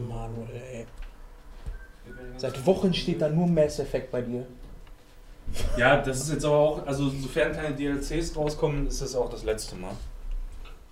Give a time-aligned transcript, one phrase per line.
[0.00, 0.86] Manuel, ey.
[2.36, 4.46] Seit Wochen steht da nur Mass Effect bei dir.
[5.76, 9.44] Ja, das ist jetzt aber auch, also sofern keine DLCs rauskommen, ist das auch das
[9.44, 9.92] letzte Mal.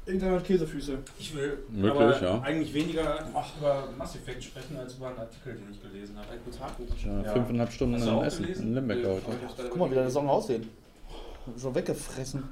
[0.06, 0.98] Internet Käsefüße.
[1.18, 2.40] Ich will Möglich, aber ja.
[2.40, 3.26] eigentlich weniger
[3.58, 6.28] über Mass Effect sprechen, als über einen Artikel, den ich gelesen habe.
[6.32, 6.82] Ein Kotaku.
[7.24, 8.68] Ja, fünfeinhalb Stunden auch Essen gelesen?
[8.68, 9.22] in Limbeck heute.
[9.22, 10.10] gerade Guck mal, wie deine.
[10.10, 10.68] Song aussehen.
[11.58, 12.44] Schon weggefressen.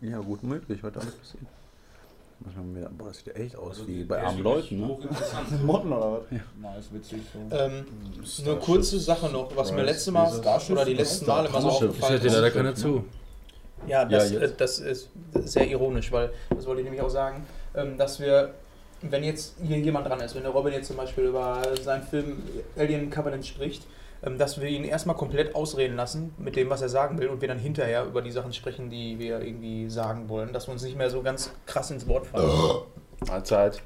[0.00, 1.44] Ja, gut möglich, heute alles passiert.
[2.74, 2.88] Wir?
[2.96, 4.98] Boah, das sieht ja echt aus Also, wie bei ist armen Leuten, ne?
[5.64, 6.22] Motten oder was?
[6.30, 6.40] Ja.
[6.60, 7.20] Nice, witzig.
[7.32, 7.56] So.
[7.56, 7.84] Ähm,
[8.46, 11.68] eine kurze Sache noch, was mir letzte Mal Starship oder die letzten Male immer so
[11.70, 11.82] Starship.
[11.82, 12.34] Ich aufgefallen hätte ist.
[12.34, 13.04] leider keiner zu.
[13.86, 17.44] Ja, das, Ja, äh, das ist sehr ironisch, weil das wollte ich nämlich auch sagen,
[17.74, 18.54] ähm, dass wir,
[19.02, 22.42] wenn jetzt hier jemand dran ist, wenn der Robin jetzt zum Beispiel über seinen Film
[22.76, 23.82] Alien Covenant spricht,
[24.22, 27.48] dass wir ihn erstmal komplett ausreden lassen mit dem, was er sagen will und wir
[27.48, 30.96] dann hinterher über die Sachen sprechen, die wir irgendwie sagen wollen, dass wir uns nicht
[30.96, 32.82] mehr so ganz krass ins Wort fallen.
[33.26, 33.82] Mahlzeit.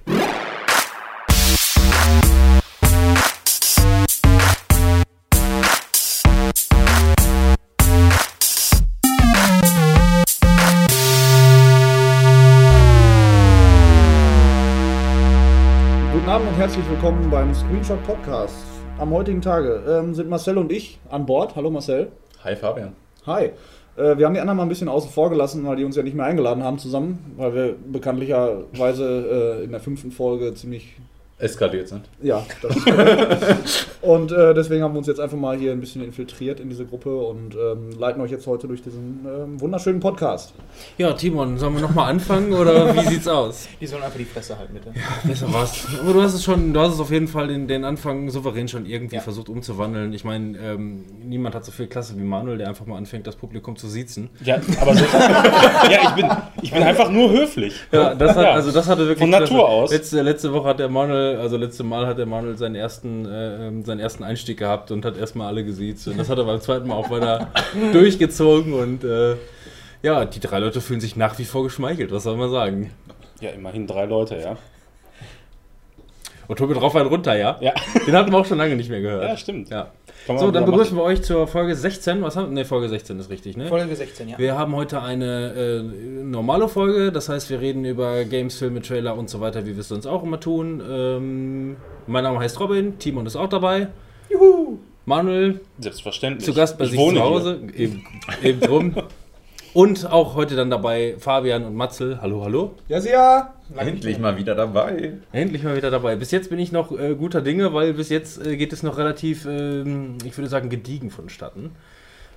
[16.13, 18.76] Guten Abend und herzlich willkommen beim Screenshot Podcast.
[18.99, 21.55] Am heutigen Tage ähm, sind Marcel und ich an Bord.
[21.55, 22.11] Hallo Marcel.
[22.43, 22.95] Hi Fabian.
[23.27, 23.51] Hi.
[23.97, 26.03] Äh, wir haben die anderen mal ein bisschen außen vor gelassen, weil die uns ja
[26.03, 30.97] nicht mehr eingeladen haben zusammen, weil wir bekanntlicherweise äh, in der fünften Folge ziemlich
[31.39, 32.09] Eskaliert sind.
[32.23, 32.75] Ja, das
[34.01, 36.87] und äh, deswegen haben wir uns jetzt einfach mal hier ein bisschen infiltriert in diese
[36.87, 40.55] Gruppe und ähm, leiten euch jetzt heute durch diesen ähm, wunderschönen Podcast.
[40.97, 43.69] Ja, Timon, sollen wir nochmal anfangen oder wie sieht's aus?
[43.79, 44.93] Die sollen einfach die Fresse halten, bitte.
[45.25, 45.87] Besser was.
[46.01, 48.67] Aber du hast es schon, du hast es auf jeden Fall den, den Anfang souverän
[48.69, 49.21] schon irgendwie Ja.
[49.21, 50.15] versucht umzuwandeln.
[50.15, 53.37] Ich meine, ähm, niemand hat so viel Klasse wie Manuel, der einfach mal anfängt, das
[53.37, 54.31] Publikum zu siezen.
[54.43, 55.05] Ja, aber so,
[55.91, 56.31] ja, ich bin,
[56.63, 57.75] ich bin einfach nur höflich.
[57.93, 58.53] Ja, das hat, Ja.
[58.53, 59.65] also das hatte wirklich Von Natur Klasse.
[59.67, 59.91] aus.
[59.93, 63.69] Letzte, letzte Woche hat der Manuel, also letzte Mal hat der Manuel seinen ersten, äh,
[63.69, 66.09] ähm, seinen ersten Einstieg gehabt und hat erstmal alle gesiezt.
[66.09, 67.51] Und das hat er beim zweiten Mal auch weiter
[67.93, 69.37] durchgezogen und äh,
[70.03, 72.93] ja, die drei Leute fühlen sich nach wie vor geschmeichelt, was soll man sagen?
[73.41, 74.57] Ja, immerhin drei Leute, ja.
[76.49, 77.57] Und Tobi drauf einen runter, ja?
[77.61, 77.73] Ja,
[78.07, 79.25] Den hatten wir auch schon lange nicht mehr gehört.
[79.25, 79.69] ja stimmt.
[79.71, 79.89] Ja.
[80.27, 81.07] So, dann begrüßen machen.
[81.07, 82.23] wir euch zur Folge 16.
[82.23, 83.67] Was haben Ne, Folge 16 ist richtig, ne?
[83.67, 84.39] Folge 16, ja.
[84.39, 85.83] Wir haben heute eine äh,
[86.25, 89.81] normale Folge, das heißt, wir reden über Games, Filme, Trailer und so weiter, wie wir
[89.81, 90.83] es sonst auch immer tun.
[90.89, 91.77] Ähm,
[92.09, 93.89] mein Name heißt Robin, Timon ist auch dabei.
[94.31, 94.79] Juhu!
[95.05, 96.45] Manuel Selbstverständlich.
[96.45, 98.05] zu Gast bei ich sich wohne zu Hause, eben,
[98.43, 98.95] eben drum.
[99.77, 102.19] Und auch heute dann dabei Fabian und Matzel.
[102.23, 102.71] Hallo, hallo.
[102.89, 103.53] Ja, sie ja.
[103.77, 105.13] Endlich mal wieder dabei.
[105.33, 106.17] Endlich mal wieder dabei.
[106.17, 108.97] Bis jetzt bin ich noch äh, guter Dinge, weil bis jetzt äh, geht es noch
[108.97, 111.73] relativ, ähm, ich würde sagen, gediegen vonstatten.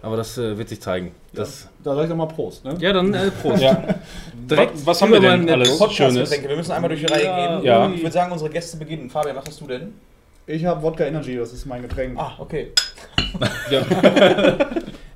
[0.02, 1.14] Aber das äh, wird sich zeigen.
[1.34, 2.66] Das, Da sag ich doch mal Prost.
[2.66, 2.76] Ne?
[2.82, 2.92] ja.
[2.92, 3.62] dann äh, Prost.
[3.64, 3.86] Ja.
[4.34, 5.80] Direkt was, was haben wir denn meinen alles Schönes?
[5.80, 6.50] Podcast-Getränke.
[6.50, 7.66] Wir müssen einmal durch die Reihe Ja, gehen.
[7.66, 7.90] ja.
[7.90, 9.10] Ich würde sagen, unsere Gäste beginnen.
[9.10, 9.94] Fabian, was hast du denn?
[10.50, 12.18] Ich habe Wodka Energy, das ist mein Getränk.
[12.18, 12.72] Ah, okay.
[13.70, 13.86] Ja.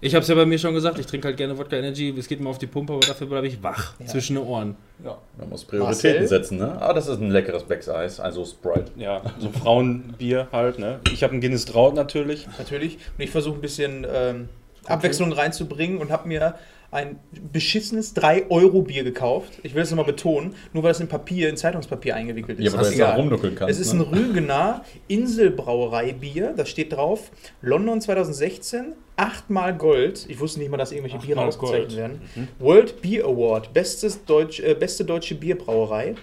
[0.06, 2.14] Ich habe es ja bei mir schon gesagt, ich trinke halt gerne Wodka Energy.
[2.20, 4.06] Es geht mir auf die Pumpe, aber dafür bleibe ich wach Ja.
[4.06, 4.76] zwischen den Ohren.
[5.02, 5.18] Ja.
[5.38, 6.28] Man muss Prioritäten Marcel?
[6.28, 6.74] setzen, ne?
[6.82, 8.92] Aber das ist ein leckeres Becks Eis, also Sprite.
[8.98, 11.00] Ja, so Frauenbier halt, ne?
[11.14, 12.46] Ich habe ein Guinness Draut natürlich.
[12.58, 12.98] Natürlich.
[13.18, 14.50] Und ich versuche ein bisschen ähm,
[14.88, 16.56] Abwechslung reinzubringen und habe mir
[16.94, 17.20] ein
[17.52, 19.54] beschissenes 3-Euro-Bier gekauft.
[19.64, 22.66] Ich will das nochmal betonen, nur weil es in Papier, in Zeitungspapier eingewickelt ist.
[22.66, 23.16] Ja, aber auch egal.
[23.16, 23.72] rumnuckeln kannst.
[23.72, 24.04] Es ist ne?
[24.04, 26.54] ein Rügener Inselbrauerei-Bier.
[26.56, 27.32] Da steht drauf
[27.62, 30.26] London 2016, achtmal Gold.
[30.28, 31.98] Ich wusste nicht mal, dass irgendwelche Biere ausgezeichnet Gold.
[31.98, 32.22] werden.
[32.60, 36.16] World Beer Award, bestes Deutsch, äh, beste deutsche Bierbrauerei.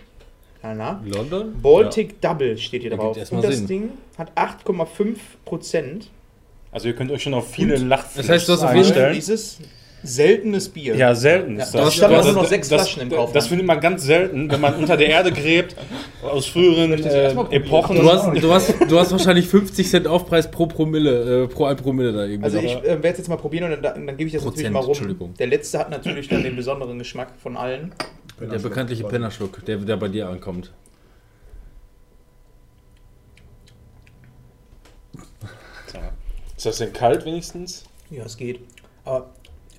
[0.62, 1.02] Ja, na.
[1.06, 1.54] London?
[1.60, 3.32] Baltic Double steht hier Ergibt drauf.
[3.32, 3.66] Und das Sinn.
[3.66, 6.10] Ding hat 8,5 Prozent.
[6.70, 9.14] Also ihr könnt euch schon auf viele Lachflaschen Das heißt, du hast auf jeden Fall-.
[9.14, 9.58] Dieses
[10.02, 10.96] seltenes Bier.
[10.96, 11.94] Ja, selten Ja, da das.
[11.94, 13.36] standen auch nur noch sechs Flaschen im Kaufland.
[13.36, 15.76] Das findet man ganz selten, wenn man unter der Erde gräbt,
[16.22, 17.32] aus früheren äh?
[17.50, 17.96] Epochen.
[17.96, 21.76] Du hast, du, hast, du hast wahrscheinlich 50 Cent Aufpreis pro Promille, äh, pro ein
[21.76, 22.44] Promille da irgendwie.
[22.44, 24.70] Also ich äh, werde es jetzt mal probieren und dann, dann gebe ich das natürlich
[24.70, 24.88] Prozent, mal rum.
[24.88, 25.34] Entschuldigung.
[25.38, 27.92] Der letzte hat natürlich dann den besonderen Geschmack von allen.
[28.40, 30.72] der bekanntliche Pennerschluck, der, der bei dir ankommt.
[36.60, 37.84] Ist das denn kalt wenigstens?
[38.10, 38.60] Ja, es geht.
[39.06, 39.30] Aber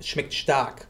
[0.02, 0.86] es schmeckt stark.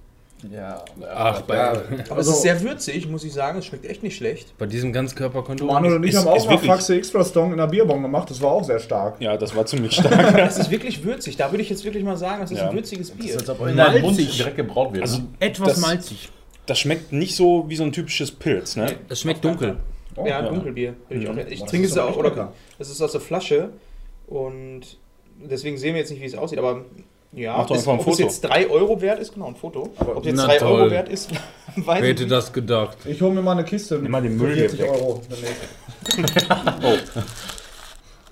[0.53, 0.85] Ja.
[1.14, 1.79] Ach, bei, Aber
[2.17, 3.59] Also- es ist sehr würzig, muss ich sagen.
[3.61, 4.59] Es schmeckt echt nicht schlecht.
[4.59, 5.69] bei diesem Ganzkörperkondom.
[5.69, 8.29] Manuel und ich Ist- haben auch ist mal Faxe Extra Strong in der Bierbong gemacht,
[8.29, 9.20] das war auch sehr stark.
[9.20, 10.37] Ja, das war ziemlich stark.
[10.38, 11.37] Es ist wirklich würzig.
[11.37, 12.70] Da würde ich jetzt wirklich mal sagen, das ist Ja.
[12.70, 13.37] ein würziges Bier.
[13.38, 15.03] Als ob in deinem Mund direkt gebraut wird.
[15.05, 15.29] Also ne?
[15.38, 16.29] Etwas Das- malzig.
[16.67, 18.97] das schmeckt nicht so wie so ein typisches Pilz, ne?
[19.09, 19.76] Es schmeckt dunkel.
[20.17, 20.49] Oh, ja, ja.
[20.49, 20.94] Dunkelbier.
[21.09, 22.53] Ich auch, ich Das trinke ist es auch, oder?
[22.81, 23.70] Das ist aus der Flasche
[24.26, 24.81] und
[25.41, 26.85] deswegen sehen wir jetzt nicht, wie es aussieht, aber
[27.32, 28.23] ja, Mach doch ist, einfach ein ob es Foto.
[28.23, 29.90] jetzt 3 Euro wert ist, genau, ein Foto.
[29.99, 30.81] Aber ob es jetzt na 3 toll.
[30.81, 31.31] Euro wert ist,
[31.76, 32.32] Weiß Wer ich hätte nicht.
[32.32, 32.99] das gedacht?
[33.06, 33.99] Ich hole mir mal eine Kiste.
[33.99, 34.90] Nimm mal den Müll hier 40 weg.
[34.90, 35.23] Euro.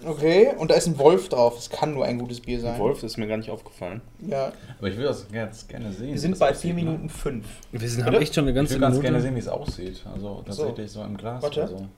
[0.02, 1.56] Okay, und da ist ein Wolf drauf.
[1.56, 2.78] Das kann nur ein gutes Bier sein.
[2.78, 4.00] Wolf ist mir gar nicht aufgefallen.
[4.26, 6.06] Ja, Aber ich will das ganz gerne sehen.
[6.08, 6.82] wir wie sind das bei aussieht, 4 ne?
[6.90, 7.44] Minuten 5.
[7.72, 9.10] Wir sind, haben echt schon eine Ich ganze will ganz Minute.
[9.12, 10.02] gerne sehen, wie es aussieht.
[10.10, 11.60] Also tatsächlich so, im Glas Warte.
[11.60, 11.76] oder so.
[11.76, 11.88] Hm?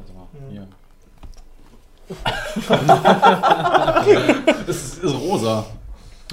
[0.00, 0.50] Also Hm.
[0.50, 0.66] hier.
[4.68, 5.64] es ist, ist rosa.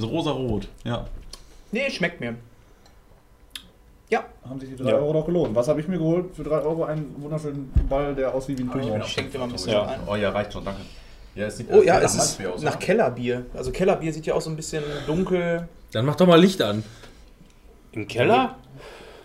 [0.02, 0.68] Es ist rosa-rot.
[0.84, 1.06] Ja.
[1.72, 2.36] Nee, schmeckt mir.
[4.44, 4.96] Haben sich die 3 Ja.
[4.98, 5.56] Euro doch gelohnt.
[5.56, 6.36] Was habe ich mir geholt?
[6.36, 9.00] Für 3 Euro einen wunderschönen Ball, der aussieht wie ein Oh, Pinguin.
[9.02, 9.86] ich schenke dir mal ein bisschen Ja.
[9.86, 10.00] ein.
[10.08, 10.82] Oh ja, reicht schon, danke.
[11.36, 12.80] Ja, es sieht Oh ja, nach es ist aus, nach oder?
[12.86, 13.46] Kellerbier.
[13.54, 15.70] Also Kellerbier sieht ja auch so ein bisschen dunkel.
[15.94, 16.84] Dann mach doch mal Licht an.
[17.94, 18.56] Im Keller?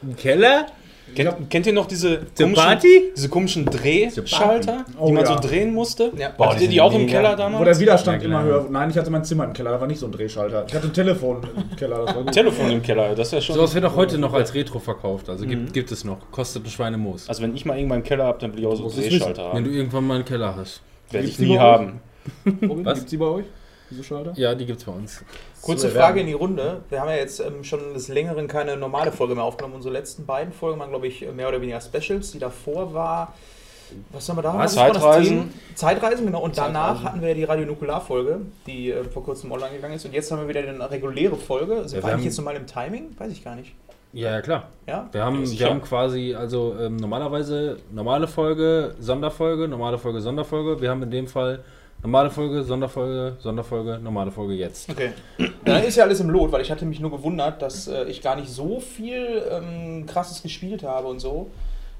[0.02, 0.66] Im Keller?
[1.14, 3.12] Kennt, kennt ihr noch diese komischen, Party?
[3.16, 5.40] diese komischen Drehschalter, Oh die man ja.
[5.40, 6.12] so drehen musste?
[6.16, 6.30] Ja.
[6.36, 7.12] Boah, die die, die sind auch im mega.
[7.12, 7.60] Keller damals?
[7.60, 8.52] Wo der Widerstand Ja, immer klar.
[8.62, 8.66] höher.
[8.70, 10.64] Nein, ich hatte mein Zimmer im Keller, da war nicht so ein Drehschalter.
[10.68, 12.32] Ich hatte ein Telefon im Keller, das war gut.
[12.32, 13.56] Telefon im Keller, das ist ja schon.
[13.56, 15.28] Sowas wird auch heute noch als Retro verkauft.
[15.28, 15.50] Also Mhm.
[15.50, 16.18] gibt, gibt es noch.
[16.30, 17.28] Kostet ein Schweinemoos.
[17.28, 19.42] Also wenn ich mal irgendwann im Keller habe, dann will ich auch so es Drehschalter
[19.52, 19.64] Wenn haben.
[19.64, 20.82] du irgendwann mal einen Keller hast.
[21.10, 21.70] Werde Gibt's ich die nie bei euch?
[21.80, 22.00] haben.
[22.68, 22.94] Robin, Was?
[22.98, 23.44] Gibt's die bei euch?
[23.90, 24.32] Diese Schalter?
[24.36, 25.24] Ja, die gibt's bei uns.
[25.62, 26.82] Kurze Frage in die Runde.
[26.88, 29.74] Wir haben ja jetzt ähm, schon des Längeren keine normale Folge mehr aufgenommen.
[29.74, 32.32] Unsere letzten beiden Folgen waren, glaube ich, mehr oder weniger Specials.
[32.32, 33.34] Die davor war.
[34.12, 34.60] Was haben wir da?
[34.60, 35.38] Das Zeitreisen?
[35.38, 35.50] Thema?
[35.76, 36.42] Zeitreisen, genau.
[36.42, 37.04] Und danach Zeitreisen.
[37.04, 40.04] hatten wir ja die Radionukular-Folge, die äh, vor kurzem online gegangen ist.
[40.04, 41.88] Und jetzt haben wir wieder eine reguläre Folge.
[41.88, 43.14] Sind Ja, wir eigentlich jetzt nochmal im Timing?
[43.16, 43.74] Weiß ich gar nicht.
[44.12, 44.68] Ja, ja, klar.
[44.86, 45.08] Ja?
[45.12, 50.80] Wir haben, wir haben quasi, also ähm, normalerweise normale Folge, Sonderfolge, normale Folge, Sonderfolge.
[50.80, 51.62] Wir haben in dem Fall
[52.06, 54.88] normale Folge, Sonderfolge, Sonderfolge, normale Folge jetzt.
[54.88, 55.10] Okay.
[55.64, 58.22] Dann ist ja alles im Lot, weil ich hatte mich nur gewundert, dass äh, ich
[58.22, 61.50] gar nicht so viel ähm, krasses gespielt habe und so.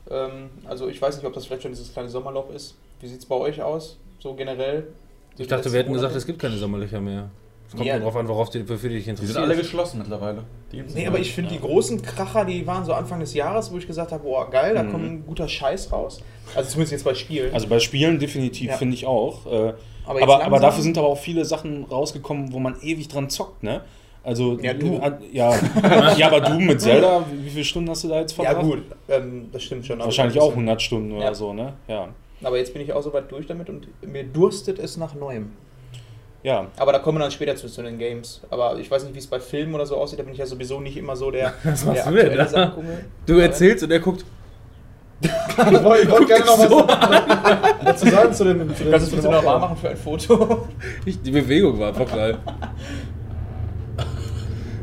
[0.09, 2.77] Ähm, also ich weiß nicht, ob das vielleicht schon dieses kleine Sommerloch ist.
[3.01, 3.99] Wie sieht es bei euch aus?
[4.21, 4.87] So generell?
[5.35, 6.07] So Ich dachte, wir hätten Monate?
[6.07, 7.29] gesagt, es gibt keine Sommerlöcher mehr.
[7.77, 7.99] Kommt Ja.
[7.99, 9.35] drauf an, worauf die, wofür dich Die interessierst.
[9.35, 10.45] sind alle geschlossen mittlerweile.
[10.73, 13.79] Die Nee, aber ich finde die großen Kracher, die waren so Anfang des Jahres, wo
[13.79, 14.91] ich gesagt habe, boah, geil, da Mhm.
[14.93, 16.21] kommt ein guter Scheiß raus.
[16.55, 17.53] Also zumindest jetzt bei Spielen.
[17.55, 18.77] Also bei Spielen definitiv, Ja.
[18.77, 19.47] finde ich auch.
[19.47, 19.75] Äh,
[20.07, 23.63] aber, aber, aber, dafür sind aber auch viele Sachen rausgekommen, wo man ewig dran zockt,
[23.63, 23.83] ne?
[24.23, 24.97] Also, Ja, du.
[24.97, 25.55] äh, ja,
[26.17, 28.65] ja, aber du mit Zelda, wie, viele Stunden hast du da jetzt Ja verbracht?
[28.67, 30.01] gut, ähm, das stimmt schon.
[30.01, 31.35] Wahrscheinlich auch bisschen- 100 Stunden oder Ja.
[31.35, 31.75] so, ne?
[31.87, 32.09] Ja.
[32.43, 35.53] Aber jetzt bin ich auch so weit durch damit und mir durstet es nach Neuem.
[36.47, 36.69] Ja.
[36.77, 38.41] Aber da kommen wir dann später zu, zu den Games.
[38.51, 40.21] Aber ich weiß nicht, wie es bei Filmen oder so aussieht.
[40.21, 42.73] Da bin ich ja sowieso nicht immer so der, Was der machst du denn da?
[43.27, 44.25] Du erzählst und er guckt.
[45.23, 48.77] Ich wollte ich wollte gerne noch was dazu sagen zu dem.
[48.77, 50.69] Zu dem, Kannst du es bitte noch machen für ein Foto?
[51.07, 52.37] Ich, die Bewegung war einfach geil.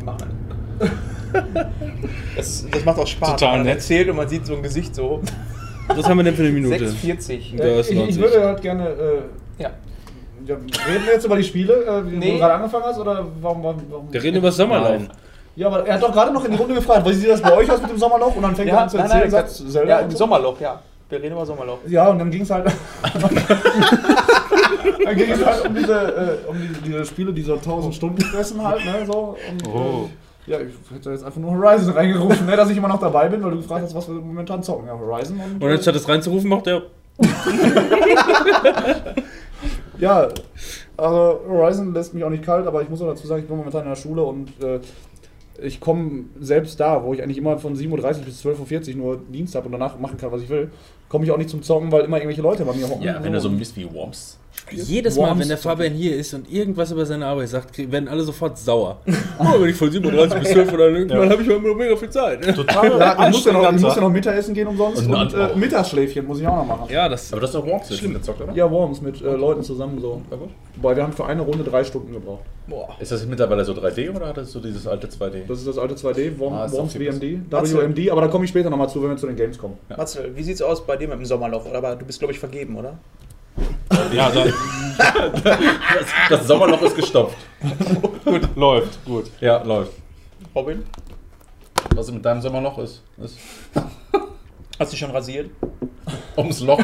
[0.03, 0.31] machen.
[2.35, 3.31] Das, das macht auch Spaß.
[3.39, 3.75] Total man nett.
[3.75, 5.21] erzählt und man sieht so ein Gesicht so.
[5.87, 6.83] Was haben wir denn für eine Minute?
[6.87, 7.55] 6,40.
[7.57, 8.21] Ja, Äh, ist ich, ich 90.
[8.21, 9.23] würde halt gerne.
[10.45, 10.55] Ja.
[10.55, 12.31] reden wir jetzt über die Spiele, äh, wie Nee.
[12.33, 12.99] du gerade angefangen hast?
[12.99, 13.63] Oder warum.
[13.63, 14.89] warum, warum Wir reden über das Sommerlauf.
[14.91, 15.09] Nein.
[15.55, 17.55] ja, aber er hat doch gerade noch in die Runde gefragt, wie sieht das bei
[17.55, 18.35] euch aus mit dem Sommerloch?
[18.35, 20.09] Und dann fängt er Ja, an zu nein, erzählen, nein, sagt ja, Zelda.
[20.09, 20.17] so.
[20.17, 20.81] Sommerloch, ja.
[21.09, 21.77] Wir reden über Sommerloch.
[21.87, 22.65] Ja, und dann ging es halt.
[25.05, 28.21] dann ging es halt um diese, äh, um diese, diese Spiele, die so 1000 Stunden
[28.21, 29.37] fressen halt, ne, so.
[29.49, 30.09] Und, Oh.
[30.47, 33.29] äh, ja, ich hätte jetzt einfach nur Horizon reingerufen, ne, dass ich immer noch dabei
[33.29, 34.87] bin, weil du gefragt hast, was wir momentan zocken.
[34.87, 35.63] Ja, Horizon und.
[35.63, 36.81] Und anstatt es reinzurufen, macht er.
[40.03, 40.27] Ja,
[40.97, 43.55] also Horizon lässt mich auch nicht kalt, aber ich muss auch dazu sagen, ich bin
[43.55, 44.81] momentan in der Schule und äh,
[45.61, 49.17] ich komme selbst da, wo ich eigentlich immer von 7.30 Uhr bis 12.40 Uhr nur
[49.17, 50.71] Dienst habe und danach machen kann, was ich will,
[51.07, 53.01] komme ich auch nicht zum Zocken, weil immer irgendwelche Leute bei mir hocken.
[53.01, 54.39] Ja, wenn du so ein Mist wie Worms.
[54.71, 58.23] Jedes Mal, wenn der Fabian hier ist und irgendwas über seine Arbeit sagt, werden alle
[58.23, 58.99] sofort sauer.
[59.39, 62.43] oh, wenn ich von 37 bis 12 oder irgendwann habe ich mal mega viel Zeit.
[62.55, 65.33] Total Ja, ich muss ja, noch, ich muss ja noch Mittagessen gehen umsonst Und und,
[65.33, 65.55] äh.
[65.55, 66.87] Mittagsschläfchen muss ich auch noch machen.
[66.89, 67.31] Ja, das.
[67.33, 68.53] Aber das ist doch Worms, jetzt gezockt, oder?
[68.53, 70.21] Ja, Worms mit äh, Leuten zusammen so.
[70.75, 72.43] Wobei wir haben für eine Runde drei Stunden gebraucht.
[72.67, 72.95] Boah.
[72.99, 75.45] Ist das mittlerweile so 3D oder hat das so dieses alte 2D?
[75.47, 77.51] Das ist das alte 2D, Worm, Ah, Worms WMD.
[77.51, 79.77] WMD, aber da komme ich später nochmal zu, wenn wir zu den Games kommen.
[79.95, 81.65] Matzel, wie sieht's aus bei dir mit dem Sommerloch?
[81.73, 82.97] Aber du bist, glaube ich, vergeben, oder?
[84.13, 87.37] Ja, da, Das, das Sommerloch ist gestopft.
[88.25, 89.31] gut, läuft, gut.
[89.39, 89.91] Ja, läuft.
[90.55, 90.83] Robin?
[91.95, 93.37] Was mit deinem Sommerloch ist, ist
[94.79, 95.49] Hast du dich schon rasiert?
[96.37, 96.79] ums Loch.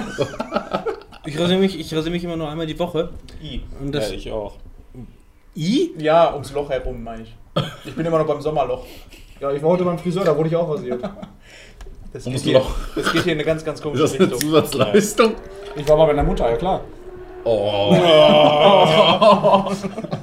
[1.25, 3.09] Ich rasiere mich, ich rasiere mich immer nur einmal die Woche.
[3.41, 3.61] I.
[3.79, 4.11] Und Ja, das.
[4.11, 4.55] ich auch.
[5.55, 5.91] I?
[5.97, 7.35] Ja, ums Loch herum, meine ich.
[7.85, 8.85] Ich bin immer noch beim Sommerloch.
[9.39, 11.01] Ja, ich war heute beim Friseur, da wurde ich auch rasiert.
[12.11, 12.71] Das geht, hier, Loch.
[12.95, 14.39] das geht hier in eine ganz, ganz Ist komische das eine Richtung.
[14.41, 15.33] Zusatzleistung?
[15.75, 16.81] Ich war mal bei meiner Mutter, ja klar.
[17.43, 17.95] Oh.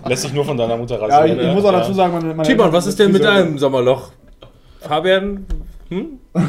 [0.08, 1.40] Lässt sich nur von deiner Mutter Ja, rasieren.
[1.40, 4.10] ich, ich muss auch dazu sagen, meine, meine Timon, was ist denn mit deinem Sommerloch?
[4.80, 5.46] Fabian?
[5.88, 6.18] Hm?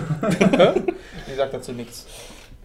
[1.30, 2.08] Ich sag dazu nichts.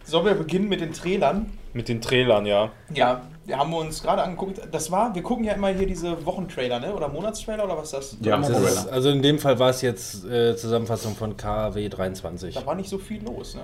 [0.03, 1.51] Sollen wir beginnen mit den Trailern?
[1.73, 2.71] Mit den Trailern, ja.
[2.93, 4.61] Ja, wir haben uns gerade angeguckt.
[4.71, 6.93] Das war, wir gucken ja immer hier diese Wochentrailer, ne?
[6.93, 8.17] Oder Monatstrailer oder was ist das?
[8.21, 12.53] Ja, Das ist, also in dem Fall war es jetzt äh, Zusammenfassung von KW 23.
[12.53, 13.63] Da war nicht so viel los, ne?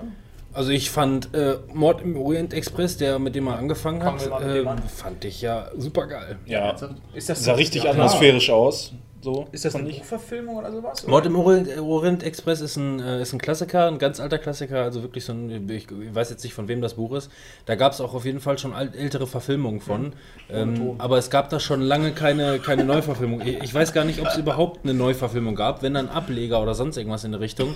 [0.51, 4.42] Also ich fand äh, Mord im Orient Express, der mit dem er angefangen Fangen hat,
[4.42, 6.39] äh, fand ich ja super geil.
[6.48, 6.75] Ja.
[7.13, 8.94] Ist das Sah richtig ja, atmosphärisch aus.
[9.22, 9.48] So.
[9.52, 10.00] Ist das eine ich.
[10.00, 11.06] Buchverfilmung oder sowas?
[11.06, 15.02] Mord im Orient, Express ist ein, äh, ist ein Klassiker, ein ganz alter Klassiker, also
[15.04, 17.30] wirklich so ein, ich weiß jetzt nicht von wem das Buch ist.
[17.66, 20.14] Da gab es auch auf jeden Fall schon ältere Verfilmungen von.
[20.50, 23.42] Ähm, aber es gab da schon lange keine, keine Neuverfilmung.
[23.42, 26.74] Ich, ich weiß gar nicht, ob es überhaupt eine Neuverfilmung gab, wenn dann Ableger oder
[26.74, 27.76] sonst irgendwas in der Richtung.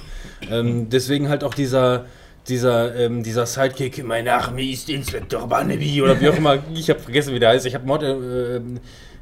[0.50, 2.06] Ähm, deswegen halt auch dieser.
[2.50, 7.00] Dieser, ähm, dieser Sidekick, mein Name ist Inspektor Barnaby oder wie auch immer, ich habe
[7.00, 7.66] vergessen, wie der heißt.
[7.66, 8.60] Ich habe Mord, äh,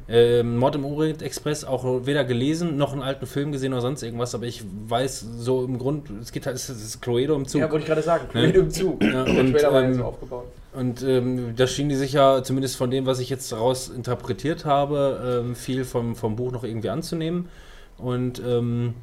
[0.08, 4.02] äh, Mord im Orient Express auch weder gelesen noch einen alten Film gesehen oder sonst
[4.02, 7.60] irgendwas, aber ich weiß so im Grund, es geht halt, es ist Cluedo im Zug.
[7.60, 8.26] Ja, wollte ich gerade sagen.
[8.34, 8.46] Ne?
[8.46, 9.02] Mit im Zug.
[9.02, 10.44] Ja, und, Trailer war ja ähm, so aufgebaut.
[10.74, 14.64] Und ähm, da schien die sich ja, zumindest von dem, was ich jetzt daraus interpretiert
[14.64, 17.48] habe, ähm, viel vom, vom Buch noch irgendwie anzunehmen.
[17.98, 18.94] Und ähm,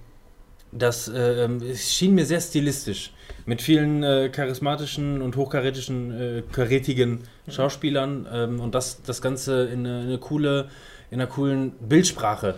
[0.71, 3.13] das äh, ähm, es schien mir sehr stilistisch.
[3.45, 10.01] Mit vielen äh, charismatischen und hochkarätischen, äh, karätigen Schauspielern und das, das Ganze in eine,
[10.01, 10.69] eine coole,
[11.09, 12.55] in einer coolen Bildsprache.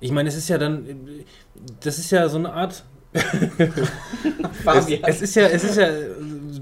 [0.00, 0.94] Ich meine, es ist ja dann, äh,
[1.80, 6.10] das ist ja so eine Art es, es ist ja, es ist ja äh,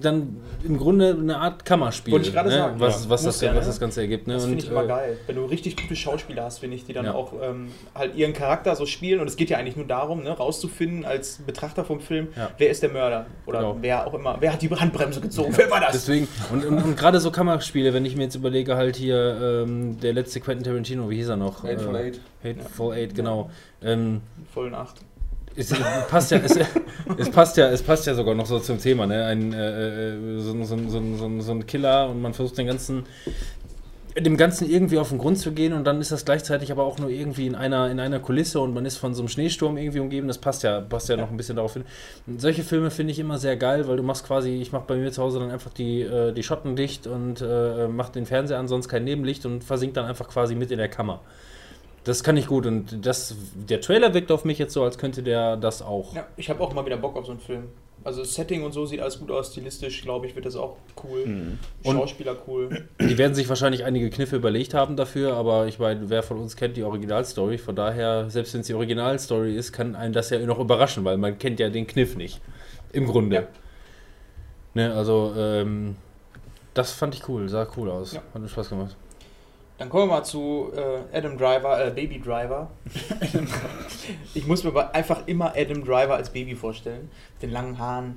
[0.00, 2.56] dann im Grunde eine Art Kammerspiel, Wollte ich gerade ne?
[2.56, 3.10] sagen, was, ja.
[3.10, 3.66] was, das, ja, was ne?
[3.66, 4.26] das Ganze ergibt.
[4.26, 4.34] Ne?
[4.34, 5.18] Das finde ich immer äh, geil.
[5.26, 7.14] Wenn du richtig gute Schauspieler hast, finde ich, die dann Ja.
[7.14, 9.20] auch ähm, halt ihren Charakter so spielen.
[9.20, 12.50] Und es geht ja eigentlich nur darum, ne, rauszufinden als Betrachter vom Film, Ja.
[12.58, 13.26] wer ist der Mörder.
[13.46, 13.76] Oder Genau.
[13.80, 14.36] wer auch immer.
[14.40, 15.52] Wer hat die Handbremse gezogen?
[15.56, 15.92] Wer war das?
[15.92, 19.98] Deswegen, und, und, und gerade so Kammerspiele, wenn ich mir jetzt überlege, halt hier ähm,
[20.00, 21.62] der letzte Quentin Tarantino, wie hieß er noch?
[21.64, 22.20] Hateful äh, Eight.
[22.44, 23.50] Hateful Eight, genau.
[23.82, 24.20] Ähm,
[24.52, 24.96] Voll Nacht.
[25.56, 25.74] Es,
[26.08, 26.58] passt ja, es,
[27.16, 29.24] es, passt ja, es passt ja sogar noch so zum Thema, ne?
[29.24, 33.04] Ein, äh, äh, so, so, so, so, ein Killer und man versucht den ganzen,
[34.18, 36.98] dem Ganzen irgendwie auf den Grund zu gehen und dann ist das gleichzeitig aber auch
[36.98, 40.00] nur irgendwie in einer, in einer Kulisse und man ist von so einem Schneesturm irgendwie
[40.00, 40.28] umgeben.
[40.28, 41.84] Das passt ja, passt ja, noch ein bisschen darauf hin.
[42.38, 45.10] Solche Filme finde ich immer sehr geil, weil du machst quasi, ich mache bei mir
[45.10, 48.68] zu Hause dann einfach die, äh, die Schotten dicht und äh, mach den Fernseher an,
[48.68, 51.20] sonst kein Nebenlicht und versinkt dann einfach quasi mit in der Kammer.
[52.06, 55.24] Das kann ich gut und das, der Trailer wirkt auf mich jetzt so, als könnte
[55.24, 56.14] der das auch.
[56.14, 57.64] Ja, ich habe auch mal wieder Bock auf so einen Film.
[58.04, 61.26] Also Setting und so sieht alles gut aus, stilistisch, glaube ich, wird das auch cool.
[61.26, 61.58] Mhm.
[61.84, 62.86] Schauspieler cool.
[63.00, 66.54] Die werden sich wahrscheinlich einige Kniffe überlegt haben dafür, aber ich meine, wer von uns
[66.54, 67.58] kennt die Originalstory?
[67.58, 71.16] Von daher, selbst wenn es die Originalstory ist, kann einen das ja noch überraschen, weil
[71.16, 72.40] man kennt ja den Kniff nicht.
[72.92, 73.34] Im Grunde.
[73.34, 73.46] Ja.
[74.74, 75.96] Ne, also, ähm,
[76.72, 78.12] das fand ich cool, sah cool aus.
[78.12, 78.22] Ja.
[78.32, 78.94] Hat mir Spaß gemacht.
[79.78, 82.70] Dann kommen wir mal zu äh, Adam Driver, äh, Baby Driver.
[84.34, 87.10] ich muss mir aber einfach immer Adam Driver als Baby vorstellen.
[87.34, 88.16] Mit den langen Haaren.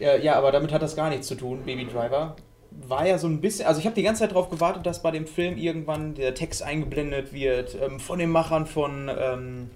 [0.00, 2.34] Ja, ja, aber damit hat das gar nichts zu tun, Baby Driver.
[2.70, 5.12] War ja so ein bisschen, also ich habe die ganze Zeit darauf gewartet, dass bei
[5.12, 9.08] dem Film irgendwann der Text eingeblendet wird ähm, von den Machern von.
[9.16, 9.70] Ähm,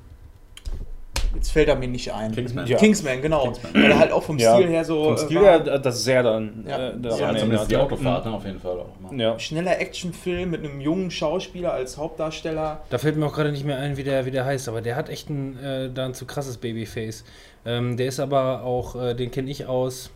[1.34, 2.32] jetzt fällt er mir nicht ein.
[2.32, 2.66] Kingsman.
[2.66, 2.76] Ja.
[2.76, 3.42] Kingsman, genau.
[3.44, 3.74] Kingsman.
[3.74, 5.04] Weil er halt auch vom Ja, Stil her so.
[5.04, 6.64] Vom äh, Stil her, das sehr dann.
[6.68, 6.88] Ja.
[6.90, 7.76] Äh, Ja, zumindest die.
[7.76, 9.12] Autofahrt, ne, auf jeden Fall auch.
[9.12, 9.38] Ja.
[9.38, 12.82] Schneller Actionfilm mit einem jungen Schauspieler als Hauptdarsteller.
[12.90, 14.96] Da fällt mir auch gerade nicht mehr ein, wie der, wie der heißt, aber der
[14.96, 17.24] hat echt ein, äh, da ein zu krasses Babyface.
[17.66, 20.10] Ähm, der ist aber auch, äh, den kenne ich aus.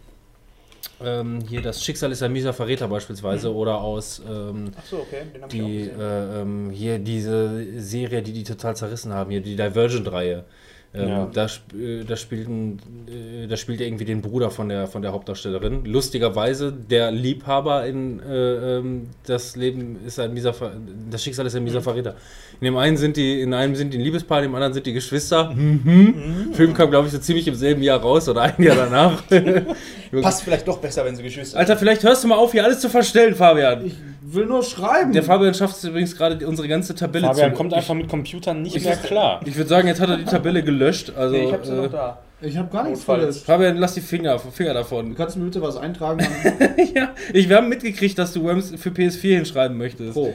[1.04, 5.42] Ähm, hier, das Schicksal ist ein mieser Verräter beispielsweise oder aus ähm, Achso, okay, den
[5.42, 9.40] habe ich auch die äh, ähm, hier diese Serie, die die total zerrissen haben, hier
[9.40, 10.44] die Divergent-Reihe.
[10.94, 11.30] Ähm, Ja.
[11.32, 14.86] da, sp äh, da, spielt ein, äh, da spielt er irgendwie den Bruder von der,
[14.86, 15.86] von der Hauptdarstellerin.
[15.86, 20.72] Lustigerweise, der Liebhaber in äh, ähm, das Leben ist ein mieser Ver
[21.10, 22.14] das Schicksal ist ein mieser Verräter.
[22.60, 24.84] In dem einen sind die, in einem sind die ein Liebespaar, in dem anderen sind
[24.84, 25.50] die Geschwister.
[25.52, 26.50] Mhm.
[26.52, 29.22] Film kam, glaube ich, so ziemlich im selben Jahr raus oder ein Jahr danach.
[30.20, 32.80] Passt vielleicht doch besser, wenn sie Geschwister Alter, vielleicht hörst du mal auf, hier alles
[32.80, 33.86] zu verstellen, Fabian.
[33.86, 33.94] Ich
[34.34, 35.12] will nur schreiben.
[35.12, 37.56] Der Fabian schafft es übrigens gerade, unsere ganze Tabelle Fabian zu.
[37.56, 39.40] kommt einfach mit Computern nicht mehr klar.
[39.44, 41.12] Ich würde sagen, jetzt hat er die Tabelle gelöscht.
[41.16, 42.18] Also, Nee, ich hab's ja äh, noch da.
[42.40, 43.44] Ich habe gar nichts verletzt.
[43.44, 45.14] Fabian, lass die Finger, Finger davon.
[45.14, 46.20] Kannst du mir bitte was eintragen?
[46.44, 50.14] An ja, ich, wir haben mitgekriegt, dass du Worms für PS4 hinschreiben möchtest.
[50.14, 50.34] Pro.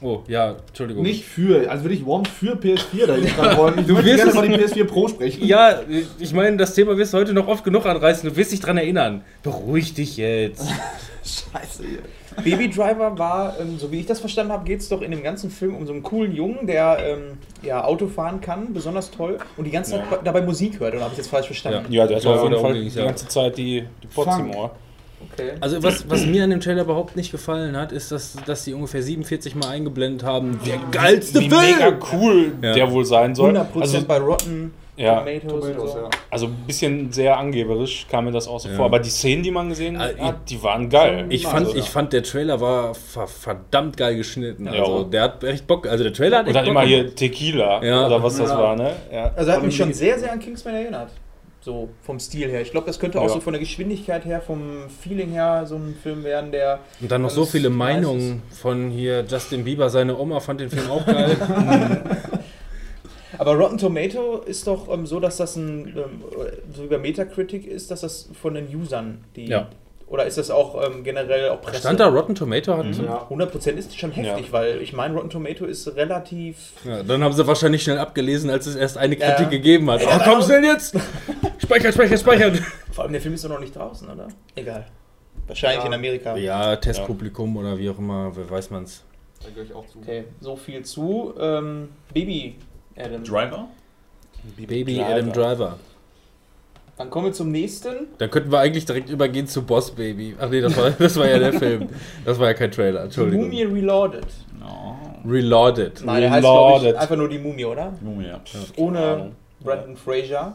[0.00, 1.02] Oh, ja, Entschuldigung.
[1.02, 3.74] Nicht für, also würde ich Worms für PS4 dahin schreiben wollen.
[3.78, 5.46] Ich Du würde wirst gerne mal die PS4 Pro sprechen.
[5.46, 5.80] Ja,
[6.18, 8.28] ich meine, das Thema wirst du heute noch oft genug anreißen.
[8.28, 9.22] Du wirst dich dran erinnern.
[9.42, 10.66] Beruhig dich jetzt.
[11.24, 11.98] Scheiße hier.
[12.42, 15.22] Baby Driver war, ähm, so wie ich das verstanden habe, geht es doch in dem
[15.22, 19.38] ganzen Film um so einen coolen Jungen, der ähm, ja, Auto fahren kann, besonders toll,
[19.56, 20.18] und die ganze Zeit Ja.
[20.24, 21.92] dabei Musik hört, oder habe ich jetzt falsch verstanden?
[21.92, 23.04] Ja, der hat Ja, auf jeden Fall die ja.
[23.04, 24.70] ganze Zeit die, die im Ohr.
[25.32, 25.52] Okay.
[25.60, 28.74] Also, was, was mir an dem Trailer überhaupt nicht gefallen hat, ist, dass, dass die
[28.74, 30.60] ungefähr 47 Mal eingeblendet haben.
[30.66, 31.62] Der geilste Wie Film!
[31.62, 32.74] mega cool Ja.
[32.74, 33.56] der wohl sein soll.
[33.56, 35.98] 100% Also, bei Rotten Ja, Tomatoes, und Tomatoes, so.
[35.98, 36.10] ja.
[36.30, 38.76] also ein bisschen sehr angeberisch kam mir das auch so Ja.
[38.76, 38.84] vor.
[38.84, 41.26] Aber die Szenen, die man gesehen Ah, hat, die waren geil.
[41.30, 44.66] Ich Also, fand, ich fand, der Trailer war ver verdammt geil geschnitten.
[44.66, 44.72] Ja.
[44.82, 45.88] Also, der hat echt Bock.
[45.88, 48.06] Also, der Trailer hat Und echt dann Bock immer hier Tequila Ja.
[48.06, 48.58] oder was das Ja.
[48.58, 48.92] war, ne?
[49.12, 49.32] Ja.
[49.34, 51.10] Also er hat mich schon sehr, sehr an Kingsman erinnert.
[51.60, 52.60] So vom Stil her.
[52.60, 53.30] Ich glaube, das könnte auch Ja.
[53.30, 54.60] so von der Geschwindigkeit her, vom
[55.02, 56.80] Feeling her so ein Film werden, der.
[57.00, 59.88] Und dann noch so viele Meinungen von hier Justin Bieber.
[59.88, 61.36] Seine Oma fand den Film auch geil.
[63.38, 66.22] Aber Rotten Tomato ist doch ähm, so, dass das ein, ähm,
[66.74, 69.46] so über Metacritic ist, dass das von den Usern die.
[69.46, 69.68] Ja.
[70.06, 71.78] Oder ist das auch ähm, generell auch Presse?
[71.78, 72.84] Stand da Rotten Tomato hat.
[72.86, 73.04] Mhm.
[73.04, 73.26] Ja.
[73.28, 74.52] 100% ist schon heftig, Ja.
[74.52, 76.72] weil ich meine, Rotten Tomato ist relativ.
[76.84, 79.30] Ja, dann haben sie wahrscheinlich schnell abgelesen, als es erst eine Ja.
[79.32, 80.02] Kritik gegeben hat.
[80.02, 80.94] Ey, Oh, da komm war- schnell jetzt!
[81.58, 82.66] Speichern, speichern, speichern!
[82.92, 84.28] Vor allem der Film ist doch noch nicht draußen, oder?
[84.54, 84.86] Egal.
[85.46, 85.86] Wahrscheinlich Ja.
[85.86, 86.36] in Amerika.
[86.36, 89.02] Ja, Testpublikum oder wie auch immer, wer weiß man's.
[89.42, 89.98] Da gehöre ich auch zu.
[89.98, 91.34] Okay, so viel zu.
[91.40, 92.56] Ähm, Baby
[92.96, 93.24] Adam.
[93.24, 93.68] Driver?
[94.56, 95.06] Baby Driver.
[95.06, 95.78] Adam Driver.
[96.96, 98.06] Dann kommen wir zum nächsten.
[98.18, 100.36] Dann könnten wir eigentlich direkt übergehen zu Boss Baby.
[100.38, 101.88] Ach nee, das war, das war ja der Film.
[102.24, 103.46] Das war ja kein Trailer, Die Entschuldigung.
[103.46, 104.26] Mumie Reloaded.
[104.60, 104.96] No.
[105.26, 106.04] Reloaded.
[106.04, 107.92] Nein, der heißt, glaube ich, einfach nur die Mumie, oder?
[108.00, 108.40] Mumie, ja.
[108.76, 109.32] Ohne.
[109.60, 110.54] Brandon Fraser.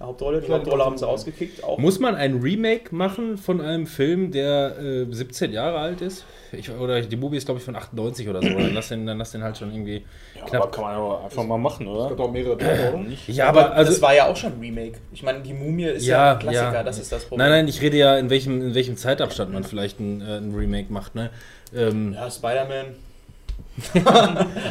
[0.00, 1.62] Die Hauptrolle, die Hauptrolle haben sie ausgekickt.
[1.64, 1.78] Auch.
[1.78, 6.24] Muss man ein Remake machen von einem Film, der äh, 17 Jahre alt ist?
[6.52, 8.48] Ich, oder die Movie ist, glaube ich, von 98 oder so.
[8.48, 10.04] Dann lass den, dann lass den halt schon irgendwie.
[10.36, 10.62] Ja, Knapp.
[10.62, 12.08] aber kann man aber einfach mal machen, Es oder?
[12.08, 13.04] gibt auch mehrere Teile, oder?
[13.28, 13.92] Ja, aber also.
[13.92, 14.98] das war ja auch schon ein Remake.
[15.12, 16.82] Ich meine, die Mumie ist ja, Ja, ein Klassiker, ja.
[16.82, 17.38] das ist das Problem.
[17.48, 20.54] Nein, nein, ich rede ja, in welchem, in welchem Zeitabstand man vielleicht ein, äh, ein
[20.54, 21.30] Remake macht, ne?
[21.74, 22.86] Ähm, Ja, Spider-Man.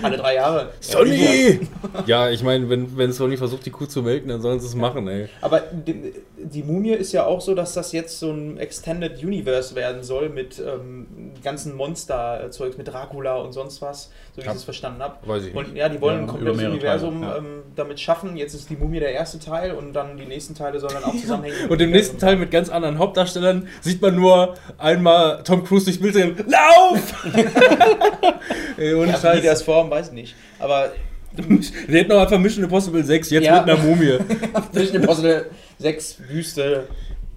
[0.01, 0.71] Alle drei Jahre.
[0.79, 1.59] Sony!
[2.05, 4.75] ja, ich meine, wenn, wenn Sony versucht, die Kuh zu melken, dann sollen sie es
[4.75, 5.27] machen, ey.
[5.41, 9.75] Aber die, die Mumie ist ja auch so, dass das jetzt so ein Extended Universe
[9.75, 11.05] werden soll mit ähm,
[11.43, 15.15] ganzen Monster-Zeugs, mit Dracula und sonst was, so wie ich es verstanden habe.
[15.27, 15.67] Weiß ich nicht.
[15.67, 17.37] Und ja, die wollen Ja, ein komplettes Universum Teile, ja.
[17.39, 18.37] ähm, damit schaffen.
[18.37, 21.15] Jetzt ist die Mumie der erste Teil und dann die nächsten Teile sollen dann auch
[21.15, 21.69] zusammenhängen.
[21.69, 25.99] Und im nächsten Teil mit ganz anderen Hauptdarstellern sieht man nur einmal Tom Cruise durchs
[25.99, 26.37] Bild rennen.
[26.47, 27.25] Lauf!
[28.93, 29.43] Ey, ohne Ja, wie Scheiß.
[29.43, 30.35] das Form, weiß ich nicht.
[30.59, 30.91] Aber
[31.87, 33.61] Wir hätten noch einfach Mission Impossible 6, jetzt Ja.
[33.61, 34.19] mit einer Mumie.
[34.73, 35.45] Mission Impossible
[35.79, 36.83] 6 Wüste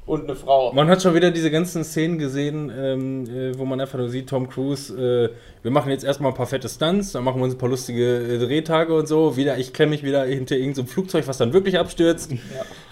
[0.04, 0.72] und eine Frau.
[0.74, 4.28] Man hat schon wieder diese ganzen Szenen gesehen, ähm, äh, wo man einfach nur sieht,
[4.28, 5.30] Tom Cruise, äh,
[5.62, 8.18] wir machen jetzt erstmal ein paar fette Stunts, dann machen wir uns ein paar lustige
[8.18, 9.36] äh, Drehtage und so.
[9.36, 12.30] Wieder, ich klemme mich wieder hinter irgendeinem Flugzeug, was dann wirklich abstürzt.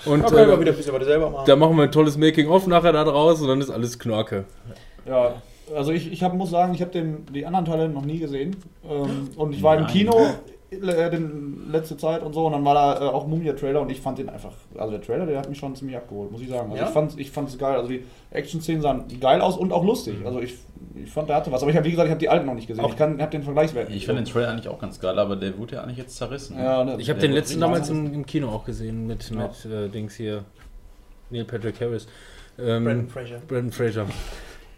[0.07, 1.45] Und Da können wir äh, wieder ein bisschen was selber machen.
[1.47, 4.45] da machen wir ein tolles Making-of nachher da draus und dann ist alles Knorke.
[5.07, 5.35] Ja,
[5.75, 6.91] also ich, ich hab, muss sagen, ich habe
[7.33, 8.57] die anderen Teile noch nie gesehen.
[8.89, 9.93] Ähm, und ich war im Nein.
[9.93, 10.27] Kino
[10.71, 14.01] äh, den, letzte Zeit und so und dann war da äh, auch Mumia-Trailer und ich
[14.01, 16.71] fand den einfach, also der Trailer, der hat mich schon ziemlich abgeholt, muss ich sagen.
[16.71, 16.89] Also Ja?
[16.89, 20.17] ich fand ich fand's geil, also die Action-Szenen sahen geil aus und auch lustig.
[20.25, 20.55] Also ich,
[21.03, 21.63] ich fand, der hatte was.
[21.63, 22.85] Aber ich habe, wie gesagt, ich habe die alten noch nicht gesehen.
[22.85, 23.89] Auch- ich kann, hab den Vergleichswert.
[23.91, 26.59] Ich finde den Trailer eigentlich auch ganz geil, aber der wurde ja eigentlich jetzt zerrissen.
[26.59, 29.37] ja, ne, Ich habe den letzten damals im, im Kino auch gesehen mit, Ja.
[29.37, 30.45] mit äh, Dings hier,
[31.31, 32.07] Neil Patrick Harris.
[32.59, 33.39] Ähm, Brandon Fraser.
[33.49, 34.07] Brandon Fraser.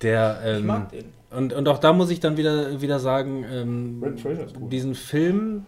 [0.02, 1.04] Der, Ich ähm, mag den.
[1.30, 4.72] und, und auch da muss ich dann wieder, wieder sagen, ähm, Brandon Fraser ist gut.
[4.72, 5.64] diesen Film,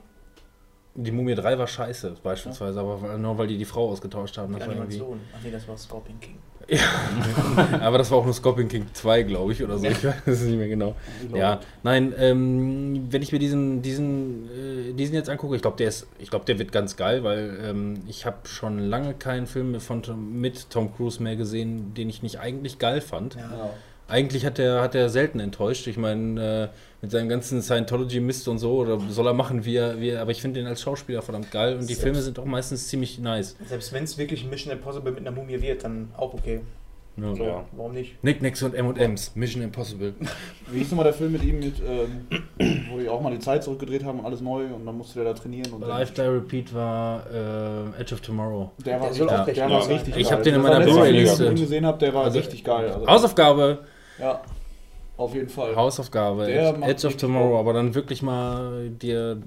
[0.94, 4.52] die Mumie 3 war scheiße, beispielsweise, aber weil- nur weil die die Frau ausgetauscht haben.
[4.54, 5.20] Die Das Animation.
[5.34, 6.36] Ach nee, das war Scorpion King.
[7.80, 9.86] aber das war auch nur Scorpion King 2, glaube ich, oder so.
[9.86, 10.94] Ich weiß es nicht mehr genau.
[11.34, 15.88] Ja, nein, ähm, wenn ich mir diesen, diesen, äh, diesen jetzt angucke, ich glaube, der
[15.88, 19.70] ist, ich glaube, der wird ganz geil, weil ähm, ich habe schon lange keinen Film
[19.72, 23.36] mit, von, Tom- mit Tom Cruise mehr gesehen, den ich nicht eigentlich geil fand.
[23.36, 23.70] Ja.
[24.08, 24.14] Ja.
[24.14, 25.86] Eigentlich hat er hat er selten enttäuscht.
[25.86, 30.00] Ich meine, äh, mit seinem ganzen Scientology-Mist und so, oder soll er machen, wie er,
[30.00, 32.38] wie er aber ich finde den als Schauspieler verdammt geil und die Selbst- Filme sind
[32.38, 33.56] auch meistens ziemlich nice.
[33.66, 36.60] Selbst wenn es wirklich ein Mission Impossible mit einer Mumie wird, dann auch okay.
[37.16, 37.34] Ja.
[37.34, 37.64] So, Ja.
[37.76, 38.22] Warum nicht?
[38.22, 40.14] Nick Nix und M&M's, Mission Impossible.
[40.72, 42.26] Wie hieß nochmal der Film mit ihm, mit, ähm,
[42.92, 45.32] wo die auch mal die Zeit zurückgedreht haben und alles neu und dann musste der
[45.32, 45.72] da trainieren.
[45.72, 48.70] Und Live Die Repeat war äh, Edge of Tomorrow.
[48.84, 50.36] der war Der soll richtig, auch recht der war richtig Ich geil.
[50.36, 51.52] hab den in meiner Blu-ray-Liste.
[51.52, 52.88] ich gesehen habe, der war Also, richtig geil.
[52.92, 53.78] Also, Hausaufgabe,
[54.20, 54.40] ja,
[55.16, 55.74] auf jeden Fall.
[55.74, 59.38] Hausaufgabe, Der Edge, Edge of Tomorrow, aber dann wirklich mal dir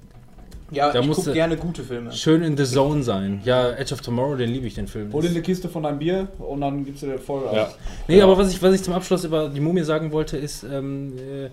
[0.72, 2.12] Ja, Da ich gucke gerne gute Filme.
[2.14, 3.42] schön in the zone sein.
[3.44, 5.12] Ja, Edge of Tomorrow, den liebe ich, den Film.
[5.14, 7.44] Hol dir eine Kiste von deinem Bier und dann gibst du dir voll.
[7.54, 7.70] Ja.
[8.08, 11.14] Nee, aber was ich, was ich zum Abschluss über die Mumie sagen wollte, ist, ähm,
[11.18, 11.50] äh,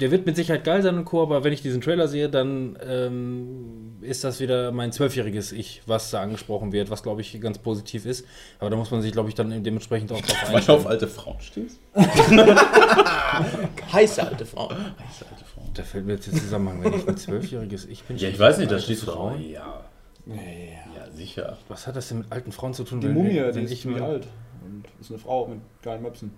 [0.00, 2.78] der wird mit Sicherheit geil sein und Co., aber wenn ich diesen Trailer sehe, dann
[2.86, 7.58] ähm, ist das wieder mein zwölfjähriges Ich, was da angesprochen wird, was glaube ich ganz
[7.58, 8.24] positiv ist.
[8.60, 10.86] Aber da muss man sich, glaube ich, dann dementsprechend auch drauf Weil du auf einstellen.
[10.86, 11.80] alte Frauen stehst?
[13.92, 14.68] Heiße alte Frau.
[14.70, 15.70] Weiße alte Frauen.
[15.74, 18.16] Da fällt mir jetzt der Zusammenhang, wenn ich ein zwölfjähriges Ich bin.
[18.16, 19.34] Ja, ich weiß nicht, da stehst du Frauen.
[19.34, 19.42] drauf.
[19.50, 19.80] Ja,
[20.26, 21.58] ja, sicher.
[21.68, 23.00] Was hat das denn mit alten Frauen zu tun?
[23.00, 24.26] Die wenn- Mumie, wenn die ist ich alt.
[24.62, 26.32] Und ist eine Frau mit geilen Möpsen.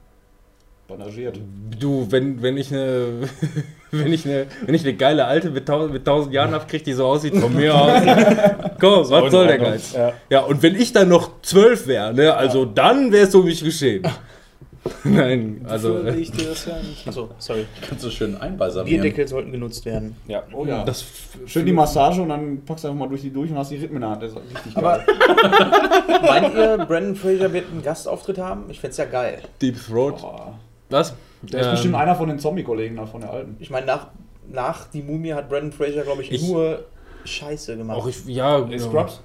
[0.91, 1.39] Bandagiert.
[1.79, 3.07] Du, wenn, wenn ich eine.
[3.93, 6.87] Wenn ich eine, wenn ich eine geile alte mit tausend, mit tausend Jahren habe, kriegt
[6.87, 7.91] die so aussieht von mir aus.
[8.81, 9.95] Komm, was soll der Geiz?
[9.95, 10.13] Ja.
[10.31, 13.65] Ja, und wenn ich dann noch zwölf wäre, ne, also dann wäre es um mich
[13.65, 14.05] geschehen.
[15.05, 16.05] Nein, also.
[16.05, 17.07] Äh, ich dir das ja nicht.
[17.07, 17.67] Achso, sorry.
[17.87, 19.03] Kannst du schön einbalsamieren.
[19.03, 20.15] Bierdeckel sollten genutzt werden.
[20.29, 20.45] Ja.
[20.53, 20.85] Oh ja.
[20.85, 21.05] Das
[21.47, 23.77] Schön die Massage und dann packst du einfach mal durch die durch und hast die
[23.77, 24.23] Rippen in der Hand.
[24.23, 26.21] Das ist richtig Aber geil.
[26.23, 28.71] meint ihr, Brandon Fraser wird einen Gastauftritt haben?
[28.71, 29.41] Ich find's ja geil.
[29.61, 30.21] Deep Throat.
[30.21, 30.55] Boah.
[30.91, 31.15] Was?
[31.43, 33.57] Der ist Ähm, bestimmt einer von den Zombie-Kollegen da von der alten.
[33.61, 34.09] Ich meine, nach,
[34.53, 36.85] nach Die Mumie hat Brandon Fraser, glaube ich, Ich- nur
[37.25, 37.97] Scheiße gemacht.
[37.99, 38.79] Auch ich, ja, Ey, ja.
[38.79, 39.21] Scrubs?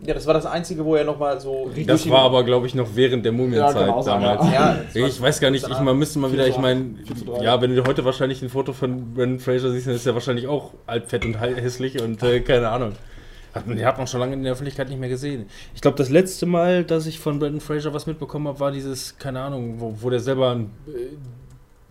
[0.00, 1.64] ja, das war das Einzige, wo er nochmal so...
[1.64, 4.52] Richtig Das war aber, glaube ich, noch während der Mumienzeit Ja, sein, damals.
[4.94, 7.44] Ja, Ich weiß gar nicht, ich, man müsste mal wieder, ich meine, 4 zu 3.
[7.44, 10.46] ja, wenn du heute wahrscheinlich ein Foto von Brandon Fraser siehst, dann ist er wahrscheinlich
[10.48, 12.92] auch altfett und hässlich und äh, keine Ahnung.
[13.54, 15.46] Hat man, den hat man schon lange in der Öffentlichkeit nicht mehr gesehen.
[15.74, 19.18] Ich glaube, das letzte Mal, dass ich von Brandon Fraser was mitbekommen habe, war dieses,
[19.18, 21.16] keine Ahnung, wo, wo der selber ein, äh,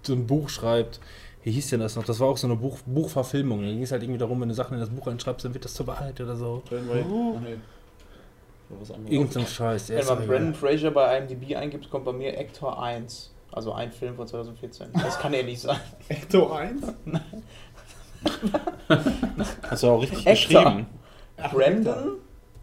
[0.01, 0.99] so ein Buch schreibt.
[1.43, 2.03] Wie hieß denn das noch?
[2.03, 3.61] Das war auch so eine Buch, Buchverfilmung.
[3.61, 5.65] Da ging es halt irgendwie darum, wenn du Sachen in das Buch reinschreibst, dann wird
[5.65, 6.63] das zur Wahrheit oder so.
[6.71, 7.57] Nee.
[8.71, 9.11] Anderes.
[9.11, 9.89] Irgend so ein Scheiß.
[9.89, 10.53] Wenn man egal.
[10.53, 13.33] Fraser bei IMDb eingibt, kommt bei mir Actor 1.
[13.51, 14.87] Also ein Film von 2014.
[14.93, 15.79] Das kann er nicht sein.
[16.07, 16.81] Ecto 1?
[19.69, 20.63] Hast du auch richtig Extra.
[20.63, 20.85] geschrieben.
[21.51, 22.17] Brandon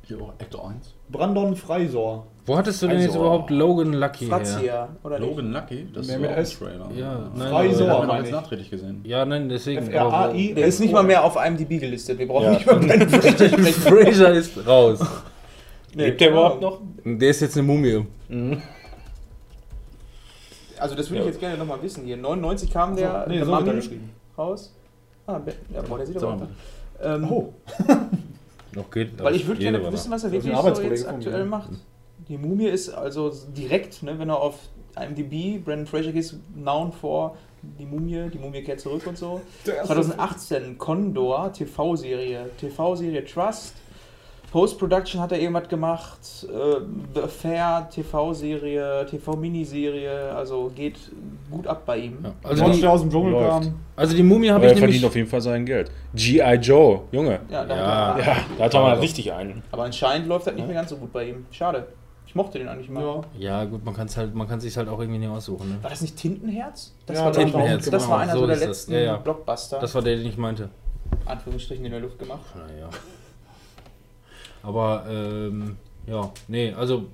[0.07, 0.95] Jo, Actor 1.
[1.11, 2.27] Brandon Freisor.
[2.47, 4.39] Wo hattest du denn jetzt überhaupt Logan Lucky her?
[4.39, 5.29] Frazia, oder nicht?
[5.29, 6.59] Logan Lucky, das Mehr ist mit auch ein S.
[6.59, 6.91] Trailer.
[6.97, 7.87] Ja, nein, Freisor.
[7.87, 8.33] Den haben wir meine jetzt ich.
[8.35, 9.01] nachträglich gesehen.
[9.05, 9.83] Ja, nein, deswegen.
[9.83, 10.55] F-R-A-I.
[10.55, 12.19] Der ist nicht mal mehr auf IMDb gelistet.
[12.19, 12.51] Wir brauchen Ja.
[12.53, 13.73] nicht über Brandon Fraser aber sprechen.
[13.75, 15.01] Fraser ist raus.
[15.95, 16.81] Nee, Lebt der überhaupt noch?
[17.05, 18.07] Der ist jetzt eine Mumie.
[20.79, 21.31] Also das würde ich Ja.
[21.33, 22.17] jetzt gerne nochmal wissen hier.
[22.17, 24.11] 99 kam der, nee, der so wird er Mummy geschrieben.
[24.39, 24.75] raus.
[25.27, 25.41] Ah,
[25.75, 26.49] ja, boah, der sieht Sag aber mal.
[27.03, 27.53] Ähm, Oh,
[28.73, 29.23] Noch geht.
[29.23, 31.71] Weil ich würde gerne wissen, was er ist wirklich so jetzt aktuell macht.
[32.29, 34.59] Die Mumie ist also direkt, ne, wenn er auf
[35.01, 39.41] IMDb, Brandon Fraser gehst, known for die Mumie, die Mumie kehrt zurück und so.
[39.67, 43.75] der erste 2018 Condor, TV-Serie, TV-Serie Trust.
[44.51, 46.81] Post-Production hat er irgendwas gemacht, äh,
[47.15, 50.97] The Affair, TV-Serie, TV-Miniserie, also geht
[51.51, 52.19] gut ab bei ihm.
[52.23, 53.75] Ja, Also Also, die, aus dem Dschungel kam.
[53.97, 55.07] also die Mumie habe Aber ich er verdient nämlich.
[55.07, 55.91] auf jeden Fall sein Geld.
[56.15, 56.55] G.I.
[56.63, 57.41] Joe, Junge.
[57.51, 58.15] Ja, da Ja.
[58.15, 59.63] Hat er, Ja, da hat er mal richtig einen.
[59.71, 61.47] Aber anscheinend läuft das nicht mehr ganz so gut bei ihm.
[61.51, 61.87] Schade.
[62.27, 63.03] Ich mochte den eigentlich mal.
[63.03, 63.21] Ja.
[63.39, 65.69] Ja, gut, man kann es halt, man kann sich halt auch irgendwie nicht aussuchen.
[65.71, 65.79] Ne?
[65.83, 66.95] War das nicht Tintenherz?
[67.07, 68.69] Das Ja, war, Tintenherz, das genau, war einer so der ist das.
[68.69, 69.17] letzten Ja, ja.
[69.17, 69.79] Blockbuster.
[69.79, 70.69] Das war der, den ich meinte.
[71.25, 72.41] Anführungsstrichen in der Luft gemacht.
[72.55, 72.89] Naja.
[74.69, 75.77] Aber, ähm,
[76.07, 77.07] ja, nee, also.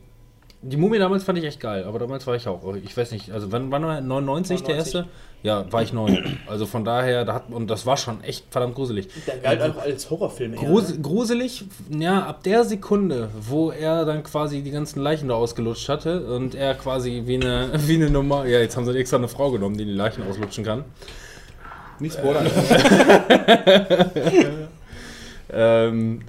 [0.66, 2.74] Die Mumie damals fand ich echt geil, aber damals war ich auch.
[2.76, 4.94] Ich weiß nicht, also wann, wann war 99 der 99?
[4.94, 5.10] erste?
[5.42, 6.38] Ja, war ich neun.
[6.46, 9.08] Also von daher, da hat, und das war schon echt verdammt gruselig.
[9.26, 10.54] Der galt auch als Horrorfilm.
[10.54, 11.02] eher, Grus ne?
[11.02, 16.34] gruselig, ja, ab der Sekunde, wo er dann quasi die ganzen Leichen da ausgelutscht hatte
[16.34, 19.50] und er quasi wie eine, wie eine Nummer, ja, jetzt haben sie extra eine Frau
[19.50, 20.84] genommen, die die Leichen auslutschen kann.
[21.98, 22.46] Nicht spoilern.
[25.52, 26.22] Ähm,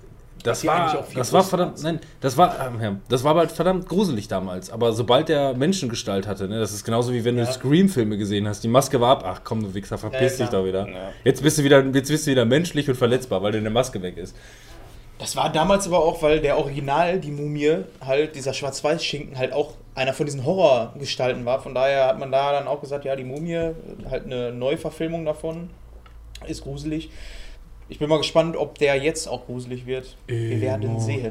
[0.46, 3.88] das war, auch viel das war verdammt, nein, das war, ähm, das war halt verdammt
[3.88, 4.70] gruselig damals.
[4.70, 7.46] Aber sobald der Menschengestalt hatte, ne, das ist genauso wie wenn Ja.
[7.46, 10.52] du Scream-Filme gesehen hast, die Maske war ab, ach komm, du Wichser, verpiss Ja, dich
[10.52, 10.88] doch wieder.
[10.88, 11.10] Ja.
[11.24, 14.18] Jetzt bist du wieder, jetzt bist du wieder menschlich und verletzbar, weil deine Maske weg
[14.18, 14.36] ist.
[15.18, 19.76] Das war damals aber auch, weil der Original, die Mumie, halt, dieser Schwarz-Weiß-Schinken, halt auch
[19.96, 21.62] einer von diesen Horrorgestalten war.
[21.62, 23.72] Von daher hat man da dann auch gesagt, ja, die Mumie,
[24.10, 25.70] halt eine Neuverfilmung davon,
[26.48, 27.10] ist gruselig.
[27.88, 30.16] Ich bin mal gespannt, ob der jetzt auch gruselig wird.
[30.28, 31.30] Wir werden sehen.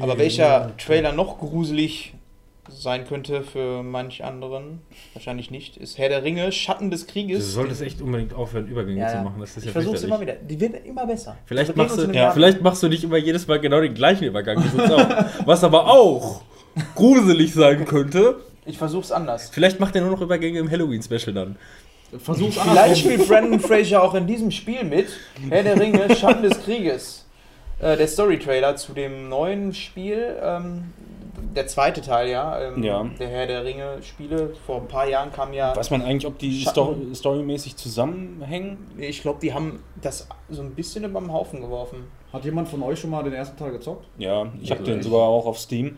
[0.00, 2.14] Aber welcher Trailer noch gruselig
[2.70, 4.80] sein könnte für manch anderen,
[5.14, 7.52] wahrscheinlich nicht, ist Herr der Ringe, Schatten des Du Krieges.
[7.54, 9.40] solltest echt unbedingt aufhören, Übergänge Ja, zu machen.
[9.40, 10.34] Das ist ich ja versuche es immer wieder.
[10.34, 11.36] Die wird immer besser.
[11.46, 14.58] Vielleicht machst, du, ja, vielleicht machst du nicht immer jedes Mal genau den gleichen Übergang.
[15.46, 16.42] Was aber auch
[16.94, 18.36] gruselig sein könnte.
[18.66, 19.48] Ich versuche es anders.
[19.48, 21.56] Vielleicht macht er nur noch Übergänge im Halloween-Special dann.
[22.16, 22.94] Versuch's Vielleicht andersrum.
[23.12, 25.08] spielt Brandon Fraser auch in diesem Spiel mit.
[25.50, 27.26] Herr der Ringe, Schatten des Krieges.
[27.80, 30.92] Äh, der Story-Trailer zu dem neuen Spiel, ähm,
[31.54, 33.04] der zweite Teil, ja, ähm, Ja.
[33.20, 34.54] der Herr der Ringe-Spiele.
[34.66, 35.76] Vor ein paar Jahren kam ja.
[35.76, 38.78] Weiß man eigentlich, ob die Schatten- Story, storymäßig zusammenhängen?
[38.98, 42.04] Ich glaube, die haben das so ein bisschen über den Haufen geworfen.
[42.32, 44.06] Hat jemand von euch schon mal den ersten Teil gezockt?
[44.18, 45.96] Ja, ich habe den sogar auch auf Steam.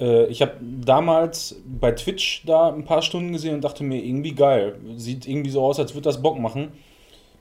[0.00, 4.32] Äh, ich habe damals bei Twitch da ein paar Stunden gesehen und dachte mir, irgendwie
[4.34, 4.76] geil.
[4.96, 6.68] Sieht irgendwie so aus, als würde das Bock machen.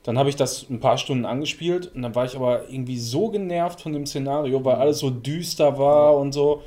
[0.04, 3.30] Dann habe ich das ein paar Stunden angespielt und dann war ich aber irgendwie so
[3.30, 6.62] genervt von dem Szenario, weil alles so düster war und so.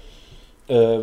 [0.68, 1.00] Äh,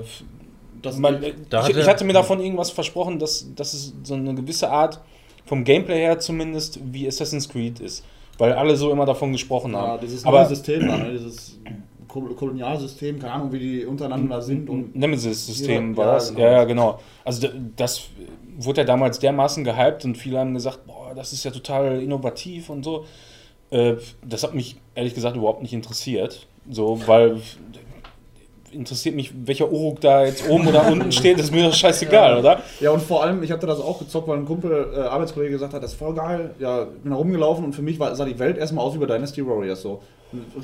[0.83, 1.19] Das man,
[1.49, 4.69] Da ich, hatte- ich hatte mir davon irgendwas versprochen, dass, dass es so eine gewisse
[4.69, 4.99] Art,
[5.45, 8.05] vom Gameplay her zumindest, wie Assassin's Creed ist.
[8.37, 10.01] Weil alle so immer davon gesprochen ja, haben.
[10.01, 11.09] dieses Aber- neue System ne?
[11.13, 11.57] dieses
[12.21, 14.69] Kolonialsystem, keine Ahnung, wie die untereinander sind.
[14.69, 16.29] Und Nemesis-System war ja, das.
[16.29, 16.41] genau.
[16.41, 16.99] Ja, ja, genau.
[17.23, 18.09] Also das
[18.57, 22.69] wurde ja damals dermaßen gehypt und viele haben gesagt, boah, das ist ja total innovativ
[22.69, 23.05] und so.
[23.69, 26.47] Äh, das hat mich ehrlich gesagt überhaupt nicht interessiert.
[26.69, 27.41] So, weil
[28.77, 32.61] interessiert mich, welcher Uruk da jetzt oben oder unten steht, ist mir doch scheißegal, oder?
[32.79, 35.73] Ja, und vor allem, ich hatte das auch gezockt, weil ein Kumpel, äh, Arbeitskollege gesagt
[35.73, 36.51] hat, das ist voll geil.
[36.59, 39.05] Ja, bin da rumgelaufen und für mich war, sah die Welt erstmal aus wie bei
[39.05, 40.01] Dynasty Warriors so.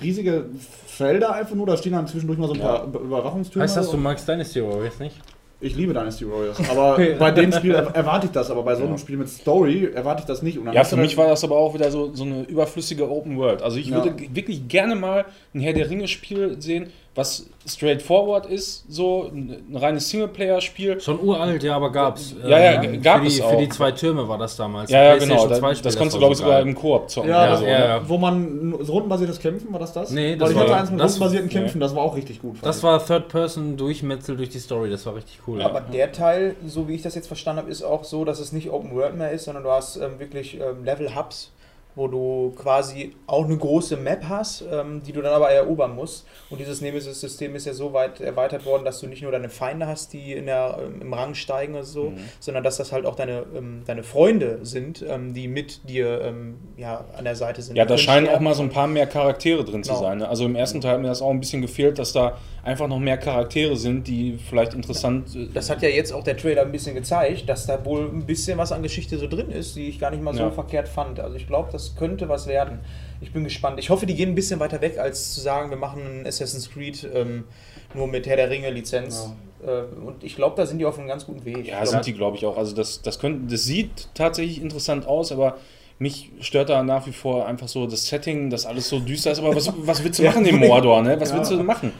[0.01, 0.45] Riesige
[0.87, 3.63] Felder einfach nur, da stehen dann zwischendurch mal so ein paar Über- Überwachungstürme.
[3.63, 5.15] Heißt das, du magst Dynasty Warriors nicht?
[5.61, 8.83] Ich liebe Dynasty Warriors, aber bei dem Spiel er erwarte ich das, aber bei so
[8.83, 10.57] einem Spiel mit Story erwarte ich das nicht.
[10.57, 13.09] Und dann Ja, für mich dann- war das aber auch wieder so, so eine überflüssige
[13.09, 13.61] Open World.
[13.61, 14.03] Also ich Ja.
[14.03, 15.23] würde wirklich gerne mal
[15.55, 20.99] ein Herr der Ringe-Spiel sehen, was straightforward ist, so ein, ein reines Singleplayer-Spiel.
[20.99, 22.33] Schon uralt, ja, aber gab's.
[22.43, 23.51] Ja, ja, Ähm, gab für es die, auch.
[23.51, 24.89] Für die zwei Türme war das damals.
[24.89, 25.47] Ja, ja, genau.
[25.47, 27.29] Da, 2 Spiel, das konntest du, glaube ich, so sogar im Koop zocken.
[27.29, 28.09] Ja, das, so, ja, ja.
[28.09, 30.09] wo man so rundenbasiertes Kämpfen, war das das?
[30.09, 31.53] Nee, das Weil ich war- hatte eins mit das- rundenbasierten nee.
[31.53, 32.57] Kämpfen, das war auch richtig gut.
[32.63, 32.83] Das ich.
[32.83, 35.61] war Third-Person-Durchmetzel durch die Story, das war richtig cool.
[35.61, 38.51] Aber der Teil, so wie ich das jetzt verstanden habe, ist auch so, dass es
[38.51, 41.51] nicht Open World mehr ist, sondern du hast ähm, wirklich ähm, Level Hubs,
[41.95, 46.25] wo du quasi auch eine große Map hast, ähm, die du dann aber erobern musst.
[46.49, 49.87] Und dieses Nemesis-System ist ja so weit erweitert worden, dass du nicht nur deine Feinde
[49.87, 53.15] hast, die in der, ähm, im Rang steigen oder so, sondern dass das halt auch
[53.15, 57.75] deine, ähm, deine Freunde sind, ähm, die mit dir ähm, ja, an der Seite sind.
[57.75, 60.01] Ja, da scheinen auch mal so ein paar mehr Charaktere drin zu Genau.
[60.01, 60.17] sein.
[60.19, 60.27] Ne?
[60.29, 62.99] Also im ersten Teil hat mir das auch ein bisschen gefehlt, dass da einfach noch
[62.99, 66.71] mehr Charaktere sind, die vielleicht interessant äh, Das hat ja jetzt auch der Trailer ein
[66.71, 69.99] bisschen gezeigt, dass da wohl ein bisschen was an Geschichte so drin ist, die ich
[69.99, 70.51] gar nicht mal so Ja.
[70.51, 71.19] verkehrt fand.
[71.19, 72.79] Also ich glaube, das könnte was werden.
[73.21, 73.79] Ich bin gespannt.
[73.79, 76.69] Ich hoffe, die gehen ein bisschen weiter weg, als zu sagen, wir machen ein Assassin's
[76.69, 77.45] Creed ähm,
[77.93, 79.29] nur mit Herr der Ringe Lizenz.
[79.65, 81.67] Äh, und ich glaube, da sind die auf einem ganz guten Weg.
[81.67, 82.57] Ja, ich sind die, glaube ich, auch.
[82.57, 85.57] Also das, das, könnte, das sieht tatsächlich interessant aus, aber
[85.99, 89.39] mich stört da nach wie vor einfach so das Setting, dass alles so düster ist.
[89.39, 91.19] Aber was, was willst du machen im Mordor, ne?
[91.19, 91.37] Was Ja.
[91.37, 91.93] willst du machen?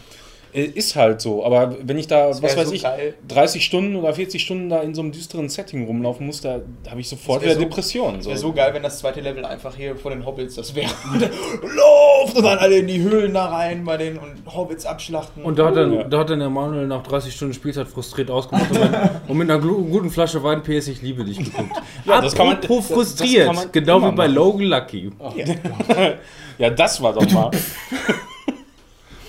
[0.54, 1.44] Äh, Ist halt so.
[1.44, 3.16] Aber wenn ich da, was weiß so ich, geil.
[3.28, 7.02] 30 Stunden oder 40 Stunden da in so einem düsteren Setting rumlaufen muss, da habe
[7.02, 8.20] ich sofort wieder so- Depressionen.
[8.20, 10.92] Es wäre so geil, wenn das zweite Level einfach hier vor den Hobbits das wäre.
[11.76, 15.44] Lauft und dann alle in die Höhlen da rein bei den und Hobbits abschlachten.
[15.44, 16.04] Und da hat, dann, Ja.
[16.04, 19.50] da hat dann der Manuel nach 30 Stunden Spielzeit frustriert ausgemacht und, dann, und mit
[19.50, 21.72] einer guten Flasche Wein PS Ich liebe dich geguckt.
[22.06, 24.34] Ja, das kann man- Apropos das- das frustriert, kann man genau wie bei machen.
[24.36, 25.12] Logan Lucky.
[26.58, 27.50] Ja, das war doch mal.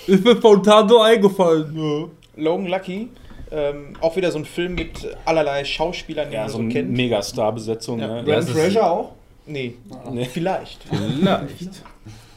[0.07, 2.09] Ist mir spontan so eingefallen.
[2.37, 3.09] Logan Lucky,
[3.51, 4.89] ähm, auch wieder so ein Film mit
[5.25, 6.91] allerlei Schauspielern, die ja, man so so eine kennt.
[6.91, 7.99] Megastar-Besetzung.
[7.99, 8.07] Ja.
[8.07, 8.23] Ne?
[8.25, 9.11] Ja, ist- Fraser auch?
[9.47, 9.75] Nee,
[10.11, 10.25] Nee.
[10.31, 10.79] vielleicht.
[10.83, 11.83] Vielleicht.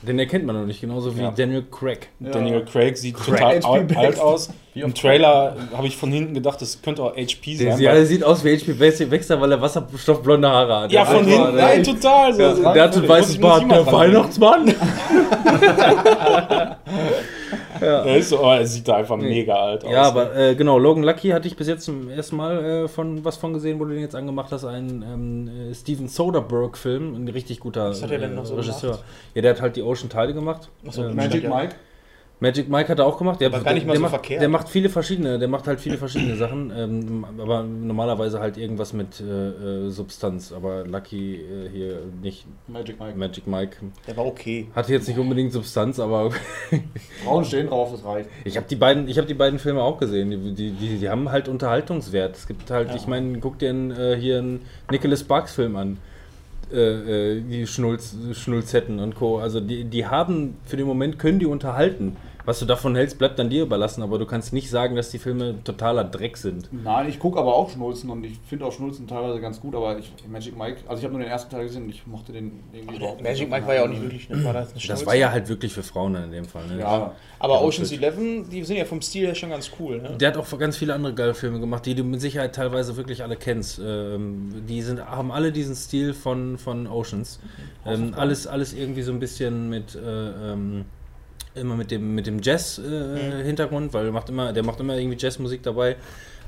[0.00, 1.32] Den erkennt man noch nicht, genauso wie Ja.
[1.32, 2.08] Daniel Craig.
[2.20, 4.48] Daniel Craig sieht total HP alt, aus.
[4.74, 7.80] Im Trailer habe ich von hinten gedacht, das könnte auch HP Der, sein.
[7.82, 8.78] ja, weil- der sieht aus wie HP
[9.10, 10.92] Wechsler, weil er wasserstoffblonde Haare hat.
[10.92, 12.32] ja, Der von hinten, der- nein, total.
[12.32, 14.72] So, Ja, der hat so ein weißes Bart, der dran
[17.80, 18.04] Weihnachtsmann.
[18.06, 19.90] Der ist so, oh, er sieht da einfach mega alt aus.
[19.90, 23.24] Ja, aber äh, genau, Logan Lucky hatte ich bis jetzt zum ersten Mal äh, von
[23.24, 27.28] was von gesehen, wo du den jetzt angemacht hast, ein ähm, äh, Steven Soderbergh-Film, ein
[27.28, 28.90] richtig guter Was hat er denn noch so Regisseur.
[28.92, 29.04] gemacht?
[29.34, 30.68] Ja, der hat halt die Ocean-Teile gemacht.
[30.86, 31.50] Achso, Ähm, Magic ja.
[31.54, 31.74] Mike?
[32.40, 33.40] Magic Mike hat er auch gemacht.
[33.40, 34.40] Der, War gar nicht mal der so macht, verkehrt.
[34.40, 38.92] Der macht viele verschiedene, der macht halt viele verschiedene Sachen, ähm, aber normalerweise halt irgendwas
[38.92, 40.52] mit äh, äh, Substanz.
[40.52, 43.18] Aber Lucky äh, hier nicht Magic Mike.
[43.18, 43.76] Magic Mike.
[44.06, 44.68] Der war okay.
[44.74, 46.30] Hatte jetzt nicht unbedingt Substanz, aber
[47.24, 48.30] Frauen stehen drauf, das reicht.
[48.44, 50.30] Ich habe die beiden, ich habe die beiden Filme auch gesehen.
[50.30, 52.36] Die, die, die, die haben halt Unterhaltungswert.
[52.36, 55.98] Es gibt halt, ich meine, guck dir einen, äh, hier einen Nicholas Sparks Film an.
[56.70, 59.38] Äh, äh, die Schnulz, Schnulzetten und Co.
[59.38, 62.16] Also die, die haben für den Moment können die unterhalten.
[62.48, 65.18] Was du davon hältst, bleibt dann dir überlassen, aber du kannst nicht sagen, dass die
[65.18, 66.70] Filme totaler Dreck sind.
[66.72, 69.98] Nein, ich gucke aber auch Schnulzen und ich finde auch Schnulzen teilweise ganz gut, aber
[69.98, 72.60] ich, Magic Mike, also ich habe nur den ersten Teil gesehen und ich mochte den
[72.72, 73.30] irgendwie überhaupt nicht.
[73.30, 74.30] Magic Mike war ja auch nicht wirklich.
[74.30, 74.42] Ne?
[74.42, 76.66] War das, eine Das war ja halt wirklich für Frauen in dem Fall.
[76.68, 76.80] Ne?
[76.80, 77.92] Ja, Aber Ja, Ocean's.
[77.92, 80.00] Eleven, die sind ja vom Stil her schon ganz cool.
[80.00, 80.16] Ne?
[80.18, 83.22] Der hat auch ganz viele andere geile Filme gemacht, die du mit Sicherheit teilweise wirklich
[83.22, 83.78] alle kennst.
[83.78, 87.40] Ähm, die sind, haben alle diesen Stil von, von Oceans.
[87.84, 90.86] Ähm, alles, alles irgendwie so ein bisschen mit äh, ähm,
[91.58, 95.62] immer mit dem mit dem Jazz-Hintergrund, weil der macht immer, der macht immer irgendwie Jazzmusik
[95.62, 95.96] dabei.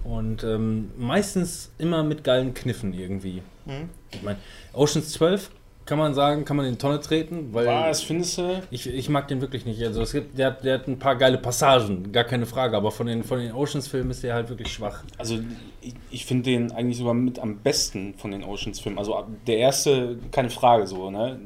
[0.05, 3.42] Und ähm, meistens immer mit geilen Kniffen irgendwie.
[3.66, 3.90] Mhm.
[4.12, 4.38] Ich meine,
[4.73, 5.51] Oceans 12
[5.85, 8.62] kann man sagen, kann man in die Tonne treten, weil Was findest du?
[8.70, 9.83] ich, ich mag den wirklich nicht.
[9.83, 12.92] Also es gibt, der, hat- der hat ein paar geile Passagen, gar keine Frage, aber
[12.92, 15.03] von den, von den Oceans-Filmen ist der halt wirklich schwach.
[15.18, 15.38] Also
[15.83, 18.99] ich, ich finde den eigentlich sogar mit am besten von den Oceans-Filmen.
[18.99, 21.40] Also der erste, keine Frage so, ne?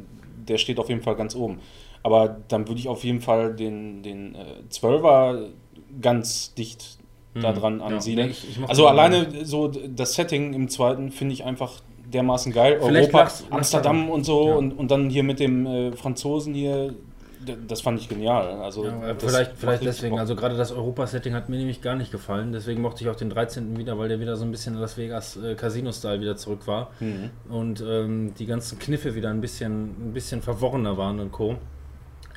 [0.47, 1.59] Der steht auf jeden Fall ganz oben.
[2.05, 4.39] Aber dann würde ich auf jeden Fall den, den äh,
[4.71, 5.47] 12er
[6.01, 6.99] ganz dicht
[7.35, 8.29] da dran Ja, ansiedeln.
[8.29, 12.53] nee, ich- ich also alleine so d- das Setting im zweiten finde ich einfach dermaßen
[12.53, 12.79] geil.
[12.81, 14.13] Vielleicht Europa, lag's Amsterdam daran.
[14.13, 14.55] und so Ja.
[14.55, 16.95] und, und dann hier mit dem äh, Franzosen hier,
[17.67, 18.61] das fand ich genial.
[18.61, 20.11] Also Ja, vielleicht vielleicht deswegen.
[20.13, 20.21] Bock.
[20.21, 22.53] Also gerade das Europa-Setting hat mir nämlich gar nicht gefallen.
[22.53, 23.77] Deswegen mochte ich auch den 13.
[23.79, 26.91] wieder, weil der wieder so ein bisschen Las Vegas äh, Casino-Style wieder zurück war.
[27.01, 27.31] Mhm.
[27.51, 31.57] Und ähm, die ganzen Kniffe wieder ein bisschen, ein bisschen verworrener waren und Co.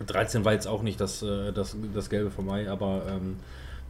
[0.05, 3.37] 13 war jetzt auch nicht das, äh, das, das Gelbe vom Ei, aber ähm,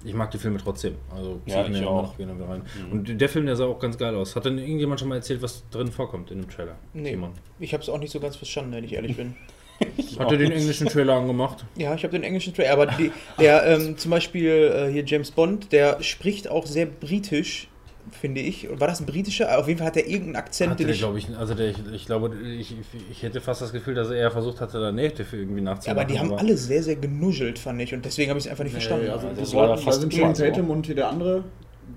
[0.04, 0.96] ich mag die Filme trotzdem.
[1.14, 2.04] Also Ja, ich mir auch.
[2.04, 2.62] noch gerne wieder rein.
[2.86, 2.92] Mhm.
[2.92, 4.36] Und der Film, der sah auch ganz geil aus.
[4.36, 6.76] Hat denn irgendjemand schon mal erzählt, was drin vorkommt in dem Trailer?
[6.94, 7.12] Nee.
[7.12, 7.32] Simon.
[7.60, 9.36] Ich habe es auch nicht so ganz verstanden, wenn ich ehrlich bin.
[10.20, 11.64] Hat er den englischen Trailer angemacht?
[11.76, 15.30] Ja, ich habe den englischen Trailer, aber die, der ähm, zum Beispiel äh, hier James
[15.30, 17.68] Bond, der spricht auch sehr britisch,
[18.12, 18.68] finde ich.
[18.80, 19.58] War das ein britischer?
[19.58, 21.00] Auf jeden Fall hat er irgendeinen Akzent, Hatte den ich.
[21.00, 22.76] glaube ich, also der, ich, ich glaube, ich,
[23.12, 26.00] ich hätte fast das Gefühl, dass er eher versucht hatte, da Native irgendwie Ja, nachzumachen.
[26.02, 27.94] aber die haben alle sehr, sehr genuschelt, fand ich.
[27.94, 29.06] Und deswegen habe ich es einfach nicht verstanden.
[29.06, 30.34] Nee, also das das war war, fast sind Channing.
[30.34, 31.44] Tatum und hier der andere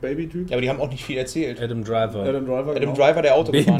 [0.00, 0.48] Baby-Typ.
[0.48, 1.60] Ja, aber die haben auch nicht viel erzählt.
[1.60, 2.22] Adam Driver.
[2.22, 2.70] Adam Driver.
[2.70, 2.94] Adam genau.
[2.94, 3.52] Driver, der Auto.
[3.52, 3.78] Baby-Typ.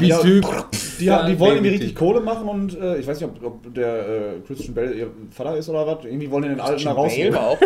[0.99, 3.43] Die, haben, die Ja, wollen irgendwie richtig Kohle machen und äh, ich weiß nicht, ob,
[3.43, 6.05] ob der äh, Christian Bale ihr Vater ist oder was.
[6.05, 7.33] Irgendwie wollen die den Alten da rausnehmen.
[7.33, 7.57] War.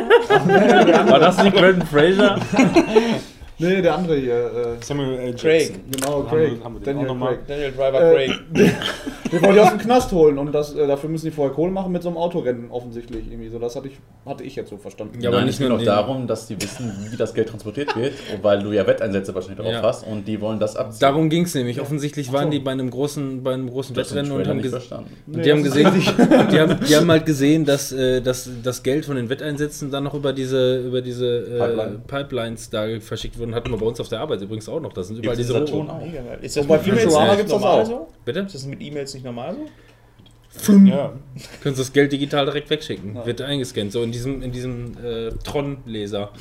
[0.46, 2.40] Nee, War das nicht Brandon Fraser?
[3.58, 4.36] nee, der andere hier.
[4.80, 5.34] Äh, Samuel L.
[5.36, 5.62] Craig.
[5.70, 5.84] Jackson.
[5.92, 6.52] genau, Haben Craig.
[6.58, 7.08] wir- haben wir Daniel?
[7.08, 7.40] Craig.
[7.48, 8.40] Daniel Driver Äh, Craig.
[9.32, 11.72] Den wollen die aus dem Knast holen und das, äh, dafür müssen die vorher Kohle
[11.72, 13.26] machen mit so einem Autorennen offensichtlich.
[13.30, 15.20] Irgendwie so, das hatte ich, hatte ich jetzt so verstanden.
[15.22, 17.96] Ja, aber Nein, nicht es nur den- darum, dass die wissen, wie das Geld transportiert
[17.96, 19.82] wird, weil du ja Wetteinsätze wahrscheinlich drauf Ja.
[19.82, 21.00] hast und die wollen das abziehen.
[21.02, 21.82] Darum ging es nämlich.
[21.82, 22.50] Offensichtlich waren so.
[22.52, 25.64] die bei einem großen, bei einem großen das Wettrennen und haben, und Nee, die haben
[25.64, 25.92] gesehen,
[26.52, 30.04] die haben, die haben halt gesehen, dass, äh, dass das Geld von den Wetteinsätzen dann
[30.04, 32.00] noch über diese, über diese äh, Pipeline.
[32.08, 33.56] Pipelines da verschickt wurden.
[33.56, 34.94] Hatten wir bei uns auf der Arbeit übrigens auch noch.
[34.94, 35.98] Das sind überall Gibt's diese in Saturn Rohre.
[36.00, 36.06] auch?
[36.06, 36.40] Mega geil.
[36.42, 38.08] Ist das Und bei mit E-Mails nicht gibt's das auch.
[38.26, 38.40] Bitte?
[38.42, 40.74] Ist das mit E-Mails nicht normal so?
[40.74, 41.14] Ja.
[41.62, 43.16] Können Sie das Geld digital direkt wegschicken.
[43.16, 43.26] Ja.
[43.26, 43.92] Wird eingescannt.
[43.92, 46.32] So in diesem, in diesem äh, Tron-Laser.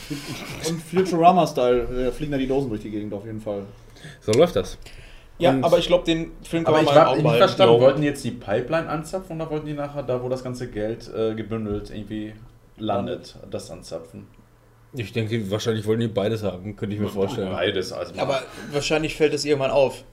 [0.68, 3.62] Und Futurama-Style äh, fliegen da die Dosen durch die Gegend auf jeden Fall.
[4.20, 4.78] So läuft das.
[5.38, 7.80] Ja, Und- aber ich glaube, den Film kann Aber man ich mal Auge nicht verstanden,
[7.80, 11.10] wollten die jetzt die Pipeline anzapfen oder wollten die nachher da, wo das ganze Geld
[11.12, 12.34] äh, gebündelt irgendwie
[12.78, 14.28] landet, das anzapfen?
[14.96, 17.50] Ich denke, wahrscheinlich wollen die beides haben, könnte ich mir vorstellen.
[17.50, 17.92] Beides.
[17.92, 20.04] Also Aber wahrscheinlich fällt es irgendwann auf.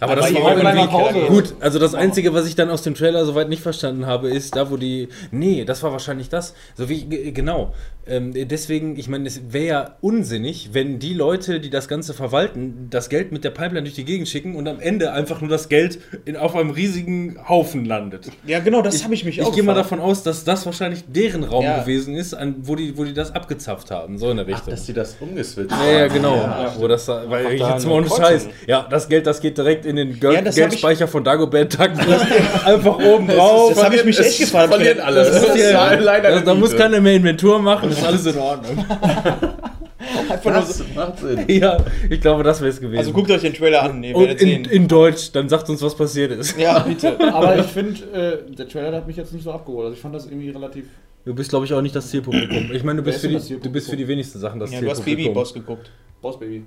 [0.00, 1.54] Aber Aber das war auch irgendwie gut.
[1.60, 4.70] Also das Einzige, was ich dann aus dem Trailer soweit nicht verstanden habe, ist da,
[4.70, 5.08] wo die.
[5.30, 6.54] Nee, das war wahrscheinlich das.
[6.76, 7.74] So wie genau.
[8.08, 12.88] Ähm, deswegen, ich meine, es wäre ja unsinnig, wenn die Leute, die das Ganze verwalten,
[12.90, 15.68] das Geld mit der Pipeline durch die Gegend schicken und am Ende einfach nur das
[15.68, 18.30] Geld in, auf einem riesigen Haufen landet.
[18.46, 21.04] Ja, genau, das habe ich mich auch Ich gehe mal davon aus, dass das wahrscheinlich
[21.06, 21.80] deren Raum Ja.
[21.80, 24.18] gewesen ist, an, wo, die, wo die das abgezapft haben.
[24.18, 24.70] So in der Ach, Richtung.
[24.70, 26.14] dass die das umgeswitcht Ja, ja, haben.
[26.14, 26.36] genau.
[26.36, 26.74] Ja.
[26.78, 28.08] Wo das da, weil ich da jetzt mal ohne.
[28.08, 28.48] Scheiß.
[28.66, 31.72] Ja, das Geld, das geht direkt in den Geld Ja, das ich- Geldspeicher von Dagobert
[31.74, 31.98] Tacken.
[32.64, 33.72] Einfach oben drauf.
[33.74, 34.68] das habe ich mich echt gefragt.
[34.70, 35.24] Ich verlieren alle.
[35.24, 38.84] Das ist ja, ja leider da, muss keiner mehr Inventur machen, ist alles in Ordnung.
[40.30, 41.44] Einfach nur so, Das macht Sinn.
[41.48, 41.76] ja,
[42.08, 42.98] ich glaube, das wäre es gewesen.
[42.98, 44.64] also guckt euch den Trailer an, ihr Und werdet in, sehen.
[44.66, 46.58] in Deutsch, dann sagt uns, was passiert ist.
[46.58, 47.18] ja, bitte.
[47.34, 49.86] Aber ich finde, äh, der Trailer hat mich jetzt nicht so abgeholt.
[49.86, 50.86] Also ich fand das irgendwie relativ.
[51.24, 52.70] Du bist, glaube ich, auch nicht das Zielpublikum.
[52.72, 53.72] Ich meine, du bist, ist für die, du Zielpublikum?
[53.72, 55.24] bist für die wenigsten Sachen das Ja, du hast Zielpublikum.
[55.24, 55.90] Baby Boss geguckt.
[56.22, 56.64] Boss Baby.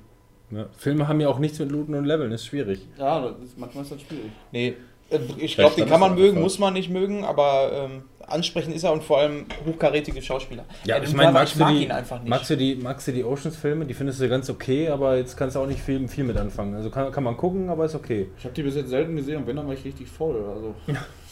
[0.52, 0.66] Ja.
[0.78, 2.82] Filme haben ja auch nichts mit Looten und Leveln, ist schwierig.
[3.00, 4.26] Ja, das ist, manchmal ist das schwierig.
[4.52, 4.76] Nee,
[5.10, 8.84] äh, ich glaube, den kann man mögen, muss man nicht mögen, aber ähm, ansprechend ist
[8.84, 10.66] er und vor allem hochkarätige Schauspieler.
[10.86, 12.30] Ja, Adam ich meine, magst, ich du mag die- ihn einfach nicht.
[12.30, 13.86] magst du die, magst du die Oceans-Filme?
[13.86, 16.76] Die findest du ganz okay, aber jetzt kannst du auch nicht viel, viel mit anfangen.
[16.76, 18.28] Also kann, kann man gucken, aber ist okay.
[18.38, 20.36] Ich habe die bis jetzt selten gesehen und wenn, dann war ich richtig voll.
[20.56, 20.76] Also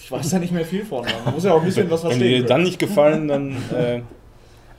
[0.01, 1.05] ich weiß da nicht mehr viel von.
[1.25, 2.29] Man muss ja auch ein bisschen was Wenn verstehen.
[2.29, 2.47] dir können.
[2.47, 4.01] dann nicht gefallen, dann äh,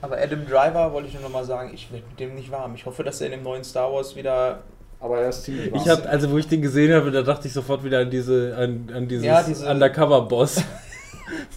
[0.01, 2.73] aber Adam Driver wollte ich nur noch mal sagen, ich werde mit dem nicht warm.
[2.75, 4.63] Ich hoffe, dass er in dem neuen Star Wars wieder.
[4.99, 7.53] Aber er ist ziemlich Ich hab, also wo ich den gesehen habe, da dachte ich
[7.53, 10.63] sofort wieder an diese, an, an dieses Ja, diese- Undercover-Boss.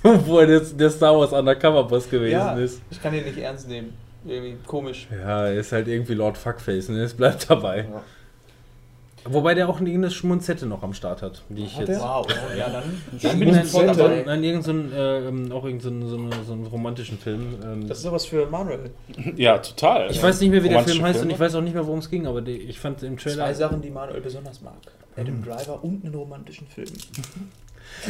[0.02, 2.80] Wo er jetzt der Star Wars Undercover-Boss gewesen Ja, ist.
[2.90, 3.92] ich kann den nicht ernst nehmen.
[4.26, 5.06] Irgendwie komisch.
[5.10, 7.02] Ja, er ist halt irgendwie Lord Fuckface, ne?
[7.02, 7.86] Es bleibt dabei.
[7.90, 8.02] Ja.
[9.26, 11.98] Wobei der auch eine Schmunzette noch am Start hat, die ich Hat jetzt.
[11.98, 12.00] der?
[12.00, 12.82] Wow, oh, ja dann.
[13.22, 14.22] Nein, bin ich voll nein, dabei.
[14.26, 17.54] nein, irgend so ein, äh, ähm, auch irgendein so, ein- so, so einen romantischen Film.
[17.64, 18.90] Ähm, Das ist sowas für Manuel.
[19.36, 20.10] ja, total.
[20.10, 21.32] ich weiß nicht mehr, wie der Film heißt und Filme.
[21.32, 23.36] ich weiß auch nicht mehr, worum es ging, aber die, ich fand im Trailer.
[23.46, 24.74] Zwei Sachen, die Manuel besonders mag.
[25.16, 26.88] Adam Driver und einen romantischen Film.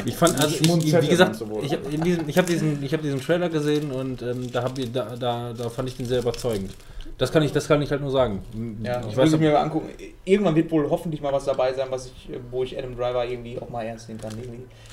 [0.05, 0.69] Ich fand, also ich,
[1.03, 4.51] wie gesagt, ich habe diesen, ich hab diesen, ich hab diesen Trailer gesehen und ähm,
[4.51, 6.73] da, hab ich, da, da, da fand ich den sehr überzeugend.
[7.17, 8.43] Das kann ich, das kann ich halt nur sagen.
[8.83, 9.89] Ja, ich ich weiß, will mir mal angucken.
[10.25, 13.57] Irgendwann wird wohl hoffentlich mal was dabei sein, was ich, wo ich Adam Driver irgendwie
[13.61, 14.33] auch mal ernst nehmen kann.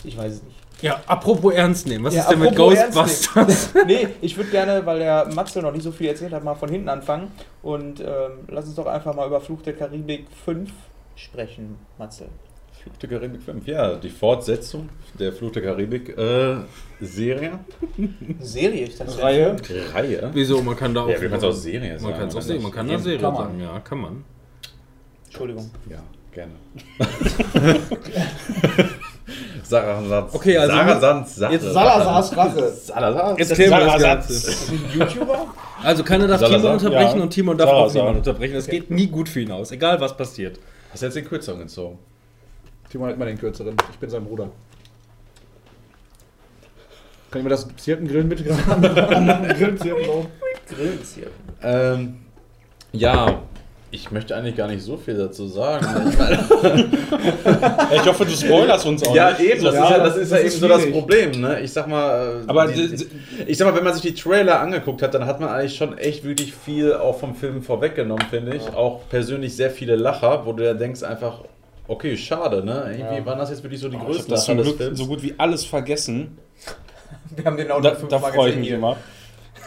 [0.03, 0.55] Ich weiß es nicht.
[0.83, 3.73] ja, apropos ernst nehmen, was Ja, ist denn mit Ghostbusters?
[3.87, 6.69] nee, ich würde gerne, weil der Matze noch nicht so viel erzählt hat, mal von
[6.69, 7.31] hinten anfangen.
[7.63, 8.05] Und ähm,
[8.49, 10.71] lass uns doch einfach mal über Fluch der Karibik 5
[11.15, 12.27] sprechen, Matze.
[12.83, 13.67] Fluch der Karibik 5.
[13.67, 14.89] Ja, die Fortsetzung
[15.19, 16.55] der Fluch der Karibik äh,
[16.99, 17.59] Serie.
[18.39, 19.55] Serie, ich dachte, Reihe.
[19.93, 20.29] Reihe.
[20.33, 20.61] Wieso?
[20.61, 21.07] Man kann da auch.
[21.09, 22.13] Ja, wir können es auch Serie man sagen.
[22.17, 22.97] kann es auch sehen, das man kann da.
[22.97, 23.43] Serie Kann man.
[23.43, 24.23] sagen, ja, kann man.
[25.25, 25.69] Entschuldigung.
[25.89, 25.99] Ja,
[26.31, 26.51] gerne.
[29.63, 30.35] Sarah Sands.
[30.35, 31.53] Okay, also Sarah Sands Sache.
[31.53, 32.69] jetzt Salazars Rache.
[32.71, 33.39] Salazar.
[33.39, 34.33] Jetzt klären wir das Sarah Ganze.
[34.33, 35.47] Ist ein YouTuber?
[35.83, 36.59] Also keiner darf Salazar?
[36.59, 37.23] Timon unterbrechen Ja.
[37.23, 37.87] und Timon darf Salazar.
[37.87, 38.53] auch niemanden unterbrechen.
[38.55, 40.59] Das geht nie gut für ihn aus, egal was passiert.
[40.91, 41.99] Hast du jetzt den Kürzeren gezogen?
[42.91, 43.75] Timon hat immer den kürzeren.
[43.91, 44.49] Ich bin sein Bruder.
[47.31, 47.71] Kann ich mir das an?
[49.57, 50.25] Grillzirken so.
[50.75, 51.31] Grillenzirpen.
[51.63, 52.17] Ähm,
[52.91, 53.41] ja,
[53.91, 55.85] ich möchte eigentlich gar nicht so viel dazu sagen.
[57.93, 59.41] Ich hoffe, du spoilerst uns auch ja, nicht.
[59.41, 60.93] eben, das Ja, ist ja, das- das ist das ja ist eben so das schwierig.
[60.99, 61.41] Problem.
[61.41, 61.59] Ne?
[61.61, 62.95] Ich sag mal, äh, Aber die,
[63.47, 65.97] ich sag mal, wenn man sich die Trailer angeguckt hat, dann hat man eigentlich schon
[65.97, 68.67] echt wirklich viel auch vom Film vorweggenommen, finde ich.
[68.73, 71.41] Auch persönlich sehr viele Lacher, wo du ja denkst einfach,
[71.91, 72.85] okay, schade, ne?
[72.91, 73.25] Irgendwie Ja.
[73.25, 74.97] waren das jetzt wirklich so die Oh, ich habe größten das zum Glück Films.
[74.99, 76.37] so gut wie alles vergessen.
[77.35, 78.77] Wir haben den auch Da, noch da fünfmal freue ich gesehen mich hier.
[78.77, 78.97] immer.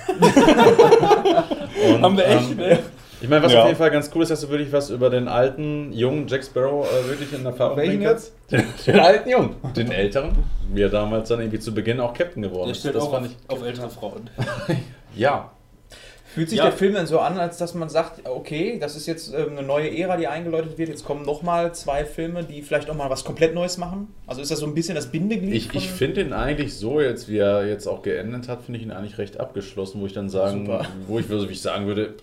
[1.95, 2.79] Und, Haben wir echt, ähm, ne?
[3.21, 3.61] Ich meine, was Ja.
[3.63, 6.45] auf jeden Fall ganz cool ist, dass du wirklich was über den alten, jungen Jack
[6.45, 8.33] Sparrow äh, wirklich in Erfahrung Welchen bringen kannst.
[8.51, 9.57] Den, den alten Jungen.
[9.75, 10.33] Den älteren,
[10.73, 12.85] wie er damals dann irgendwie zu Beginn auch Captain geworden Der ist.
[12.85, 13.51] Das auch fand auf, ich.
[13.51, 14.29] auf ältere Frauen.
[15.17, 15.53] Ja.
[16.35, 16.65] Fühlt sich Ja.
[16.65, 19.63] der Film dann so an, als dass man sagt, okay, das ist jetzt ähm, eine
[19.63, 23.25] neue Ära, die eingeläutet wird, jetzt kommen nochmal zwei Filme, die vielleicht auch mal was
[23.25, 24.09] komplett Neues machen?
[24.27, 25.55] Also ist das so ein bisschen das Bindeglied?
[25.55, 28.85] Ich, ich finde ihn eigentlich so, jetzt wie er jetzt auch geendet hat, finde ich
[28.85, 30.87] ihn eigentlich recht abgeschlossen, wo ich dann sagen, Super.
[31.07, 32.15] wo ich, also wie ich sagen würde,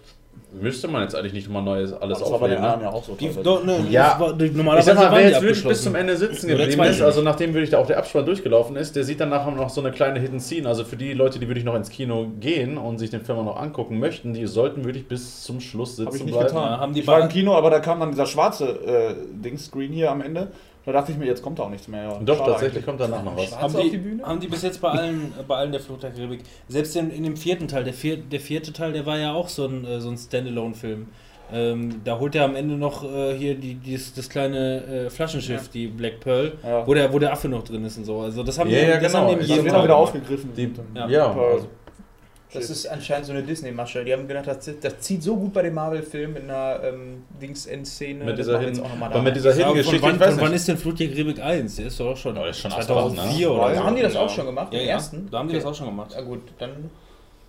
[0.54, 2.74] müsste man jetzt eigentlich nicht nochmal neues alles Das war bei den aufnehmen.
[2.74, 2.86] anderen Ne?
[2.86, 3.16] ja auch so.
[3.16, 4.18] Die, doch, ne, Ja.
[4.20, 7.02] war, die, Ich normalerweise sag mal, wer jetzt wirklich bis zum Ende sitzen geblieben ist,
[7.02, 9.80] also nachdem wirklich da auch der Abspann durchgelaufen ist, der sieht dann nachher noch so
[9.82, 10.68] eine kleine Hidden Scene.
[10.68, 13.56] Also für die Leute, die wirklich noch ins Kino gehen und sich den Film noch
[13.60, 16.48] angucken möchten, die sollten wirklich bis zum Schluss sitzen Hab ich nicht bleiben.
[16.48, 16.80] getan.
[16.80, 20.12] Haben die ich war im Kino, aber da kam dann dieser schwarze äh, Dings-Screen hier
[20.12, 20.50] am Ende.
[20.86, 22.04] Da dachte ich mir, jetzt kommt da auch nichts mehr.
[22.04, 22.86] Ja, Doch, tatsächlich eigentlich.
[22.86, 23.56] kommt danach noch was.
[23.56, 24.24] Haben auf die, die Bühne?
[24.24, 27.24] haben die bis jetzt bei allen, bei allen der Flucht der Karibik, selbst in, in
[27.24, 30.00] dem vierten Teil, der, vier, der vierte Teil, der war ja auch so ein, äh,
[30.02, 31.08] so ein Standalone-Film.
[31.54, 35.68] Ähm, da holt er am Ende noch äh, hier die, dieses, das kleine äh, Flaschenschiff,
[35.68, 36.88] die Black Pearl, Ja.
[36.88, 38.22] wo, der, wo der Affe noch drin ist und so.
[38.22, 39.26] Also das haben Ja, die, ja, das genau.
[39.30, 39.90] haben die Teil auch wieder gemacht.
[39.92, 40.52] aufgegriffen.
[40.56, 41.10] Die, Ja.
[41.10, 41.68] ja, also,
[42.54, 44.04] Das ist anscheinend so eine Disney-Masche.
[44.04, 48.26] Die haben gedacht, das, das zieht so gut bei den Marvel-Filmen in einer ähm, Dings-Endszene.
[48.26, 49.22] mit dieser, Hin aber da.
[49.22, 51.40] mit dieser Ja, von Hin-Geschichte, wann, ich weiß von wann ist denn Flut der Karibik
[51.42, 51.76] 1?
[51.78, 53.80] Der ist doch auch schon, der ist schon 2004 2004 oder oder so.
[53.80, 55.28] da haben die das auch schon gemacht, Ja, den ja, ersten?
[55.32, 55.64] da haben die Okay.
[55.64, 56.12] das auch schon gemacht.
[56.14, 56.90] Ja gut, dann,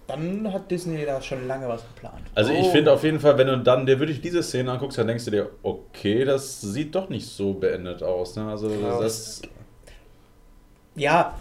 [0.07, 2.23] dann hat Disney da schon lange was geplant.
[2.35, 2.71] Also ich Oh.
[2.71, 5.31] finde auf jeden Fall, wenn du dann dir wirklich diese Szene anguckst, dann denkst du
[5.33, 8.37] dir, okay, das sieht doch nicht so beendet aus.
[8.37, 8.47] Ne?
[8.49, 9.01] Also Ja.
[9.01, 9.43] das,
[10.95, 11.35] Ja,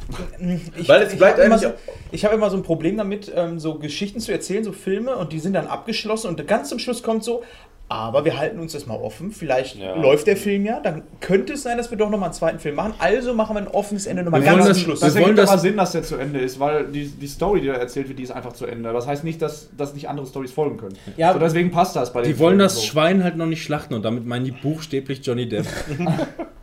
[0.77, 1.67] ich, Weil es ich bleibt habe immer, so,
[2.11, 5.33] ich hab immer so ein Problem damit, ähm, so Geschichten zu erzählen, so Filme, und
[5.33, 7.43] die sind dann abgeschlossen und ganz zum Schluss kommt so,
[7.89, 9.95] aber wir halten uns das mal offen, vielleicht Ja.
[9.95, 12.75] läuft der Film ja, dann könnte es sein, dass wir doch nochmal einen zweiten Film
[12.75, 15.01] machen, also machen wir ein offenes Ende nochmal Wir ganz das- Schluss.
[15.01, 17.27] Das Wir wollen ergibt aber das- Sinn, dass der zu Ende ist, weil die, die
[17.27, 18.93] Story, die da erzählt wird, die ist einfach zu Ende.
[18.93, 20.97] Das heißt nicht, dass, dass nicht andere Stories folgen können.
[21.17, 22.81] Ja, so, deswegen passt das bei den Die wollen Filmen das so.
[22.83, 25.65] Schwein halt noch nicht schlachten und damit meinen die buchstäblich Johnny Depp.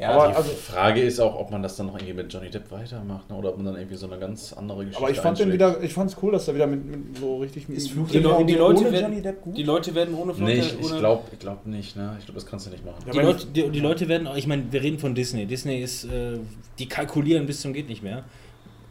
[0.00, 2.50] ja, aber- die also- Frage ist auch, ob man das dann noch irgendwie mit Johnny
[2.50, 3.36] Depp weitermacht ne?
[3.36, 5.74] oder ob man dann irgendwie so eine ganz andere Geschichte Aber ich fand den einschlägt.
[5.76, 8.18] wieder, ich fand's cool, dass er wieder mit, mit so richtig mit Ist Fluch Die,
[8.18, 8.22] die,
[8.54, 9.56] Leute ohne werden, Johnny Depp gut?
[9.56, 12.16] die Leute werden ohne Flucht Nee, ich, ich glaube ich glaub nicht, ne?
[12.18, 12.98] Ich glaube, das kannst du nicht machen.
[13.06, 15.46] Ja, Die Leute, die, die Leute werden, ich meine, wir reden von Disney.
[15.46, 16.38] Disney ist, äh,
[16.78, 18.24] die kalkulieren bis zum geht nicht mehr.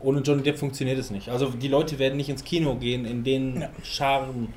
[0.02, 1.28] Ohne Johnny Depp funktioniert es nicht.
[1.30, 3.70] Also die Leute werden nicht ins Kino gehen, in den Ja.
[3.84, 4.54] Scharen.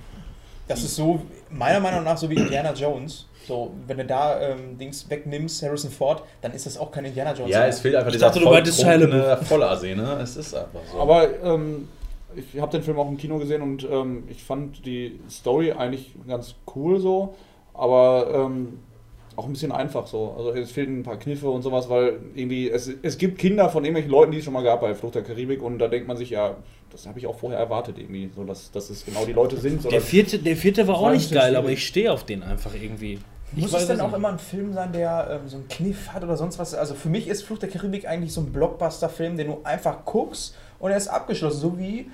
[0.68, 3.26] Das ist so, meiner Meinung nach, so wie Indiana Jones.
[3.46, 7.32] So, wenn du da ähm, Dings wegnimmst, Harrison Ford, dann ist das auch kein Indiana
[7.32, 7.50] Jones.
[7.50, 7.68] Ja, mehr.
[7.68, 10.18] es fehlt einfach Ich dieser dachte, du Shia volltrunkene Vollasi, ne?
[10.22, 10.98] Es ist einfach so.
[10.98, 11.88] Aber ähm,
[12.36, 16.14] ich habe den Film auch im Kino gesehen und ähm, ich fand die Story eigentlich
[16.26, 17.34] ganz cool so,
[17.74, 18.78] aber ähm,
[19.36, 20.34] auch ein bisschen einfach so.
[20.36, 23.84] Also es fehlen ein paar Kniffe und sowas, weil irgendwie es, es gibt Kinder von
[23.84, 26.16] irgendwelchen Leuten, die es schon mal gab bei Flucht der Karibik und da denkt man
[26.16, 26.56] sich ja,
[26.90, 29.82] das habe ich auch vorher erwartet irgendwie, so dass, dass es genau die Leute sind.
[29.82, 32.74] So Der vierte, der vierte war auch nicht geil, aber ich stehe auf den einfach
[32.74, 33.18] irgendwie.
[33.54, 34.16] Ich Muss es denn auch nicht.
[34.16, 36.74] immer ein Film sein, der ähm, so einen Kniff hat oder sonst was?
[36.74, 40.54] Also für mich ist Fluch der Karibik eigentlich so ein Blockbuster-Film, den du einfach guckst
[40.78, 42.10] und er ist abgeschlossen, so wie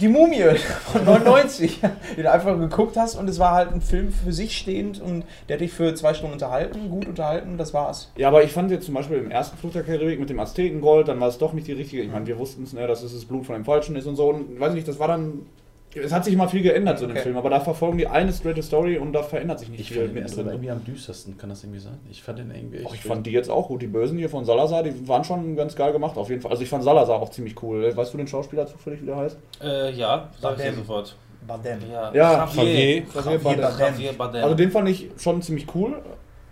[0.00, 0.44] die Mumie
[0.92, 1.80] von 99,
[2.16, 5.24] den du einfach geguckt hast und es war halt ein Film für sich stehend und
[5.48, 8.10] der hat dich für zwei Stunden unterhalten, gut unterhalten, das war's.
[8.16, 11.08] Ja, aber ich fand jetzt zum Beispiel im ersten Fluch der Karibik mit dem Aztekengold,
[11.08, 12.02] dann war es doch nicht die richtige.
[12.02, 14.16] Ich meine, wir wussten es, ne, dass es das Blut von dem Falschen ist und
[14.16, 14.28] so.
[14.28, 15.46] Und weiß nicht, das war dann.
[15.94, 17.24] Es hat sich mal viel geändert so in dem Okay.
[17.24, 20.02] Film, aber da verfolgen die eine straighte Story und da verändert sich nicht ich viel
[20.02, 20.54] fand den ersten mittendrin.
[20.54, 21.98] irgendwie am düstersten, kann das irgendwie sein?
[22.10, 23.82] Ich fand den irgendwie echt Auch ich fand die jetzt auch gut.
[23.82, 26.50] Die Bösen hier von Salazar, die waren schon ganz geil gemacht, auf jeden Fall.
[26.50, 27.94] Also ich fand Salazar auch ziemlich cool.
[27.96, 29.36] Weißt du den Schauspieler zufällig, wie der heißt?
[29.62, 31.16] Äh, ja, sag ich dir sofort.
[31.46, 31.78] Bardem.
[31.90, 32.64] Ja, Ja, Javier.
[32.64, 33.02] Javier.
[33.14, 33.78] Javier Bardem.
[33.80, 34.44] Javier Bardem.
[34.44, 36.00] Also den fand ich schon ziemlich cool.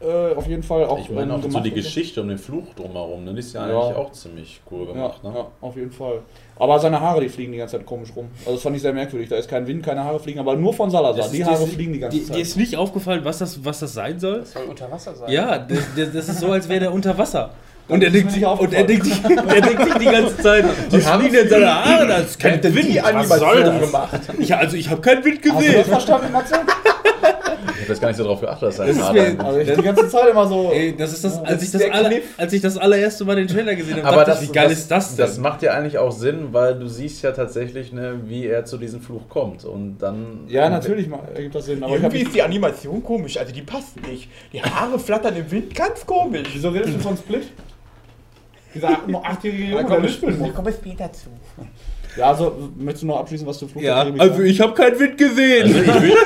[0.03, 0.99] Äh, auf jeden Fall auch.
[0.99, 1.71] Ich meine auch so die.
[1.73, 3.35] Geschichte um den Fluch drumherum, ne?
[3.35, 3.79] Die ist ja Ja.
[3.81, 5.33] eigentlich auch ziemlich cool Ja, gemacht, ne?
[5.35, 6.21] ja, auf jeden Fall.
[6.59, 8.29] Aber seine Haare, die fliegen die ganze Zeit komisch rum.
[8.41, 9.29] Also das fand ich sehr merkwürdig.
[9.29, 11.17] Da ist kein Wind, keine Haare fliegen, aber nur von Salazar.
[11.25, 12.37] Das Die ist- Haare das- fliegen die ganze Die, Zeit.
[12.37, 14.41] dir ist nicht aufgefallen, was das, was das sein soll?
[14.41, 15.31] Das soll unter Wasser sein.
[15.31, 17.51] Ja, das, das das ist so, als wäre der unter Wasser.
[17.89, 21.05] Und er denkt sich, und er denkt sich, er denkt sich die ganze Zeit, die
[21.05, 22.89] haben ihn in seine Haare, das ist kein Wind.
[22.89, 23.81] die Was soll das?
[23.81, 24.21] gemacht?
[24.39, 25.85] Ich, also ich habe keinen Wind Hast du das gesehen.
[25.85, 26.55] verstanden, Matze?
[27.75, 29.73] Ich habe jetzt gar nicht so drauf geachtet, dass er Das ist mir- Also ich
[29.73, 30.71] die ganze Zeit immer so.
[30.73, 32.25] Ey, das ist das, als das ich ist das, Kniff.
[32.37, 34.79] als ich das allererste Mal den Trailer gesehen habe, Aber das, ich, wie geil das,
[34.79, 35.27] ist das denn?
[35.27, 38.77] Das macht ja eigentlich auch Sinn, weil du siehst ja tatsächlich, ne, wie er zu
[38.79, 39.65] diesem Fluch kommt.
[39.65, 40.45] Und dann.
[40.49, 41.83] Ja, natürlich ergibt das Sinn.
[41.83, 44.29] Aber ich hab, Irgendwie ist die Animation komisch, also die passt nicht.
[44.53, 46.49] Die Haare flattern im Wind, ganz komisch.
[46.53, 47.45] wieso redest du von Split?
[48.75, 50.51] Dieser achtjährige Junge, Da der komme lispeln muss.
[50.55, 51.29] komm ich später zu.
[52.17, 55.17] Ja, also möchtest du noch abschließen, was du Fluch ja, also ich habe keinen Wind
[55.17, 55.67] gesehen.
[55.67, 56.17] Also ich würde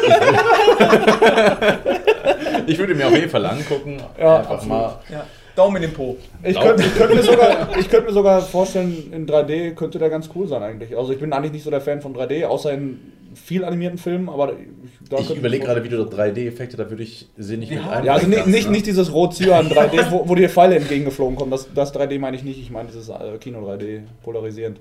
[2.66, 3.98] ich würde mir auf jeden Fall angucken.
[4.18, 4.78] Ja, einfach absolut.
[4.78, 5.00] mal.
[5.10, 5.26] Ja.
[5.54, 6.16] Daumen in den Po.
[6.42, 10.10] Ich könnte, ich, könnte mir sogar, ich könnte mir sogar vorstellen, in 3D könnte der
[10.10, 10.96] ganz cool sein eigentlich.
[10.96, 14.28] Also ich bin eigentlich nicht so der Fan von 3D, außer in viel animierten Filmen,
[14.28, 17.84] aber ich, Ich überlege gerade, wie du 3D-Effekte, da würde ich sie nicht Die mit
[17.84, 18.04] Haare.
[18.04, 21.50] Ja, also nicht, einbringen nicht, nicht dieses Rot-Cyan 3D, wo, wo dir Pfeile entgegengeflogen kommen.
[21.52, 22.58] Das, das 3D meine ich nicht.
[22.58, 24.80] Ich meine dieses äh, Kino 3D, polarisierend.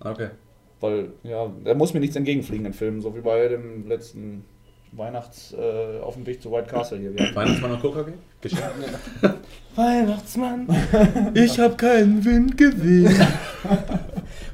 [0.00, 0.30] Okay.
[0.80, 4.44] Weil, ja, da muss mir nichts entgegenfliegen in Filmen, so wie bei dem letzten
[4.92, 7.14] Weihnachts äh, auf dem Weg zu White Castle hier.
[7.34, 8.16] Weihnachtsmann und Coca-Cola?
[8.48, 8.70] Geschenk?
[9.76, 10.66] Weihnachtsmann,
[11.34, 13.14] ich habe keinen Wind gesehen.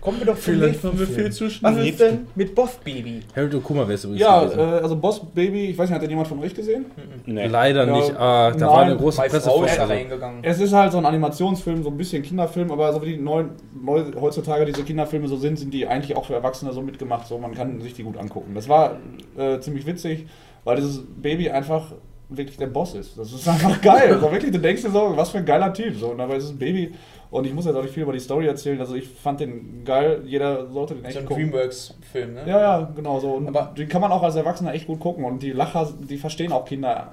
[0.00, 1.86] Kommen wir doch zum Vielleicht waren wir viel zu Was schnell.
[1.86, 3.20] ist denn mit Boss Baby?
[3.36, 4.58] Harold Okuma wäre es übrigens ja, gewesen.
[4.58, 6.86] äh, also Boss Baby, ich weiß nicht, hat den jemand von euch gesehen?
[7.24, 7.46] Nee.
[7.46, 8.10] Leider Ja, nicht.
[8.16, 9.88] Ah, da nein, war eine große Pressevorstellung.
[9.90, 10.42] reingegangen.
[10.42, 13.50] Es ist halt so ein Animationsfilm, so ein bisschen Kinderfilm, aber so wie die neuen,
[13.80, 17.38] neu, heutzutage diese Kinderfilme so sind, sind die eigentlich auch für Erwachsene so mitgemacht, so
[17.38, 18.56] man kann sich die gut angucken.
[18.56, 18.96] Das war
[19.38, 20.26] äh, ziemlich witzig,
[20.64, 21.92] weil dieses Baby einfach
[22.36, 23.18] wirklich der Boss ist.
[23.18, 24.14] Das ist einfach geil.
[24.14, 25.96] Also wirklich, du denkst dir so, was für ein geiler Typ.
[25.96, 26.92] So, und dabei ist es ein Baby.
[27.30, 28.78] Und ich muss jetzt auch nicht viel über die Story erzählen.
[28.78, 30.20] Also ich fand den geil.
[30.26, 31.50] Jeder sollte den echt So ein gucken.
[31.50, 32.42] Dreamworks-Film, ne?
[32.46, 33.32] Ja, ja, genau so.
[33.32, 35.24] Und Aber- den kann man auch als Erwachsener echt gut gucken.
[35.24, 37.12] Und die Lacher, die verstehen auch Kinder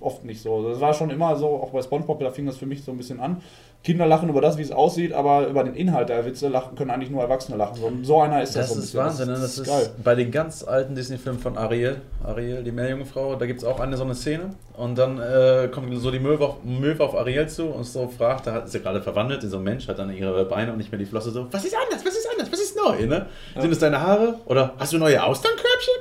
[0.00, 0.68] oft nicht so.
[0.70, 2.96] Das war schon immer so, auch bei Spongebob, da fing das für mich so ein
[2.96, 3.42] bisschen an.
[3.84, 6.90] Kinder lachen über das, wie es aussieht, aber über den Inhalt der Witze lachen, können
[6.90, 7.76] eigentlich nur Erwachsene lachen.
[7.76, 9.00] So, so einer ist das, Das so ein ist bisschen.
[9.00, 9.34] Wahnsinn, ne?
[9.34, 9.90] das ist geil.
[10.04, 13.96] bei den ganz alten Disney-Filmen von Ariel, Ariel, die Meerjungfrau, da gibt es auch eine
[13.96, 17.66] so eine Szene und dann äh, kommt so die Möwe auf, Möwe auf Ariel zu
[17.66, 20.44] und so fragt, da hat sie gerade verwandelt in so einen Mensch, hat dann ihre
[20.44, 22.76] Beine und nicht mehr die Flosse so, was ist anders, was ist anders, was ist
[22.76, 23.26] neu, ne?
[23.58, 25.94] Sind es deine Haare oder hast du neue Austernkörbchen?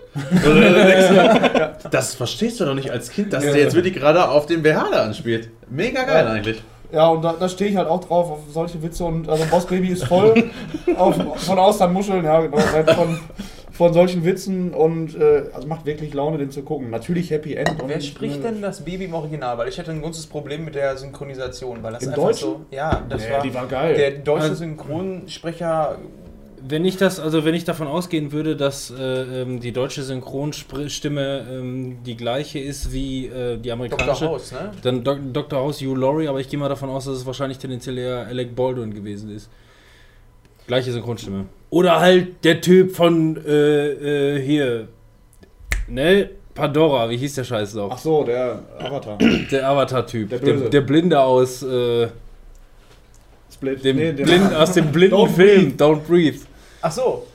[1.91, 4.89] Das verstehst du doch nicht als Kind, dass der jetzt wirklich gerade auf den BH
[4.91, 5.49] da anspielt.
[5.69, 6.31] Mega geil Ja.
[6.31, 6.61] eigentlich.
[6.91, 9.03] Ja, und da, da stehe ich halt auch drauf, auf solche Witze.
[9.03, 10.51] Und also Boss Baby ist voll
[10.97, 13.19] auf, von Austernmuscheln, ja, genau, halt von,
[13.71, 16.89] von solchen Witzen und äh, also macht wirklich Laune, den zu gucken.
[16.89, 17.81] Natürlich Happy End.
[17.81, 19.57] Und, Wer spricht äh, denn das Baby im Original?
[19.57, 22.47] Weil ich hatte ein großes Problem mit der Synchronisation, weil das Im einfach Deutschen?
[22.49, 22.61] so.
[22.71, 23.95] Ja, das Nee, war, die war geil.
[23.95, 25.97] Der deutsche Also- Synchronsprecher.
[26.59, 31.45] Wenn ich das, also wenn ich davon ausgehen würde, dass äh, ähm, die deutsche Synchronstimme
[31.51, 33.73] ähm, die gleiche ist wie äh, die Dr.
[33.73, 34.71] amerikanische, House, ne?
[34.81, 35.59] dann Dok Dr.
[35.59, 38.55] House Hugh Laurie, aber ich gehe mal davon aus, dass es wahrscheinlich tendenziell eher Alec
[38.55, 39.49] Baldwin gewesen ist.
[40.65, 41.45] Gleiche Synchronstimme.
[41.69, 44.87] Oder halt der Typ von äh, äh, hier,
[45.87, 46.29] ne?
[46.57, 47.91] Pandora, wie hieß der Scheiß noch?
[47.91, 49.17] Ach so, der Avatar.
[49.51, 50.29] Der Avatar-Typ.
[50.29, 52.07] Der Der, der, Blinde aus, äh,
[53.57, 53.83] Split.
[53.83, 56.39] dem Nee, der- Blind, aus dem blinden Don't Film Don't Breathe.
[56.81, 57.25] Ach so.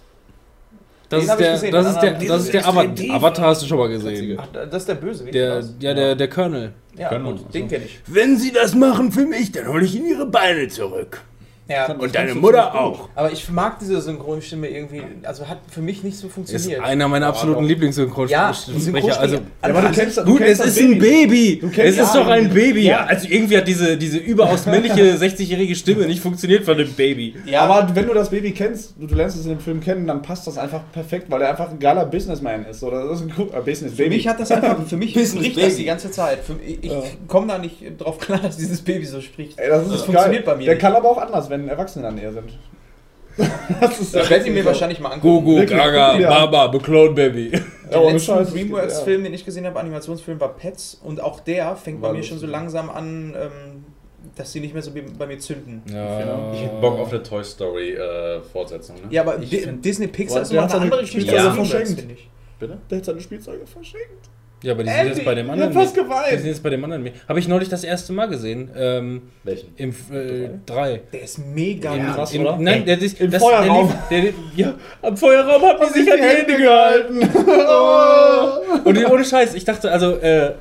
[1.09, 3.11] Das ist der, gesehen, das ist der, das ist der Avatar.
[3.16, 4.39] Avatar hast du schon mal gesehen.
[4.41, 6.73] Ach, das ist der Böse, wie Der, ja, der, der Colonel.
[6.97, 7.43] Ja, uns.
[7.53, 7.99] den kenne ich.
[8.07, 11.20] Wenn Sie das machen für mich, dann hole ich Ihnen Ihre Beine zurück.
[11.69, 13.09] Ja, Und deine Mutter auch.
[13.15, 16.83] aber ich mag diese Synchronstimme irgendwie, also hat für mich nicht so Ist funktioniert.
[16.83, 18.47] einer meiner absoluten Ja, Lieblingssynchronsprecher.
[18.47, 19.41] Also, Synchronsprecher.
[19.63, 21.59] aber du kennst, du gut, kennst es das ist ein Baby.
[21.61, 22.83] Du Es kennst- ist ja, doch ein Baby.
[22.87, 23.05] ja.
[23.07, 27.37] Also irgendwie hat diese, diese überaus männliche 60-jährige Stimme nicht funktioniert von dem Baby.
[27.47, 30.07] ja, Aber wenn du das Baby kennst, du, du lernst es in dem Film kennen,
[30.07, 32.83] dann passt das einfach perfekt, weil er einfach ein geiler Businessman ist.
[32.83, 34.17] Oder das ist ein äh, Business für Baby.
[34.17, 35.67] mich hat das einfach, für mich Business spricht Baby.
[35.69, 36.41] das die ganze Zeit.
[36.45, 37.03] Für, ich ich Ja.
[37.29, 39.59] komme da nicht drauf klar, dass dieses Baby so spricht.
[39.59, 40.81] Ey, das ist Das funktioniert bei mir Der nicht.
[40.83, 42.59] kann aber auch anders, wenn Erwachsene der Nähe sind.
[43.80, 45.44] das ist Das werde ich mir wahrscheinlich mal angucken.
[45.44, 46.18] Gogo, Wirklich, Gaga.
[46.28, 47.50] Baba, Beclone Baby.
[47.53, 51.00] Ja, Der ohne letzte Dreamworks-Film, den ich gesehen habe, Animationsfilm, war Pets.
[51.03, 53.84] Und auch der fängt War bei mir schon so langsam an, ähm,
[54.34, 55.82] dass sie nicht mehr so bei mir zünden.
[55.92, 56.53] Ja.
[56.55, 58.96] Ich hätte Bock auf eine Toy Story äh, Fortsetzung.
[58.96, 59.03] Ne?
[59.11, 62.00] Ja, aber Disney Pixar ist noch hat eine seine andere Geschichte Dreamworks, verschenkt.
[62.00, 62.28] finde ich.
[62.59, 62.78] Bitte?
[62.90, 64.30] Der hat seine Spielzeuge verschenkt.
[64.63, 65.73] Ja, aber die sind jetzt bei dem anderen.
[65.73, 66.33] fast geweint.
[66.33, 67.09] Die sind jetzt bei dem anderen.
[67.29, 68.71] Habe ich neulich das erste Mal gesehen.
[68.77, 69.69] Ähm, Welchen?
[69.77, 71.01] Im äh, 3.
[71.13, 72.15] Der ist mega Ja, gut.
[72.15, 72.57] krass, Im, oder?
[72.59, 73.93] nein, der, ist- Im das, Feuerraum.
[74.11, 77.19] Der, lief- der, ja, am Feuerraum haben die sich an die Hände gehalten.
[78.85, 80.53] Und die- ohne Scheiß, ich dachte, also, äh,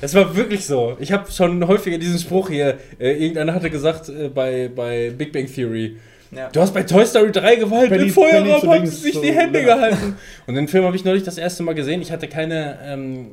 [0.00, 0.96] das war wirklich so.
[1.00, 5.32] Ich habe schon häufiger diesen Spruch hier, äh, irgendeiner hatte gesagt äh, bei, bei Big
[5.32, 5.96] Bang Theory,
[6.30, 6.50] Ja.
[6.50, 9.32] du hast bei Toy Story 3 geweint, Penny- im Feuerraum haben sie sich zu die
[9.32, 9.78] Hände Lennart.
[9.92, 10.16] gehalten.
[10.46, 12.02] Und den Film habe ich neulich das erste Mal gesehen.
[12.02, 13.28] Ich hatte keine, ähm,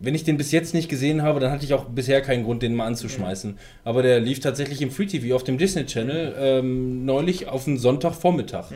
[0.00, 2.62] wenn ich den bis jetzt nicht gesehen habe, dann hatte ich auch bisher keinen Grund,
[2.62, 3.58] den mal anzuschmeißen.
[3.84, 7.78] Aber der lief tatsächlich im Free TV auf dem Disney Channel ähm, neulich auf einen
[7.78, 8.66] Sonntagvormittag.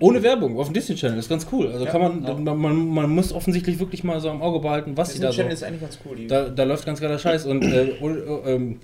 [0.00, 1.68] Ohne Werbung, auf dem Disney Channel, ist ganz cool.
[1.72, 4.96] Also Ja, kann man, man, man, man muss offensichtlich wirklich mal so am Auge behalten,
[4.96, 5.36] was sie Disney da so.
[5.38, 6.16] Channel ist eigentlich ganz cool.
[6.16, 8.80] Die Da, da läuft ganz geiler Scheiß und äh, und, äh, ähm,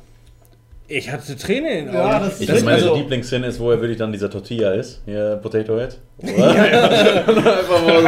[0.96, 1.96] ich hatte Tränen in den Augen.
[2.08, 4.72] Ja, das- Ich Das das meine also- Lieblingsszene ist, wo er wirklich dann dieser Tortilla
[4.74, 5.02] ist.
[5.06, 5.98] Hier, Potato Head.
[6.18, 6.28] Oder?
[7.58, 8.06] einfach mal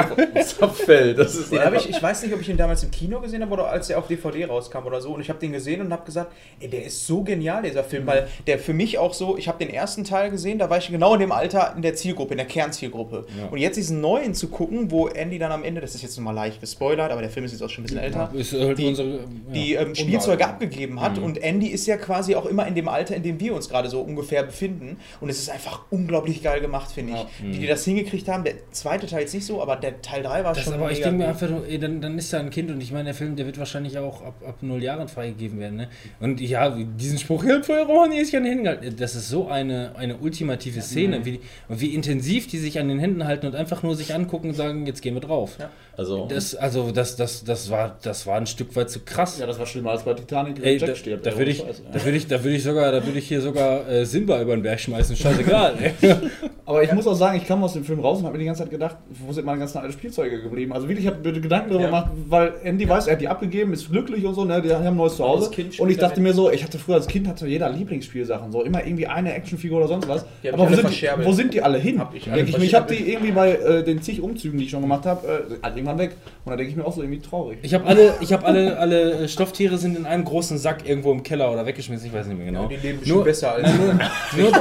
[0.60, 1.18] abfällt.
[1.18, 3.52] Das ist Den ich, ich weiß nicht, ob ich ihn damals im Kino gesehen habe
[3.52, 5.10] oder als der auf DVD rauskam oder so.
[5.14, 8.06] Und ich habe den gesehen und habe gesagt, ey, der ist so genial, dieser Film,
[8.06, 10.88] weil der für mich auch so, ich habe den ersten Teil gesehen, da war ich
[10.88, 13.26] genau in dem Alter in der Zielgruppe, in der Kernzielgruppe.
[13.38, 13.48] Ja.
[13.50, 16.34] Und jetzt diesen neuen zu gucken, wo Andy dann am Ende, das ist jetzt nochmal
[16.34, 18.86] leicht gespoilert, aber der Film ist jetzt auch schon ein bisschen älter, Ist halt Die-
[18.86, 19.18] unsere, ja.
[19.52, 21.18] die ähm, Spielzeuge abgegeben hat.
[21.18, 23.88] Und Andy ist ja quasi auch immer in dem Alter, in dem wir uns gerade
[23.88, 24.98] so ungefähr befinden.
[25.20, 27.54] Und es ist einfach unglaublich geil gemacht, finde ich.
[27.54, 28.44] Wie die das hingekriegt haben.
[28.44, 31.00] Der zweite Teil jetzt nicht so, aber der Teil 3 war Das schon aber ich
[31.00, 33.36] denke mir einfach, ey, dann, dann ist da ein Kind und ich meine, der Film,
[33.36, 35.76] der wird wahrscheinlich auch ab, ab null Jahren freigegeben werden.
[35.76, 35.88] Ne?
[36.20, 38.96] Und ja, diesen Spruch, Hilfe, Ronny ist ja hingehalten.
[38.96, 42.98] Das ist so eine, eine ultimative Szene, wie, und wie intensiv die sich an den
[42.98, 45.56] Händen halten und einfach nur sich angucken und sagen, jetzt gehen wir drauf.
[45.58, 45.70] Ja.
[45.96, 49.38] Also, Das, also das, das, das, war, das war ein Stück weit zu krass.
[49.38, 51.24] Ja, das war schlimmer als bei Titanic, Ey, da, stirbt.
[51.26, 51.86] da würde ich, ohne Scheiß, ey.
[51.92, 54.56] da würde ich, da würde ich sogar, da würde ich hier sogar äh, Simba über
[54.56, 55.16] den Berg schmeißen.
[55.16, 55.74] Scheißegal.
[56.66, 58.46] Aber ich muss auch sagen, ich kam aus dem Film raus und habe mir die
[58.46, 60.72] ganze Zeit gedacht, wo sind meine ganzen alten Spielzeuge geblieben?
[60.72, 61.86] Also wirklich, ich habe mir Gedanken darüber Ja.
[61.90, 64.62] gemacht, weil Andy weiß, er hat die abgegeben, ist glücklich und so, ne?
[64.62, 65.50] Die haben ein neues Zuhause.
[65.78, 68.84] Und ich dachte mir so, ich hatte früher als Kind hatte jeder Lieblingsspielsachen, so immer
[68.84, 70.24] irgendwie eine Actionfigur oder sonst was.
[70.42, 72.00] Ich Aber wo sind, die, wo sind die alle hin?
[72.00, 74.80] Hab ich ich ich habe die irgendwie bei äh, den zig Umzügen, die ich schon
[74.80, 76.16] gemacht habe, äh, irgendwann weg.
[76.44, 77.58] Und da denke ich mir auch so irgendwie traurig.
[77.62, 81.22] Ich habe alle, ich habe alle, alle Stofftiere sind in einem großen Sack irgendwo im
[81.22, 82.06] Keller oder weggeschmissen.
[82.08, 82.66] Ich weiß nicht mehr genau.
[82.66, 83.94] Die leben bestimmt Nur- besser als Nur,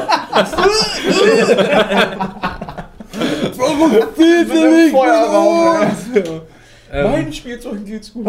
[6.91, 8.25] ähm, Mein Spielzeug geht's gut.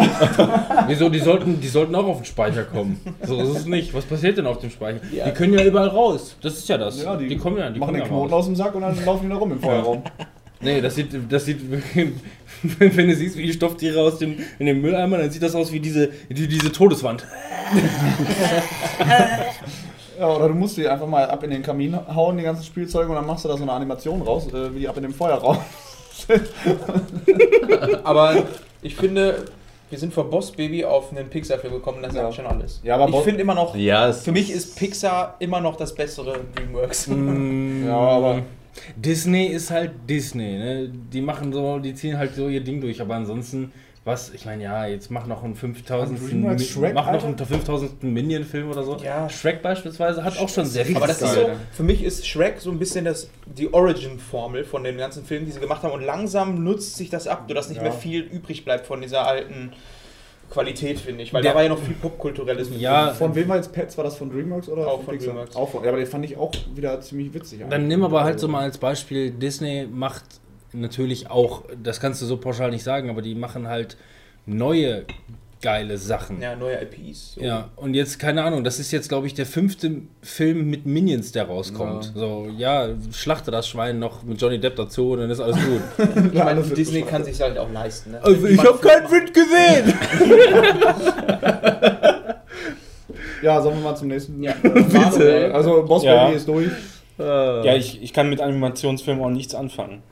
[0.87, 1.09] wieso?
[1.09, 3.01] Die sollten, die sollten auch auf den Speicher kommen.
[3.23, 3.93] So ist es nicht.
[3.95, 5.01] Was passiert denn auf dem Speicher?
[5.13, 5.27] Ja.
[5.27, 6.37] Die können ja überall raus.
[6.41, 7.03] Das ist ja das.
[7.03, 8.41] Ja, die, kommen ja, die machen kommen den ja Knoten raus.
[8.41, 10.03] aus dem Sack und dann laufen die da rum im Feuerraum.
[10.61, 11.61] Nee, das sieht, das sieht,
[12.79, 15.71] wenn, du siehst, wie die Stofftiere aus dem, in dem Mülleimer, dann sieht das aus
[15.73, 17.27] wie diese, wie diese Todeswand.
[20.19, 23.09] Ja, oder du musst die einfach mal ab in den Kamin hauen, die ganzen Spielzeuge,
[23.09, 25.13] und dann machst du da so eine Animation raus, äh, wie die ab in dem
[25.13, 25.59] Feuerraum.
[28.05, 28.45] Aber
[28.83, 29.45] ich finde,
[29.91, 32.23] wir sind von Boss Baby auf einen Pixar-Film gekommen, das Ja.
[32.23, 32.81] sagt schon alles.
[32.85, 36.37] Ja, aber ich finde immer noch, ja, für mich ist Pixar immer noch das bessere
[36.55, 37.09] Dreamworks.
[37.87, 38.43] Ja, aber
[38.97, 40.91] Disney ist halt Disney, ne?
[41.13, 43.73] Die machen so, die ziehen halt so ihr Ding durch, aber ansonsten,
[44.05, 46.21] was, ich meine, ja, jetzt mach noch einen 5000.
[46.21, 48.03] Und DreamWorks Shrek, mach noch einen 5000.
[48.03, 48.97] Minion-Film oder so.
[48.99, 49.29] Ja.
[49.31, 52.61] Shrek beispielsweise hat auch schon sehr viel Aber das ist so, für mich ist Shrek
[52.61, 55.93] so ein bisschen das, die Origin-Formel von den ganzen Filmen, die sie gemacht haben.
[55.93, 57.85] Und langsam nutzt sich das ab, sodass nicht Ja.
[57.85, 59.73] mehr viel übrig bleibt von dieser alten
[60.51, 61.33] Qualität, finde ich.
[61.33, 63.15] Weil Der- da war ja noch viel Popkulturelles mit Ja, drin.
[63.17, 63.97] von wem war jetzt Pets?
[63.97, 65.35] War das von DreamWorks oder Auch von Pixar?
[65.35, 65.57] DreamWorks.
[65.57, 67.61] Auch von, ja, aber den fand ich auch wieder ziemlich witzig.
[67.61, 67.89] Dann eigentlich.
[67.89, 70.25] nimm aber halt so mal als Beispiel, Disney macht
[70.73, 73.97] natürlich auch, das kannst du so pauschal nicht sagen, aber die machen halt
[74.47, 75.05] neue
[75.65, 76.43] geile Sachen.
[76.43, 77.35] Ja, neue IPs.
[77.35, 77.41] So.
[77.41, 81.33] Ja, und jetzt, keine Ahnung, das ist jetzt, glaube ich, der fünfte Film mit Minions,
[81.33, 82.13] der rauskommt.
[82.15, 82.21] Ja.
[82.21, 85.81] So, ja, schlachte das Schwein noch mit Johnny Depp dazu und dann ist alles gut.
[86.35, 88.13] Ich meine, Disney kann sich halt auch leisten.
[88.13, 88.21] Ne?
[88.23, 89.95] also, ich habe keinen Film Wind gesehen!
[93.43, 94.43] Ja, sollen wir mal zum nächsten.
[94.43, 95.51] Ja, Bitte.
[95.55, 96.25] Also Boss Ja.
[96.25, 96.71] Baby ist durch.
[97.19, 100.03] Ja, ich, ich kann mit Animationsfilmen auch nichts anfangen.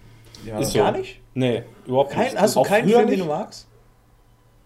[0.47, 0.59] Ja.
[0.59, 0.79] Ist so.
[0.79, 1.21] Gar nicht?
[1.35, 2.41] Nee, überhaupt Kein, nicht.
[2.41, 3.67] hast du Auch keinen Film, den du magst?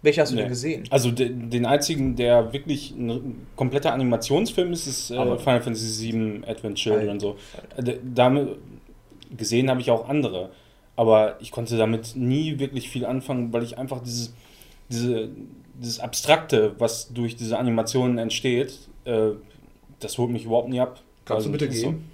[0.07, 0.43] Welchen hast du Nee.
[0.43, 0.85] denn gesehen?
[0.91, 6.43] Also de, den einzigen, der wirklich ein kompletter Animationsfilm ist, ist äh, Final Fantasy VII
[6.47, 7.19] Advent Children.
[7.19, 7.37] So.
[7.77, 8.57] Äh, damit
[9.37, 10.51] gesehen habe ich auch andere.
[10.95, 14.33] Aber ich konnte damit nie wirklich viel anfangen, weil ich einfach dieses,
[14.89, 15.29] diese,
[15.81, 19.31] dieses Abstrakte, was durch diese Animationen entsteht, äh,
[19.99, 21.01] das holt mich überhaupt nie ab.
[21.29, 22.09] Kannst du Also, bitte gehen?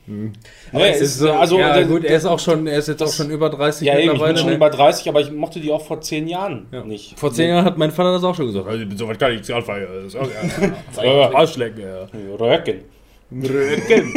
[0.72, 3.12] Nee, es ist, also, ja, der- gut, er ist auch schon, er ist jetzt auch
[3.12, 4.38] schon über 30 ja, eben, ich bin mittlerweile.
[4.38, 4.54] schon ne?
[4.56, 6.82] über 30, aber ich mochte die auch vor 10 Jahren Ja.
[6.82, 7.18] nicht.
[7.18, 8.66] Vor 10 Jahren hat mein Vater das auch schon gesagt.
[8.66, 9.86] Also, so weit kann ich nicht anfangen.
[9.94, 10.26] Das ist auch-
[10.96, 11.04] ja.
[11.04, 12.08] Ja, Arschlecken, ja.
[12.38, 12.80] Röcken.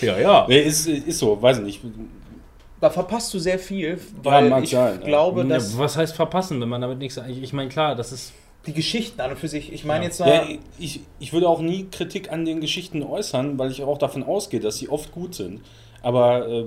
[0.00, 0.46] Ja, ja.
[0.48, 1.80] Nee, ist, ist so, weiß ich nicht.
[2.80, 5.06] Da verpasst du sehr viel, weil mag ich sein, ja.
[5.06, 7.20] glaube, Ja, dass was heißt verpassen, wenn man damit nichts.
[7.28, 8.32] Ich, ich meine, klar, das ist.
[8.66, 10.08] Die Geschichten an und für sich, ich meine Ja.
[10.08, 10.44] jetzt mal, Ja,
[10.78, 14.60] ich, ich würde auch nie Kritik an den Geschichten äußern, weil ich auch davon ausgehe,
[14.60, 15.60] dass sie oft gut sind.
[16.02, 16.64] Aber äh,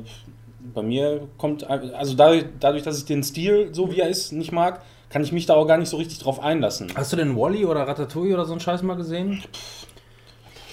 [0.74, 4.52] bei mir kommt, also dadurch, dadurch, dass ich den Stil, so wie er ist, nicht
[4.52, 6.92] mag, kann ich mich da auch gar nicht so richtig drauf einlassen.
[6.96, 9.42] Hast du denn Wally oder Ratatouille oder so einen Scheiß mal gesehen?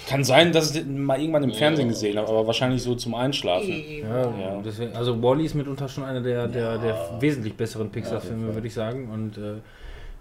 [0.09, 3.15] Kann sein, dass ich den mal irgendwann im Fernsehen gesehen habe, aber wahrscheinlich so zum
[3.15, 3.83] Einschlafen.
[4.01, 4.63] Ja, Ja.
[4.65, 8.75] Deswegen, also Wally ist mitunter schon einer der, der, der wesentlich besseren Pixar-Filme, würde ich
[8.75, 9.09] sagen.
[9.11, 9.61] Und äh,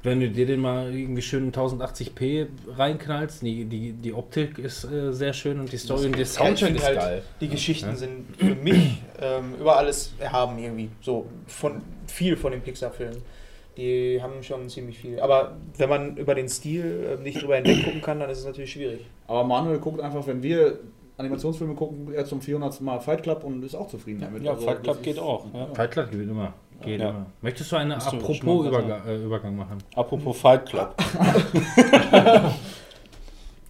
[0.04, 4.84] wenn du dir den mal irgendwie schön in 1080p reinknallst, die, die, die Optik ist
[4.84, 7.22] äh, sehr schön und die Story und der Ja, Soundtrack ist halt, geil.
[7.40, 10.90] Die Geschichten sind für mich ähm, über alles erhaben irgendwie.
[11.02, 13.22] So von viel von den Pixar-Filmen.
[13.78, 15.20] Die haben schon ziemlich viel.
[15.20, 18.46] Aber wenn man über den Stil ähm, nicht drüber hinweg gucken kann, dann ist es
[18.46, 19.06] natürlich schwierig.
[19.28, 20.80] Aber Manuel guckt einfach, wenn wir
[21.18, 22.82] Animationsfilme gucken, er zum 400.
[22.82, 24.44] Mal Fight Club und ist auch zufrieden damit.
[24.44, 25.46] Ja, Also, Fight Club geht auch.
[25.54, 25.68] Ja.
[25.74, 26.54] Fight Club geht immer.
[26.82, 27.10] Geht Ja.
[27.10, 27.26] immer.
[27.42, 28.68] Möchtest du einen Musst du schon mal apropos sagen.
[28.68, 29.78] Übergang, äh, Übergang machen?
[29.96, 30.96] Apropos Fight Club.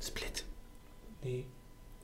[0.02, 0.44] Split.
[1.24, 1.46] Nee.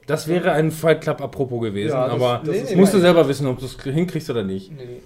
[0.06, 2.94] Das wäre ein Fight Club apropos gewesen, Ja, das- aber das Nee, ist nee, musst
[2.94, 4.72] du selber wissen, ob du es hinkriegst oder nicht.
[4.72, 5.02] Nee.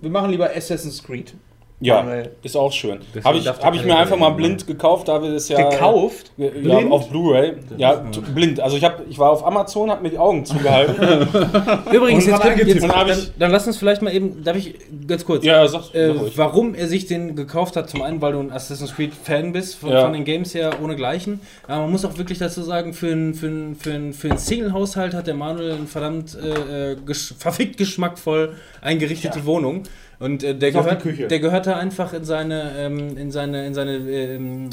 [0.00, 1.34] Wir machen lieber Assassin's Creed.
[1.80, 2.32] Ja, Manuel.
[2.42, 2.98] ist auch schön.
[3.22, 5.70] Habe ich, hab ich mir einfach mal blind gekauft, da wir das ja.
[5.70, 6.32] Gekauft?
[6.36, 6.90] Ja, Blind?
[6.90, 7.52] auf Blu-ray.
[7.76, 8.02] Ja,
[8.34, 8.58] blind.
[8.58, 10.94] Also ich, hab, ich war auf Amazon, habe mir die Augen zugehalten.
[11.92, 14.42] Übrigens, Und jetzt, dann können- jetzt dann dann, ich- dann lass uns vielleicht mal eben,
[14.42, 14.74] darf ich
[15.06, 17.88] ganz kurz, ja, sag, äh, sag warum er sich den gekauft hat.
[17.88, 20.02] Zum einen, weil du ein Assassin's Creed Fan bist, von, Ja.
[20.02, 21.40] von den Games her ohnegleichen.
[21.68, 24.38] Aber man muss auch wirklich dazu sagen, für einen für ein, für ein, für ein
[24.38, 29.84] Single-Haushalt hat der Manuel eine verdammt äh, äh, gesch verfickt geschmackvoll eingerichtete Wohnung.
[30.20, 31.28] Und äh, der, gehört, Küche.
[31.28, 34.70] der gehört da einfach in seine, ähm, in seine, in seine, ähm,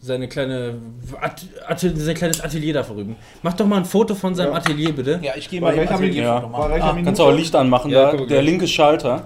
[0.00, 0.76] seine kleine,
[1.20, 3.16] At At sein kleines Atelier da vorüben.
[3.42, 4.58] Mach doch mal ein Foto von seinem Ja.
[4.58, 5.18] Atelier, bitte.
[5.22, 6.70] Ja, ich gehe mal in welcher Atelier machen.
[6.70, 6.98] welcher Ah?
[7.02, 9.24] Kannst du auch Licht anmachen, Ja, da, der linke Schalter.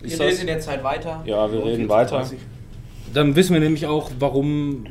[0.00, 1.22] Wir Ist in der Zeit weiter.
[1.26, 2.24] Ja, wir reden weiter.
[3.14, 4.84] Dann wissen wir nämlich auch, warum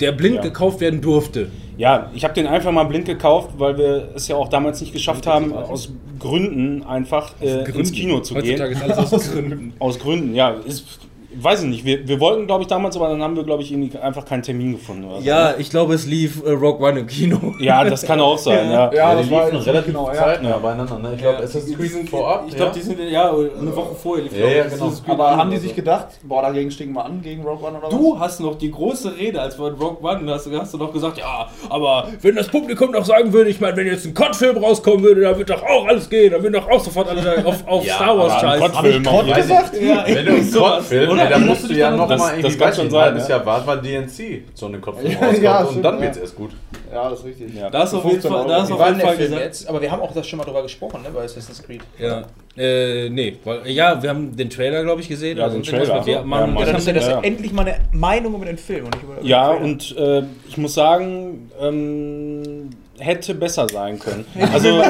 [0.00, 0.42] der blind Ja.
[0.42, 1.48] gekauft werden durfte.
[1.78, 4.92] Ja, ich habe den einfach mal blind gekauft, weil wir es ja auch damals nicht
[4.92, 8.60] geschafft haben, aus Gründen einfach äh, ins Kino zu gehen.
[8.60, 9.72] Heutzutage ist alles aus Gründen.
[9.78, 10.50] Aus Gründen, ja.
[10.66, 11.00] Ist,
[11.42, 11.84] weiß ich nicht.
[11.84, 14.42] Wir, wir wollten, glaube ich, damals, aber dann haben wir, glaube ich, irgendwie einfach keinen
[14.42, 15.04] Termin gefunden.
[15.04, 15.26] Oder so.
[15.26, 17.54] Ja, ich glaube, es lief äh, Rogue One im Kino.
[17.60, 18.92] ja, das kann auch sein, ja.
[18.92, 20.14] Ja, die das war liefen jetzt relativ genau, ja.
[20.14, 20.98] zeitnah beieinander.
[20.98, 21.12] Ne?
[21.14, 22.44] Ich glaube, Assassin's Creed vorab.
[22.48, 22.74] Ich glaube, ja.
[22.74, 24.24] die sind ja eine Woche vorher.
[24.24, 24.92] lief, Ja, glaub ich, ja, genau.
[25.06, 28.18] Aber haben die sich gedacht, boah, dagegen stiegen wir an, gegen Rogue One oder Du
[28.18, 31.18] hast noch die große Rede, als wir in Rogue One hast, hast du noch gesagt,
[31.18, 35.02] ja, aber wenn das Publikum doch sagen würde, ich meine, wenn jetzt ein Cod-Film rauskommen
[35.02, 37.84] würde, dann wird doch auch alles gehen, dann würden doch auch sofort alle auf, auf
[37.84, 38.72] Ja, Star Wars scheißen.
[38.72, 39.60] Cod-Film auch Weiß nicht.
[39.74, 41.25] ich, wenn du einen Cod-Film, Oder?
[41.30, 43.28] Ja, dann Musst du ja dann- noch das- mal das irgendwie kann schon sein, halbes
[43.28, 43.36] ja.
[43.36, 46.00] Jahr warten, weil DNC so einen Cod-Film Ja, rauskommt ja, und dann ja.
[46.02, 46.50] wird's erst gut.
[46.92, 47.54] Ja, das ist richtig.
[47.54, 47.68] Ja.
[47.70, 49.42] Da ist auf jeden 15 Fall, da ist auf jeden Fall gesagt.
[49.42, 49.68] jetzt?
[49.68, 51.82] Aber wir haben auch das schon mal drüber gesprochen, ne, bei Assassin's Creed.
[51.98, 52.22] Ja.
[52.56, 55.36] Äh, nee, weil, ja, wir haben den Trailer, glaube ich, gesehen.
[55.36, 55.98] Ja, Also den Trailer.
[55.98, 56.46] mit- Ja, Ja.
[56.46, 57.20] Ja, dann ist ja das Ja.
[57.20, 60.18] endlich mal eine Meinung über den Film und nicht über über Ja, den Trailer.
[60.20, 64.24] und äh, ich muss sagen, ähm, hätte besser sein können.
[64.54, 64.68] Also,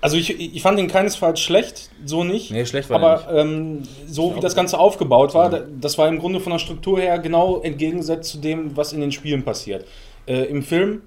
[0.00, 2.50] also ich, ich fand den keinesfalls schlecht, so nicht.
[2.50, 6.18] Nee, schlecht war Aber ähm, so wie das Ganze aufgebaut war, da- das war im
[6.18, 9.84] Grunde von der Struktur her genau entgegengesetzt zu dem, was in den Spielen passiert.
[10.26, 11.02] Äh, Im Film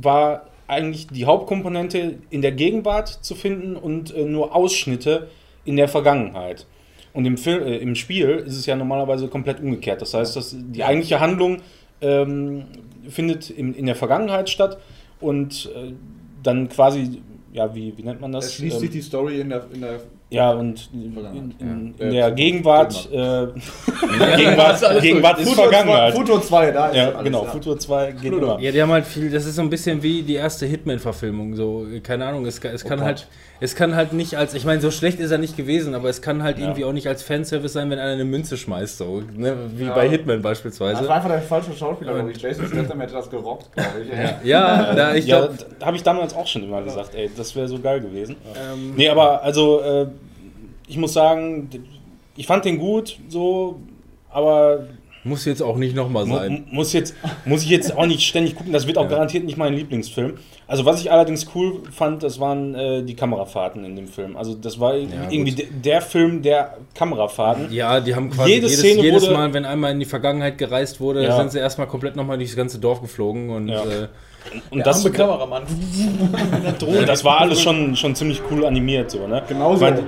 [0.00, 5.28] war eigentlich die Hauptkomponente in der Gegenwart zu finden und äh, nur Ausschnitte
[5.64, 6.66] in der Vergangenheit.
[7.12, 10.00] Und im, Film, äh, im Spiel ist es ja normalerweise komplett umgekehrt.
[10.00, 11.58] Das heißt, dass die eigentliche Handlung
[12.00, 12.64] ähm,
[13.08, 14.78] findet in, in der Vergangenheit statt
[15.20, 15.92] und äh,
[16.42, 17.20] dann quasi,
[17.52, 18.46] ja, wie, wie nennt man das?
[18.46, 20.00] Es schließt Ähm, sich die Story in der, in der
[20.30, 21.66] ja, und in, in, ja.
[21.66, 23.46] in Äh, der Gegenwart, äh,
[24.36, 26.12] Gegenwart, Gegenwart ist Futur Vergangenheit.
[26.14, 27.50] 2, Futur 2, da ist Ja, alles, genau, ja.
[27.50, 28.36] Futur 2 geht Flutter.
[28.54, 28.60] immer.
[28.60, 31.86] Ja, die haben halt viel, das ist so ein bisschen wie die erste Hitman-Verfilmung, so,
[32.02, 33.06] keine Ahnung, es, kann- es kann Gott.
[33.06, 33.26] halt,
[33.62, 36.22] es kann halt nicht als, ich meine, so schlecht ist er nicht gewesen, aber es
[36.22, 36.64] kann halt Ja.
[36.64, 39.94] irgendwie auch nicht als Fanservice sein, wenn einer eine Münze schmeißt, so, ne, wie Ja.
[39.94, 41.06] bei Hitman Das beispielsweise.
[41.08, 42.40] war einfach der falsche Schauspieler, glaube ich.
[42.40, 44.48] Jason Statham hätte das gerockt, glaube ich.
[44.48, 47.68] Ja, da, ich ja, glaube, habe ich damals auch schon immer gesagt, ey, das wäre
[47.68, 48.36] so geil gewesen.
[48.56, 50.06] ähm, Nee, aber also, äh,
[50.90, 51.68] ich muss sagen,
[52.36, 53.80] ich fand den gut, so,
[54.30, 54.86] aber
[55.22, 56.64] muss jetzt auch nicht nochmal mu sein.
[56.70, 57.14] muss, jetzt,
[57.44, 58.72] muss ich jetzt auch nicht ständig gucken.
[58.72, 59.10] Das wird auch Ja.
[59.10, 60.38] garantiert nicht mein Lieblingsfilm.
[60.66, 64.34] Also, was ich allerdings cool fand, das waren äh, die Kamerafahrten in dem Film.
[64.38, 67.70] Also, das war irgendwie de der Film der Kamerafahrten.
[67.70, 70.56] Ja, die haben quasi Jede jedes, Szene jedes wurde- Mal, wenn einmal in die Vergangenheit
[70.56, 71.36] gereist wurde, Ja.
[71.36, 73.82] sind sie erstmal komplett nochmal durchs ganze Dorf geflogen und Ja.
[73.82, 74.08] äh,
[74.70, 75.64] Und der das, arme Kameramann.
[76.86, 79.42] und das war alles schon, schon ziemlich cool animiert, so, ne?
[79.46, 79.82] Genauso.
[79.82, 80.04] Weil-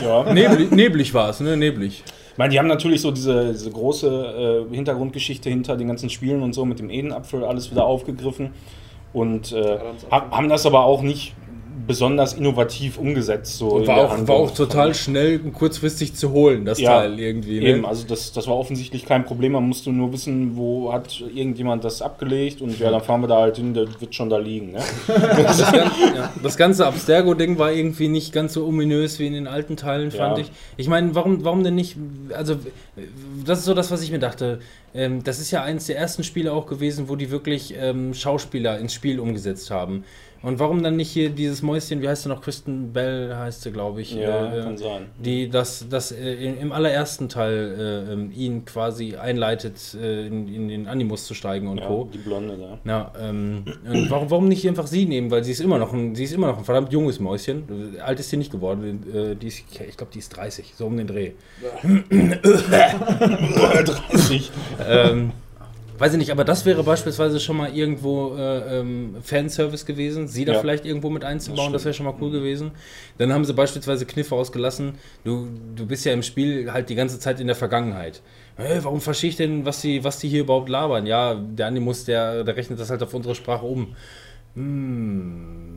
[0.00, 0.22] Ja.
[0.32, 1.56] neblig, neblig war es, ne?
[1.56, 2.02] Neblig.
[2.32, 6.42] Ich meine, die haben natürlich so diese, diese große äh, Hintergrundgeschichte hinter den ganzen Spielen
[6.42, 8.50] und so mit dem Edenapfel alles wieder aufgegriffen
[9.12, 9.78] und äh,
[10.10, 11.34] ha- haben das aber auch nicht
[11.86, 13.58] besonders innovativ umgesetzt.
[13.58, 17.18] So Und war auch, war auch total schnell und kurzfristig zu holen, das Ja, Teil
[17.18, 17.60] irgendwie.
[17.60, 17.66] Ne?
[17.68, 19.52] Eben, also das, das war offensichtlich kein Problem.
[19.52, 23.40] Man musste nur wissen, wo hat irgendjemand das abgelegt und ja, dann fahren wir da
[23.40, 24.72] halt hin, der wird schon da liegen.
[24.72, 24.80] Ne?
[25.52, 29.46] Das, ganze, ja, das ganze Abstergo-Ding war irgendwie nicht ganz so ominös wie in den
[29.46, 30.44] alten Teilen, fand Ja.
[30.44, 30.50] ich.
[30.76, 31.96] Ich meine, warum, warum denn nicht?
[32.34, 32.56] Also,
[33.44, 34.60] das ist so das, was ich mir dachte.
[34.94, 38.78] Ähm, das ist ja eins der ersten Spiele auch gewesen, wo die wirklich ähm, Schauspieler
[38.78, 40.04] ins Spiel umgesetzt haben.
[40.42, 43.70] Und warum dann nicht hier dieses Mäuschen, wie heißt sie noch, Kristen Bell heißt sie,
[43.70, 44.12] glaube ich.
[44.14, 45.06] Ja, äh, kann sein.
[45.18, 50.68] Die das, das äh, im allerersten Teil äh, ähm, ihn quasi einleitet, äh, in, in
[50.68, 52.08] den Animus zu steigen und Ja, Co.
[52.12, 52.78] die Blonde da.
[52.90, 55.30] Ja, ähm, und warum, warum nicht einfach sie nehmen?
[55.30, 57.96] Weil sie ist immer noch ein, sie ist immer noch ein verdammt junges Mäuschen.
[58.04, 59.04] Alt ist sie nicht geworden.
[59.14, 61.30] Äh, die ist, ich glaube, die ist 30, so um den Dreh.
[62.10, 64.50] 30.
[64.88, 65.30] ähm,
[66.02, 70.44] weiß ich nicht, aber das wäre beispielsweise schon mal irgendwo äh, ähm, Fanservice gewesen, sie
[70.44, 70.58] da Ja.
[70.60, 72.72] vielleicht irgendwo mit einzubauen, Das das, wäre schon mal cool gewesen.
[73.18, 77.20] Dann haben sie beispielsweise Kniffe ausgelassen, du, du bist ja im Spiel halt die ganze
[77.20, 78.20] Zeit in der Vergangenheit.
[78.56, 81.06] Hey, warum verstehe ich denn, was die, was die hier überhaupt labern?
[81.06, 83.94] Ja, der Animus, der, der rechnet das halt auf unsere Sprache um.
[84.56, 85.71] Hm,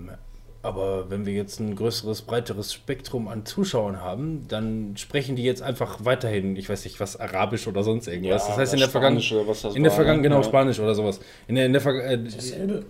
[0.65, 5.61] aber wenn wir jetzt ein größeres, breiteres Spektrum an Zuschauern haben, dann sprechen die jetzt
[5.61, 8.47] einfach weiterhin, ich weiß nicht, was Arabisch oder sonst irgendwas.
[8.47, 9.23] das heißt, in der Vergangenheit.
[9.23, 10.29] Spanisch oder was das In der war, Vergangenheit, ne?
[10.29, 10.47] genau, Ja.
[10.47, 11.19] Spanisch oder sowas.
[11.47, 12.13] In, der, in, der, äh,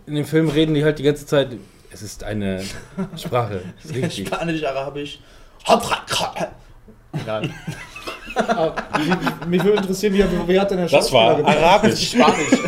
[0.07, 1.49] in dem Film reden die halt die ganze Zeit.
[1.91, 2.63] Es ist eine
[3.17, 3.61] Sprache.
[3.83, 4.17] Das ist.
[4.17, 5.19] Spanisch, Arabisch.
[7.25, 7.53] Nein.
[8.35, 8.75] Aber
[9.47, 11.57] mich, würde interessieren, wie, wie hat denn der Das Schauspieler war gepasst?
[11.57, 12.59] Arabisch, Spanisch.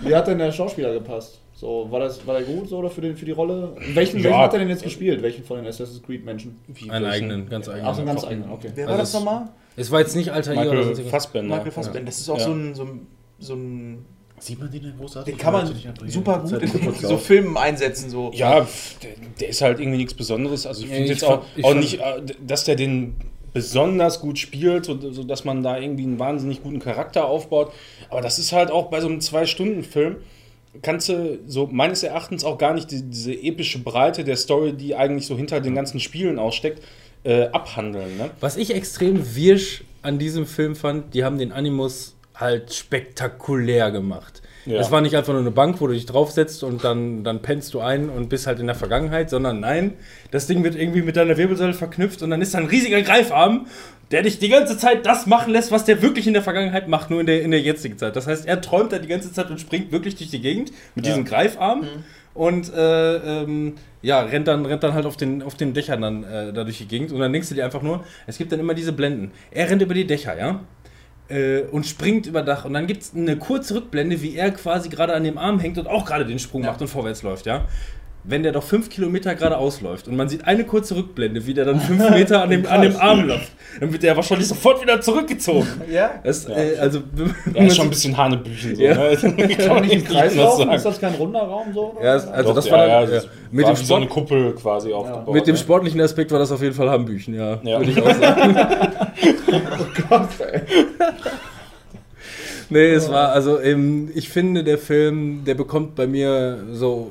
[0.00, 1.41] Wie hat denn der Schauspieler gepasst?
[1.62, 3.76] So, war, das, war der gut so oder für, den, für die Rolle?
[3.94, 4.24] Welchen, Ja.
[4.24, 5.22] welchen hat er denn jetzt gespielt?
[5.22, 6.58] Welchen von den Assassin's Creed Menschen?
[6.66, 7.24] Wie Einen welchen?
[7.30, 7.86] eigenen, ganz eigenen.
[7.86, 8.72] Ach, so einen ganz eigenen, okay.
[8.74, 9.48] Wer Also war das es- nochmal?
[9.76, 11.22] Es war jetzt nicht Alter oder Michael sonst irgendwas.
[11.24, 11.54] Fassbender.
[11.54, 12.06] Michael Fassbender.
[12.06, 12.44] Das ist auch Ja.
[12.46, 13.06] so ein, so ein,
[13.38, 14.04] so ein
[14.40, 15.34] Sieht man den denn großartig?
[15.34, 15.72] Den kann man
[16.08, 18.10] super gut in so Filmen einsetzen.
[18.10, 18.32] So.
[18.34, 18.66] Ja,
[19.00, 20.66] der, der ist halt irgendwie nichts Besonderes.
[20.66, 23.14] Also ich finde ich jetzt auch, fand- auch nicht, äh, dass der den
[23.52, 27.70] besonders gut spielt, so, so dass man da irgendwie einen wahnsinnig guten Charakter aufbaut.
[28.10, 30.16] Aber das ist halt auch bei so einem Zwei-Stunden-Film,
[30.80, 34.94] kannst du so meines Erachtens auch gar nicht die, diese epische Breite der Story, die
[34.94, 36.82] eigentlich so hinter den ganzen Spielen aussteckt,
[37.24, 38.16] äh, abhandeln.
[38.16, 38.30] Ne?
[38.40, 44.42] Was ich extrem wirsch an diesem Film fand, die haben den Animus halt spektakulär gemacht.
[44.64, 44.78] Ja.
[44.78, 47.74] Das war nicht einfach nur eine Bank, wo du dich draufsetzt und dann, dann pennst
[47.74, 49.94] du ein und bist halt in der Vergangenheit, sondern nein,
[50.30, 53.66] das Ding wird irgendwie mit deiner Wirbelsäule verknüpft und dann ist da ein riesiger Greifarm,
[54.12, 57.10] der dich die ganze Zeit das machen lässt, was der wirklich in der Vergangenheit macht,
[57.10, 58.14] nur in der, in der jetzigen Zeit.
[58.14, 61.06] Das heißt, er träumt da die ganze Zeit und springt wirklich durch die Gegend mit
[61.06, 61.12] Ja.
[61.12, 61.86] diesem Greifarm
[62.34, 66.24] und äh, ähm, ja, rennt dann, rennt dann halt auf den, auf den Dächern dann
[66.24, 68.60] äh, da durch die Gegend und dann denkst du dir einfach nur, es gibt dann
[68.60, 69.30] immer diese Blenden.
[69.50, 70.60] Er rennt über die Dächer, ja?
[71.28, 74.88] Äh, und springt über Dach und dann gibt es eine kurze Rückblende, wie er quasi
[74.88, 77.66] gerade an dem Arm hängt und auch gerade den Sprung macht und vorwärts läuft, ja?
[78.24, 81.64] Wenn der doch fünf Kilometer geradeaus läuft und man sieht eine kurze Rückblende, wie der
[81.64, 83.50] dann fünf Meter an dem, an dem Arm läuft,
[83.80, 85.66] dann wird der wahrscheinlich sofort wieder zurückgezogen.
[85.90, 86.12] Ja?
[86.22, 87.00] Das, äh, also,
[87.54, 88.82] Ja, ist schon ein bisschen Hanebüchen so.
[88.82, 88.94] Ja.
[88.94, 89.16] Ne?
[89.58, 90.70] Kann man nicht im Kreis laufen?
[90.70, 91.96] Ist das kein runder Raum so?
[92.00, 93.94] Ja, es- also Doch, das ja, war dann, ja, das mit war dem wie so
[93.96, 95.34] eine Sport- Kuppel quasi aufgebaut.
[95.34, 95.58] Mit dem ne?
[95.60, 97.58] sportlichen Aspekt war das auf jeden Fall Hanebüchen, ja.
[97.64, 97.80] Ja.
[97.80, 98.54] Würde ich auch sagen.
[100.08, 100.60] Gott, ey.
[102.70, 107.10] Nee, es war, also ähm, ich finde, der Film, der bekommt bei mir so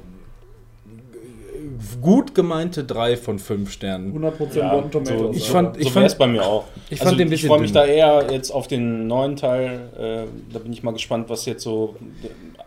[2.02, 4.14] gut gemeinte drei von fünf Sternen.
[4.14, 5.20] 100% Ja, Rotten Tomatoes.
[5.20, 6.66] so, Ich fand- ich so fand- bei mir auch.
[6.90, 7.82] ich also ich freue mich dünn.
[7.82, 9.90] da eher jetzt auf den neuen Teil.
[9.98, 11.96] Äh, da bin ich mal gespannt, was jetzt so,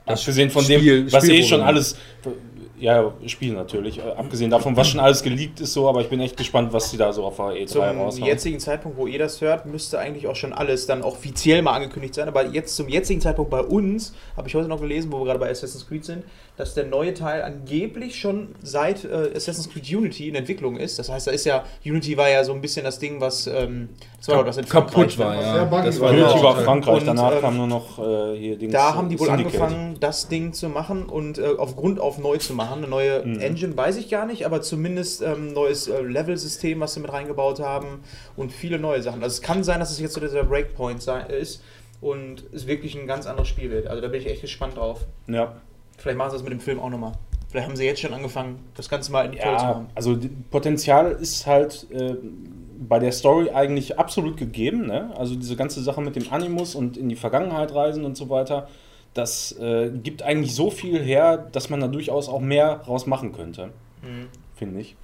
[0.06, 1.96] äh, abgesehen von Spiel- dem, was eh schon alles,
[2.78, 6.20] ja, Spiel natürlich, äh, abgesehen davon, was schon alles geleakt ist, so, aber ich bin
[6.20, 8.24] echt gespannt, was die da so auf der E3 Zum raushauen.
[8.26, 12.14] jetzigen Zeitpunkt, wo ihr das hört, müsste eigentlich auch schon alles dann offiziell mal angekündigt
[12.14, 12.28] sein.
[12.28, 15.38] Aber jetzt zum jetzigen Zeitpunkt bei uns, habe ich heute noch gelesen, wo wir gerade
[15.38, 16.24] bei Assassin's Creed sind,
[16.56, 20.98] dass der neue Teil angeblich schon seit äh, Assassin's Creed Unity in Entwicklung ist.
[20.98, 23.88] Das heißt, da ist ja, Unity war ja so ein bisschen das Ding, was, ähm,
[24.18, 25.42] das war doch das in kaputt war, ne?
[25.42, 25.82] sehr ja.
[25.82, 26.10] Das war.
[26.10, 26.18] war.
[26.18, 28.72] Unity war Und, Frankreich, danach ähm, kam nur noch äh, hier Dings.
[28.72, 29.60] Da haben die wohl Syndicate.
[29.60, 32.78] angefangen, das Ding zu machen und äh, auf Grund auf neu zu machen.
[32.78, 33.40] Eine neue Mhm.
[33.40, 37.60] Engine weiß ich gar nicht, aber zumindest ähm, neues äh, Level-System, was sie mit reingebaut
[37.60, 38.04] haben
[38.36, 39.22] und viele neue Sachen.
[39.22, 41.62] Also es kann sein, dass es jetzt so dieser Breakpoint sei, ist
[42.00, 43.86] und es wirklich ein ganz anderes Spiel wird.
[43.86, 45.00] Also da bin ich echt gespannt drauf.
[45.26, 45.54] Ja.
[45.98, 47.12] Vielleicht machen sie das mit dem Film auch nochmal.
[47.48, 49.86] Vielleicht haben sie jetzt schon angefangen, das Ganze mal in zu Ja, machen.
[49.94, 52.14] also die- Potenzial ist halt äh,
[52.88, 54.86] bei der Story eigentlich absolut gegeben.
[54.86, 55.10] Ne?
[55.16, 58.68] Also diese ganze Sache mit dem Animus und in die Vergangenheit reisen und so weiter,
[59.14, 63.32] das äh, gibt eigentlich so viel her, dass man da durchaus auch mehr raus machen
[63.32, 63.66] könnte,
[64.02, 64.26] Mhm.
[64.56, 64.96] finde ich.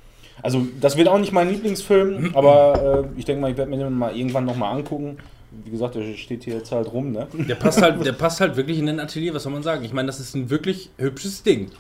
[0.42, 3.76] Also das wird auch nicht mein Lieblingsfilm, aber äh, ich denke mal, ich werde mir
[3.76, 5.18] den mal irgendwann nochmal angucken.
[5.64, 7.26] Wie gesagt, der steht hier jetzt halt rum, ne?
[7.32, 9.84] Der passt halt, der passt halt wirklich in den Atelier, was soll man sagen?
[9.84, 11.70] Ich meine, das ist ein wirklich hübsches Ding.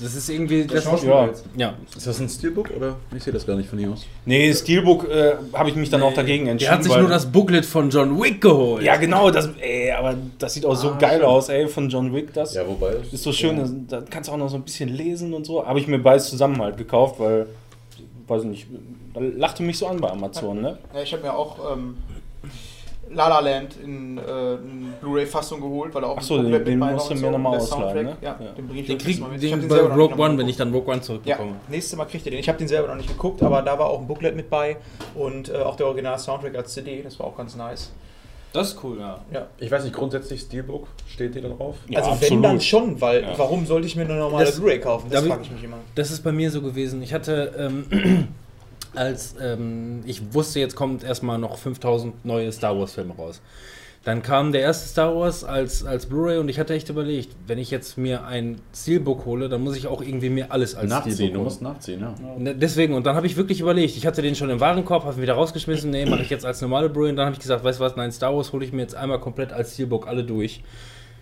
[0.00, 0.64] Das ist irgendwie.
[0.64, 1.70] Das Schauspieler ja.
[1.70, 1.74] ja.
[1.96, 2.94] Ist das ein Steelbook oder?
[3.16, 4.06] Ich sehe das gar nicht von hier aus.
[4.24, 6.68] Nee, Steelbook äh, habe ich mich dann auch dagegen entschieden.
[6.70, 8.84] Der hat sich weil- nur das Booklet von John Wick geholt.
[8.84, 11.24] Ja, genau, das, ey, aber das sieht auch so Ah, geil stimmt.
[11.24, 12.32] aus, ey, von John Wick.
[12.32, 12.94] Das Ja, wobei.
[13.10, 15.66] ist so schön, da kannst du auch noch so ein bisschen lesen und so.
[15.66, 17.46] Habe ich mir beides zusammen halt gekauft, weil,
[18.28, 18.66] weiß ich nicht,
[19.14, 20.78] da lachte mich so an bei Amazon, ne?
[20.94, 21.96] Ja, ich habe mir auch ähm,
[23.10, 26.52] La La Land in, äh, in Blu-ray-Fassung geholt, weil er auch Ach so, ein den-
[26.64, 28.16] den mit bei musst du mir noch mal Der ausleihen, ne?
[28.20, 28.52] Ja, Ja.
[28.52, 29.42] den bringe ich Den krieg Mal mit.
[29.42, 31.52] den Ich hab bei Rogue nochmal One, wenn ich dann Rogue One Ja, zurückbekomme.
[31.68, 32.40] nächstes Mal kriegt ihr den.
[32.40, 34.76] Ich habe den selber noch nicht geguckt, aber da war auch ein Booklet mit bei
[35.14, 37.92] und äh, auch der Original-Soundtrack als CD, das war auch ganz nice.
[38.52, 39.18] Das ist cool, ja.
[39.32, 39.46] Ja.
[39.58, 41.76] Ich weiß nicht, grundsätzlich Steelbook, steht die da drauf?
[41.88, 42.44] Ja, also wenn absolut.
[42.44, 43.28] dann schon, weil Ja.
[43.38, 45.08] warum sollte ich mir eine normale Blu-ray kaufen?
[45.10, 45.76] Das ich- frage ich mich immer.
[45.94, 47.02] Das ist bei mir so gewesen.
[47.02, 48.28] Ich hatte, ähm,
[48.94, 53.40] als ähm, ich wusste, jetzt kommt erstmal noch 5000 neue Star Wars-Filme raus.
[54.04, 57.58] Dann kam der erste Star Wars als, als Blu-ray und ich hatte echt überlegt, wenn
[57.58, 61.14] ich jetzt mir ein Steelbook hole, dann muss ich auch irgendwie mir alles als Nachziehen,
[61.14, 61.44] Steelbook du holen.
[61.44, 62.14] musst nachziehen, ja.
[62.38, 65.16] Ne, Deswegen, und dann habe ich wirklich überlegt, ich hatte den schon im Warenkorb, habe
[65.16, 67.64] ihn wieder rausgeschmissen, nee, mache ich jetzt als normale Blu-ray und dann habe ich gesagt,
[67.64, 70.24] weißt du was, nein, Star Wars hole ich mir jetzt einmal komplett als Steelbook alle
[70.24, 70.62] durch.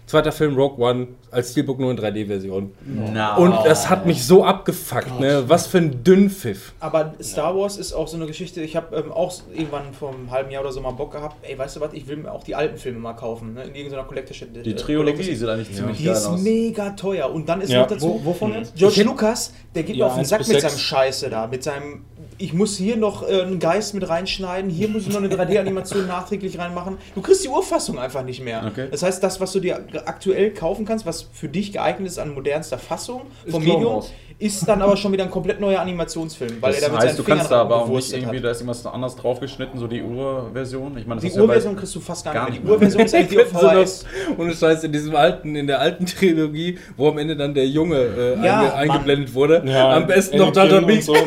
[0.06, 2.70] Zweiter Film, Rogue One, als Steelbook nur in 3D-Version.
[3.12, 3.34] Na.
[3.38, 5.42] Und das hat mich so abgefuckt, ne?
[5.48, 6.74] Was für ein Dünnpfiff.
[6.78, 10.30] Aber Star Wars ist auch so eine Geschichte, ich habe ähm, auch irgendwann vor einem
[10.30, 12.44] halben Jahr oder so mal Bock gehabt, ey, weißt du was, ich will mir auch
[12.44, 13.64] die alten Filme mal kaufen, ne?
[13.64, 14.62] in irgendeiner Collector's Edition.
[14.62, 16.40] Die Trilogie sieht eigentlich ziemlich Die geil ist aus.
[16.40, 17.28] mega teuer.
[17.28, 17.80] Und dann ist Ja.
[17.80, 18.76] noch dazu, Wo, wovon jetzt?
[18.76, 22.04] George Lucas, der geht Ja, mir auf den Sack mit seinem Scheiße da, mit seinem,
[22.38, 26.06] ich muss hier noch äh, einen Geist mit reinschneiden, hier muss ich noch eine 3D-Animation
[26.08, 26.98] nachträglich reinmachen.
[27.14, 28.64] Du kriegst die Urfassung einfach nicht mehr.
[28.70, 28.88] Okay.
[28.90, 32.34] Das heißt, das, was du dir aktuell kaufen kannst, was für dich geeignet ist an
[32.34, 34.12] modernster Fassung vom Medium, Wars.
[34.38, 37.08] Ist dann aber schon wieder ein komplett neuer Animationsfilm, weil Das er da mit heißt,
[37.08, 38.44] seinen du Fingern kannst da aber auch nicht irgendwie, hat.
[38.44, 40.96] da ist irgendwas anders draufgeschnitten, so die Urversion.
[40.98, 42.66] Ich meine, das Die ist ja Urversion kriegst du fast gar, gar nicht mehr.
[42.66, 44.04] Die Urversion ist eigentlich auf VHS.
[44.36, 47.96] Ohne Scheiß, in diesem alten, in der alten Trilogie, wo am Ende dann der Junge
[47.98, 48.72] äh, Ja, einge, Mann.
[48.74, 49.62] eingeblendet wurde.
[49.64, 51.06] Ja, am besten noch und Binks.
[51.06, 51.20] so, ne?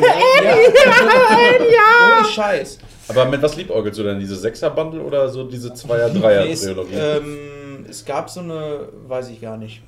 [2.18, 2.78] Ohne Scheiß.
[3.08, 4.20] Aber mit was liebäugelst du denn?
[4.20, 6.94] Diese Sechser-Bundle oder so diese Nee, es, Zweier-Dreier-Trilogie?
[6.94, 9.82] ähm, es gab so eine, weiß ich gar nicht,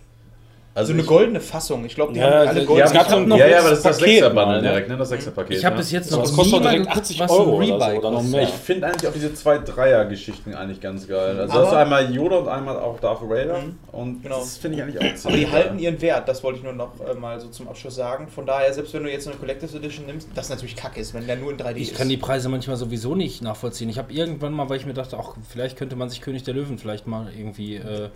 [0.75, 1.85] also so eine ich- goldene Fassung.
[1.85, 3.59] Ich glaube, die Ja, haben alle das- goldene Ja, Es gab ich noch, ja, ja,
[3.61, 4.63] aber das ist das ne?
[4.63, 4.97] direkt, ne?
[4.97, 5.57] Das Sechser-Paket.
[5.59, 5.81] Ich habe ja.
[5.81, 8.11] bis jetzt So, noch das kostet direkt geguckt, 80 was Euro ein oder so, oder
[8.11, 8.43] noch mehr.
[8.45, 11.39] Ich finde eigentlich auch diese zwei Dreier-Geschichten eigentlich ganz geil.
[11.39, 13.59] Also Aber- hast du einmal Yoda und einmal auch Darth Vader.
[13.61, 13.79] Mhm.
[13.93, 14.39] Und Genau.
[14.39, 16.73] das finde ich eigentlich auch ziemlich Aber die halten ihren Wert, das wollte ich nur
[16.73, 18.29] noch äh, mal so zum Abschluss sagen.
[18.29, 21.27] Von daher, selbst wenn du jetzt eine Collector's Edition nimmst, das natürlich kacke ist, wenn
[21.27, 21.99] der nur in 3D Ich ist.
[21.99, 23.91] kann die Preise manchmal sowieso nicht nachvollziehen.
[23.91, 26.55] Ich habe irgendwann mal, weil ich mir dachte, auch vielleicht könnte man sich König der
[26.55, 28.09] Löwen vielleicht mal irgendwie äh,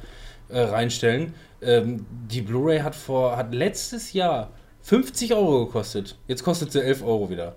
[0.49, 1.34] äh, reinstellen.
[1.62, 4.51] Ähm, die Blu-ray hat vor hat letztes Jahr
[4.82, 6.16] 50 Euro gekostet.
[6.28, 7.57] Jetzt kostet sie 11 Euro wieder.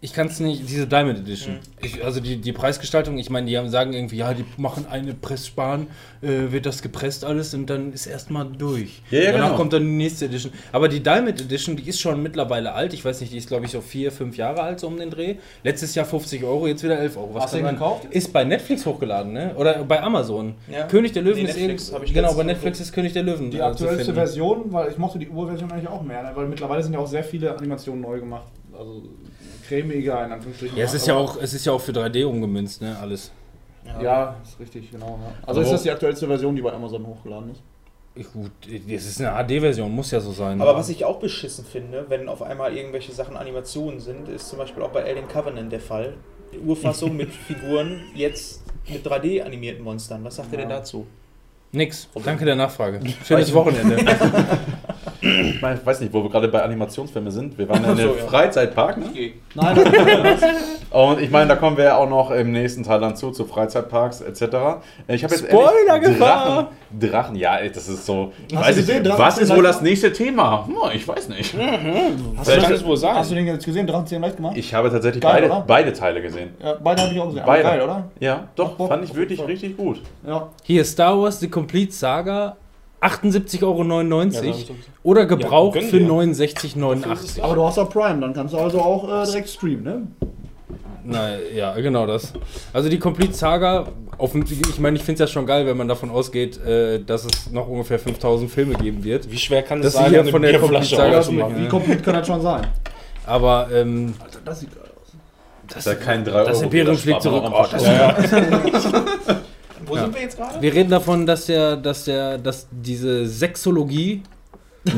[0.00, 1.58] Ich kann es nicht, diese Diamond Edition.
[1.82, 5.12] Ich, also die, die Preisgestaltung, ich meine, die haben, sagen irgendwie, ja, die machen eine
[5.12, 5.88] Presssparen,
[6.22, 9.02] äh, wird das gepresst alles und dann ist erstmal durch.
[9.10, 9.56] Ja, ja, Danach genau.
[9.56, 10.52] kommt dann die nächste Edition.
[10.70, 12.94] Aber die Diamond Edition, die ist schon mittlerweile alt.
[12.94, 15.10] Ich weiß nicht, die ist glaube ich so vier, fünf Jahre alt, so um den
[15.10, 15.34] Dreh.
[15.64, 17.34] Letztes Jahr 50 Euro, jetzt wieder 11 Euro.
[17.34, 18.04] Was Hast du gekauft?
[18.10, 19.52] Ist bei Netflix hochgeladen, ne?
[19.56, 20.54] Oder bei Amazon.
[20.70, 20.86] Ja.
[20.86, 23.50] König der Löwen Nee, ist Netflix eben- Genau, bei Netflix ist König der Löwen.
[23.50, 24.14] Die äh, aktuellste.
[24.14, 26.30] Version, weil ich mochte die Urversion eigentlich auch mehr, ne?
[26.36, 28.46] weil mittlerweile sind ja auch sehr viele Animationen neu gemacht.
[28.78, 29.02] Also
[29.68, 30.76] cremiger in Anführungsstrichen.
[30.76, 32.96] Ja, es ist ja auch, es ist ja auch für 3D umgemünzt, ne?
[33.00, 33.30] Alles.
[34.02, 35.18] Ja, ist richtig, genau.
[35.22, 35.32] Ja.
[35.46, 37.62] Also Aber ist das die aktuellste Version, die bei Amazon hochgeladen ist?
[38.14, 40.60] Ich, gut, es ist eine HD-Version, muss ja so sein.
[40.60, 44.58] Aber was ich auch beschissen finde, wenn auf einmal irgendwelche Sachen Animationen sind, ist zum
[44.58, 46.14] Beispiel auch bei Alien Covenant der Fall.
[46.52, 50.24] Die Urfassung mit Figuren jetzt mit 3D animierten Monstern.
[50.24, 51.06] Was sagt ihr denn dazu?
[51.70, 52.08] Nix.
[52.24, 53.00] Danke der Nachfrage.
[53.24, 53.98] Schönes Wochenende.
[55.20, 57.58] Ich meine, ich weiß nicht, wo wir gerade bei Animationsfilmen sind.
[57.58, 58.24] Wir waren ja in Ach so, einem ja.
[58.26, 59.06] Freizeitpark, ne?
[59.54, 59.76] Nein,
[60.90, 63.44] Und ich meine, da kommen wir ja auch noch im nächsten Teil dann zu, zu
[63.44, 64.42] Freizeitparks etc.
[65.08, 66.68] Ich habe jetzt Spoilergefahr!
[66.98, 68.32] Drachen, Drachen, ja, das ist so.
[68.48, 70.66] Ich Hast weiß gesehen, Drachen was ist wohl das nächste Thema?
[70.66, 71.54] Hm, ich weiß nicht.
[72.36, 73.16] hast, Das du, es wohl sein.
[73.16, 73.86] hast du den jetzt gesehen?
[73.86, 74.56] Drachen 10 leicht gemacht?
[74.56, 75.64] Ich habe tatsächlich Geil, beide, oder?
[75.66, 76.50] beide Teile gesehen.
[76.62, 77.42] ja, beide habe ich auch gesehen.
[77.42, 77.62] Aber Beide.
[77.64, 78.04] geil, oder?
[78.20, 78.88] Ja, doch, Bock.
[78.88, 80.00] fand ich wirklich richtig gut.
[80.26, 80.48] Ja.
[80.62, 82.56] Hier Star Wars The Complete Saga
[83.00, 83.82] 78,99 Euro
[84.46, 84.54] Ja,
[85.02, 86.08] oder Gebrauch gönn für dir.
[86.08, 87.40] 69,89.
[87.40, 90.02] Aber du hast auch Prime, dann kannst du also auch äh, direkt streamen, ne?
[91.04, 92.34] Na ja, genau das.
[92.72, 93.86] Also die Complete Saga,
[94.18, 97.24] auf, ich meine, ich finde es ja schon geil, wenn man davon ausgeht, äh, dass
[97.24, 99.30] es noch ungefähr 5000 Filme geben wird.
[99.30, 101.64] Wie schwer kann Das es sein, eine von der Complete Saga aufzumachen?
[101.64, 102.66] Wie komplett kann das schon sein?
[103.24, 105.12] Aber ähm, Alter, das sieht geil aus.
[105.68, 107.52] das, ist ja kein 3 das Euro, Imperium das fliegt spart zurück.
[107.54, 109.36] Oh, das einfach
[109.88, 110.60] Wo sind wir jetzt gerade?
[110.60, 114.22] Wir reden davon, dass der, dass der, dass diese Sexologie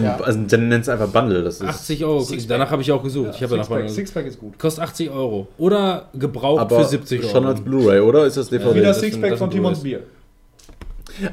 [0.03, 0.19] Ja.
[0.21, 1.43] Also, dann nennt es einfach Bundle.
[1.43, 2.21] Das ist 80 Euro.
[2.21, 2.49] Sixpack.
[2.49, 3.31] Danach habe ich auch gesucht.
[3.35, 4.59] ich habe ja nach Sixpack, Sixpack ist gut.
[4.59, 5.49] Kostet 80 Euro.
[5.59, 7.31] Oder Gebrauch aber für 70 Euro.
[7.31, 8.27] schon als Blu-ray, oder?
[8.27, 8.75] Ist das DVD?
[8.75, 9.81] Wie das Sixpack das von Timons.
[9.81, 10.03] Bier.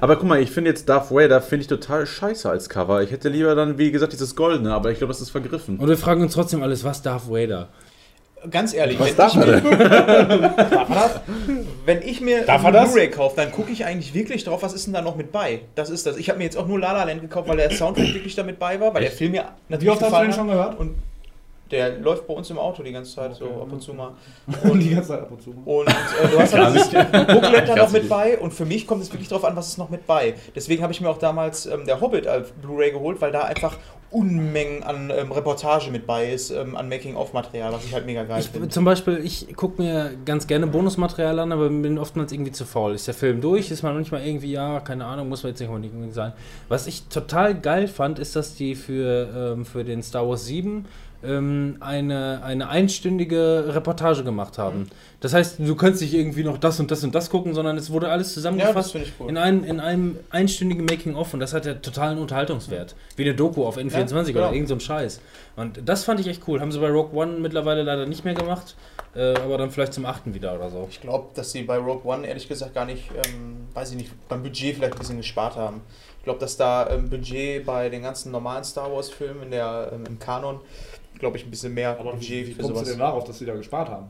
[0.02, 3.04] Aber guck mal, ich finde jetzt Darth Vader finde ich total scheiße als Cover.
[3.04, 5.78] Ich hätte lieber dann, wie gesagt, dieses Goldene, aber ich glaube, das ist vergriffen.
[5.78, 7.70] Und wir fragen uns trotzdem alles, was Darth Vader?
[8.50, 10.52] Ganz ehrlich, Was wenn, darf ich er mir, denn?
[11.86, 12.92] wenn ich mir Darf eine das?
[12.92, 15.62] Blu-ray kaufe, dann gucke ich eigentlich wirklich drauf, was ist denn da noch mit bei.
[15.76, 16.18] Das ist das.
[16.18, 18.44] Ich habe mir jetzt auch nur La La Land gekauft, weil der Soundtrack wirklich da
[18.44, 20.80] mit bei war, weil der Film ja Wie natürlich oft hast du den schon gehört?
[20.80, 20.96] Und
[21.72, 23.62] Der läuft bei uns im Auto die ganze Zeit, so Okay.
[23.62, 24.12] ab und zu mal.
[24.64, 25.52] Und die ganze Zeit ab und zu.
[25.66, 29.02] Und äh, du hast halt dieses Booklet da noch mit bei und für mich kommt
[29.02, 30.36] es wirklich darauf an, was ist noch mit bei.
[30.56, 33.76] Deswegen habe ich mir auch damals ähm, der Hobbit als Blu-ray geholt, weil da einfach
[34.10, 38.42] Unmengen an ähm, Reportage mit bei ist, ähm, an Making-of-Material, was ich halt mega geil
[38.42, 38.70] finde.
[38.70, 42.96] zum Beispiel, ich gucke mir ganz gerne Bonusmaterial an, aber bin oftmals irgendwie zu faul.
[42.96, 45.70] Ist der Film durch, ist man manchmal irgendwie, ja, keine Ahnung, muss man jetzt nicht
[45.70, 46.32] unbedingt sein.
[46.70, 50.86] Was ich total geil fand, ist, dass die für, ähm, für den Star Wars 7
[51.24, 54.90] ähm, eine, eine einstündige Reportage gemacht haben.
[55.20, 57.90] Das heißt, du kannst nicht irgendwie noch das und das und das gucken, sondern es
[57.92, 59.30] wurde alles Ja, das zusammengefasst finde ich cool.
[59.30, 62.96] in, einem, in einem einstündigen Making-of und das hat ja totalen Unterhaltungswert.
[63.16, 64.52] Wie eine Doku auf N24 Ja, oder genau.
[64.52, 65.20] irgend so ein Scheiß.
[65.56, 66.62] Und das fand ich echt cool.
[66.62, 68.76] Haben sie bei Rogue One mittlerweile leider nicht mehr gemacht,
[69.16, 70.88] äh, aber dann vielleicht zum achten wieder oder so.
[70.92, 74.12] Ich glaube, dass sie bei Rogue One ehrlich gesagt gar nicht, ähm, weiß ich nicht,
[74.30, 75.82] beim Budget vielleicht ein bisschen gespart haben.
[76.20, 80.04] Ich glaube, dass da ähm, Budget bei den ganzen normalen Star Wars-Filmen in der, ähm,
[80.06, 80.60] im Kanon,
[81.20, 83.46] glaube ich, ein bisschen mehr Aber wie, Budget wie kommst du denn darauf, dass sie
[83.46, 84.10] da gespart haben?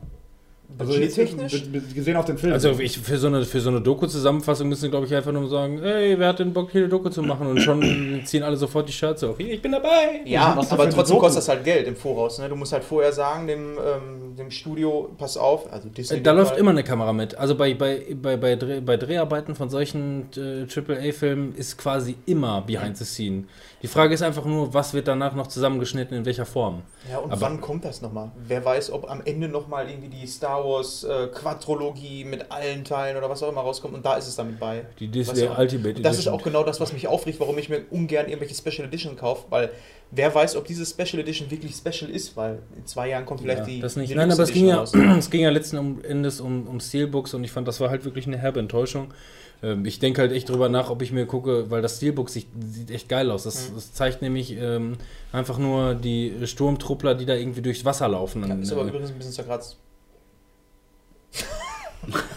[0.78, 1.64] Also Budgettechnisch?
[1.72, 2.52] mit- gesehen auf den Film.
[2.52, 5.80] Also ich, für so eine, für so eine Doku-Zusammenfassung müssen glaube ich einfach nur sagen,
[5.82, 7.46] hey, wer hat denn Bock hier eine Doku zu machen?
[7.46, 9.24] Und schon ziehen alle sofort die Shirts.
[9.38, 10.20] Hier, ich bin dabei!
[10.26, 11.20] Ja, für aber trotzdem Doku?
[11.20, 12.38] kostet das halt Geld im Voraus.
[12.38, 12.48] Ne?
[12.50, 16.18] Du musst halt vorher sagen dem, ähm, dem Studio, pass auf, also Disney.
[16.18, 16.58] Äh, Da dem läuft Fall.
[16.60, 17.34] immer eine Kamera mit.
[17.36, 22.60] Also bei, bei, bei, bei, Dreh, bei Dreharbeiten von solchen äh, AAA-Filmen ist quasi immer
[22.60, 23.44] Behind the Scene.
[23.82, 26.82] Die Frage ist einfach nur, was wird danach noch zusammengeschnitten, in welcher Form?
[27.10, 28.32] Ja, und Aber- wann kommt das nochmal?
[28.46, 33.16] Wer weiß, ob am Ende nochmal irgendwie die Star Wars äh, Quadrologie mit allen Teilen
[33.16, 34.84] oder was auch immer rauskommt und da ist es damit bei.
[34.98, 36.34] Die Weißt Disney du, Ultimate Und das ist Edition.
[36.34, 39.70] auch genau das, was mich aufregt, warum ich mir ungern irgendwelche Special Edition kaufe, weil
[40.10, 43.60] wer weiß, ob diese Special Edition wirklich special ist, weil in zwei Jahren kommt vielleicht
[43.60, 43.80] Ja, die.
[43.80, 44.10] das nicht.
[44.10, 47.34] die Nein, aber es ging, Edition ja, es ging ja letzten Endes um, um Steelbooks
[47.34, 49.12] und ich fand, das war halt wirklich eine herbe Enttäuschung.
[49.60, 52.46] Ähm, ich denke halt echt drüber nach, ob ich mir gucke, weil das Steelbook sieht,
[52.64, 53.42] sieht echt geil aus.
[53.42, 53.74] Das, Mhm.
[53.74, 54.96] das zeigt nämlich ähm,
[55.32, 58.48] einfach nur die Sturmtruppler, die da irgendwie durchs Wasser laufen.
[58.48, 59.76] Ja, ist aber äh, übrigens ein bisschen zerkratzt.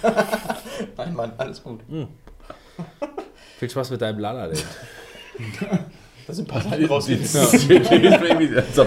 [0.97, 1.81] Nein, Mann, alles gut.
[3.59, 4.45] viel Spaß mit deinem Lala.
[4.45, 4.65] Land.
[6.27, 7.09] Da sind ein paar Sachen raus.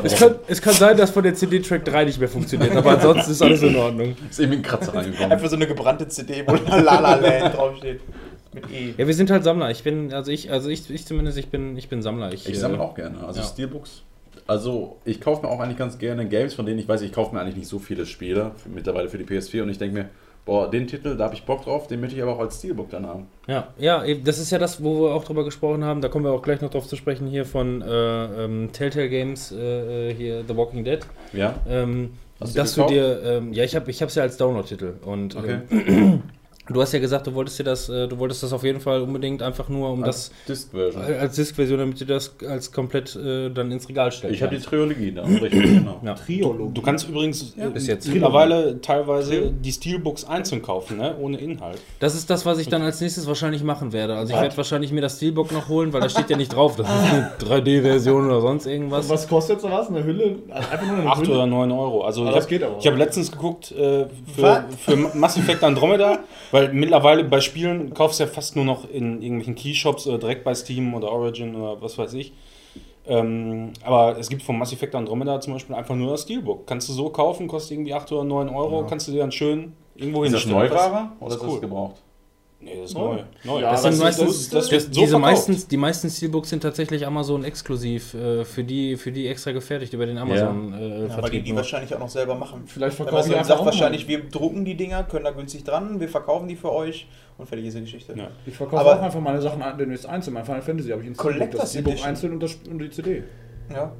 [0.04, 2.92] Es kann, es kann sein, dass von der CD Track 3 nicht mehr funktioniert, aber
[2.92, 4.16] ansonsten ist alles in Ordnung.
[4.30, 5.32] Ist irgendwie ein Kratzer reingekommen.
[5.32, 8.00] Einfach so eine gebrannte CD, wo La La Land draufsteht.
[8.54, 8.94] Mit E.
[8.96, 9.70] Ja, wir sind halt Sammler.
[9.70, 12.32] Ich bin, also ich, also ich, ich zumindest, ich bin, ich bin Sammler.
[12.32, 13.26] Ich, Ich äh, sammle auch gerne.
[13.26, 13.46] Also ja.
[13.46, 14.04] Steelbooks.
[14.46, 17.34] Also ich kaufe mir auch eigentlich ganz gerne Games, von denen ich weiß, ich kaufe
[17.34, 20.08] mir eigentlich nicht so viele Spiele mittlerweile für die PS4 und ich denke mir,
[20.44, 22.90] boah, den Titel, da habe ich Bock drauf, den möchte ich aber auch als Steelbook
[22.90, 23.26] dann haben.
[23.46, 26.00] Ja, ja, das ist ja das, wo wir auch drüber gesprochen haben.
[26.00, 29.52] Da kommen wir auch gleich noch drauf zu sprechen hier von äh, ähm, Telltale Games,
[29.52, 31.00] äh, äh, hier The Walking Dead.
[31.32, 31.54] Ja?
[31.68, 34.94] Ähm, Hast du dass du dir, ähm, ja, ich habe ich hab's ja als Download-Titel
[35.02, 35.60] und Okay.
[36.68, 39.02] du hast ja gesagt, du wolltest dir das, äh, du wolltest das auf jeden Fall
[39.02, 43.70] unbedingt einfach nur um als das als Disk-Version, damit du das als komplett äh, dann
[43.70, 44.34] ins Regal stellst.
[44.34, 46.00] Ich habe die Trilogie da, richtig, genau.
[46.04, 46.14] ja.
[46.14, 46.74] Triologie.
[46.74, 48.08] Du kannst übrigens äh, bis jetzt.
[48.08, 51.14] mittlerweile teilweise die Steelbooks einzeln kaufen, ne?
[51.20, 51.78] ohne Inhalt.
[52.00, 54.16] Das ist das, was ich dann als nächstes wahrscheinlich machen werde.
[54.16, 56.76] Also ich werde wahrscheinlich mir das Steelbook noch holen, weil da steht ja nicht drauf,
[56.76, 59.08] das ist eine 3D-Version oder sonst irgendwas.
[59.08, 59.88] Was kostet sowas?
[59.88, 60.36] Eine Hülle?
[60.50, 61.34] Also Einfach nur eine 8 Hülle?
[61.34, 62.02] oder 9 Euro.
[62.02, 62.80] Also Aber ich das habe geht aber.
[62.80, 66.20] hab letztens geguckt äh, für, für Mass Effect Andromeda,
[66.54, 70.44] weil mittlerweile bei Spielen kaufst du ja fast nur noch in irgendwelchen Keyshops oder direkt
[70.44, 72.32] bei Steam oder Origin oder was weiß ich.
[73.08, 76.64] Ähm, aber es gibt vom Mass Effect Andromeda zum Beispiel einfach nur das Steelbook.
[76.64, 79.72] Kannst du so kaufen, kostet irgendwie 8 oder 9 Euro, kannst du dir dann schön
[79.96, 80.70] irgendwo Ist das hinstellen.
[80.70, 81.60] Neuware oder ist ist das cool.
[81.60, 82.02] gebraucht?
[82.64, 83.18] Nee, das ist Neu.
[83.44, 83.60] neu.
[83.60, 85.20] Ja, Das aber sind das- meistens, das so diese verkauft.
[85.20, 89.92] meisten, die meisten Steelbooks sind tatsächlich Amazon exklusiv, äh, für die, für die extra gefertigt
[89.92, 91.58] über den Amazon äh, Ja, weil die die nur.
[91.58, 92.62] wahrscheinlich auch noch selber machen.
[92.66, 96.00] Vielleicht verkaufen die so einfach sagt wahrscheinlich, wir drucken die Dinger, können da günstig dran,
[96.00, 97.06] wir verkaufen die für euch
[97.38, 98.14] und fertig ist die Geschichte.
[98.16, 98.28] Ja.
[98.46, 100.34] Ich verkaufe Aber- auch einfach meine Sachen demnächst einzeln.
[100.34, 103.22] Mein Final Fantasy habe ich in Collectors das Steelbook einzeln und, das, und die CD.
[103.72, 103.92] Ja.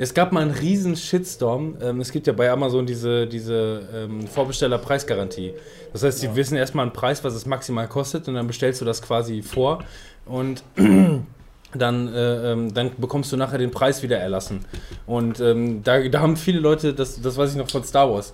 [0.00, 1.76] Es gab mal einen riesen Shitstorm.
[1.82, 5.54] Ähm, es gibt ja bei Amazon diese, diese ähm, Vorbesteller-Preisgarantie.
[5.92, 8.84] Das heißt, sie wissen erstmal einen Preis, was es maximal kostet, und dann bestellst du
[8.84, 9.82] das quasi vor
[10.24, 10.62] und
[11.74, 14.60] dann, äh, ähm, dann bekommst du nachher den Preis wieder erlassen.
[15.06, 18.32] Und ähm, da, da haben viele Leute, das, das weiß ich noch von Star Wars,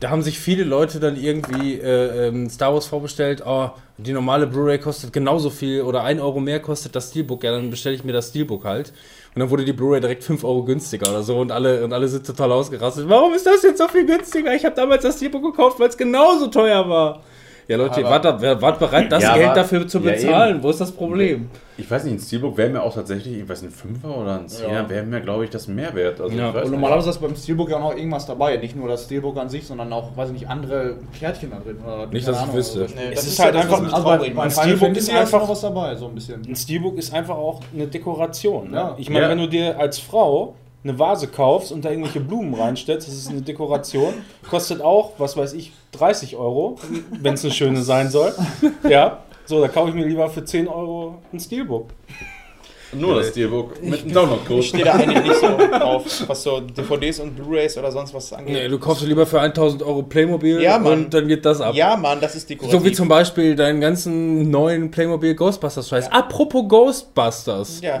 [0.00, 4.46] da haben sich viele Leute dann irgendwie äh, ähm, Star Wars vorbestellt, oh, die normale
[4.46, 8.04] Blu-ray kostet genauso viel oder 1 Euro mehr kostet das Steelbook, ja, dann bestelle ich
[8.04, 8.92] mir das Steelbook halt.
[9.34, 12.06] Und dann wurde die Blu-ray direkt 5 Euro günstiger oder so und alle, und alle
[12.06, 13.08] sind total ausgerastet.
[13.08, 14.54] Warum ist das jetzt so viel günstiger?
[14.54, 17.20] Ich habe damals das Steelbook gekauft, weil es genauso teuer war.
[17.66, 18.24] Ja, Leute, wart,
[18.60, 20.62] wart bereit, das Ja, Geld aber- dafür zu ja, bezahlen.
[20.62, 21.48] Wo ist das Problem?
[21.78, 24.38] Ich weiß nicht, ein Steelbook wäre mir auch tatsächlich, ich weiß nicht, ein Fünfer oder
[24.38, 24.88] ein Zehner, Ja.
[24.88, 26.20] wäre mir, glaube ich, das Mehrwert.
[26.20, 26.50] Also, Ja.
[26.50, 28.56] ich Und normalerweise ist beim Steelbook ja auch noch irgendwas dabei.
[28.58, 31.78] Nicht nur das Steelbook an sich, sondern auch, weiß ich nicht, andere Kärtchen da drin.
[31.84, 32.78] Oder Nicht, dass ich Ahnung, wüsste.
[32.80, 32.94] oder so.
[32.94, 34.42] Nee, Es das ist ja halt das, einfach- mich Also traurig bei.
[34.42, 36.42] Ein Steelbook ist ist einfach einfach- was dabei, so ein bisschen.
[36.46, 38.70] Ein Steelbook ist einfach auch eine Dekoration.
[38.70, 38.76] Ne?
[38.76, 38.94] Ja.
[38.98, 39.30] Ich meine, Ja.
[39.30, 40.54] wenn du dir als Frau
[40.84, 44.12] eine Vase kaufst und da irgendwelche Blumen reinstellst, das ist eine Dekoration,
[44.48, 46.76] kostet auch, was weiß ich, 30 Euro,
[47.20, 48.34] wenn es eine schöne sein soll.
[48.88, 51.86] Ja, so, da kaufe ich mir lieber für 10 Euro ein Steelbook.
[52.92, 54.62] Nur das Steelbook mit einem Ich Download-Code.
[54.62, 58.54] stehe da eigentlich nicht so drauf, was so DVDs und Blu-Rays oder sonst was angeht.
[58.54, 60.92] Nee, du kaufst dir lieber für 1000 Euro Playmobil Ja, Mann.
[61.06, 61.74] und dann geht das ab.
[61.74, 62.78] Ja, Mann, das ist dekorativ.
[62.78, 66.12] So wie zum Beispiel deinen ganzen neuen Playmobil Ghostbusters Scheiß.
[66.12, 67.80] Apropos Ghostbusters.
[67.80, 67.98] Ja,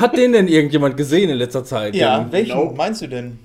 [0.00, 1.94] Hat den denn irgendjemand gesehen in letzter Zeit?
[1.94, 2.74] ja Den- welchen Nope.
[2.76, 3.38] meinst du denn?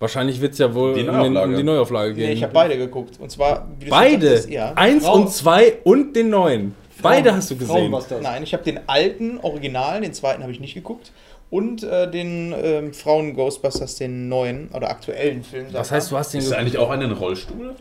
[0.00, 2.26] Wahrscheinlich wird es ja wohl Die um, den, um die Neuauflage gehen.
[2.28, 3.18] Nee, ich habe beide geguckt.
[3.20, 4.26] Und zwar, wie du schon Beide?
[4.28, 4.72] sagtest, ja.
[4.76, 6.74] Eins Frau- und zwei und den neuen.
[7.02, 7.92] Beide hast du gesehen.
[8.22, 11.10] Nein, ich habe den alten, originalen, den zweiten habe ich nicht geguckt.
[11.50, 15.66] Und äh, den ähm, Frauen Ghostbusters, den neuen oder aktuellen Film.
[15.72, 17.74] Was heißt, du hast den Ist ge- eigentlich auch einer ein Rollstuhl?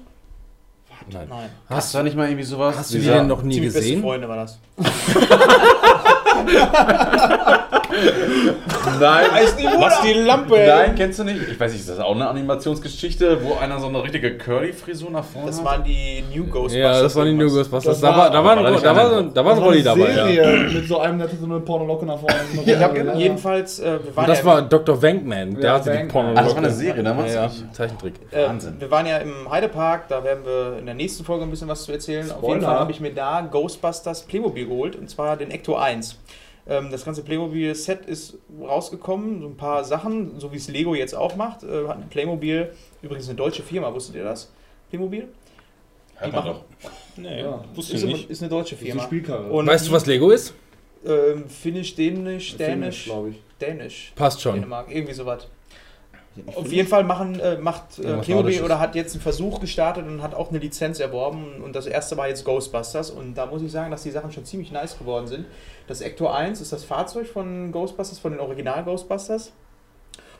[1.12, 1.28] Nein.
[1.30, 1.50] Nein.
[1.70, 2.76] Hast du da nicht mal irgendwie sowas?
[2.78, 4.02] Hast du die denn noch nie Ziemlich beste gesehen?
[4.02, 4.58] Freunde war das.
[9.00, 9.26] Nein.
[9.80, 10.58] Was die Lampe?
[10.68, 11.42] Nein, kennst du nicht?
[11.52, 15.24] Ich weiß nicht, ist das auch eine Animationsgeschichte, wo einer so eine richtige Curly-Frisur nach
[15.24, 15.66] vorne Das hat?
[15.66, 16.74] waren die New Ghostbusters.
[16.80, 17.50] Ja, das waren die New.
[17.52, 18.00] Ghostbusters.
[18.00, 20.10] Das Da war- da war, war da war, da war ein Das Rolli eine dabei.
[20.12, 20.28] Ja.
[20.28, 22.36] Serie mit so einem, der hatte so eine Pornolocke nach vorne.
[22.66, 23.16] Ich hab, Ja, ja.
[23.16, 25.02] jedenfalls, äh, wir waren das ja war Dr.
[25.02, 25.56] Wankman.
[25.56, 26.08] Der Ja, hatte die Wankman.
[26.26, 26.30] Porno.
[26.40, 27.34] Ah, das war eine Serie damals?
[27.34, 28.14] Ja, Zeichentrick.
[28.32, 28.76] äh, Wahnsinn.
[28.80, 31.84] wir waren ja im Heidepark, da werden wir in der nächsten Folge ein bisschen was
[31.84, 32.30] zu erzählen.
[32.32, 32.62] Auf jeden.
[32.62, 36.18] Fall habe ich mir da Ghostbusters Playmobil geholt und zwar den Ecto 1.
[36.70, 41.16] Ähm, das ganze Playmobil-Set ist rausgekommen, so ein paar Sachen, so wie es Lego jetzt
[41.16, 41.64] auch macht.
[41.64, 42.72] Äh, hat Playmobil,
[43.02, 44.52] übrigens eine deutsche Firma, wusstet ihr das?
[44.90, 45.28] Playmobil?
[46.16, 46.90] Hört die man machen- doch.
[47.16, 47.64] Nee, Ja.
[47.74, 48.30] wusste Ist, nicht.
[48.30, 49.48] ist eine deutsche Das ist eine Firma.
[49.50, 50.54] Und Weißt du, was Lego ist?
[51.06, 53.42] Ähm, Finnisch, Dänisch, Dänisch, glaube ich.
[53.62, 54.12] Dänisch.
[54.16, 54.56] Passt schon.
[54.56, 55.48] Dänemark, irgendwie sowas.
[56.56, 60.22] Auf jeden Fall machen, äh, macht äh, Playmobil oder hat jetzt einen Versuch gestartet und
[60.22, 61.62] hat auch eine Lizenz erworben.
[61.64, 63.10] Und das erste war jetzt Ghostbusters.
[63.10, 65.46] Und da muss ich sagen, dass die Sachen schon ziemlich nice geworden sind.
[65.88, 69.54] Das Ecto 1 ist das Fahrzeug von Ghostbusters, von den Original Ghostbusters.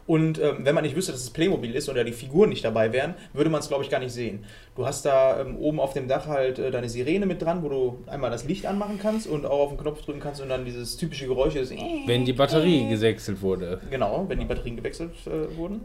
[0.06, 2.94] Und ähm, wenn man nicht wüsste, dass es Playmobil ist oder die Figuren nicht dabei
[2.94, 4.46] wären, würde man es, glaube ich, gar nicht sehen.
[4.76, 7.68] Du hast da ähm, oben auf dem Dach halt äh, deine Sirene mit dran, wo
[7.68, 10.64] du einmal das Licht anmachen kannst und auch auf den Knopf drücken kannst und dann
[10.64, 11.74] dieses typische Geräusch ist.
[12.06, 13.82] Wenn die Batterie gesächselt wurde.
[13.90, 15.82] Genau, wenn die Batterien gewechselt äh, wurden.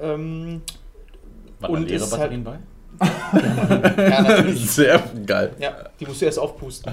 [0.00, 0.62] Ähm,
[1.58, 2.58] Waren da Und leere ist Batterien bei?
[3.00, 4.44] Ja.
[4.54, 5.50] Sehr geil.
[5.58, 6.92] Ja, die musst du erst aufpusten.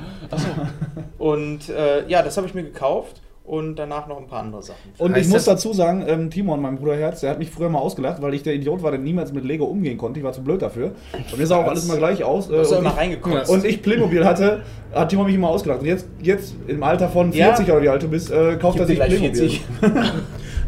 [1.17, 4.77] Und äh, ja, das habe ich mir gekauft und danach noch ein paar andere Sachen.
[4.97, 7.69] Und Heißt ich muss dazu sagen, ähm, Timon, mein Bruder Herz, der hat mich früher
[7.69, 10.19] mal ausgelacht, weil ich der Idiot war, der niemals mit Lego umgehen konnte.
[10.19, 10.91] Ich war zu blöd dafür.
[11.13, 12.47] Und mir sah auch alles mal gleich aus.
[12.47, 13.41] Äh, Du hast ja und, immer ich, reingekommen.
[13.47, 14.61] und ich Playmobil hatte,
[14.93, 15.81] hat Timon mich immer ausgelacht.
[15.81, 17.47] Und jetzt, jetzt im Alter von Ja.
[17.55, 19.35] 40 oder wie alt du bist, äh, kauft er sich Playmobil.
[19.35, 19.61] 40.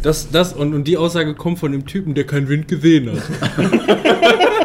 [0.03, 3.21] Das, das und, und die Aussage kommt von dem Typen, der keinen Wind gesehen hat.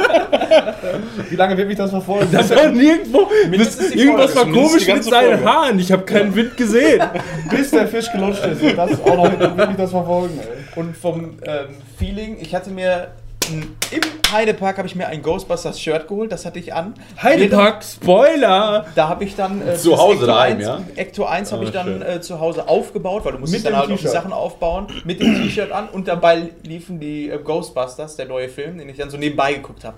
[1.28, 2.28] Wie lange wird mich das verfolgen?
[2.32, 3.28] Das war nirgendwo.
[3.50, 5.44] Irgendwas Folge, war komisch mit seinen Folge.
[5.44, 5.78] Haaren.
[5.78, 7.02] Ich habe keinen Wind gesehen.
[7.50, 8.62] bis der Fisch gelutscht ist.
[8.62, 10.38] Und das auch noch wird mich das verfolgen.
[10.40, 10.80] Ey.
[10.80, 11.66] Und vom ähm,
[11.98, 13.08] Feeling, ich hatte mir
[13.50, 16.94] im Heidepark habe ich mir ein Ghostbusters Shirt geholt, das hatte ich an.
[17.22, 18.86] Heidepark, Spoiler!
[18.94, 20.80] Da habe ich dann äh, Zu Hause Ecto daheim, 1, ja?
[20.96, 23.80] Ecto 1 habe Ah, ich dann äh, zu Hause aufgebaut, weil du musstest Mit dann
[23.80, 24.06] halt auch die.
[24.06, 28.78] Sachen aufbauen, mit dem T-Shirt an und dabei liefen die äh, Ghostbusters, der neue Film,
[28.78, 29.96] den ich dann so nebenbei geguckt habe.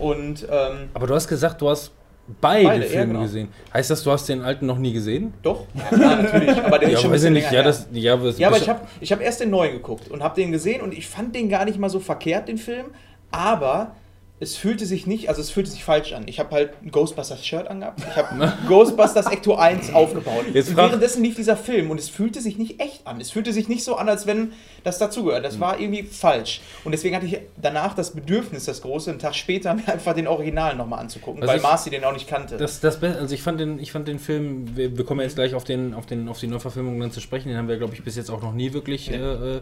[0.00, 1.92] Und ähm, Aber du hast gesagt, du hast
[2.40, 3.22] beide, Beide, ja, Filme genau.
[3.22, 3.48] gesehen.
[3.74, 5.32] Heißt das, du hast den alten noch nie gesehen?
[5.42, 7.32] doch, ja, klar, natürlich, aber der ist Ja, schon weiß nicht.
[7.32, 7.60] länger Ja,
[7.92, 10.52] ja, das Ja, aber ich habe ich hab erst den neuen geguckt und habe den
[10.52, 12.86] gesehen und ich fand den gar nicht mal so verkehrt, den Film.
[13.32, 13.94] Aber
[14.42, 16.22] es fühlte sich nicht, also es fühlte sich falsch an.
[16.26, 18.00] Ich habe halt ein Ghostbusters Shirt angehabt.
[18.10, 20.46] Ich habe Ghostbusters Ecto 1 aufgebaut.
[20.54, 23.20] Jetzt und währenddessen lief dieser Film und es fühlte sich nicht echt an.
[23.20, 24.52] Es fühlte sich nicht so an, als wenn
[24.82, 25.44] das dazugehört.
[25.44, 26.62] Das war irgendwie falsch.
[26.84, 30.26] Und deswegen hatte ich danach das Bedürfnis, das große, einen Tag später mir einfach den
[30.26, 32.56] Original nochmal anzugucken, Also weil ich- Marcy den auch nicht kannte.
[32.56, 35.54] Das, das also ich fand den, ich fand den Film, wir, wir kommen jetzt gleich
[35.54, 38.02] auf den, auf den, auf die Neuverfilmung dann zu sprechen, den haben wir, glaube ich,
[38.02, 39.60] bis jetzt auch noch nie wirklich äh, äh,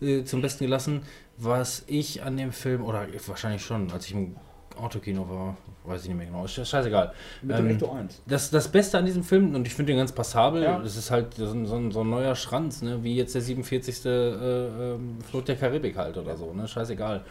[0.00, 1.02] äh, zum Besten gelassen.
[1.36, 4.36] Was ich an dem Film, oder wahrscheinlich schon, als ich im
[4.76, 7.12] Autokino war, weiß ich nicht mehr genau, ist scheißegal.
[7.42, 8.22] Mit dem Ähm, Ecto 1.
[8.26, 10.78] Das, das Beste an diesem Film, und ich finde den ganz passabel, Ja.
[10.78, 13.02] das ist halt so ein, so so ein neuer Schranz, ne?
[13.02, 14.04] wie jetzt der 47.
[14.04, 16.68] Äh, ähm, Flot der Karibik halt oder so, ne?
[16.68, 17.22] scheißegal.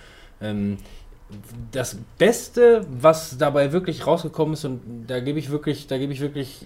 [0.41, 0.77] Ähm,
[1.71, 6.19] das Beste, was dabei wirklich rausgekommen ist, und da gebe ich wirklich, da gebe ich
[6.21, 6.65] wirklich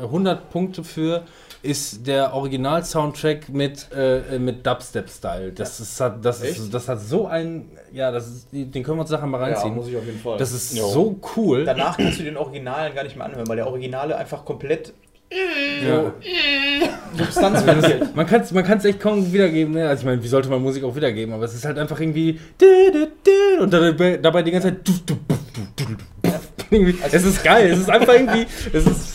[0.00, 1.22] äh, 100 Punkte für,
[1.64, 5.52] ist der Original-Soundtrack mit, äh, mit Dubstep-Style.
[5.52, 9.02] Das, ist, hat- das, ist, das hat so ein, ja, das ist, den können wir
[9.02, 9.74] uns nachher mal Ja, reinziehen.
[9.74, 10.36] muss ich auf jeden Fall.
[10.38, 10.86] das ist Jo.
[10.88, 11.64] so cool.
[11.64, 14.92] Danach kannst du den Originalen gar nicht mehr anhören, weil der Originale einfach komplett
[15.30, 16.12] Ja.
[17.16, 17.64] Substanz.
[18.14, 19.74] Man kann es man kann's echt kaum wiedergeben.
[19.74, 19.88] Ne?
[19.88, 21.34] Also ich meine, wie sollte man Musik auch wiedergeben?
[21.34, 22.38] Aber es ist halt einfach irgendwie...
[23.60, 24.78] Und dabei die ganze Zeit...
[27.12, 29.14] es ist geil, es ist einfach irgendwie, es ist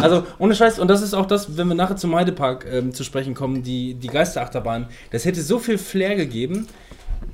[0.00, 3.04] also ohne Scheiß, und das ist auch das, wenn wir nachher zum Heidepark ähm, zu
[3.04, 6.66] sprechen kommen, die, die Geisterachterbahn, das hätte so viel Flair gegeben,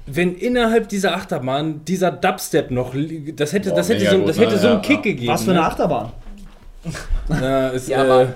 [0.06, 2.94] wenn innerhalb dieser Achterbahn dieser Dubstep noch,
[3.36, 4.58] das hätte, Boah, das hätte, so, gut, das hätte ne?
[4.58, 5.02] so einen Ja, Kick ja.
[5.12, 5.32] gegeben.
[5.32, 5.66] Was für eine ne?
[5.66, 6.12] Achterbahn?
[7.28, 8.26] Ja, ist, Ja, äh,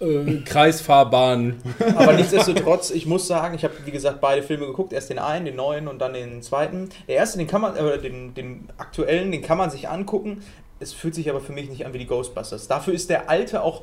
[0.00, 1.56] äh, Kreisfahrbahn.
[1.96, 5.44] Aber nichtsdestotrotz, ich muss sagen, ich habe wie gesagt beide Filme geguckt, erst den einen,
[5.44, 6.90] den neuen und dann den zweiten.
[7.08, 10.42] Der erste, den kann man, äh, den, den aktuellen, den kann man sich angucken.
[10.78, 12.68] Es fühlt sich aber für mich nicht an wie die Ghostbusters.
[12.68, 13.82] Dafür ist der alte auch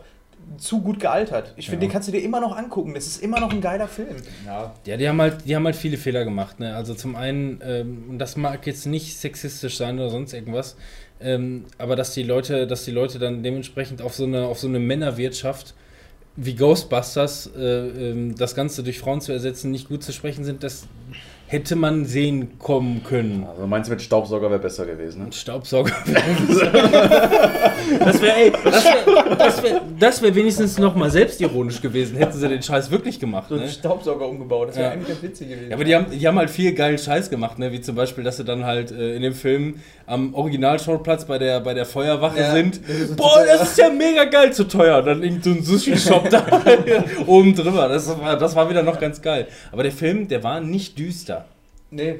[0.57, 1.53] zu gut gealtert.
[1.55, 2.93] Ich finde, den kannst du dir immer noch angucken.
[2.93, 4.15] Das ist immer noch ein geiler Film.
[4.45, 4.73] Ja.
[4.85, 6.59] Ja, die haben halt, die haben halt viele Fehler gemacht.
[6.59, 6.75] Ne?
[6.75, 10.75] Also zum einen, ähm, und das mag jetzt nicht sexistisch sein oder sonst irgendwas,
[11.19, 14.67] ähm, aber dass die Leute, dass die Leute dann dementsprechend auf so eine, auf so
[14.67, 15.73] eine Männerwirtschaft
[16.35, 17.61] wie Ghostbusters äh,
[18.11, 20.87] ähm, das Ganze durch Frauen zu ersetzen, nicht gut zu sprechen sind, das
[21.45, 23.45] hätte man sehen kommen können.
[23.47, 25.31] Also meinst du mit Staubsauger wäre besser gewesen, ne?
[25.31, 25.91] Staubsauger.
[27.99, 32.47] das wäre, ey, das wäre das wär, das wär wenigstens nochmal selbstironisch gewesen, hätten sie
[32.47, 33.47] den Scheiß wirklich gemacht.
[33.49, 33.69] So einen Ne?
[33.69, 34.69] Staubsauger umgebaut.
[34.69, 34.91] Das wäre Ja.
[34.93, 35.69] eigentlich ganz witzig gewesen.
[35.69, 37.71] Ja, aber die haben, die haben halt viel geilen Scheiß gemacht, ne?
[37.71, 41.59] wie zum Beispiel, dass sie dann halt äh, in dem Film am Originalschauplatz bei der,
[41.61, 42.81] bei der Feuerwache Ja, sind.
[42.87, 44.99] das Boah, das ist ja mega geil zu teuer.
[44.99, 46.45] Und dann irgend so ein Sushi-Shop da
[47.27, 47.87] oben drüber.
[47.87, 49.47] Das war, das war wieder noch ganz geil.
[49.71, 51.45] Aber der Film, der war nicht düster.
[51.91, 52.19] Nee.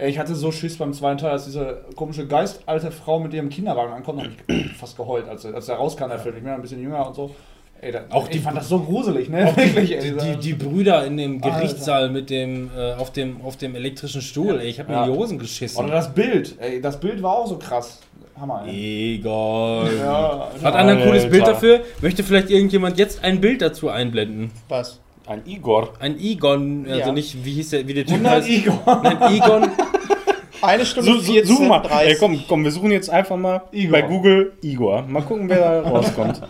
[0.00, 3.92] Ich hatte so Schiss beim zweiten Teil, als diese komische geistalte Frau mit ihrem Kinderwagen
[3.92, 6.36] ankommt, habe ich fast geheult, als, als der rauskam, der Film.
[6.36, 7.34] Ich bin ja ein bisschen jünger und so.
[7.80, 9.52] Ey, da, Auch auch die- ich fand das so gruselig, ne?
[9.56, 11.58] Wirklich, Die, die, die Brüder in dem Alter.
[11.60, 15.04] Gerichtssaal mit dem, äh, auf, dem, auf dem elektrischen Stuhl, ey, ich habe mir Ja.
[15.06, 15.84] in die Hosen geschissen.
[15.84, 16.56] Oder das Bild.
[16.60, 18.00] Ey, das Bild war auch so krass.
[18.40, 19.16] Hammer, ey.
[19.16, 19.90] Egal.
[19.98, 21.80] Ja, Hat einer ein cooles Bild dafür?
[22.00, 24.50] Möchte vielleicht irgendjemand jetzt ein Bild dazu einblenden?
[24.68, 24.98] Was?
[25.26, 25.90] Ein Igor.
[26.00, 27.12] Ein Igon, also Ja.
[27.12, 28.48] nicht, wie hieß der, wie der Typ 100 heißt?
[28.48, 29.00] Igor.
[29.04, 29.68] Nein, Igon.
[30.62, 31.78] Eine Stunde Such, such, 14, such mal.
[31.80, 32.08] 30.
[32.08, 33.92] Ey, komm, komm, wir suchen jetzt einfach mal Igor.
[33.92, 35.02] bei Google Igor.
[35.02, 36.40] Mal gucken, wer da rauskommt.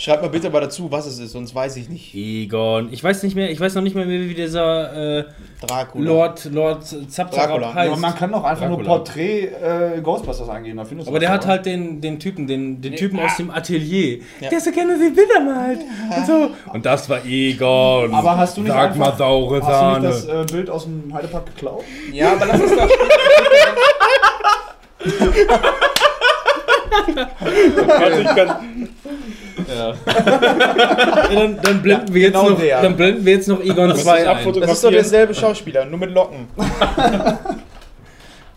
[0.00, 2.14] Schreibt mal bitte mal dazu, was es ist, sonst weiß ich nicht.
[2.14, 2.88] Egon.
[2.92, 5.24] Ich weiß nicht mehr, ich weiß noch nicht mehr, wie dieser äh,
[5.60, 6.04] Dracula.
[6.06, 7.74] Lord, Lord Zapzarab Dracula.
[7.74, 7.90] heißt.
[7.90, 8.96] Ja, man kann doch einfach nur Dracula.
[8.98, 13.18] Porträt äh, Ghostbusters eingeben, aber der hat doch, halt den, den Typen, den, den Typen
[13.18, 14.50] aus dem Atelier, Ja.
[14.50, 15.80] der so gerne die Bilder malt.
[16.16, 16.50] Und, so.
[16.72, 18.14] und das war Egon.
[18.14, 20.84] Aber hast du nicht Sag mal einfach- saure Hast du nicht das äh, Bild aus
[20.84, 21.82] dem Heidepark geklaut?
[22.12, 22.88] Ja, aber lass uns da
[27.86, 28.88] Warte, ich kann.
[29.74, 29.94] Ja,
[31.34, 32.82] dann, dann, blenden wir jetzt genau noch, der.
[32.82, 34.28] dann blenden wir jetzt noch Egon Das 2 ist ein.
[34.28, 34.68] abfotografiert.
[34.68, 36.48] Das ist doch derselbe Schauspieler, nur mit Locken.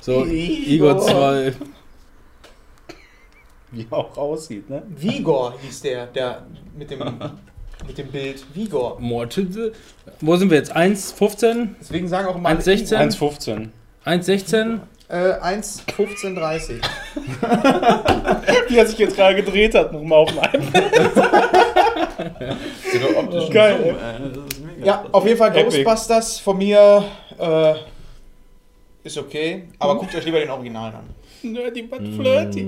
[0.03, 1.53] So, Igor 2.
[3.69, 4.81] Wie er auch aussieht, ne?
[4.89, 6.41] Vigor hieß der, der
[6.75, 6.99] mit dem,
[7.87, 8.43] mit dem Bild.
[8.55, 8.99] Vigor.
[8.99, 9.73] Mordete.
[10.19, 10.75] Wo sind wir jetzt?
[10.75, 11.69] 1,15?
[11.79, 12.97] Deswegen sagen auch immer 1,16?
[12.97, 13.67] 1,15.
[14.05, 14.79] 1,16?
[15.11, 16.81] Äh, 1,1530.
[18.69, 20.63] Wie er sich jetzt gerade gedreht hat, nochmal auf dem iPad.
[22.93, 23.97] Sogar optisch Geil,
[24.47, 24.85] ist mega.
[24.85, 25.83] Ja, auf jeden Fall Epic.
[25.83, 27.03] Ghostbusters von mir
[27.37, 27.73] äh,
[29.03, 31.09] ist okay, aber guckt euch lieber den Original an.
[31.43, 32.59] Nerdy but flirty.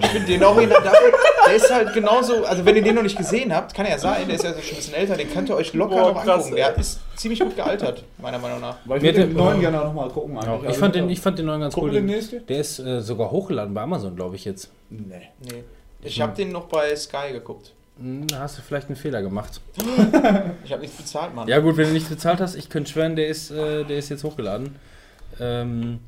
[0.00, 1.12] Ich finde den Original, dafür,
[1.46, 4.26] der ist halt genauso, also wenn ihr den noch nicht gesehen habt, kann ja sein,
[4.26, 6.36] der ist ja schon ein bisschen älter, den könnt ihr euch locker Boah, noch krass,
[6.46, 6.56] angucken.
[6.56, 8.76] Der ist ziemlich gut gealtert, meiner Meinung nach.
[8.84, 10.36] Weil ich würde den der- neuen gerne nochmal gucken.
[10.38, 10.60] eigentlich.
[10.62, 11.94] Ich Also, fand, den, ich fand den neuen ganz Gucken cool.
[11.96, 12.46] den nächsten?
[12.46, 14.70] Der ist äh, sogar hochgeladen bei Amazon, glaube ich jetzt.
[14.90, 15.28] Nee.
[15.40, 15.62] Nee.
[16.02, 17.72] Ich habe den noch bei Sky geguckt.
[18.00, 19.60] Hm, Da hast du vielleicht einen Fehler gemacht.
[20.64, 21.46] Ich habe nichts bezahlt, Mann.
[21.48, 24.08] Ja gut, wenn du nichts bezahlt hast, ich könnte schwören, der ist, äh, der ist
[24.08, 24.76] jetzt hochgeladen.
[25.40, 25.98] Ähm,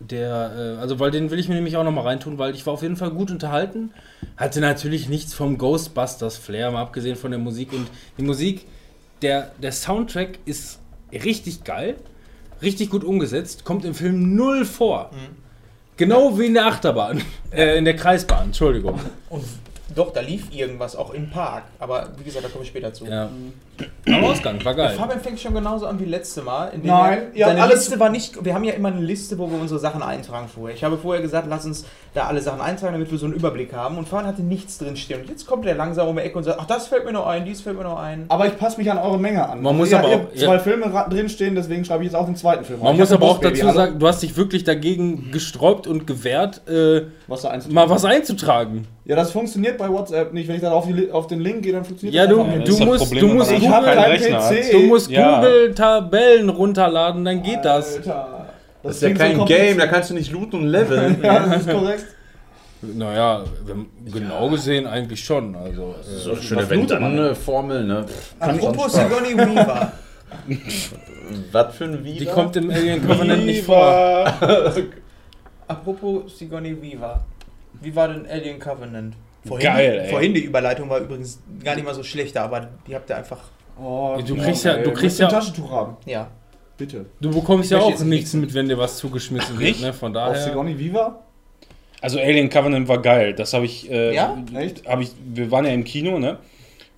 [0.00, 2.74] der, äh, also weil den will ich mir nämlich auch nochmal reintun, weil ich war
[2.74, 3.90] auf jeden Fall gut unterhalten.
[4.36, 7.72] Hatte natürlich nichts vom Ghostbusters Flair, mal abgesehen von der Musik.
[7.72, 8.66] Und die Musik,
[9.22, 10.78] der, der Soundtrack ist
[11.12, 11.96] richtig geil,
[12.62, 15.10] richtig gut umgesetzt, kommt im Film null vor.
[15.96, 19.00] Genau wie in der Achterbahn, äh, in der Kreisbahn, Entschuldigung.
[19.30, 19.44] Und
[19.94, 21.64] doch, da lief irgendwas auch im Park.
[21.78, 23.06] Aber wie gesagt, da komme ich später zu.
[23.06, 23.28] Ja.
[24.06, 24.96] Am Ausgang, war Der geil.
[24.96, 26.72] Fabian fängt schon genauso an wie letzte Mal.
[26.82, 28.44] Nein, seine alles- Liste war nicht.
[28.44, 30.74] Wir haben ja immer eine Liste, wo wir unsere Sachen eintragen vorher.
[30.76, 33.72] Ich habe vorher gesagt, lass uns da alle Sachen eintragen, damit wir so einen Überblick
[33.72, 33.98] haben.
[33.98, 35.20] Und Fabian hatte nichts drinstehen.
[35.20, 37.26] Und jetzt kommt er langsam um die Ecke und sagt, ach, das fällt mir noch
[37.26, 38.24] ein, dies fällt mir noch ein.
[38.28, 39.62] Aber ich passe mich an eure Menge an.
[39.62, 40.58] Man muss ihr, aber ihr auch- zwei ja.
[40.58, 42.80] Filme drinstehen, deswegen schreibe ich jetzt auch den zweiten Film.
[42.80, 43.74] Man Ich muss aber auch dazu hallo?
[43.76, 48.86] sagen, du hast dich wirklich dagegen gesträubt und gewehrt, äh, was mal was einzutragen.
[49.04, 50.48] Ja, das funktioniert bei WhatsApp nicht.
[50.48, 52.52] Wenn ich dann auf, die, auf den Link gehe, dann funktioniert Ja, das du- einfach
[52.52, 52.68] Ja, nicht.
[52.68, 53.50] ist das musst- Problem, du musst-.
[53.50, 54.72] PC.
[54.72, 55.36] Du musst Ja.
[55.40, 57.56] Google-Tabellen runterladen, dann geht.
[57.58, 57.98] Alter, Das
[58.96, 59.68] ist ja so kein kompliziert.
[59.68, 61.18] Game, da kannst du nicht looten und leveln.
[61.22, 62.06] Ja, das ist korrekt.
[62.80, 63.44] Naja,
[64.12, 65.54] genau gesehen eigentlich schon.
[65.56, 68.06] Also, äh, So eine schöne Wenn-Dann-Formel, ne?
[68.38, 69.92] Apropos Sigourney Weaver.
[71.52, 72.18] Was für ein Video?
[72.20, 74.32] die kommt im Alien Covenant nicht vor.
[75.66, 77.24] Apropos Sigourney Weaver.
[77.80, 79.14] Wie war denn Alien Covenant?
[79.46, 80.10] Vorhin, Geil, ey.
[80.10, 83.38] Vorhin die Überleitung war übrigens gar nicht mal so schlecht, aber die habt ihr einfach.
[83.80, 85.96] Oh, Du kriegst ja- du kriegst ja- Taschentuch haben.
[86.06, 86.28] Ja.
[86.78, 87.06] Bitte.
[87.20, 89.80] Du bekommst Ich ja auch nichts nicht- mit, wenn dir was zugeschmissen wird, nicht?
[89.82, 89.92] ne?
[89.92, 90.44] Von Auf daher.
[90.44, 91.20] Sigourney Viva?
[92.00, 93.34] Also Alien Covenant war geil.
[93.34, 94.40] Das habe ich, äh, Ja?
[94.54, 94.86] Echt?
[94.86, 95.10] Hab ich.
[95.34, 96.38] Wir waren ja im Kino, ne?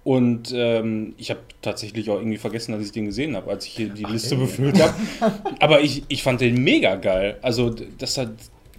[0.05, 3.73] Und ähm, ich habe tatsächlich auch irgendwie vergessen, dass ich den gesehen habe, als ich
[3.73, 4.95] hier die Liste befüllt habe.
[5.61, 7.37] Aber ich, ich fand den mega geil.
[7.43, 8.31] Also das hat,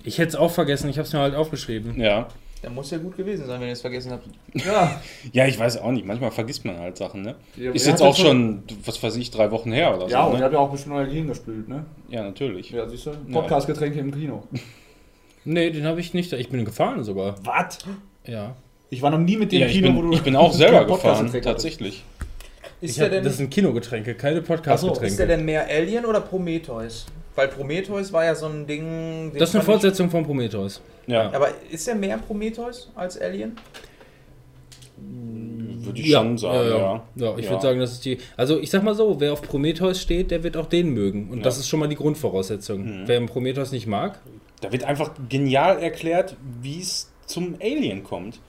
[0.04, 2.00] Ich hätte es auch vergessen, ich habe es mir halt aufgeschrieben.
[2.00, 2.28] ja.
[2.64, 4.28] Der muss ja gut gewesen sein, wenn ihr es vergessen habt.
[4.54, 5.02] Ja.
[5.34, 6.06] Ja, ich weiß auch nicht.
[6.06, 7.36] Manchmal vergisst man halt Sachen, ne?
[7.58, 10.30] Ja, Ist jetzt auch schon, was weiß ich, drei Wochen her oder Ja, so.
[10.30, 10.46] und er Ne?
[10.46, 11.86] hat ja auch bestimmt euer Gehirn gespült, ne?
[12.10, 12.70] Ja, natürlich.
[12.70, 13.12] Ja, siehst du?
[13.32, 14.44] Podcast-Getränke im Kino.
[15.44, 16.32] Nee, den habe ich nicht.
[16.34, 17.34] Ich bin gefahren sogar.
[17.44, 17.80] Was?
[18.28, 18.56] Ja.
[18.92, 20.14] Ich war noch nie mit dem Ja, ich, Kino, bin, wo du.
[20.14, 22.04] ich bin auch selber gefahren, tatsächlich.
[22.80, 25.26] Ist hab, denn, das sind Kinogetränke, keine ist der Podcast-Getränke.
[25.26, 27.08] denn mehr Alien oder Prometheus?
[27.36, 29.32] Weil Prometheus war ja so ein Ding.
[29.34, 30.80] Das ist eine Fortsetzung von Prometheus.
[31.08, 33.56] Ja, Aber ist der mehr Prometheus als Alien?
[35.84, 37.04] würde ich schon sagen, ja, ja.
[37.16, 37.38] ja.
[37.38, 37.52] ich Ja.
[37.52, 38.20] würde sagen, das ist die.
[38.38, 41.30] Also ich sag mal so, wer auf Prometheus steht, der wird auch den mögen.
[41.32, 41.44] Und Ja.
[41.44, 42.84] das ist schon mal die Grundvoraussetzung.
[43.02, 43.04] Mhm.
[43.08, 44.20] Wer Prometheus nicht mag,
[44.62, 48.40] Da wird einfach genial erklärt, wie es zum Alien kommt.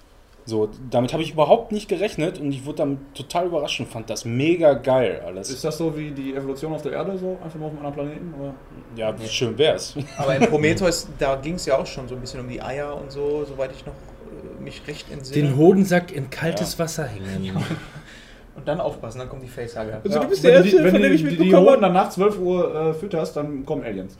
[0.44, 4.10] So, damit habe ich überhaupt nicht gerechnet und ich wurde dann total überrascht und fand
[4.10, 5.50] das mega geil alles.
[5.50, 7.94] Ist das so wie die Evolution auf der Erde, so einfach nur auf einem anderen
[7.94, 8.34] Planeten?
[8.40, 8.54] Oder?
[8.96, 9.94] Ja, wie schön wär's.
[10.16, 12.96] Aber in Prometheus, da ging es ja auch schon so ein bisschen um die Eier
[13.00, 15.48] und so, soweit ich noch äh, mich recht entsinne.
[15.48, 17.56] den Hodensack in kaltes Wasser hängen.
[18.56, 20.00] und dann aufpassen, dann kommt die Facehugger.
[20.04, 21.38] Also du bist wenn der du die, Erste, wenn von du dem ich die, die
[21.38, 24.16] mitbekommen Hoden dann nach 12 Uhr äh, fütterst, dann kommen Aliens.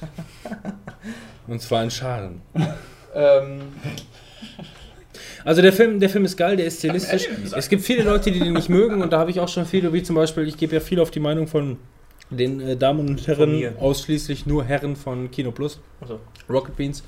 [1.48, 2.42] Und zwar in Scharen.
[3.14, 3.62] Ähm,
[5.46, 7.28] Also der Film, der Film ist geil, der ist stilistisch.
[7.56, 9.92] Es gibt viele Leute, die den nicht mögen und da habe ich auch schon viele,
[9.92, 11.78] wie zum Beispiel, ich gebe ja viel auf die Meinung von
[12.30, 16.18] den äh, Damen und Herren, ausschließlich nur Herren von Kino Plus, also,
[16.50, 17.04] Rocket Beans.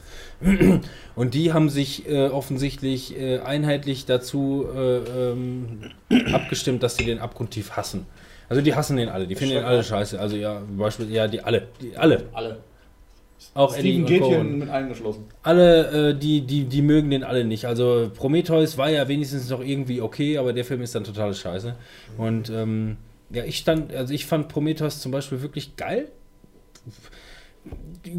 [1.16, 4.98] Und die haben sich äh, offensichtlich äh, einheitlich dazu äh,
[5.32, 5.90] ähm,
[6.32, 8.06] abgestimmt, dass sie den abgrundtief hassen.
[8.48, 10.20] Also die hassen den alle, die finden den alle scheiße.
[10.20, 12.28] Also ja, Beispiel, ja, die alle, die alle.
[12.32, 12.58] alle.
[13.54, 14.06] Auch Steven.
[14.06, 15.24] Gätchen mit eingeschlossen.
[15.42, 17.64] Alle, äh, die, die, die mögen den alle nicht.
[17.66, 21.74] Also Prometheus war ja wenigstens noch irgendwie okay, aber der Film ist dann totale Scheiße.
[22.16, 22.96] Und ähm,
[23.30, 26.08] ja, ich stand, also ich fand Prometheus zum Beispiel wirklich geil.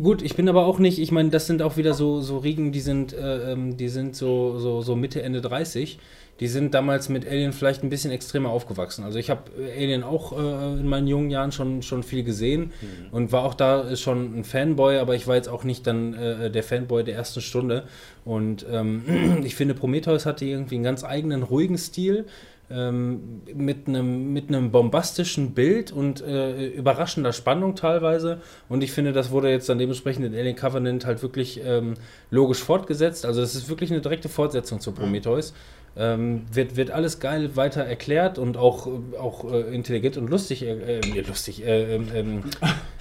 [0.02, 2.72] Gut, ich bin aber auch nicht, ich meine, das sind auch wieder so, so Riegen,
[2.72, 6.00] die sind, äh, ähm, die sind so, so, so Mitte, Ende 30.
[6.40, 9.04] Die sind damals mit Alien vielleicht ein bisschen extremer aufgewachsen.
[9.04, 9.44] Also ich habe
[9.76, 12.72] Alien auch äh, in meinen jungen Jahren schon, schon viel gesehen
[13.12, 16.50] und war auch da schon ein Fanboy, aber ich war jetzt auch nicht dann äh,
[16.50, 17.84] der Fanboy der ersten Stunde.
[18.24, 22.26] Und ähm, ich finde, Prometheus hatte irgendwie einen ganz eigenen, ruhigen Stil.
[22.72, 28.42] Ähm, mit einem mit einem bombastischen Bild und äh, überraschender Spannung teilweise.
[28.68, 31.96] Und ich finde, das wurde jetzt dann dementsprechend in Alien Covenant halt wirklich ähm,
[32.30, 33.26] logisch fortgesetzt.
[33.26, 35.56] Also das ist wirklich eine direkte Fortsetzung zu Prometheus.
[36.02, 40.64] Ähm, wird, wird alles geil weiter erklärt und auch, äh, auch äh, intelligent und lustig,
[40.64, 42.44] äh, äh, lustig, äh, ähm, ähm,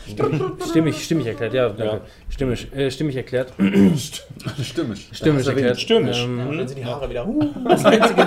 [0.69, 2.01] stimmig, stimmig erklärt, ja, danke.
[2.29, 3.53] Stimmig, äh, stimmig erklärt.
[4.63, 5.09] Stimmig.
[5.13, 5.79] Stimmig erklärt.
[5.81, 6.25] Stürmisch.
[6.25, 7.25] Ähm, Ja, und dann sind die Haare wieder.
[7.29, 8.27] Uh, das Einzige,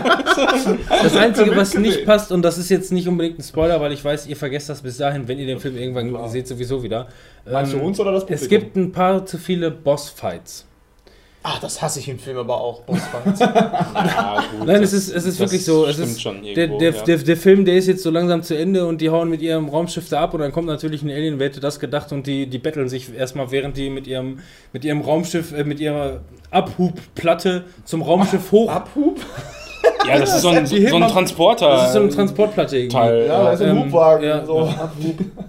[0.90, 4.04] das Einzige, was nicht passt, und das ist jetzt nicht unbedingt ein Spoiler, weil ich
[4.06, 7.08] weiß, ihr vergesst das bis dahin, wenn ihr den Film irgendwann seht, sowieso wieder.
[7.46, 8.50] Meinst du Ähm, uns oder das Es Publikum?
[8.50, 10.66] gibt ein paar zu viele Bossfights.
[11.44, 12.82] Ah, das hasse ich im Film aber auch.
[12.82, 13.40] Bossfights.
[14.12, 15.86] Ja, gut, Nein, es ist, es ist wirklich so.
[15.86, 17.04] Es ist, schon der, irgendwo, der, ja.
[17.04, 19.70] der, der Film, der ist jetzt so langsam zu Ende und die hauen mit ihrem
[19.70, 22.48] Raumschiff da ab und dann kommt natürlich ein Alien, wer hätte das gedacht und die,
[22.48, 24.40] die betteln sich erstmal, während die mit ihrem,
[24.74, 28.72] mit ihrem Raumschiff, äh, mit ihrer Abhubplatte zum Raumschiff hoch.
[28.72, 29.20] Abhub?
[30.08, 31.70] Ja, das ist so ein, so ein Transporter.
[31.70, 32.96] Das ist so eine Transportplatte irgendwie.
[32.98, 33.26] Teil.
[33.28, 34.26] Ja, da ist ein ähm, Hubwagen.
[34.28, 34.44] ja.
[34.44, 34.68] so.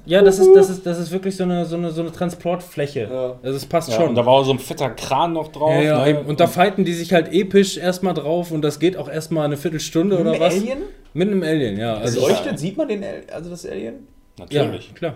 [0.04, 3.08] Ja, das ist, das ist, das ist wirklich so eine, so eine, so eine Transportfläche.
[3.10, 3.36] Ja.
[3.42, 4.10] Also es passt Ja, schon.
[4.10, 5.72] und da war auch so ein fetter Kran noch drauf.
[5.72, 6.20] ja, ja, ne?
[6.26, 9.56] Und da fighten die sich halt episch erstmal drauf und das geht auch erstmal eine
[9.56, 10.54] Viertelstunde oder Mit was.
[10.54, 10.78] Alien?
[11.14, 11.94] Mit einem Alien, ja.
[12.02, 14.06] Es Also, leuchtet, sieht man den, Al- also das Alien?
[14.50, 14.94] ja, Natürlich.
[14.94, 15.14] klar.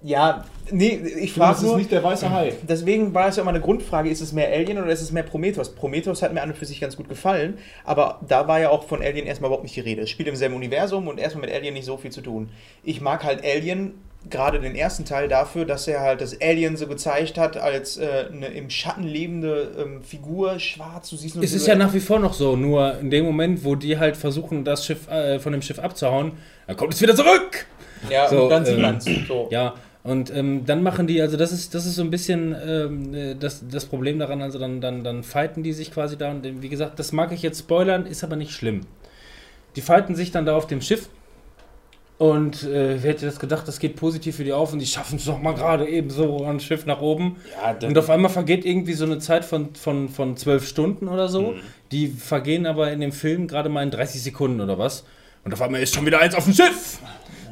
[0.00, 2.52] Ja, nee, ich Das frage ist nur, nicht der weiße Hai.
[2.62, 5.24] deswegen war es ja immer eine Grundfrage, ist es mehr Alien oder ist es mehr
[5.24, 5.74] Prometheus?
[5.74, 8.84] Prometheus hat mir an und für sich ganz gut gefallen, aber da war ja auch
[8.84, 10.02] von Alien erstmal überhaupt nicht die Rede.
[10.02, 12.50] Es spielt im selben Universum und erstmal mit Alien nicht so viel zu tun.
[12.84, 13.94] Ich mag halt Alien,
[14.30, 18.26] gerade den ersten Teil dafür, dass er halt das Alien so gezeigt hat als äh,
[18.32, 22.00] eine im Schatten lebende ähm, Figur, schwarz, du siehst nur Es ist ja nach wie
[22.00, 25.52] vor noch so, nur in dem Moment, wo die halt versuchen, das Schiff äh, von
[25.52, 26.32] dem Schiff abzuhauen,
[26.68, 27.66] dann kommt es wieder zurück.
[28.08, 29.06] Ja, so, und dann sieht ähm, man's.
[29.26, 29.48] So.
[29.50, 33.14] Ja, und ähm, dann machen die, also das ist, das ist so ein bisschen ähm,
[33.14, 36.46] äh, das, das Problem daran, also dann, dann, dann fighten die sich quasi da und
[36.46, 38.82] äh, wie gesagt, das mag ich jetzt spoilern, ist aber nicht schlimm.
[39.76, 41.08] Die fighten sich dann da auf dem Schiff
[42.18, 45.16] Und äh, wer hätte das gedacht, das geht positiv für die auf und die schaffen
[45.16, 47.36] es doch mal gerade eben so ein Schiff nach oben.
[47.52, 51.28] Ja, Und auf einmal vergeht irgendwie so eine Zeit von, von, von zwölf Stunden oder
[51.28, 51.52] so.
[51.52, 51.60] Mhm.
[51.92, 55.04] Die vergehen aber in dem Film gerade mal in 30 Sekunden oder was.
[55.44, 56.98] Und auf einmal ist schon wieder eins auf dem Schiff.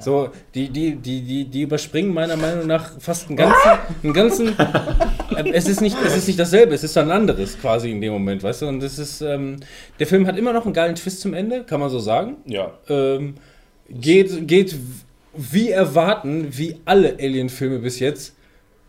[0.01, 3.71] So, die, die, die, die, die überspringen meiner Meinung nach fast einen ganzen.
[4.03, 7.91] Einen ganzen äh, es, ist nicht, es ist nicht dasselbe, es ist ein anderes quasi
[7.91, 8.67] in dem Moment, weißt du?
[8.69, 9.21] Und das ist.
[9.21, 9.57] Ähm,
[9.99, 12.37] der Film hat immer noch einen geilen Twist zum Ende, kann man so sagen.
[12.47, 12.73] ja.
[12.89, 13.35] Ähm,
[13.89, 14.75] geht, geht
[15.35, 18.35] wie erwarten, wie alle Alien-Filme bis jetzt,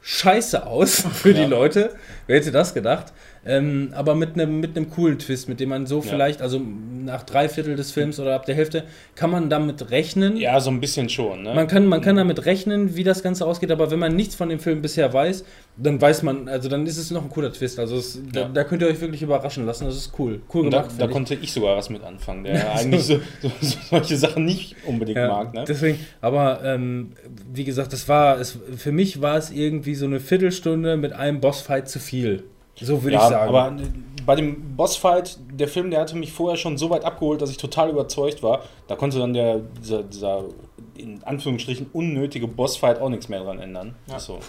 [0.02, 1.48] scheiße aus für die Ja.
[1.48, 1.96] Leute.
[2.26, 3.14] Wer hätte das gedacht?
[3.48, 6.02] Ähm, aber mit einem mit einem coolen Twist, mit dem man so Ja.
[6.03, 6.61] vielleicht, also
[7.06, 8.84] nach drei Viertel des Films oder ab der Hälfte,
[9.15, 10.36] kann man damit rechnen.
[10.36, 11.44] ja, so ein bisschen schon.
[11.44, 11.53] Ne?
[11.53, 14.49] Man kann, man kann damit rechnen, wie das Ganze ausgeht, aber wenn man nichts von
[14.49, 15.45] dem Film bisher weiß,
[15.78, 17.80] dann weiß man, also dann ist es noch ein cooler Twist.
[17.80, 18.49] Also es, da, Ja.
[18.49, 19.86] da könnt ihr euch wirklich überraschen lassen.
[19.86, 20.41] Das ist cool.
[20.53, 20.95] Cool Und da, gemacht.
[20.99, 21.11] da ich.
[21.11, 25.18] konnte ich sogar was mit anfangen, der eigentlich so, so, so solche Sachen nicht unbedingt
[25.18, 25.53] Ja, mag.
[25.53, 25.64] Ne?
[25.65, 27.14] Deswegen, aber ähm,
[27.53, 31.40] wie gesagt, das war, es, für mich war es irgendwie so eine Viertelstunde mit einem
[31.40, 32.44] Bossfight zu viel.
[32.82, 33.49] So würde ja, ich sagen.
[33.49, 33.78] aber
[34.26, 37.58] bei dem Bossfight, der Film, der hatte mich vorher schon so weit abgeholt, dass ich
[37.58, 38.64] total überzeugt war.
[38.88, 40.44] Da konnte dann der, dieser, dieser
[40.98, 43.95] in Anführungsstrichen unnötige Bossfight auch nichts mehr dran ändern.
[44.08, 44.20] Ja.
[44.20, 44.40] So.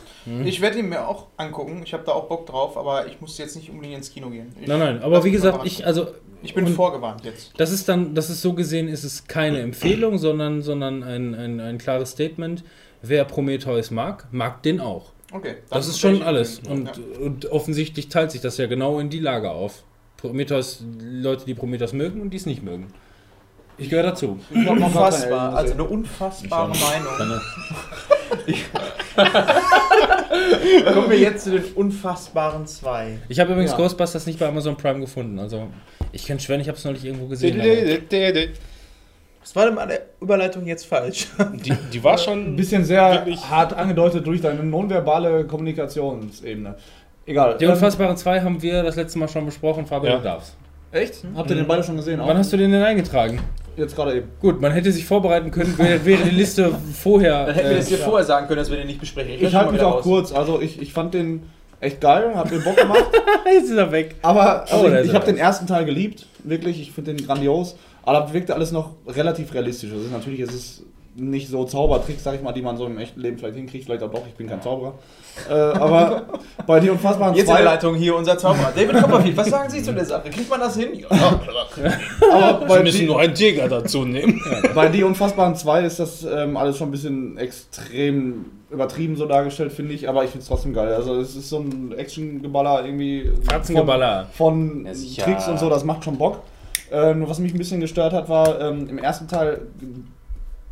[0.44, 1.82] Ich werde ihn mir auch angucken.
[1.84, 4.52] Ich habe da auch Bock drauf, aber ich muss jetzt nicht unbedingt ins Kino gehen.
[4.60, 6.08] Ich, nein, nein, aber wie gesagt, ich, also,
[6.42, 7.52] ich bin vorgewarnt jetzt.
[7.56, 11.60] das ist dann, das ist so gesehen, ist es keine Empfehlung, sondern, sondern ein, ein,
[11.60, 12.64] ein klares Statement.
[13.02, 15.12] Wer Prometheus mag, mag den auch.
[15.32, 15.56] Okay.
[15.70, 16.62] Das ist schon alles.
[16.64, 16.72] Ja.
[16.72, 19.84] Und, und offensichtlich teilt sich das ja genau in die Lage auf.
[20.16, 22.88] Prometheus, Leute, die Prometheus mögen und die es nicht mögen.
[23.76, 24.40] Ich gehöre dazu.
[24.50, 27.40] Ich Unfassbar, also eine unfassbare Meinung.
[30.92, 33.18] Kommen wir jetzt zu den unfassbaren zwei.
[33.28, 33.76] Ich habe übrigens Ja.
[33.76, 35.38] Ghostbusters nicht bei Amazon Prime gefunden.
[35.38, 35.68] Also
[36.10, 37.60] ich kann schwören, ich habe es neulich irgendwo gesehen.
[39.50, 41.28] Die, Was war meine Überleitung jetzt falsch?
[41.92, 46.74] die war schon Ein bisschen sehr hart angedeutet durch deine nonverbale Kommunikationsebene.
[47.26, 47.56] Egal.
[47.58, 49.86] Die ähm, Unfassbaren 2 haben wir das letzte Mal schon besprochen.
[49.86, 50.18] Fabian, Ja.
[50.18, 50.56] du darfst.
[50.90, 51.22] Echt?
[51.36, 52.20] Habt ihr den beide schon gesehen?
[52.24, 53.40] Wann hast du den denn eingetragen?
[53.76, 54.28] Jetzt gerade eben.
[54.40, 57.46] Gut, man hätte sich vorbereiten können, wäre, die Liste vorher.
[57.46, 59.34] Dann hätten wir äh, das dir vorher sagen können, dass wir den nicht besprechen.
[59.34, 60.02] Ich lass halte mich auch raus.
[60.02, 60.32] kurz.
[60.32, 61.42] Also ich, ich fand den
[61.80, 63.04] echt geil, hat mir Bock gemacht.
[63.44, 64.16] Jetzt ist er weg.
[64.22, 66.80] Aber also Oh, da ist ich, ich habe den ersten Teil geliebt, wirklich.
[66.80, 67.76] Ich finde den grandios.
[68.08, 69.92] Aber da wirkte alles noch relativ realistisch.
[69.92, 70.82] Also natürlich ist es
[71.14, 73.84] nicht so Zaubertricks, sag ich mal, die man so im echten Leben vielleicht hinkriegt.
[73.84, 74.94] Vielleicht auch doch, ich bin kein Zauberer.
[75.46, 76.26] Äh, aber
[76.66, 77.64] bei die Unfassbaren Jetzt in der 2...
[77.64, 78.72] Leitung hier unser Zauberer.
[78.74, 80.30] David Copperfield, was sagen Sie zu der Sache?
[80.30, 80.88] Kriegt man das hin?
[80.94, 81.06] Ja,
[82.32, 84.40] Aber Wir bei müssen die, nur einen Jäger dazu nehmen.
[84.74, 89.70] bei die Unfassbaren 2 ist das ähm, alles schon ein bisschen extrem übertrieben so dargestellt,
[89.70, 90.08] finde ich.
[90.08, 90.94] Aber ich finde es trotzdem geil.
[90.94, 93.30] Also es ist so ein Action-Geballer irgendwie...
[93.44, 94.28] Fratzengeballer.
[94.32, 95.24] von, von Ja.
[95.24, 96.40] Tricks und so, das macht schon Bock.
[96.90, 99.62] Äh, nur was mich ein bisschen gestört hat, war, ähm, im ersten Teil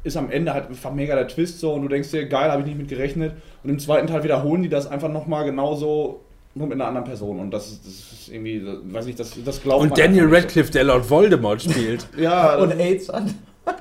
[0.05, 2.63] ist am Ende halt einfach mega der Twist so und du denkst dir, geil, habe
[2.63, 3.33] ich nicht mit gerechnet.
[3.65, 6.21] Und im zweiten Teil wiederholen die das einfach nochmal genauso,
[6.55, 7.41] nur mit einer anderen Person.
[7.41, 10.27] Und das, ist- das ist irgendwie, das- weiß ich, das, das glaubt Und man Daniel
[10.27, 12.03] nicht Radcliffe, der Lord Voldemort spielt.
[12.03, 12.07] So.
[12.23, 13.35] Ja, und und, AIDS an.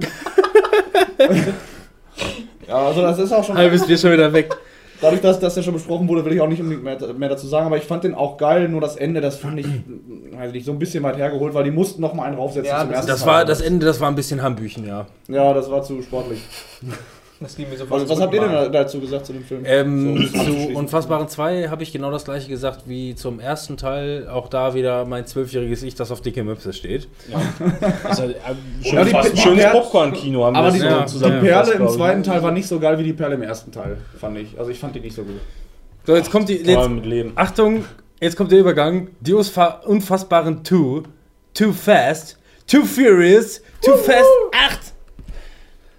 [2.68, 3.56] ja, also das ist auch schon.
[3.58, 4.54] Halb ist wir schon wieder weg.
[5.02, 7.48] Dadurch, dass das ja schon besprochen wurde, will ich auch nicht unbedingt mehr, mehr dazu
[7.48, 9.68] sagen, aber ich fand den auch geil, nur das Ende, das fand ich,
[10.32, 12.80] weiß nicht, so ein bisschen weit hergeholt, weil die mussten noch mal einen raufsetzen Ja,
[12.80, 13.28] zum das- ersten Das Teil.
[13.30, 15.06] war das Ende, das war ein bisschen Hambüchen, ja.
[15.28, 16.40] Ja, das war zu sportlich.
[17.40, 19.64] Das ging mir so Was, was habt ihr denn da- dazu gesagt zu dem Film?
[19.66, 20.52] Ähm, So, zu.
[20.78, 24.30] Unfassbaren 2 habe ich genau das gleiche gesagt wie zum ersten Teil.
[24.30, 27.08] Auch da wieder mein zwölfjähriges Ich, das auf dicke Möpse steht.
[28.06, 28.36] Also, äh,
[28.82, 31.88] Ja, schön, die- schönes Popcorn-Kino haben Aber wir die, so ja, zusammen die Perle im
[31.90, 34.58] zweiten Teil war nicht so geil wie die Perle im ersten Teil, fand ich.
[34.58, 35.36] Also ich fand die nicht so gut.
[36.06, 36.58] So, jetzt kommt die.
[36.58, 37.34] Jetzt, mit Leben.
[37.36, 37.84] Achtung,
[38.22, 39.10] jetzt kommt der Übergang.
[39.20, 41.04] Die Unfassbaren 2.
[41.54, 42.38] Too Fast.
[42.68, 43.62] Too Furious.
[43.82, 44.80] Too Fast 8.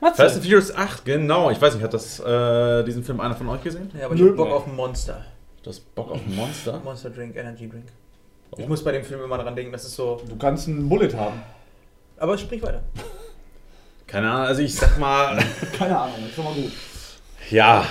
[0.00, 0.34] Fast Matze.
[0.34, 1.50] and Furious 8, genau.
[1.50, 3.90] Ich weiß nicht, hat das äh, diesen Film einer von euch gesehen?
[3.98, 4.30] Ja, aber ich Nö.
[4.30, 5.24] hab Bock auf ein Monster.
[5.62, 6.80] Du hast Bock auf ein Monster?
[6.84, 7.86] Monster Drink, Energy Drink.
[8.58, 10.20] Ich muss bei dem Film immer dran denken, das ist so.
[10.28, 11.42] Du kannst einen Bullet haben.
[12.18, 12.82] Aber sprich weiter.
[14.06, 15.36] Keine Ahnung, also ich sag mal,
[15.78, 16.70] Keine Ahnung, ist schon mal gut.
[17.50, 17.84] ja.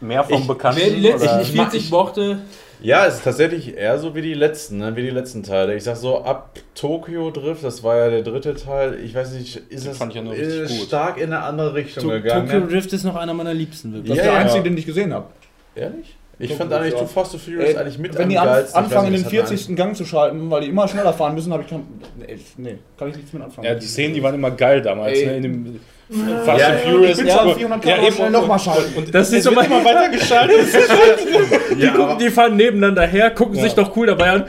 [0.00, 0.80] Mehr vom Ich- Bekannten.
[1.02, 2.38] Letzten oder- ich mag- 40 Worte.
[2.80, 4.94] Ja, es ist tatsächlich eher so wie die letzten, ne?
[4.94, 5.74] wie die letzten Teile.
[5.74, 9.56] Ich sag so, ab Tokyo Drift, das war ja der dritte Teil, ich weiß nicht,
[9.68, 10.86] ist es fand ich ja nur äh, richtig gut.
[10.86, 12.46] stark in eine andere Richtung To gegangen.
[12.46, 12.66] Tokyo ne?
[12.68, 13.92] Drift ist noch einer meiner Liebsten.
[13.92, 14.10] Wirklich.
[14.10, 14.40] Das Ja, ist der ja.
[14.40, 15.26] einzige, den ich gesehen habe.
[15.74, 16.16] Ehrlich?
[16.40, 17.06] Ich Tokyo fand eigentlich Too ja.
[17.06, 19.58] Fast to Furious eigentlich mit Wenn die an, anfangen, in nicht, den das hat mir
[19.58, 19.76] 40.
[19.76, 21.84] Gang zu schalten, weil die immer schneller fahren müssen, habe ich kein.
[22.16, 23.66] Nee, nee, kann ich nichts mit anfangen.
[23.66, 25.40] Ja, die Szenen, die waren immer geil damals, Ey.
[25.40, 25.80] ne?
[26.10, 27.18] Fast Ja, and ja, Furious.
[27.18, 28.92] ja, schon aber- 400 ja, Km eben, schnell nochmal schalten.
[28.96, 30.58] Und Das ist es immer- immer weiter geschaltet.
[31.80, 33.62] Die, gucken, die fahren nebeneinander her, gucken Ja.
[33.64, 34.44] sich doch cool dabei an.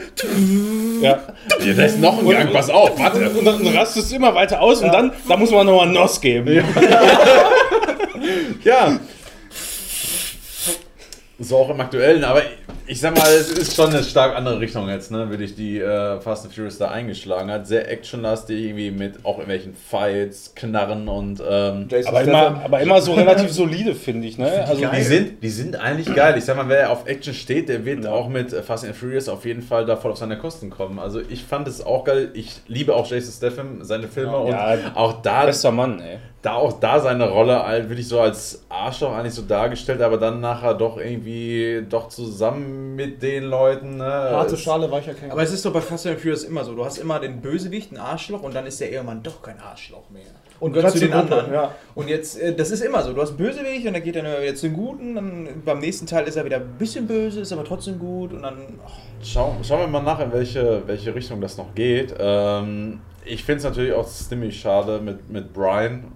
[1.02, 1.18] Ja.
[1.64, 3.28] Ja, da ist noch ein Gang, pass auf, warte.
[3.30, 6.20] Und dann rastest du immer weiter aus und dann, da muss man nochmal einen NOS
[6.20, 6.64] geben.
[8.64, 8.98] Ja.
[11.42, 12.42] So auch im aktuellen, aber
[12.86, 15.78] ich sag mal, es ist schon eine stark andere Richtung jetzt, ne, würde ich die
[15.78, 17.66] äh, Fast and Furious da eingeschlagen hat.
[17.66, 23.14] Sehr actionlastig, irgendwie mit auch irgendwelchen Fights, Knarren und ähm, Aber immer, aber immer so
[23.14, 24.36] relativ solide, finde ich.
[24.36, 24.66] Ne?
[24.66, 26.34] Also die sind, die sind eigentlich geil.
[26.36, 29.46] Ich sag mal, wer auf Action steht, der wird auch mit Fast and Furious auf
[29.46, 30.98] jeden Fall da voll auf seine Kosten kommen.
[30.98, 32.30] Also ich fand es auch geil.
[32.34, 36.18] Ich liebe auch Jason Statham, seine Filme und Ja, auch da bester Mann, ey.
[36.42, 40.40] Da auch da seine Rolle halt wirklich so als Arschloch eigentlich so dargestellt, aber dann
[40.40, 43.98] nachher doch irgendwie doch zusammen mit den Leuten.
[43.98, 44.04] Ne?
[44.04, 45.32] Harte Schale, weicher Känguru.
[45.32, 46.74] Aber es ist doch bei Fast and Furious immer so.
[46.74, 50.08] Du hast immer den Bösewicht, ein Arschloch und dann ist der Ehemann doch kein Arschloch
[50.08, 50.22] mehr.
[50.60, 51.52] Und gehört zu den Gruppe, anderen.
[51.52, 51.74] ja.
[51.94, 53.12] Und jetzt, äh, das ist immer so.
[53.12, 55.14] Du hast einen Bösewicht und dann geht er wieder zu den Guten.
[55.14, 58.32] Dann beim nächsten Teil ist er wieder ein bisschen böse, ist aber trotzdem gut.
[58.32, 58.58] Und dann.
[59.22, 62.14] Schau, schauen wir mal nach, in welche, welche Richtung das noch geht.
[62.18, 66.12] Ähm, ich finde es natürlich auch ziemlich schade mit, mit Brian.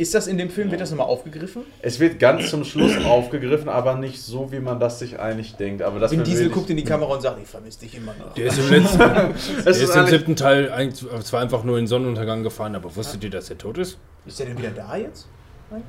[0.00, 1.62] Ist das in dem Film, wird das nochmal aufgegriffen?
[1.82, 5.82] Es wird ganz zum Schluss aufgegriffen, aber nicht so, wie man das sich eigentlich denkt.
[5.82, 8.32] Aber das Vin Diesel guckt in die Kamera und sagt, ich vermisse dich immer noch.
[8.32, 11.64] Der ist im letzten, der Es ist ist im eigentlich- siebten Teil eigentlich zwar einfach
[11.64, 13.98] nur in den Sonnenuntergang gefahren, aber wusstet ihr, dass er tot ist?
[14.24, 15.28] Ist der denn wieder da jetzt?
[15.70, 15.84] Eigentlich?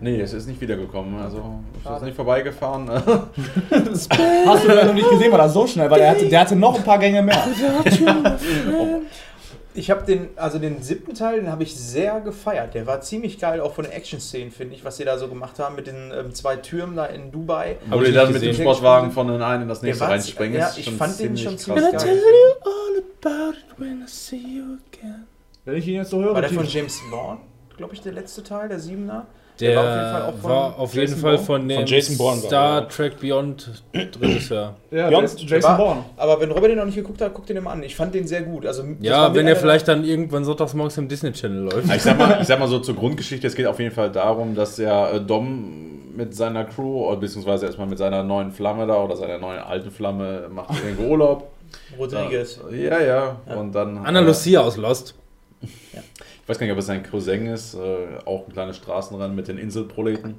[0.00, 1.22] Nee, es ist nicht wiedergekommen.
[1.22, 1.36] Also,
[1.76, 2.04] ich bin Schade.
[2.04, 2.90] nicht vorbeigefahren.
[2.90, 6.74] Hast du noch nicht gesehen, war das so schnell, weil der hatte, der hatte noch
[6.76, 7.42] ein paar Gänge mehr.
[9.76, 12.72] Ich habe den, also den siebten Teil, den habe ich sehr gefeiert.
[12.74, 15.58] Der war ziemlich geil, auch von den Action-Szenen, finde ich, was sie da so gemacht
[15.58, 17.76] haben mit den ähm, zwei Türmen da in Dubai.
[17.90, 18.54] Wo die dann mit dem.
[18.54, 20.58] Sportwagen von den einen in das nächste reinspringen.
[20.58, 21.92] ja, ist ich schon fand den schon ziemlich geil.
[21.92, 22.20] geil.
[22.64, 25.26] all about it when I see you again.
[25.66, 27.40] Wenn ich ihn jetzt so höre, War der von James Bond,
[27.76, 29.26] glaube ich, der letzte Teil, der Siebener?
[29.60, 31.46] Der, war auf jeden Fall auch von war auf jeden Jason Fall Bourne?
[31.46, 34.76] von dem Von Jason Bourne Star Trek Beyond drittes Jahr.
[34.90, 36.04] ja, Beyond- Jason, war, Bourne.
[36.16, 37.82] Aber wenn Robert den noch nicht geguckt hat, guckt ihn ihm an.
[37.82, 38.66] Ich fand den sehr gut.
[38.66, 41.94] Also, Ja, wenn er vielleicht dann irgendwann sonntags morgens im Disney Channel läuft.
[41.94, 44.54] Ich sag, mal, ich sag mal so zur Grundgeschichte, es geht auf jeden Fall darum,
[44.54, 49.02] dass ja äh, Dom mit seiner Crew, oder beziehungsweise erstmal mit seiner neuen Flamme da
[49.02, 51.50] oder seiner neuen alten Flamme macht irgendwo Urlaub.
[51.98, 52.60] Rodriguez.
[52.72, 53.36] Ja, ja.
[53.54, 53.98] Und dann.
[53.98, 55.14] Anna äh, Lucia aus Lost.
[56.46, 57.78] Ich weiß gar nicht, ob es sein Cousin ist, äh,
[58.24, 60.36] auch ein kleines Straßenrennen mit den Inselproleten.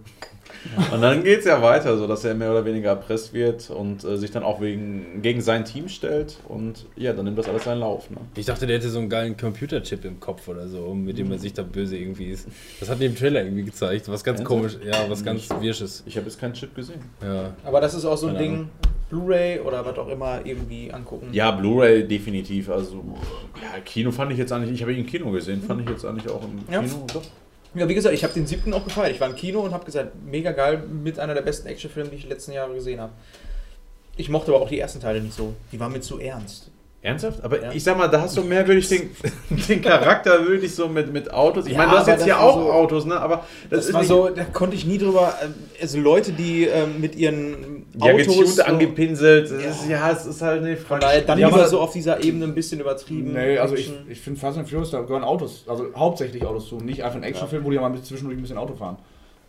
[0.93, 4.05] Und dann geht es ja weiter, so dass er mehr oder weniger erpresst wird und
[4.05, 6.37] äh, sich dann auch wegen, gegen sein Team stellt.
[6.47, 8.09] Und ja, dann nimmt das alles seinen Lauf.
[8.09, 8.19] Ne?
[8.35, 11.39] Ich dachte, der hätte so einen geilen Computerchip im Kopf oder so, mit dem er
[11.39, 12.47] sich da böse irgendwie ist.
[12.79, 14.47] Das hat die im Trailer irgendwie gezeigt, was ganz Ernsthaft?
[14.47, 16.03] komisch, ja, was ganz Wirsches.
[16.05, 17.01] Ich habe jetzt keinen Chip gesehen.
[17.21, 17.53] Ja.
[17.65, 18.69] Aber das ist auch so ein Ding,
[19.09, 21.29] Blu-ray oder was auch immer, irgendwie angucken.
[21.31, 22.69] Ja, Blu-ray definitiv.
[22.69, 23.03] Also,
[23.61, 26.05] ja, Kino fand ich jetzt eigentlich, ich habe ihn im Kino gesehen, fand ich jetzt
[26.05, 26.81] eigentlich auch im Ja.
[26.81, 27.05] Kino.
[27.13, 27.23] Doch.
[27.73, 29.13] Ja, wie gesagt, ich habe den siebten auch gefeiert.
[29.13, 32.15] Ich war im Kino und habe gesagt, mega geil, mit einer der besten Actionfilme, die
[32.15, 33.11] ich die letzten Jahre gesehen habe.
[34.15, 35.53] Ich mochte aber auch die ersten Teile nicht so.
[35.71, 36.71] Die waren mir zu ernst.
[37.07, 37.43] Ernsthaft?
[37.43, 37.71] Aber Ja.
[37.71, 39.09] ich sag mal, da hast du mehr wirklich den,
[39.69, 41.65] den Charakter wirklich so mit, mit Autos.
[41.65, 43.19] Ich Ja, meine, du hast jetzt hier auch so- Autos, ne?
[43.19, 46.31] Aber das, Das, ist war nicht- so, da konnte ich nie drüber, äh, also Leute,
[46.33, 49.51] die ähm, mit ihren ja, Autos getuned, so, angepinselt.
[49.51, 49.69] Das Ja.
[49.69, 52.53] Ist, ja, es ist halt eine von daher dann lieber so auf dieser Ebene ein
[52.53, 53.33] bisschen übertrieben.
[53.33, 54.05] Nee, also ich, Action.
[54.09, 56.77] ich finde Fast and Furious, da gehören Autos, also hauptsächlich Autos zu.
[56.77, 58.97] Nicht einfach ein Actionfilm, wo die mal ein bisschen zwischendurch ein bisschen Auto fahren.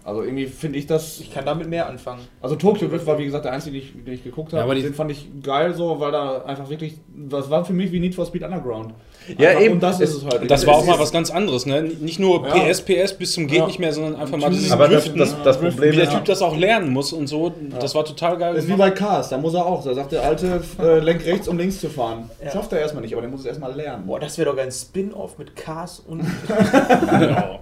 [0.08, 1.20] Also irgendwie finde ich das.
[1.20, 2.20] ich kann damit mehr anfangen.
[2.40, 4.58] Also Tokyo Drift war wie gesagt der einzige, den ich, den ich geguckt habe.
[4.58, 6.94] Ja, aber die- den fand ich geil so, weil da einfach wirklich.
[7.28, 8.94] Das war für mich wie Need for Speed Underground.
[9.36, 9.74] Ja, Einfach- eben.
[9.74, 10.50] Und das ist es halt.
[10.50, 11.82] Das war auch mal was ganz anderes, ne?
[11.82, 12.54] Nicht nur Ja.
[12.54, 13.66] PS, PS bis zum geht Ja.
[13.66, 15.18] nicht mehr, sondern einfach mal dieses Aber das, Driften.
[15.20, 18.06] das, das Driften, Problem wie der Typ das auch lernen muss und so, das war
[18.06, 18.54] total geil.
[18.54, 19.84] Das ist wie bei Cars, da muss er auch.
[19.84, 22.30] Da sagt der alte, äh, lenk rechts, um links zu fahren.
[22.42, 22.50] Ja.
[22.50, 24.06] Schafft er erstmal nicht, aber der muss es erstmal lernen.
[24.06, 26.22] Boah, das wäre doch ein Spin-off mit Cars und.
[27.18, 27.60] Genau.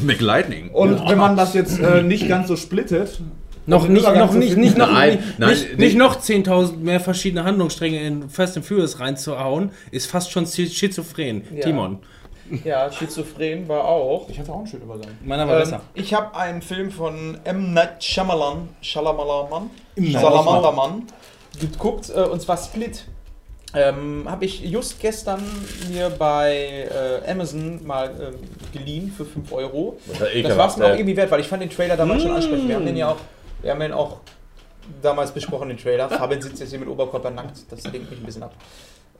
[0.00, 0.70] McLightning.
[0.70, 3.20] Und wenn man das jetzt äh, nicht ganz so splittet,
[3.66, 7.44] Noch nicht, noch nicht, nicht, noch, Nein, nicht, nein, nicht, nicht- noch 10.000 mehr verschiedene
[7.44, 11.42] Handlungsstränge in Fast and Furious reinzuhauen, ist fast schon schi- schizophren.
[11.54, 11.60] Ja.
[11.62, 11.98] Timon.
[12.64, 14.28] Ja, Schizophren war auch.
[14.28, 15.08] ich hatte auch einen schönen Übergang.
[15.24, 15.80] Meiner war Ähm, besser.
[15.94, 17.72] ich habe einen Film von M.
[17.72, 21.02] Night Shyamalan, Night Shyamalan
[21.60, 23.04] geguckt, äh, und zwar Split.
[23.74, 25.42] Ähm, habe ich just gestern
[25.90, 26.88] mir bei
[27.24, 28.34] äh, Amazon mal ähm,
[28.72, 29.98] geliehen für 5 Euro.
[30.42, 32.68] Das war es mir auch irgendwie wert, weil ich fand den Trailer damals schon ansprechend.
[32.68, 33.16] Wir haben den ja auch,
[33.62, 34.20] wir haben den auch
[35.00, 36.08] damals besprochen, den Trailer.
[36.08, 38.54] Fabian sitzt jetzt hier mit Oberkörper nackt, das lenkt mich ein bisschen ab.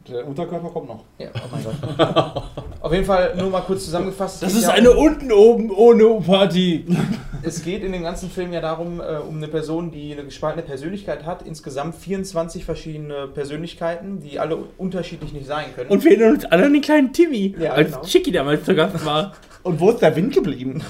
[0.09, 1.05] Der Unterkörper kommt noch.
[1.19, 2.43] Ja, oh mein Gott.
[2.81, 4.43] Auf jeden Fall nur mal kurz zusammengefasst.
[4.43, 6.85] Das ist ja eine um- unten oben ohne Party.
[7.45, 10.63] Es geht in dem ganzen Film ja darum, äh, um eine Person, die eine gespaltene
[10.65, 11.43] Persönlichkeit hat.
[11.43, 15.91] Insgesamt 24 verschiedene Persönlichkeiten, die alle unterschiedlich nicht sein können.
[15.91, 18.03] Und wir erinnern uns alle an den kleinen Timmy, Ja, als genau.
[18.05, 19.33] Chicky damals zu Gast war.
[19.65, 20.85] Und wo ist der Wind geblieben?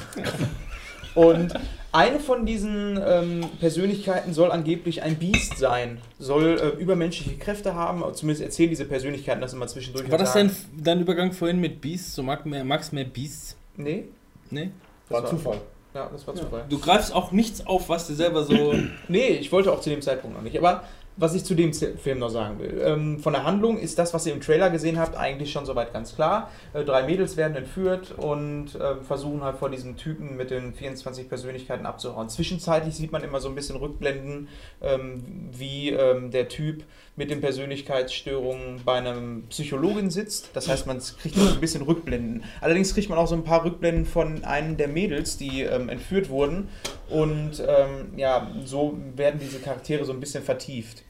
[1.14, 1.54] Und
[1.92, 8.02] eine von diesen ähm, Persönlichkeiten soll angeblich ein Biest sein, soll äh, übermenschliche Kräfte haben,
[8.14, 10.10] zumindest erzählen diese Persönlichkeiten das immer zwischendurch.
[10.10, 12.14] War das dein, dein Übergang vorhin mit Beasts?
[12.14, 13.56] So mag mehr, magst mehr Beasts?
[13.76, 14.04] Nee,
[14.52, 14.70] Nee?
[15.08, 15.60] War Das Zufall.
[15.94, 16.64] ja, das war Zufall.
[16.68, 18.74] Du greifst auch nichts auf, was dir selber so.
[19.08, 20.58] Nee, ich wollte auch zu dem Zeitpunkt noch nicht.
[20.58, 20.84] Aber
[21.16, 22.82] was ich zu dem Film noch sagen will.
[22.84, 25.92] Ähm, von der Handlung ist das, was ihr im Trailer gesehen habt, eigentlich schon soweit
[25.92, 26.50] ganz klar.
[26.72, 31.28] Äh, drei Mädels werden entführt und ähm, versuchen halt vor diesem Typen mit den 24
[31.28, 32.28] Persönlichkeiten abzuhauen.
[32.28, 34.48] Zwischenzeitlich sieht man immer so ein bisschen Rückblenden,
[34.80, 35.22] ähm,
[35.52, 36.84] wie ähm, der Typ
[37.14, 40.50] mit den Persönlichkeitsstörungen bei einem Psychologen sitzt.
[40.54, 42.44] Das heißt, man kriegt so ein bisschen Rückblenden.
[42.60, 46.30] Allerdings kriegt man auch so ein paar Rückblenden von einem der Mädels, die ähm, entführt
[46.30, 46.68] wurden.
[47.10, 51.02] Und ähm, ja, so werden diese Charaktere so ein bisschen vertieft.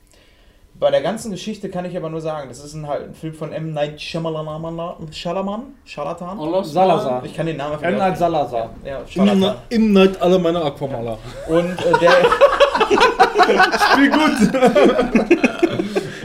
[0.75, 3.35] Bei der ganzen Geschichte kann ich aber nur sagen, das ist ein, halt ein Film
[3.35, 3.73] von M.
[3.73, 6.65] Night Shyamalan, Shyamalan, Shalatan.
[6.65, 7.25] Salazar.
[7.25, 7.99] Ich kann den Namen M.
[7.99, 8.75] Night Salazar.
[8.85, 9.57] Ja, Im, Shalatan.
[9.69, 11.19] Im Night alle meine Aquamaler.
[11.47, 12.11] Und äh, der,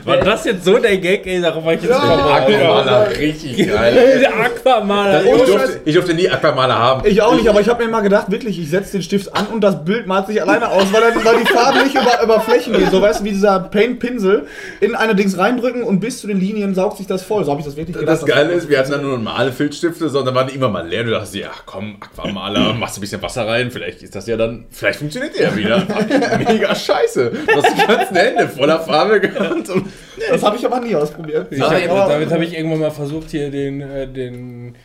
[0.07, 1.41] War das jetzt so der Gag, ey?
[1.41, 1.97] Darauf war ich jetzt Ja.
[1.97, 4.19] Aquamaler, richtig geil.
[4.21, 5.25] Der Aquamaler.
[5.25, 7.01] Ich durfte, ich durfte nie Aquamaler haben.
[7.05, 9.47] Ich auch nicht, aber ich habe mir mal gedacht, wirklich, ich setze den Stift an
[9.47, 12.39] und das Bild malt sich alleine aus, weil, dann, weil die Farben nicht über, über
[12.39, 12.89] Flächen gehen.
[12.89, 14.47] So weißt du, wie dieser Paint-Pinsel
[14.79, 17.43] in eine Dings reindrücken und bis zu den Linien saugt sich das voll.
[17.43, 18.21] So habe ich das wirklich gedacht.
[18.21, 21.03] Das Geile ist, wir hatten dann nur normale Filzstifte, sondern waren die immer mal leer.
[21.03, 24.67] Du dachtest ach komm, Aquamaler, machst ein bisschen Wasser rein, vielleicht ist das ja dann,
[24.71, 25.83] vielleicht funktioniert der ja wieder.
[26.37, 27.31] Mega scheiße.
[27.31, 29.69] Du hast die ganzen Hände voller Farbe gehabt.
[29.69, 29.85] Und
[30.29, 31.47] Das habe ich aber nie ausprobiert.
[31.51, 34.75] Ich hab, Aber- damit habe ich irgendwann mal versucht, hier den, äh, den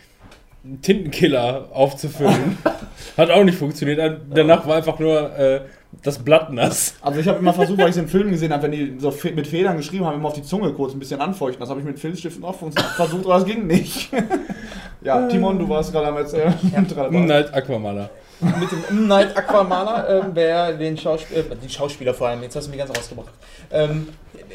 [0.81, 2.59] Tintenkiller aufzufüllen.
[3.17, 4.21] Hat auch nicht funktioniert.
[4.33, 5.61] Danach war einfach nur äh,
[6.03, 6.95] das Blatt nass.
[7.03, 9.11] Also ich habe immer versucht, weil ich es in Filmen gesehen habe, wenn die so
[9.11, 11.61] fe- mit Federn geschrieben haben, immer auf die Zunge kurz ein bisschen anfeuchten.
[11.61, 12.55] Das habe ich mit Filzstiften auch
[12.97, 14.11] versucht, aber es ging nicht.
[15.03, 16.55] ja, Timon, du warst gerade am Erzählen.
[17.11, 18.09] Im Night Aquamaler.
[18.43, 19.07] Mit dem M.
[19.09, 22.79] Night Aquamaler, ähm, wer den Schauspieler, äh, die Schauspieler vor allem, jetzt hast du mich
[22.79, 23.33] ganz rausgebracht.
[23.71, 24.09] Ähm,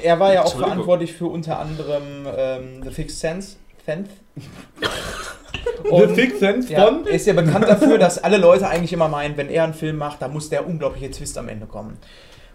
[0.04, 3.56] er war ja auch verantwortlich für unter anderem ähm, The Fixed Sense.
[3.86, 4.12] Sense.
[5.84, 7.06] The Sixth Sense Ja, von...
[7.06, 9.98] er ist ja bekannt dafür, dass alle Leute eigentlich immer meinen, wenn er einen Film
[9.98, 11.98] macht, da muss der unglaubliche Twist am Ende kommen.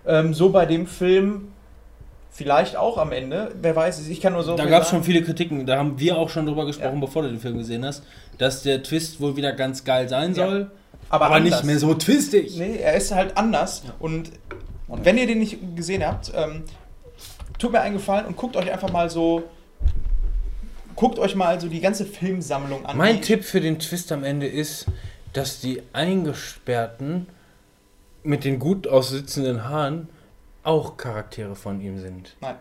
[0.06, 1.48] Ähm, so bei dem Film
[2.30, 5.04] vielleicht auch am Ende, wer weiß es, ich kann nur so Da gab es schon
[5.04, 5.66] viele Kritiken.
[5.66, 7.00] Da haben wir auch schon drüber gesprochen, Ja.
[7.00, 8.02] bevor du den Film gesehen hast,
[8.38, 10.46] dass der Twist wohl wieder ganz geil sein Ja.
[10.48, 10.70] soll.
[11.12, 12.56] Aber, Aber nicht mehr so twistig.
[12.56, 13.82] Nee, er ist halt anders.
[13.98, 14.32] Und
[14.88, 16.64] wenn ihr den nicht gesehen habt, ähm,
[17.58, 19.42] tut mir einen Gefallen und guckt euch einfach mal so.
[20.96, 22.96] Guckt euch mal so die ganze Filmsammlung an.
[22.96, 24.86] Mein Tipp für den Twist am Ende ist,
[25.34, 27.26] dass die Eingesperrten
[28.22, 30.08] mit den gut aussitzenden Haaren
[30.62, 32.36] auch Charaktere von ihm sind.
[32.40, 32.56] Nein.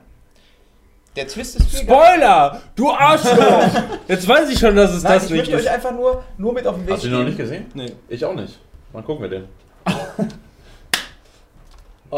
[1.15, 2.61] Der Twist ist viel Spoiler!
[2.75, 3.69] Du Arschloch!
[4.07, 5.65] Jetzt weiß ich schon, dass es Nein, das ich nicht möchte ist.
[5.65, 7.65] euch einfach nur, nur mit auf den Weg Hast du ihn noch nicht gesehen?
[7.73, 7.91] Nee.
[8.07, 8.57] Ich auch nicht.
[8.93, 9.45] Wann gucken wir den?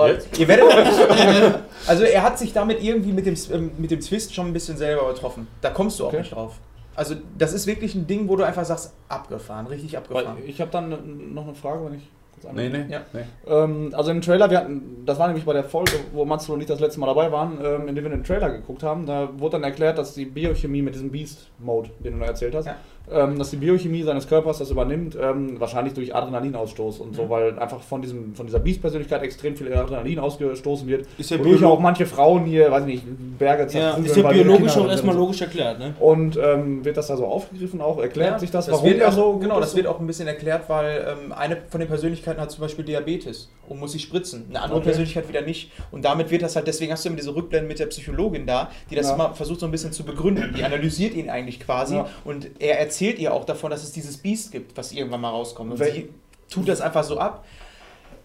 [0.07, 0.39] Jetzt?
[0.39, 4.47] Ihr werdet also er hat sich damit irgendwie mit dem, ähm, mit dem Twist schon
[4.47, 5.47] ein bisschen selber übertroffen.
[5.61, 6.19] Da kommst du auch Okay.
[6.21, 6.53] nicht drauf.
[6.95, 10.37] Also das ist wirklich ein Ding, wo du einfach sagst, abgefahren, richtig Weil abgefahren.
[10.45, 12.03] ich habe dann noch eine Frage, wenn ich
[12.51, 12.85] Nee, nee.
[12.89, 13.01] Ja.
[13.13, 13.21] nee.
[13.47, 16.61] Ähm, also im Trailer, wir hatten, das war nämlich bei der Folge, wo Matzo und
[16.61, 19.29] ich das letzte Mal dabei waren, ähm, in dem wir den Trailer geguckt haben, da
[19.37, 22.75] wurde dann erklärt, dass die Biochemie mit diesem Beast-Mode, den du da erzählt hast, Ja.
[23.11, 27.15] Ähm, dass die Biochemie seines Körpers das übernimmt, ähm, wahrscheinlich durch Adrenalinausstoß und Mhm.
[27.15, 31.05] so, weil einfach von, diesem, von dieser Beast-Persönlichkeit extrem viel Adrenalin ausgestoßen wird.
[31.17, 33.03] Ist ja, Wodurch auch manche Frauen hier, weiß nicht,
[33.38, 35.93] Berge ja, zerprügeln, ist ja weil ihre biologisch auch erstmal logisch erklärt, ne?
[35.99, 37.99] Und ähm, wird das da so aufgegriffen auch?
[37.99, 39.65] Erklärt Ja, sich das, warum wird der auch, so Genau, ist?
[39.65, 42.85] das wird auch ein bisschen erklärt, weil ähm, eine von den Persönlichkeiten hat zum Beispiel
[42.85, 44.45] Diabetes und muss sich spritzen.
[44.49, 44.85] Eine andere Okay.
[44.85, 45.71] Persönlichkeit wieder nicht.
[45.91, 48.69] Und damit wird das halt, deswegen hast du immer diese Rückblenden mit der Psychologin da,
[48.89, 49.15] die das Ja.
[49.15, 50.53] immer versucht so ein bisschen zu begründen.
[50.57, 52.07] Die analysiert ihn eigentlich quasi Ja.
[52.23, 55.71] und er erzählt ihr auch davon, dass es dieses Biest gibt, was irgendwann mal rauskommt.
[55.73, 56.09] Und Wel- sie
[56.49, 57.45] tut das einfach so ab.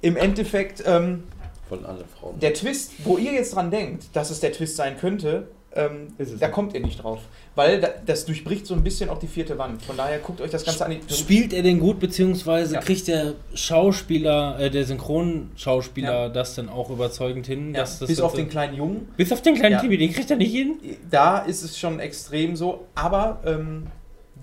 [0.01, 1.25] Im Endeffekt, ähm,
[1.69, 2.39] Wollen alle Frauen.
[2.41, 6.33] der Twist, wo ihr jetzt dran denkt, dass es der Twist sein könnte, ähm, Ist
[6.33, 6.55] es da nicht.
[6.55, 7.21] kommt ihr nicht drauf.
[7.55, 9.83] Weil da, das durchbricht so ein bisschen auch die vierte Wand.
[9.83, 10.97] Von daher guckt euch das Ganze an.
[11.11, 12.81] Spielt er denn gut, beziehungsweise Ja.
[12.81, 17.75] kriegt der Schauspieler, äh, der Synchronschauspieler das dann auch überzeugend hin?
[17.75, 19.09] Ja, dass das bis auf den kleinen Jungen.
[19.17, 19.81] bis auf den kleinen Ja.
[19.81, 20.79] Tibi, den kriegt er nicht hin?
[21.11, 22.87] Da ist es schon extrem so.
[22.95, 23.87] Aber ähm,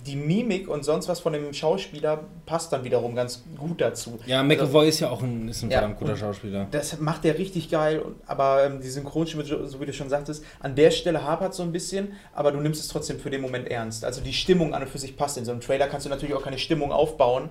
[0.06, 4.20] die Mimik und sonst was von dem Schauspieler passt dann wiederum ganz gut dazu.
[4.26, 6.68] Ja, McAvoy ist ja auch ein, ist ein Ja, verdammt guter Schauspieler.
[6.72, 10.76] Das macht der richtig geil, aber ähm, die Synchronstimme, so wie du schon sagtest, an
[10.76, 14.06] der Stelle hapert so ein bisschen, aber du nimmst es trotzdem für den Moment ernst.
[14.06, 15.38] Also die Stimmung an und für sich passt.
[15.38, 17.50] In so einem Trailer kannst du natürlich auch keine Stimmung aufbauen,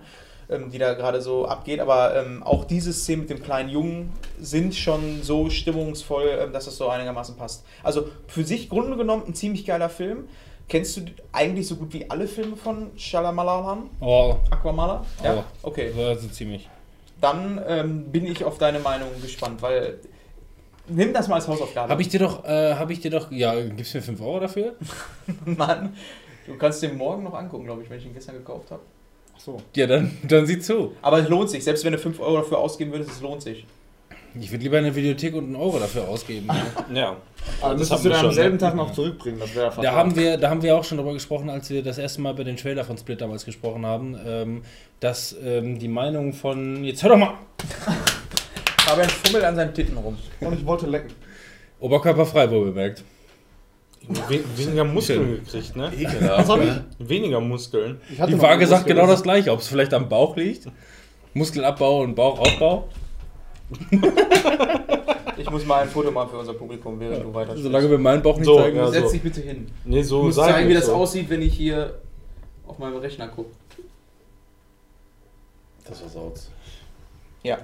[0.48, 4.12] ähm, die da gerade so abgeht, aber ähm, auch diese Szenen mit dem kleinen Jungen
[4.39, 7.64] sind schon so stimmungsvoll, ähm, dass es so einigermaßen passt.
[7.82, 10.28] Also für sich Grunde genommen ein ziemlich geiler Film.
[10.69, 13.91] Kennst du eigentlich so gut wie alle Filme von Shalamalan?
[14.01, 15.05] Oh, Aquamala?
[15.23, 15.45] Ja?
[15.62, 15.69] Oh.
[15.69, 15.93] Okay.
[15.97, 16.69] also ziemlich.
[17.20, 19.99] Dann ähm, bin ich auf deine Meinung gespannt, weil.
[20.86, 21.89] Nimm das mal als Hausaufgabe.
[21.91, 24.41] Habe ich dir doch, äh, habe ich dir doch, ja, gibst du mir 5 Euro
[24.41, 24.74] dafür?
[25.47, 25.97] Mann,
[26.47, 28.82] du kannst den morgen noch angucken, glaube ich, wenn ich ihn gestern gekauft habe.
[29.35, 29.57] Ach so.
[29.74, 30.93] Ja, dann, dann sieh zu.
[31.01, 33.65] Aber es lohnt sich, selbst wenn du 5 Euro dafür ausgeben würdest, es lohnt sich.
[34.40, 36.48] Ich würde lieber in der Videothek und einen Euro dafür ausgeben.
[36.93, 37.16] Ja.
[37.61, 38.59] Aber Das müsstest du dann am selben ne?
[38.59, 41.51] Tag noch zurückbringen, das wäre Da haben, wir, da haben wir auch schon drüber gesprochen,
[41.51, 44.62] als wir das erste Mal über den Trailer von Split damals gesprochen haben, ähm,
[45.01, 46.85] dass ähm, die Meinung von.
[46.85, 47.35] Jetzt hör doch mal!
[48.85, 50.16] Fabian fummelt an seinen Titten rum.
[50.40, 51.12] Und ich wollte lecken.
[51.81, 53.05] Oberkörperfrei wohl bemerkt.
[54.06, 55.90] We weniger Muskeln gekriegt, ne?
[56.28, 56.70] Was hab ich?
[56.98, 58.01] Weniger Muskeln.
[58.11, 60.69] ich hatte Die Waage eine sagt genau das gleiche, ob es vielleicht am Bauch liegt.
[61.32, 62.89] Muskelabbau und Bauchaufbau.
[65.36, 68.23] Ich muss mal ein Foto machen für unser Publikum, während du weiter Solange wir meinen
[68.23, 68.77] Bauch nicht So, zeigen.
[68.77, 69.12] ja, Setz so.
[69.12, 69.66] dich bitte hin.
[69.85, 70.95] Nee, so musst sag zeigen, ich wie das so.
[70.95, 71.99] aussieht, wenn ich hier
[72.66, 73.51] auf meinem Rechner gucke.
[75.89, 76.51] Das versaut's.
[77.43, 77.59] Ja.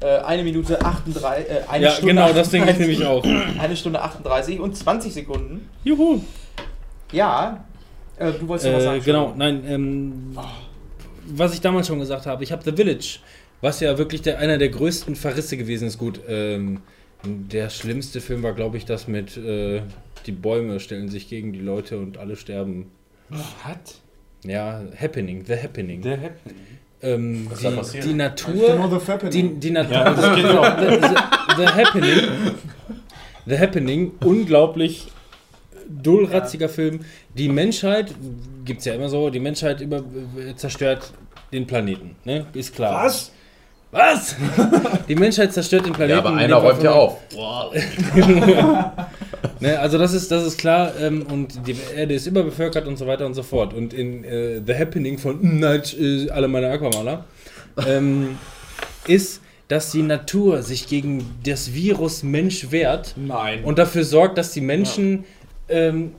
[0.00, 3.24] Äh, eine Minute 38, äh, eine Ja, Stunde genau, das denke ich 38, nämlich auch.
[3.62, 5.70] Eine Stunde 38 und 20 Sekunden.
[5.84, 6.20] Juhu!
[7.12, 7.64] Ja.
[8.18, 9.02] Äh, du wolltest noch was Äh, sagen.
[9.04, 10.36] genau, nein, ähm,
[11.28, 13.20] was ich damals schon gesagt habe, ich habe The Village,
[13.62, 15.96] was ja wirklich der, einer der größten Verrisse gewesen ist.
[15.96, 16.82] Gut, ähm,
[17.24, 19.80] der schlimmste Film war, glaube ich, das mit äh,
[20.26, 22.90] die Bäume stellen sich gegen die Leute und alle sterben.
[23.64, 23.94] Hat?
[24.44, 26.02] Ja, Happening, The Happening.
[26.02, 26.56] Der Happening.
[27.00, 28.04] Ähm, Was da die, passiert?
[28.04, 31.14] die Natur, The die, die Natur, Ja, the, the,
[31.56, 32.30] the Happening,
[33.46, 35.08] The Happening, unglaublich
[35.88, 37.00] dullratziger Film.
[37.36, 38.14] Die Menschheit,
[38.64, 41.12] gibt es ja immer so, die Menschheit über, äh, zerstört
[41.52, 42.46] den Planeten, ne?
[42.54, 43.04] Ist klar.
[43.04, 43.32] Was?
[43.92, 44.36] Was?
[45.08, 46.18] Die Menschheit zerstört den Planeten.
[46.18, 47.18] Ja, aber in einer räumt ja auf.
[49.60, 53.06] Ne, also das ist, das ist klar ähm, und die Erde ist überbevölkert und so
[53.06, 53.72] weiter und so fort.
[53.72, 57.24] Und in äh, The Happening von Night, äh, alle meine Aquamaler
[57.86, 58.38] ähm,
[59.06, 63.62] ist, dass die Natur sich gegen das Virus Mensch wehrt Nein.
[63.62, 65.24] und dafür sorgt, dass die Menschen...
[65.68, 66.14] Ähm,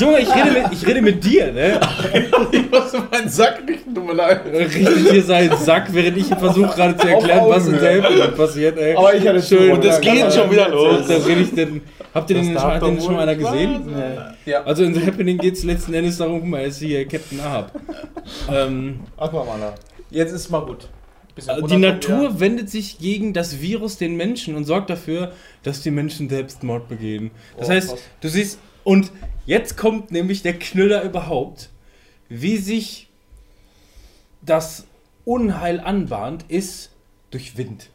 [0.00, 1.78] Junge, ich rede, mit, ich rede mit dir, ne?
[2.50, 4.40] Ich muss meinen Sack richten, tut mir leid.
[4.46, 8.78] Richtet hier seinen Sack, während ich versuche gerade zu erklären, was in der Happening passiert,
[8.78, 8.96] ey.
[8.96, 9.72] Aber ich hatte Schön.
[9.72, 11.06] Und es Ja, geht schon wieder los.
[11.06, 11.82] Da rede ich denn,
[12.14, 13.94] habt ihr Das den, hat den schon mal einer gesehen?
[13.94, 14.62] wahr Ja.
[14.64, 17.40] Also in The Happening geht es letzten Endes darum, guck mal, er ist hier Captain
[17.40, 17.70] Ahab.
[18.50, 19.74] ähm, Aquamaler.
[20.10, 20.88] Jetzt ist mal gut.
[21.34, 25.32] Bisschen die Natur wendet sich gegen das Virus den Menschen und sorgt dafür,
[25.64, 27.30] dass die Menschen Selbstmord begehen.
[27.58, 28.00] Das Oh, heißt, krass.
[28.20, 29.10] du siehst, und
[29.46, 31.70] jetzt kommt nämlich der Knüller überhaupt,
[32.28, 33.08] wie sich
[34.42, 34.86] das
[35.24, 36.90] Unheil anbahnt, ist
[37.30, 37.90] durch Wind.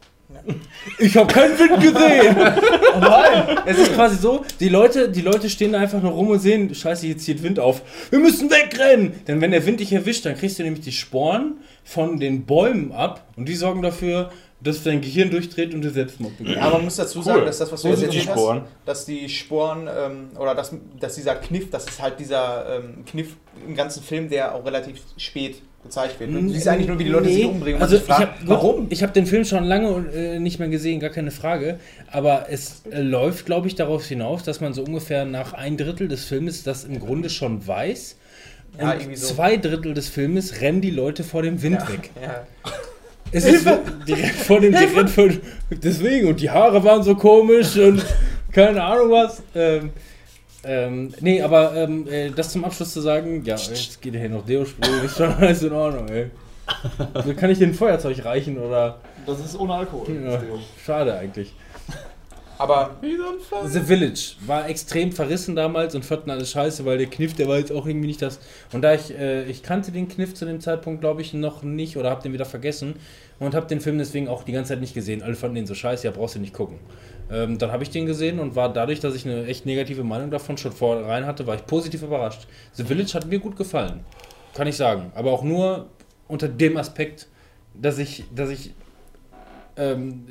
[0.99, 2.35] Ich habe keinen Wind gesehen.
[3.65, 6.73] Es ist quasi so, die Leute, die Leute stehen da einfach nur rum und sehen,
[6.73, 7.81] scheiße, jetzt zieht Wind auf.
[8.09, 9.13] Wir müssen wegrennen.
[9.27, 12.91] Denn wenn der Wind dich erwischt, dann kriegst du nämlich die Sporen von den Bäumen
[12.91, 14.31] ab und die sorgen dafür,
[14.61, 16.57] dass dein Gehirn durchdreht und du Selbstmord begehst.
[16.57, 18.61] Ja, aber man muss dazu sagen, dass das, was du jetzt erzählt Sporen.
[18.61, 23.05] hast, dass die Sporen ähm, oder dass, dass dieser Kniff, das ist halt dieser ähm,
[23.05, 26.33] Kniff im ganzen Film, der auch relativ spät gezeigt wird.
[26.33, 27.81] Du siehst eigentlich nur, wie die Leute sich umbringen.
[27.81, 28.87] Also ich fragt, hab, warum?
[28.89, 31.79] Ich habe den Film schon lange äh, nicht mehr gesehen, gar keine Frage.
[32.11, 36.09] Aber es äh, läuft, glaube ich, darauf hinaus, dass man so ungefähr nach ein Drittel
[36.09, 38.17] des Filmes das im Grunde schon weiß.
[38.77, 39.33] Ja, Und so.
[39.33, 42.11] zwei Drittel des Filmes rennen die Leute vor dem Wind weg.
[42.21, 42.45] Ja.
[43.31, 43.67] Es ist
[44.07, 45.29] direkt vor dem direkt vor,
[45.69, 48.03] deswegen und die Haare waren so komisch und
[48.51, 49.43] keine Ahnung was.
[49.55, 49.91] Ähm,
[50.63, 54.45] ähm, nee, aber ähm, äh, das zum Abschluss zu sagen, ja, jetzt geht hier noch
[54.45, 56.31] Deo sprühen, ist schon alles in Ordnung, ey.
[57.13, 58.99] Also kann ich dir ein Feuerzeug reichen oder?
[59.25, 60.07] Das ist ohne Alkohol.
[60.23, 60.41] Ja,
[60.85, 61.53] schade eigentlich.
[62.59, 67.47] Aber The Village war extrem verrissen damals und fanden alles scheiße, weil der Kniff, der
[67.47, 68.39] war jetzt auch irgendwie nicht das.
[68.73, 71.95] Und da ich, äh, ich kannte den Kniff zu dem Zeitpunkt, glaube ich, noch nicht
[71.95, 72.95] oder habe den wieder vergessen
[73.39, 75.23] und habe den Film deswegen auch die ganze Zeit nicht gesehen.
[75.23, 76.79] Alle fanden den so scheiße, ja, brauchst du nicht gucken.
[77.31, 80.29] Ähm, dann habe ich den gesehen und war dadurch, dass ich eine echt negative Meinung
[80.29, 82.45] davon schon vorrein hatte, war ich positiv überrascht.
[82.73, 84.01] The Village hat mir gut gefallen,
[84.53, 85.13] kann ich sagen.
[85.15, 85.87] Aber auch nur
[86.27, 87.27] unter dem Aspekt,
[87.73, 88.73] dass ich, dass ich
[89.77, 90.25] ähm,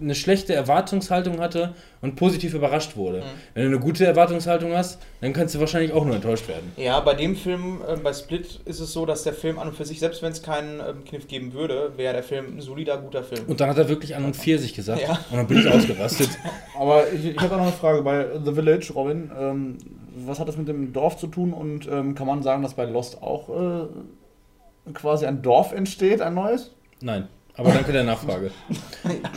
[0.00, 3.22] eine schlechte Erwartungshaltung hatte und positiv überrascht wurde.
[3.54, 6.72] Wenn du eine gute Erwartungshaltung hast, dann kannst du wahrscheinlich auch nur enttäuscht werden.
[6.76, 9.76] ja, bei dem Film, äh, bei Split, ist es so, dass der Film an und
[9.76, 12.98] für sich, selbst wenn es keinen ähm, Kniff geben würde, wäre der Film ein solider,
[12.98, 13.46] guter Film.
[13.46, 15.02] Und dann hat er wirklich an und Pfirsich gesagt.
[15.02, 15.18] Ja.
[15.30, 16.30] Und dann bin ich ausgerastet.
[16.78, 19.30] Aber ich, ich habe auch noch eine Frage bei The Village, Robin.
[19.38, 19.78] Ähm,
[20.16, 22.84] was hat das mit dem Dorf zu tun und ähm, kann man sagen, dass bei
[22.84, 26.72] Lost auch äh, quasi ein Dorf entsteht, ein neues?
[27.00, 27.28] Nein.
[27.56, 28.50] Aber danke der Nachfrage.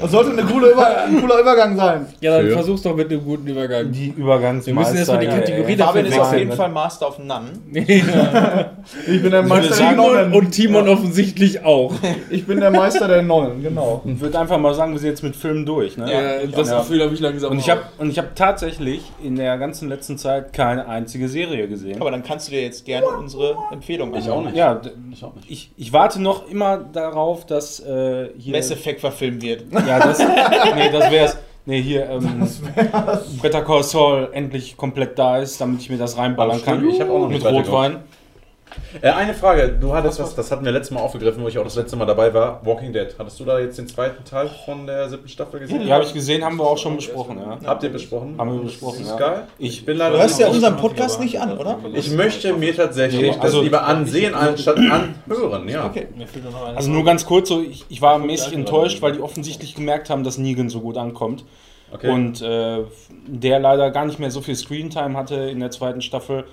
[0.01, 2.05] Das sollte eine coole Über ein cooler Übergang sein.
[2.21, 2.53] Ja, dann Für?
[2.53, 3.91] versuch's doch mit einem guten Übergang.
[3.91, 4.67] Die Übergangsmeister.
[4.67, 5.75] Wir müssen erstmal die ja, Kategorie ey.
[5.75, 7.49] dafür Fabian ist auf jeden Fall Master of None.
[9.07, 10.31] Ich bin der Meister der Nollen.
[10.33, 11.93] und Timon offensichtlich auch.
[12.29, 14.01] Ich bin der Meister der Nollen, genau.
[14.05, 15.97] Ich würde einfach mal sagen, wir sind jetzt mit Filmen durch.
[15.97, 16.09] Ne?
[16.11, 16.79] Ja, das Ja.
[16.79, 17.51] Gefühl habe ich langsam.
[17.51, 21.67] Und ich habe und ich habe tatsächlich in der ganzen letzten Zeit keine einzige Serie
[21.67, 21.99] gesehen.
[21.99, 24.55] Aber dann kannst du dir jetzt gerne unsere Empfehlung Ich auch nicht.
[24.55, 24.79] ja,
[25.11, 25.51] Ich auch nicht.
[25.51, 28.06] ich, ich warte noch immer darauf, dass äh,
[28.37, 29.63] hier Mass Effect verfilmt wird.
[29.71, 31.37] Ja, das nee, das wär's.
[31.65, 32.47] Nee, hier ähm,
[33.41, 36.87] Better Call Saul endlich komplett da ist, damit ich mir das reinballern kann.
[36.87, 37.43] ich hab auch noch mit.
[37.43, 37.97] Rotwein.
[39.01, 41.63] Äh, eine Frage, du hattest was, das hatten wir letztes Mal aufgegriffen, wo ich auch
[41.63, 42.65] das letzte Mal dabei war.
[42.65, 43.07] Walking Dead.
[43.19, 45.85] Hattest du da jetzt den zweiten Teil von der siebten Staffel gesehen?
[45.87, 47.57] Ja, habe ich gesehen, haben wir auch schon besprochen, ja.
[47.65, 48.35] Habt ihr besprochen?
[48.37, 49.15] Haben wir besprochen, Ist ja.
[49.17, 49.43] geil?
[49.59, 51.77] Ich- bin Du leider hörst ja unseren Podcast nicht an, oder?
[51.93, 55.85] Ich möchte mir tatsächlich Nee, das also- lieber ansehen, anstatt anhören, ja.
[55.85, 56.07] Okay.
[56.75, 60.23] Also nur ganz kurz so, ich, ich war mäßig enttäuscht, weil die offensichtlich gemerkt haben,
[60.23, 61.43] dass Negan so gut ankommt.
[61.91, 62.09] Okay.
[62.09, 62.79] Und äh,
[63.27, 66.43] der leider gar nicht mehr so viel Screentime hatte in der zweiten Staffel.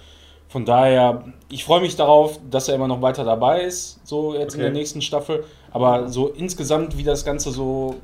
[0.54, 4.54] Von daher, ich freue mich darauf, dass er immer noch weiter dabei ist, so jetzt
[4.54, 4.70] in Okay.
[4.70, 5.42] der nächsten Staffel.
[5.72, 7.96] Aber so insgesamt, wie das Ganze so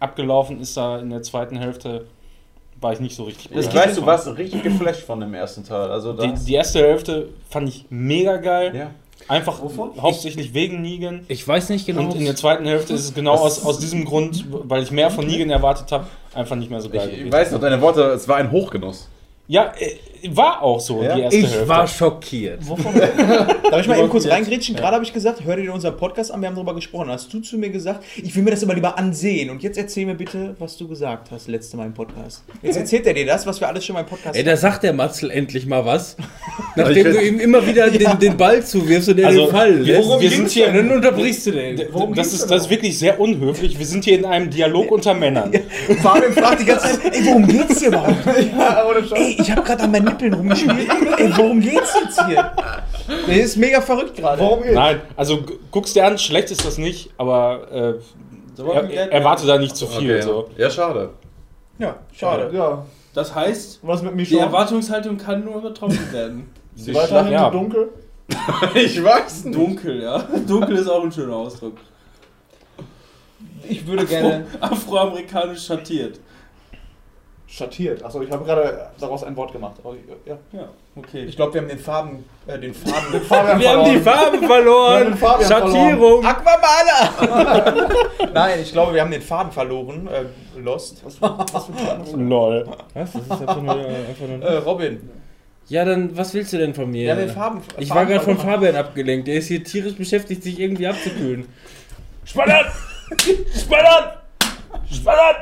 [0.00, 2.06] abgelaufen ist da in der zweiten Hälfte,
[2.80, 5.90] war ich nicht so richtig ich weiß, du warst richtig geflasht von dem ersten Teil.
[5.90, 8.74] Also Die, die erste Hälfte fand ich mega geil.
[8.74, 8.90] ja.
[9.28, 9.60] Einfach
[10.00, 11.26] hauptsächlich wegen Negan.
[11.28, 12.00] Ich weiß nicht genau.
[12.02, 15.10] Und in der zweiten Hälfte ist es genau aus, aus diesem Grund, weil ich mehr
[15.10, 17.08] von Negan erwartet habe, einfach nicht mehr so geil.
[17.10, 17.32] Ich gewesen.
[17.32, 19.08] weiß noch deine Worte, es war ein Hochgenuss.
[19.48, 19.94] Ja, äh,
[20.34, 21.14] war auch so, Ja?
[21.14, 21.68] die erste ich Hälfte.
[21.68, 22.60] war schockiert.
[23.70, 24.74] Darf ich mal eben kurz reingrätschen?
[24.74, 27.10] Gerade habe ich gesagt, hör dir unseren Podcast an, wir haben darüber gesprochen.
[27.10, 29.50] Hast du zu mir gesagt, ich will mir das immer lieber ansehen.
[29.50, 32.42] Und jetzt erzähl mir bitte, was du gesagt hast, letzte Mal im Podcast.
[32.62, 34.82] Jetzt erzählt er dir das, was wir alles schon mal im Podcast Ey, da sagt
[34.82, 36.16] der Matzel endlich mal was.
[36.74, 39.96] Nachdem du ihm immer wieder den, den Ball zuwirfst und er Also, den Fall wir-
[39.98, 40.20] lässt.
[40.20, 41.76] wir sind hier- dann unterbrichst du den.
[41.76, 41.86] D-
[42.16, 43.78] Das ist, das ist wirklich sehr unhöflich.
[43.78, 45.52] Wir sind hier in einem Dialog unter Männern.
[46.02, 48.16] Fabian fragt die ganze Zeit, ey, worum geht's hier überhaupt?
[48.58, 49.35] Ja, ohne Scheiß.
[49.36, 50.88] Ey, ich habe gerade an meinen Nippeln rumgespielt.
[51.18, 52.52] Ey, worum geht's jetzt hier?
[53.26, 54.40] Der ist mega verrückt gerade.
[54.40, 54.74] Warum geht's?
[54.74, 58.62] Nein, also gu- guck's dir an, schlecht ist das nicht, aber äh,
[58.94, 60.12] er, erwarte da nicht zu viel.
[60.16, 60.50] Okay, So.
[60.56, 60.70] ja.
[60.70, 61.10] schade.
[61.78, 62.50] Ja, schade.
[62.56, 62.84] Ja,
[63.14, 64.38] Das heißt, was mit die?
[64.38, 66.50] Erwartungshaltung kann nur übertroffen werden.
[66.74, 67.50] Sie Weiterhin Ja.
[67.50, 67.88] dunkel?
[68.74, 69.56] Ich weiß nicht.
[69.56, 70.18] Dunkel, ja.
[70.48, 71.74] Dunkel ist auch ein schöner Ausdruck.
[73.68, 74.46] Ich würde gerne.
[74.60, 76.18] Afroamerikanisch schattiert.
[77.48, 78.02] Schattiert.
[78.04, 79.76] Achso, ich habe gerade daraus ein Wort gemacht.
[80.26, 80.36] Ja.
[80.52, 81.24] Ja, okay.
[81.26, 82.24] Ich glaube, wir haben den Farben.
[82.46, 83.20] Äh, den Farben.
[83.28, 84.02] Fabian Wir haben die verloren.
[84.02, 84.94] Farben Wir verloren.
[84.94, 86.24] haben den Fabian Schattierung.
[86.26, 87.88] Aquamaler!
[88.34, 90.08] Nein, ich glaube, wir haben den Faden verloren.
[90.08, 90.24] Äh,
[90.58, 91.04] Lost.
[91.04, 92.16] Was was für?
[92.16, 92.66] Lol.
[92.94, 93.12] Was?
[93.12, 95.10] Das ist einfach nur, einfach nur Äh, Robin.
[95.68, 97.04] Ja, dann, was willst du denn von mir?
[97.04, 97.60] Wir haben den Farben.
[97.78, 98.54] ich Farben war gerade von verloren.
[98.60, 99.28] Fabian abgelenkt.
[99.28, 101.46] Der ist hier tierisch beschäftigt, sich irgendwie abzukühlen.
[102.24, 102.66] Spannend!
[103.54, 104.18] Spannend!
[104.92, 105.38] Spannend!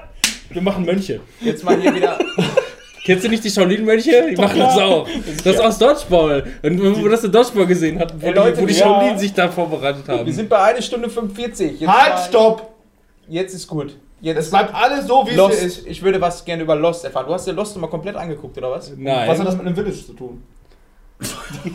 [0.50, 1.20] Wir machen Mönche.
[1.40, 2.18] Jetzt mal hier wieder.
[3.04, 4.30] Kennst du nicht die Shaolin-Mönche?
[4.30, 5.06] Die machen das auch.
[5.44, 6.44] Das ist aus Dodgeball.
[6.62, 8.84] Und wo wir das in Dodgeball gesehen hatten, wo, Ey, Leute, die, wo die ja.
[8.84, 10.24] Shaolin sich da vorbereitet haben.
[10.24, 11.80] Wir sind bei 1 Stunde 45.
[11.80, 12.72] Jetzt Halt, stopp!
[13.28, 13.88] Jetzt ist gut.
[13.88, 15.62] Es Jetzt bleibt alles so, wie es Lost.
[15.62, 15.86] ist.
[15.86, 17.26] Ich würde was gerne über Lost erfahren.
[17.26, 18.90] Du hast dir Lost mal komplett angeguckt, oder was?
[18.96, 19.28] Nein.
[19.28, 20.42] Was hat das mit einem Village zu tun?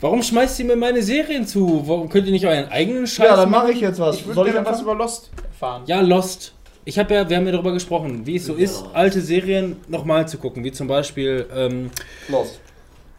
[0.00, 1.82] Warum schmeißt ihr mir meine Serien zu?
[1.84, 4.16] Warum könnt ihr nicht euren eigenen Scheiß Ja, dann mache ich jetzt was.
[4.16, 5.82] Ich würde Soll ich gerne was über Lost erfahren.
[5.86, 6.52] Ja, Lost.
[6.88, 10.28] Ich habe ja, wir haben ja darüber gesprochen, wie es so ist, alte Serien nochmal
[10.28, 11.90] zu gucken, wie zum Beispiel ähm,
[12.28, 12.60] Lost.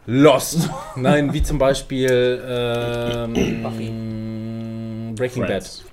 [0.06, 0.70] Lost.
[0.96, 3.34] Nein, wie zum Beispiel ähm,
[5.14, 5.82] Breaking Friends.
[5.82, 5.92] Bad.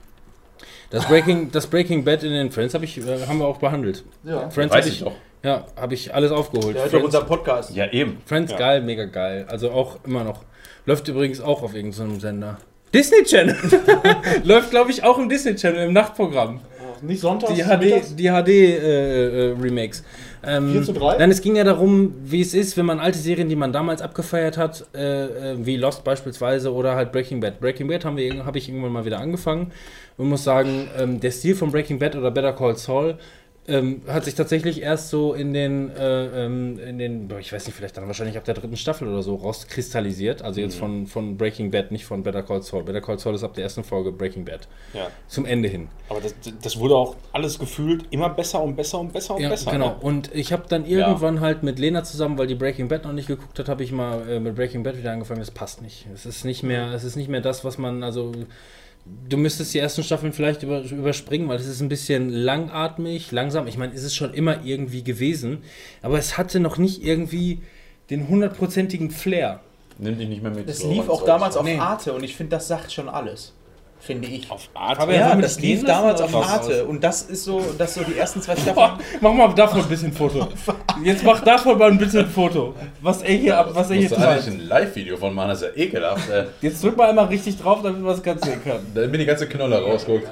[0.89, 4.05] Das Breaking, das Breaking Bad in den Friends habe ich, äh, haben wir auch behandelt.
[4.23, 4.49] Ja.
[4.49, 5.15] Friends Weiß hab ich doch.
[5.43, 6.77] Ja, habe ich alles aufgeholt.
[6.79, 7.75] Friends, unser Podcast.
[7.75, 8.19] Ja, eben.
[8.25, 8.57] Friends Ja.
[8.57, 9.47] geil, mega geil.
[9.49, 10.45] Also auch immer noch.
[10.85, 12.57] Läuft übrigens auch auf irgendeinem Sender.
[12.93, 13.57] Disney Channel.
[14.45, 16.61] Läuft, glaube ich, auch im Disney Channel im Nachtprogramm.
[17.01, 20.03] Nicht sonntags, Die HD, die HD äh, äh, Remakes.
[20.45, 21.17] Ähm, 4 zu 3?
[21.17, 24.01] Nein, es ging ja darum, wie es ist, wenn man alte Serien, die man damals
[24.01, 27.59] abgefeiert hat, äh, äh, wie Lost beispielsweise oder halt Breaking Bad.
[27.59, 29.71] Breaking Bad haben wir habe ich irgendwann mal wieder angefangen
[30.17, 33.17] und muss sagen, ähm, der Stil von Breaking Bad oder Better Call Saul
[33.67, 37.75] ähm, hat sich tatsächlich erst so in den, äh, ähm, in den, ich weiß nicht,
[37.75, 40.43] vielleicht dann wahrscheinlich ab der dritten Staffel oder so rauskristallisiert.
[40.43, 42.83] Also jetzt von, von Breaking Bad, nicht von Better Call Saul.
[42.83, 44.67] Better Call Saul ist ab der ersten Folge Breaking Bad.
[44.93, 45.07] Ja.
[45.27, 45.87] Zum Ende hin.
[46.09, 49.49] Aber das, das wurde auch alles gefühlt immer besser und besser und besser und Ja,
[49.49, 49.71] besser.
[49.71, 49.89] genau.
[49.89, 49.95] ne?
[49.99, 53.27] Und ich habe dann irgendwann halt mit Lena zusammen, weil die Breaking Bad noch nicht
[53.27, 55.39] geguckt hat, habe ich mal äh, mit Breaking Bad wieder angefangen.
[55.39, 56.05] Das passt nicht.
[56.13, 58.31] Es ist nicht mehr, es ist nicht mehr das, was man also.
[59.29, 63.67] Du müsstest die ersten Staffeln vielleicht über, überspringen, weil es ist ein bisschen langatmig, langsam.
[63.67, 65.59] Ich meine, es ist schon immer irgendwie gewesen,
[66.01, 67.59] aber es hatte noch nicht irgendwie
[68.09, 69.61] den hundertprozentigen Flair.
[69.97, 70.67] Nimm dich nicht mehr mit.
[70.67, 71.77] Das so lief auch damals auf Nee.
[71.77, 73.53] Arte und ich finde, das sagt schon alles.
[74.05, 74.49] Finde ich.
[74.51, 75.01] Auf Arte.
[75.01, 76.33] Fabian, ja, das lief damals auf?
[76.35, 78.99] Arte und das ist so, das so die ersten zwei Boah, Staffeln.
[79.21, 80.47] mach mal davon ein bisschen Foto.
[81.03, 82.73] Jetzt mach davon mal ein bisschen Foto.
[83.01, 85.61] Was er hier, ab- was er hier Musst du eigentlich ein Live-Video von machen, das
[85.61, 86.23] ist ja ekelhaft.
[86.61, 88.79] Jetzt drück mal einmal richtig drauf, damit man es ganz sehen kann.
[88.93, 90.27] Damit die ganze Knolle rausguckt.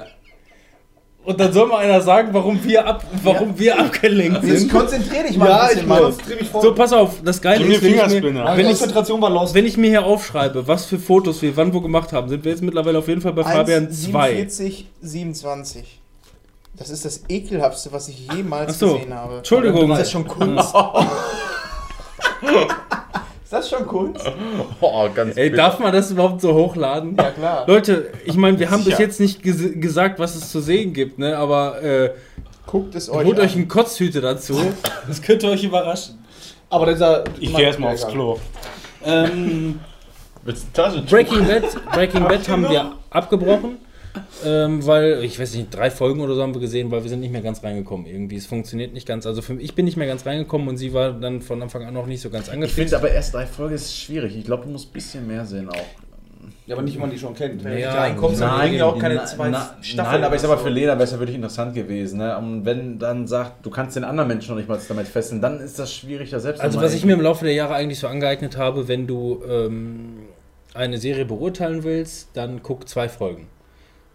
[1.24, 4.72] Und dann soll mal einer sagen, warum wir, ab, warum wir abgelenkt Jetzt sind.
[4.72, 6.02] konzentrier dich mal Ja, ein ich bisschen, Mann.
[6.02, 6.62] konzentriere mich voll.
[6.62, 9.54] So, pass auf, das Geile ist, wenn ich, mir, wenn, ich, Konzentration war lost.
[9.54, 12.52] wenn ich mir hier aufschreibe, was für Fotos wir wann wo gemacht haben, sind wir
[12.52, 13.92] jetzt mittlerweile auf jeden Fall bei Fabian 2.
[14.34, 16.00] 47, 27.
[16.76, 18.94] Das ist das ekelhaftste, was ich jemals Ach so.
[18.96, 19.36] gesehen habe.
[19.38, 19.90] Entschuldigung.
[19.92, 20.74] Ist das schon Kunst?
[23.58, 24.24] ist das schon Kunst?
[24.80, 25.62] Oh, ganz Ey, bitter.
[25.62, 27.16] darf man das überhaupt so hochladen?
[27.16, 27.64] Ja, klar.
[27.66, 29.00] Leute, ich meine, wir haben bis Sicher.
[29.00, 31.36] jetzt nicht ges gesagt, was es zu sehen gibt, ne?
[31.36, 32.10] aber äh,
[32.66, 33.44] Guckt es euch holt an.
[33.44, 34.54] euch einen Kotzhüte dazu.
[35.08, 36.18] Das könnte euch überraschen.
[36.70, 37.24] Aber dieser.
[37.38, 38.38] Ich gehe erstmal aufs Klo.
[39.04, 39.80] Ähm,
[40.44, 41.10] Willst du Taschentuch?
[41.10, 43.78] Breaking Bad, Breaking Bad haben wir abgebrochen,
[44.44, 47.20] ähm, weil, ich weiß nicht, drei Folgen oder so haben wir gesehen, weil wir sind
[47.20, 48.36] nicht mehr ganz reingekommen irgendwie.
[48.36, 49.26] Es funktioniert nicht ganz.
[49.26, 51.84] Also für mich, ich bin nicht mehr ganz reingekommen und sie war dann von Anfang
[51.84, 52.76] an noch nicht so ganz Ich angefixt.
[52.76, 54.36] finde aber erst drei Folgen ist schwierig.
[54.36, 55.74] Ich glaube, du musst ein bisschen mehr sehen auch.
[56.66, 57.62] Ja, aber nicht, wenn man die schon kennt.
[57.62, 60.12] Wenn Ja, reinkommst, dann bringen ja auch keine na- zwei na- Staffeln.
[60.14, 60.70] Nein, aber ich sag mal, für.
[60.70, 62.18] Lena wäre es ja wirklich interessant gewesen.
[62.18, 62.38] Ne?
[62.38, 65.60] Und wenn dann sagt, du kannst den anderen Menschen noch nicht mal damit fesseln, dann
[65.60, 68.06] ist das schwierig, da selbst Also was ich mir im Laufe der Jahre eigentlich so
[68.08, 70.20] angeeignet habe, wenn du ähm,
[70.72, 73.46] eine Serie beurteilen willst, dann guck zwei Folgen.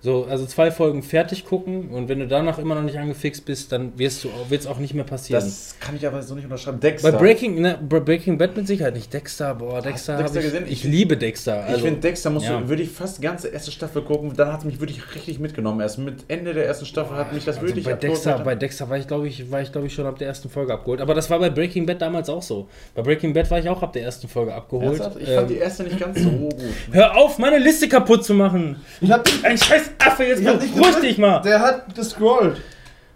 [0.02, 3.74] So, also zwei Folgen fertig gucken und wenn du danach immer noch nicht angefixt bist,
[3.74, 5.44] dann wirst du wird es auch nicht mehr passieren.
[5.44, 6.80] Das kann ich aber so nicht unterschreiben.
[6.80, 7.12] Bei Dexter.
[7.12, 9.14] Breaking, ne, bei Breaking Bad mit Sicherheit nicht.
[9.14, 10.66] Dexter, boah, Dexter, Dexter hab ich, gesehen?
[10.70, 11.64] ich liebe Dexter.
[11.66, 12.62] ich Also, finde, Dexter musst ja.
[12.62, 14.32] du, würde ich fast die ganze erste Staffel gucken.
[14.38, 15.82] Dann hat es mich wirklich richtig mitgenommen.
[15.82, 17.94] Erst mit Ende der ersten Staffel hat mich das also wirklich bei.
[17.94, 20.50] Dexter, bei Dexter war ich glaube ich, war ich glaube ich schon ab der ersten
[20.50, 21.02] Folge abgeholt.
[21.02, 22.70] Aber das war bei Breaking Bad damals auch so.
[22.96, 24.98] Bei Breaking Bad war ich auch ab der ersten Folge abgeholt.
[24.98, 25.18] Ernsthaft?
[25.22, 26.56] Ich Ähm, fand die erste nicht ganz so gut.
[26.94, 28.78] hör auf, meine Liste kaputt zu machen.
[29.02, 31.42] Ich hab, Ein scheiß Affe, jetzt beruhig dich mal.
[31.42, 32.62] der hat gescrollt.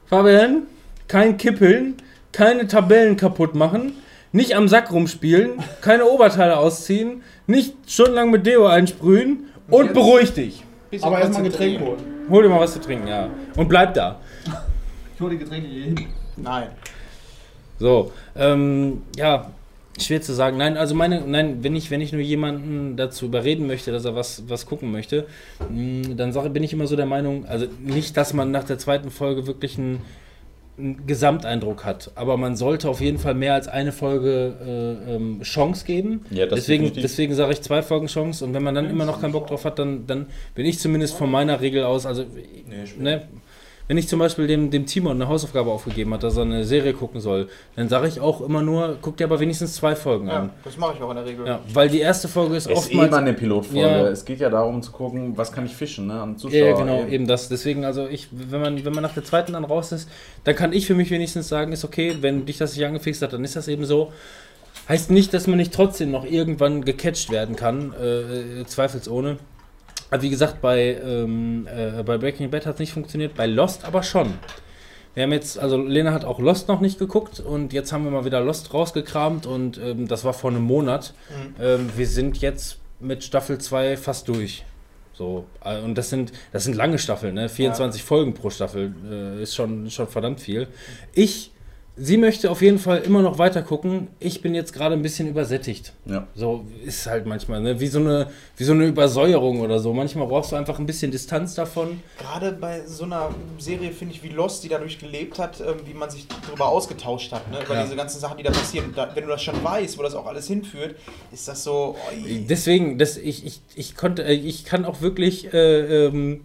[0.07, 0.63] Fabian,
[1.07, 1.95] kein Kippeln,
[2.31, 3.93] keine Tabellen kaputt machen,
[4.31, 9.93] nicht am Sack rumspielen, keine Oberteile ausziehen, nicht stundenlang mit Deo einsprühen und jetzt?
[9.93, 10.63] beruhig dich.
[11.01, 11.99] Aber erstmal ein Getränk holen.
[12.29, 13.29] Hol dir mal was zu trinken, ja.
[13.55, 14.19] Und bleib da.
[15.15, 16.07] Ich hole die Getränke hier hin.
[16.37, 16.67] Nein.
[17.79, 19.51] So, ähm, ja,
[19.99, 20.57] schwer zu sagen.
[20.57, 24.15] Nein, also meine, nein, wenn ich, wenn ich nur jemanden dazu überreden möchte, dass er
[24.15, 25.27] was, was gucken möchte,
[25.69, 28.79] mh, dann sage, bin ich immer so der Meinung, also nicht, dass man nach der
[28.79, 30.01] zweiten Folge wirklich einen,
[30.79, 34.55] einen Gesamteindruck hat, aber man sollte auf jeden Fall mehr als eine Folge
[35.07, 36.25] äh, ähm, Chance geben.
[36.31, 37.03] Ja, das deswegen definitiv.
[37.03, 39.65] deswegen sage ich zwei Folgen Chance und wenn man dann immer noch keinen Bock drauf
[39.65, 40.25] hat, dann, dann
[40.55, 42.25] bin ich zumindest von meiner Regel aus, also
[42.97, 43.27] ne,
[43.87, 46.93] wenn ich zum Beispiel dem, dem Timon eine Hausaufgabe aufgegeben hat, dass er eine Serie
[46.93, 50.39] gucken soll, dann sage ich auch immer nur, guck dir aber wenigstens zwei Folgen Ja,
[50.39, 50.49] an.
[50.63, 51.45] das mache ich auch in der Regel.
[51.45, 53.11] Ja, weil die erste Folge ist Es ist eh oftmals.
[53.11, 53.79] mal eine Pilotfolge.
[53.81, 54.07] Ja.
[54.07, 56.13] Es geht ja darum zu gucken, was kann ich fischen, ne?
[56.21, 56.57] Am Zuschauer.
[56.59, 57.49] ja, genau, eben das.
[57.49, 60.07] Deswegen, also ich, wenn man, wenn man nach der zweiten dann raus ist,
[60.45, 63.33] dann kann ich für mich wenigstens sagen, ist okay, wenn dich das nicht angefixt hat,
[63.33, 64.11] dann ist das eben so.
[64.89, 69.37] Heißt nicht, dass man nicht trotzdem noch irgendwann gecatcht werden kann, äh, zweifelsohne.
[70.13, 73.83] Aber wie gesagt, bei, ähm, äh, bei Breaking Bad hat es nicht funktioniert, bei Lost
[73.83, 74.35] aber schon.
[75.15, 78.11] Wir haben jetzt, also Lena hat auch Lost noch nicht geguckt und jetzt haben wir
[78.11, 81.15] mal wieder Lost rausgekramt und ähm, das war vor einem Monat.
[81.29, 81.55] Mhm.
[81.59, 84.63] Ähm, wir sind jetzt mit Staffel 2 fast durch.
[85.13, 87.49] So, äh, und das sind, das sind lange Staffeln, ne?
[87.49, 90.67] 24 Folgen pro Staffel äh, ist schon, schon verdammt viel.
[91.15, 91.52] Ich,
[91.95, 94.07] sie möchte auf jeden Fall immer noch weiter gucken.
[94.19, 95.93] Ich bin jetzt gerade ein bisschen übersättigt.
[96.05, 96.27] Ja.
[96.35, 97.79] So ist halt manchmal, ne?
[97.79, 99.93] Wie so eine, wie so eine Übersäuerung oder so.
[99.93, 102.01] Manchmal brauchst du einfach ein bisschen Distanz davon.
[102.17, 103.29] Gerade bei so einer
[103.59, 107.31] Serie, finde ich, wie Lost, die dadurch gelebt hat, ähm, wie man sich darüber ausgetauscht
[107.31, 107.59] hat, ne?
[107.63, 107.83] über Ja.
[107.83, 108.91] diese ganzen Sachen, die da passieren.
[108.95, 110.95] Da, wenn du das schon weißt, wo das auch alles hinführt,
[111.31, 111.95] ist das so.
[112.09, 112.45] oi.
[112.49, 116.41] Deswegen, das, ich, ich, ich konnte, äh, ich kann auch wirklich, äh, ähm,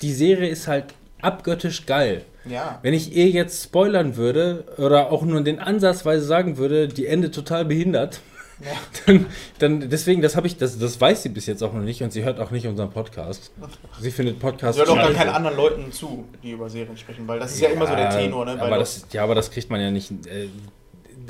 [0.00, 0.84] die Serie ist halt
[1.20, 2.24] abgöttisch geil.
[2.50, 2.78] Ja.
[2.82, 7.30] Wenn ich ihr jetzt spoilern würde oder auch nur den Ansatzweise sagen würde, die Ende
[7.30, 8.20] total behindert,
[8.60, 8.70] Ja.
[9.06, 9.26] dann,
[9.58, 12.12] dann deswegen, das habe ich, das, das weiß sie bis jetzt auch noch nicht und
[12.12, 13.52] sie hört auch nicht unseren Podcast.
[14.00, 14.76] Sie findet Podcasts.
[14.76, 17.60] Sie hört auch gar keinen anderen Leuten zu, die über Serien sprechen, weil das ist
[17.60, 18.60] ja, immer so der Tenor, ne?
[18.60, 20.10] Aber das, ja, aber das kriegt man ja nicht.
[20.26, 20.48] Äh,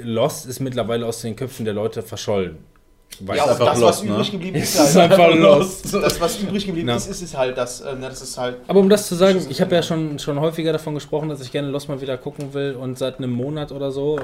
[0.03, 2.59] Lost ist mittlerweile aus den Köpfen der Leute verschollen.
[3.21, 4.11] Weiß ja, auch einfach das, was Lost, ne?
[4.13, 5.11] übrig geblieben ist, ist halt.
[5.13, 5.93] einfach Lost.
[5.93, 6.95] Das, was übrig geblieben Ja.
[6.97, 7.81] ist, ist es halt das.
[7.81, 8.59] Äh, ne, das ist halt.
[8.69, 11.51] Aber um das zu sagen, ich habe ja schon, schon häufiger davon gesprochen, dass ich
[11.51, 14.21] gerne Lost mal wieder gucken will und seit einem Monat oder so,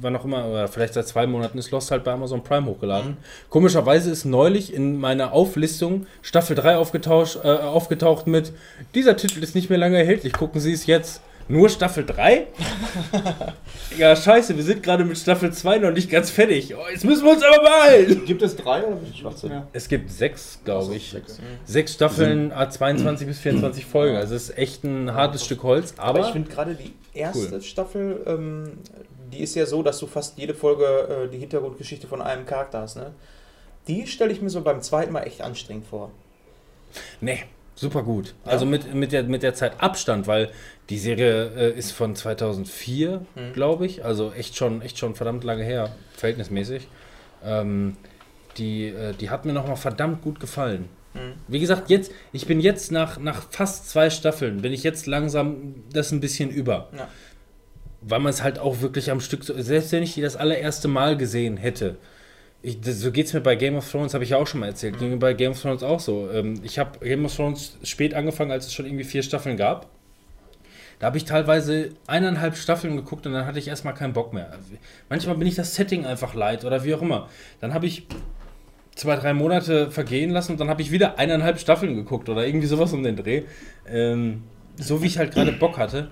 [0.00, 3.16] wann auch immer, oder vielleicht seit zwei Monaten ist Lost halt bei Amazon Prime hochgeladen.
[3.50, 8.52] Komischerweise ist neulich in meiner Auflistung Staffel 3 aufgetaucht, äh, aufgetaucht mit
[8.94, 11.20] dieser Titel ist nicht mehr lange erhältlich, gucken Sie es jetzt.
[11.48, 12.48] Nur Staffel 3?
[13.98, 16.74] ja, scheiße, wir sind gerade mit Staffel 2 noch nicht ganz fertig.
[16.74, 18.24] Oh, jetzt müssen wir uns aber beeilen.
[18.24, 19.50] Gibt es drei oder wie Schwachsinn.
[19.52, 19.66] Ja.
[19.72, 21.10] Es gibt sechs, glaube ich.
[21.10, 21.38] Sechs.
[21.64, 24.16] Sechs Staffeln, a 22 bis 24 Folgen.
[24.16, 27.54] Also es ist echt ein hartes Stück Holz, Aber, aber ich finde gerade die erste
[27.54, 27.62] Cool.
[27.62, 28.78] Staffel, ähm,
[29.32, 32.80] die ist ja so, dass du fast jede Folge äh, die Hintergrundgeschichte von einem Charakter
[32.80, 32.96] hast.
[32.96, 33.12] Ne?
[33.86, 36.10] Die stelle ich mir so beim zweiten Mal echt anstrengend vor.
[37.20, 37.38] nee,
[37.76, 38.34] super gut.
[38.44, 40.50] Also mit, mit, der, mit der Zeit Abstand, weil
[40.90, 43.52] die Serie äh, ist von 2004, Mhm.
[43.52, 44.04] glaube ich.
[44.04, 46.86] Also echt schon, echt schon verdammt lange her, verhältnismäßig.
[47.44, 47.96] Ähm,
[48.56, 50.88] die, äh, die hat mir nochmal verdammt gut gefallen.
[51.14, 51.34] Mhm.
[51.48, 55.74] Wie gesagt, jetzt, ich bin jetzt nach, nach fast zwei Staffeln, bin ich jetzt langsam
[55.92, 56.88] das ein bisschen über.
[56.96, 57.08] Ja.
[58.02, 60.86] Weil man es halt auch wirklich am Stück, so- selbst wenn ich die das allererste
[60.88, 61.96] Mal gesehen hätte,
[62.62, 64.60] ich, das, so geht es mir bei Game of Thrones, habe ich ja auch schon
[64.60, 64.98] mal erzählt.
[64.98, 66.28] Ging mir bei Game of Thrones auch so.
[66.30, 69.88] Ähm, ich habe Game of Thrones spät angefangen, als es schon irgendwie vier Staffeln gab.
[70.98, 74.50] Da habe ich teilweise eineinhalb Staffeln geguckt und dann hatte ich erstmal keinen Bock mehr.
[75.08, 77.28] Manchmal bin ich das Setting einfach leid oder wie auch immer.
[77.60, 78.06] Dann habe ich
[78.94, 82.66] zwei, drei Monate vergehen lassen und dann habe ich wieder eineinhalb Staffeln geguckt oder irgendwie
[82.66, 83.42] sowas um den Dreh.
[83.86, 84.44] Ähm,
[84.76, 86.10] so wie ich halt gerade Bock hatte.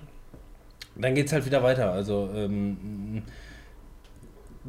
[0.95, 1.91] Dann geht es halt wieder weiter.
[1.91, 3.23] Also ähm,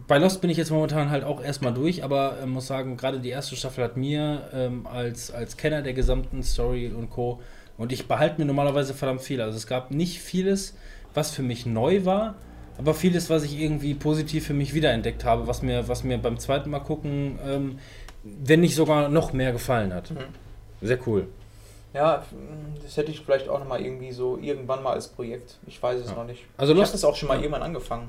[0.06, 3.20] bei Lost bin ich jetzt momentan halt auch erstmal durch, aber äh, muss sagen, gerade
[3.20, 7.40] die erste Staffel hat mir ähm, als, als Kenner der gesamten Story und Co.
[7.78, 9.40] und ich behalte mir normalerweise verdammt viel.
[9.40, 10.74] Also es gab nicht vieles,
[11.14, 12.34] was für mich neu war,
[12.78, 16.38] aber vieles, was ich irgendwie positiv für mich wiederentdeckt habe, was mir, was mir beim
[16.38, 17.78] zweiten Mal gucken, ähm,
[18.22, 20.10] wenn nicht sogar noch mehr gefallen hat.
[20.10, 20.16] Mhm.
[20.82, 21.26] Sehr cool.
[21.94, 22.24] Ja,
[22.82, 25.56] das hätte ich vielleicht auch nochmal irgendwie so irgendwann mal als Projekt.
[25.66, 26.16] Ich weiß es Ja.
[26.16, 26.44] noch nicht.
[26.58, 28.08] Also ich habe das auch schon mal irgendwann angefangen.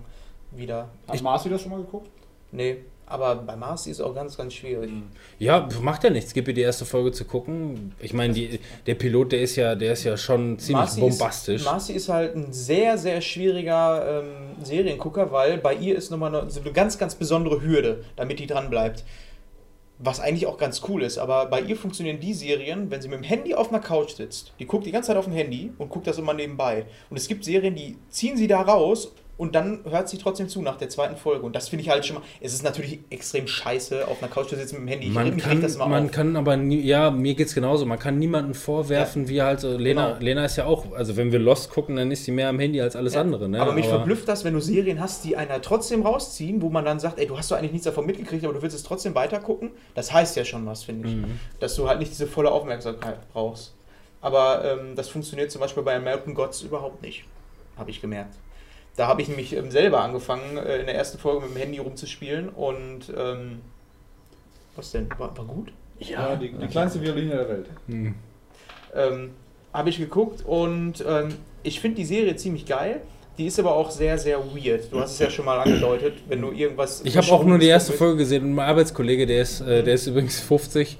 [0.51, 0.89] Wieder.
[1.07, 2.09] Hat Marci das schon mal geguckt?
[2.51, 2.77] Nee,
[3.09, 4.91] aber bei Marcy ist auch ganz, ganz schwierig.
[5.39, 6.33] Ja, macht ja nichts.
[6.33, 7.95] Gib mir die erste Folge zu gucken.
[7.99, 11.61] Ich meine, die, der Pilot, der ist ja, der ist ja schon ziemlich Marcy bombastisch.
[11.61, 16.35] Ist, Marcy ist halt ein sehr, sehr schwieriger ähm, Seriengucker, weil bei ihr ist nochmal
[16.35, 19.05] eine, so eine ganz, ganz besondere Hürde, damit die dran bleibt.
[19.99, 23.19] Was eigentlich auch ganz cool ist, aber bei ihr funktionieren die Serien, wenn sie mit
[23.19, 24.53] dem Handy auf einer Couch sitzt.
[24.59, 26.85] Die guckt die ganze Zeit auf dem Handy und guckt das immer nebenbei.
[27.09, 30.61] Und es gibt Serien, die ziehen sie da raus und dann hört sie trotzdem zu
[30.63, 31.45] nach der zweiten Folge.
[31.45, 32.23] Und das finde ich halt schon mal.
[32.41, 35.07] Es ist natürlich extrem scheiße, auf einer Couch zu sitzen mit dem Handy.
[35.07, 36.11] Ich- Man kann, das immer man auf.
[36.11, 37.85] kann aber, nie, ja, mir geht's genauso.
[37.85, 39.77] Man kann niemanden vorwerfen, wie halt so.
[39.77, 40.19] Lena, Genau.
[40.23, 42.81] Lena ist ja auch, also wenn wir Lost gucken, dann ist sie mehr am Handy
[42.81, 43.47] als alles Ja, andere.
[43.47, 43.61] Ne?
[43.61, 46.99] Aber mich verblüfft das, wenn du Serien hast, die einer trotzdem rausziehen, wo man dann
[46.99, 49.39] sagt, ey, du hast doch eigentlich nichts davon mitgekriegt, aber du willst es trotzdem weiter
[49.39, 49.69] gucken.
[49.93, 51.15] Das heißt ja schon was, finde ich.
[51.15, 51.39] Mhm.
[51.59, 53.75] Dass du halt nicht diese volle Aufmerksamkeit brauchst.
[54.19, 57.23] Aber ähm, das funktioniert zum Beispiel bei American Gods überhaupt nicht.
[57.77, 58.33] Habe ich gemerkt.
[58.97, 61.77] Da habe ich nämlich ähm, selber angefangen, äh, in der ersten Folge mit dem Handy
[61.77, 63.61] rumzuspielen und ähm,
[64.75, 65.07] was denn?
[65.17, 65.71] War, war gut?
[65.99, 67.69] Ja, die, die kleinste Violine der Welt.
[67.87, 68.15] Hm.
[68.95, 69.29] ähm,
[69.71, 71.29] habe ich geguckt und ähm,
[71.63, 73.01] ich finde die Serie ziemlich geil.
[73.37, 74.91] Die ist aber auch sehr, sehr weird.
[74.91, 77.01] Du hast es ja schon mal angedeutet, wenn du irgendwas.
[77.03, 77.93] Ich habe auch nur die erste.
[77.93, 80.97] Folge gesehen und mein Arbeitskollege, der ist, äh, der ist übrigens 50.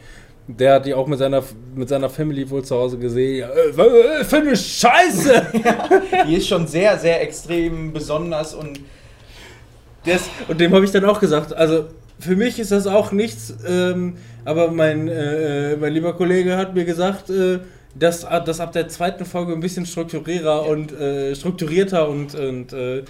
[0.48, 1.44] Der hat die auch mit seiner,
[1.76, 3.40] mit seiner Family wohl zu Hause gesehen.
[3.40, 5.46] Ja, äh, äh, für eine Scheiße!
[6.28, 8.80] Die ist schon sehr, sehr extrem besonders und
[10.06, 11.86] Das, und dem habe ich dann auch gesagt, also
[12.20, 14.16] für mich ist das auch nichts, ähm,
[14.46, 17.60] aber mein, äh, mein lieber Kollege hat mir gesagt, äh,
[17.94, 23.04] dass, dass ab der zweiten Folge ein bisschen strukturierter und äh, strukturierter und, und äh,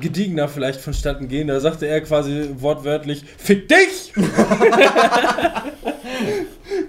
[0.00, 1.48] gediegener vielleicht vonstatten gehen.
[1.48, 4.12] Da sagte er quasi wortwörtlich, fick dich!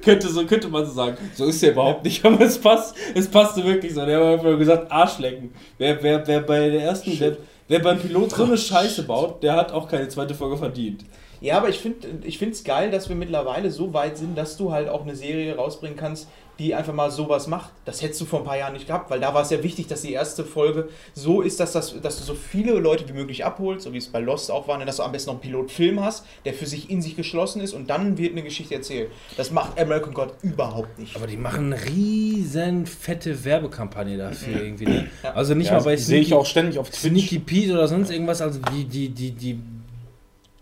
[0.01, 1.17] könnte, so, könnte man so sagen.
[1.33, 4.05] So ist er überhaupt nicht, aber es passt, es passte wirklich so.
[4.05, 5.51] Der hat einfach nur gesagt, Arschlecken.
[5.77, 9.55] Wer, wer, wer bei der ersten, wer, wer beim Pilot so eine Scheiße baut, der
[9.55, 11.05] hat auch keine zweite Folge verdient.
[11.41, 14.87] Ja, aber ich finde es geil, dass wir mittlerweile so weit sind, dass du halt
[14.89, 16.27] auch eine Serie rausbringen kannst,
[16.59, 17.71] die einfach mal sowas macht.
[17.85, 19.87] Das hättest du vor ein paar Jahren nicht gehabt, weil da war es ja wichtig,
[19.87, 23.43] dass die erste Folge so ist, dass, das, dass du so viele Leute wie möglich
[23.45, 25.41] abholst, so wie es bei Lost auch war, ne, dass du am besten noch einen
[25.41, 29.11] Pilotfilm hast, der für sich in sich geschlossen ist und dann wird eine Geschichte erzählt.
[29.37, 31.15] Das macht American God überhaupt nicht.
[31.15, 34.85] Aber die machen eine riesen fette Werbekampagne dafür irgendwie.
[34.85, 35.07] Ne?
[35.33, 36.99] Also nicht Ja, mal bei sehe ich Sneaky, auch ständig auf Twitch.
[37.27, 38.41] Sneaky Pete oder sonst irgendwas.
[38.41, 39.59] Also die, die, die, die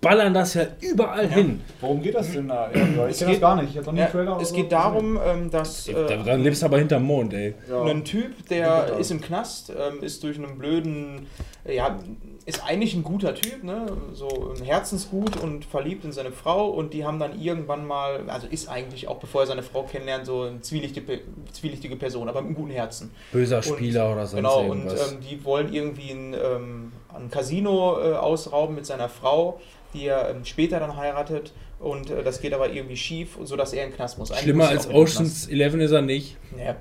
[0.03, 1.61] ballern das ja überall hin.
[1.81, 2.69] Worum geht das denn da?
[2.71, 3.69] Ja, ich Es kenne das geht- gar nicht.
[3.71, 6.43] Ich habe noch nie Ja, Trailer es geht so darum, ähm, dass Da, äh, dann
[6.43, 7.55] lebst du aber hinterm Mond, ey.
[7.69, 7.81] Ja.
[7.83, 8.81] ein Typ, der Ja.
[8.83, 11.27] ist im Knast, ähm, ist durch einen blöden,
[11.67, 11.97] ja,
[12.45, 13.85] ist eigentlich ein guter Typ, ne?
[14.13, 18.47] so ein Herzensgut und verliebt in seine Frau und die haben dann irgendwann mal, also
[18.47, 21.21] ist eigentlich auch bevor er seine Frau kennenlernt, so eine zwielichtige,
[21.53, 23.11] zwielichtige Person, aber mit einem guten Herzen.
[23.31, 25.13] Böser Und- Spieler oder sonst Genau, und irgendwas.
[25.13, 29.61] ähm, die wollen irgendwie ein, ähm, ein Casino äh, ausrauben mit seiner Frau,
[29.93, 31.53] die er ähm, später dann heiratet.
[31.79, 34.31] Und äh, das geht aber irgendwie schief, sodass er in den Knast muss.
[34.31, 34.89] Eigentlich Schlimmer muss als.
[34.89, 36.37] Oceans 11 ist er nicht.
[36.57, 36.75] Ja.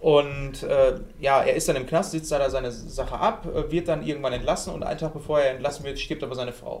[0.00, 3.88] Und äh, ja, er ist dann im Knast, sitzt da seine Sache ab, äh, wird
[3.88, 6.80] dann irgendwann entlassen und einen Tag bevor er entlassen wird, stirbt aber seine Frau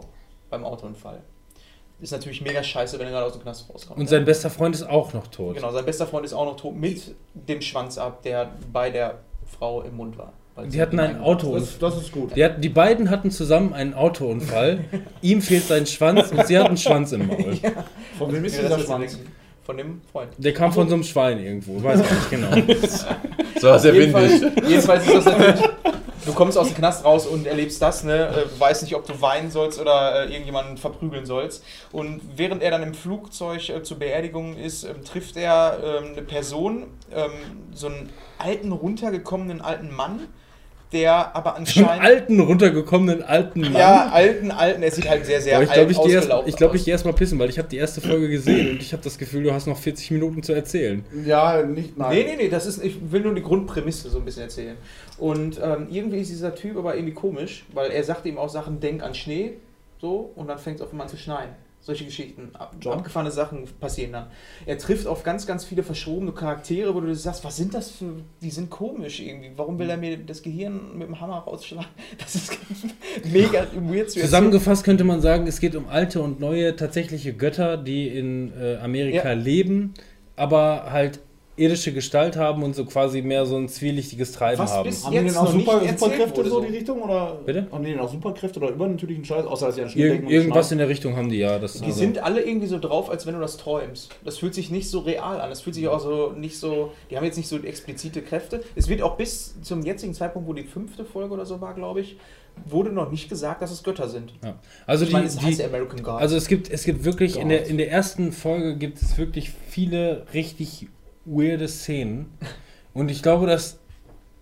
[0.50, 1.22] beim Autounfall.
[2.00, 3.98] Ist natürlich mega scheiße, wenn er gerade aus dem Knast rauskommt.
[3.98, 5.54] Und sein bester Freund ist auch noch tot.
[5.54, 9.20] Genau, sein bester Freund ist auch noch tot mit dem Schwanz ab, der bei der
[9.58, 10.34] Frau im Mund war.
[10.54, 11.54] Weil Die sie hatten einen eingebracht Auto.
[11.58, 12.36] Das, das ist gut.
[12.36, 14.84] Die, hatten, die beiden hatten zusammen einen Autounfall.
[15.22, 17.58] Ihm fehlt sein Schwanz und sie hat einen Schwanz im Maul.
[18.18, 19.18] Von wem ist Ja, dieser Schwanz?
[19.64, 20.30] Von dem Freund.
[20.36, 21.82] Der kam von so einem Schwein irgendwo.
[21.82, 22.50] Weiß ich nicht genau.
[23.60, 24.68] So war sehr Jedenfalls, windig.
[24.68, 25.60] jedenfalls ist das natürlich.
[26.26, 28.28] Du kommst aus dem Knast raus und erlebst das, ne?
[28.28, 31.64] Äh, Weißt nicht, ob du weinen sollst oder äh, irgendjemanden verprügeln sollst.
[31.92, 36.22] Und während er dann im Flugzeug äh, zur Beerdigung ist, ähm, trifft er ähm, eine
[36.22, 37.30] Person, ähm,
[37.72, 40.28] so einen alten, runtergekommenen alten Mann,
[40.94, 42.02] der aber Einen anscheinend.
[42.04, 43.72] alten, runtergekommenen alten Mann.
[43.74, 46.30] ja, alten, alten, er sieht halt sehr, sehr Aber ich alt glaube, ich gehe erst,
[46.46, 46.76] ich, glaub, aus.
[46.76, 49.02] ich geh erst mal pissen, weil ich habe die erste Folge gesehen und ich habe
[49.02, 51.04] das Gefühl, du hast noch 40 Minuten zu erzählen.
[51.26, 52.14] Ja, nicht, nein.
[52.16, 54.76] Nee, nee, nee, das ist, ich will nur die Grundprämisse so ein bisschen erzählen.
[55.18, 58.80] Und ähm, irgendwie ist dieser Typ aber irgendwie komisch, weil er sagt ihm auch Sachen,
[58.80, 59.54] denk an Schnee,
[60.00, 61.50] so, und dann fängt es auf einmal an zu schneien.
[61.84, 64.26] Solche Geschichten, ab, abgefahrene Sachen passieren dann.
[64.64, 68.06] Er trifft auf ganz, ganz viele verschrobene Charaktere, wo du sagst, was sind das für,
[68.40, 69.50] die sind komisch irgendwie.
[69.54, 71.90] Warum will er mir das Gehirn mit dem Hammer rausschlagen?
[72.18, 72.56] Das ist
[73.30, 74.24] mega weird zu erzählen.
[74.24, 78.76] Zusammengefasst könnte man sagen, es geht um alte und neue tatsächliche Götter, die in äh,
[78.76, 79.32] Amerika Ja.
[79.34, 79.92] leben,
[80.36, 81.20] aber halt
[81.56, 84.88] irdische Gestalt haben und so quasi mehr so ein zwielichtiges Treiben Was haben.
[84.88, 86.60] bis- Haben die jetzt denn auch Super, Superkräfte so so.
[86.62, 87.02] die Richtung?
[87.02, 87.66] Oder Bitte?
[87.70, 90.32] Haben die denn auch Superkräfte oder übernatürlichen Scheiß, außer dass sie an Ir denken und
[90.32, 91.58] irgendwas in der Richtung haben die, ja.
[91.60, 94.10] Das, Die also- sind alle irgendwie so drauf, als wenn du das träumst.
[94.24, 95.48] Das fühlt sich nicht so real an.
[95.50, 96.92] Das fühlt sich auch so nicht so.
[97.10, 98.62] Die haben jetzt nicht so explizite Kräfte.
[98.74, 102.00] Es wird auch bis zum jetzigen Zeitpunkt, wo die fünfte Folge oder so war, glaube
[102.00, 102.16] ich,
[102.66, 104.32] wurde noch nicht gesagt, dass es Götter sind.
[104.44, 104.54] ja.
[104.86, 106.20] Also ich die, meine, es heißt die, American God.
[106.20, 109.50] Also es gibt, es gibt wirklich, in der, in der ersten Folge gibt es wirklich
[109.68, 110.86] viele richtig
[111.24, 112.26] weirde Szenen.
[112.92, 113.78] Und ich glaube, das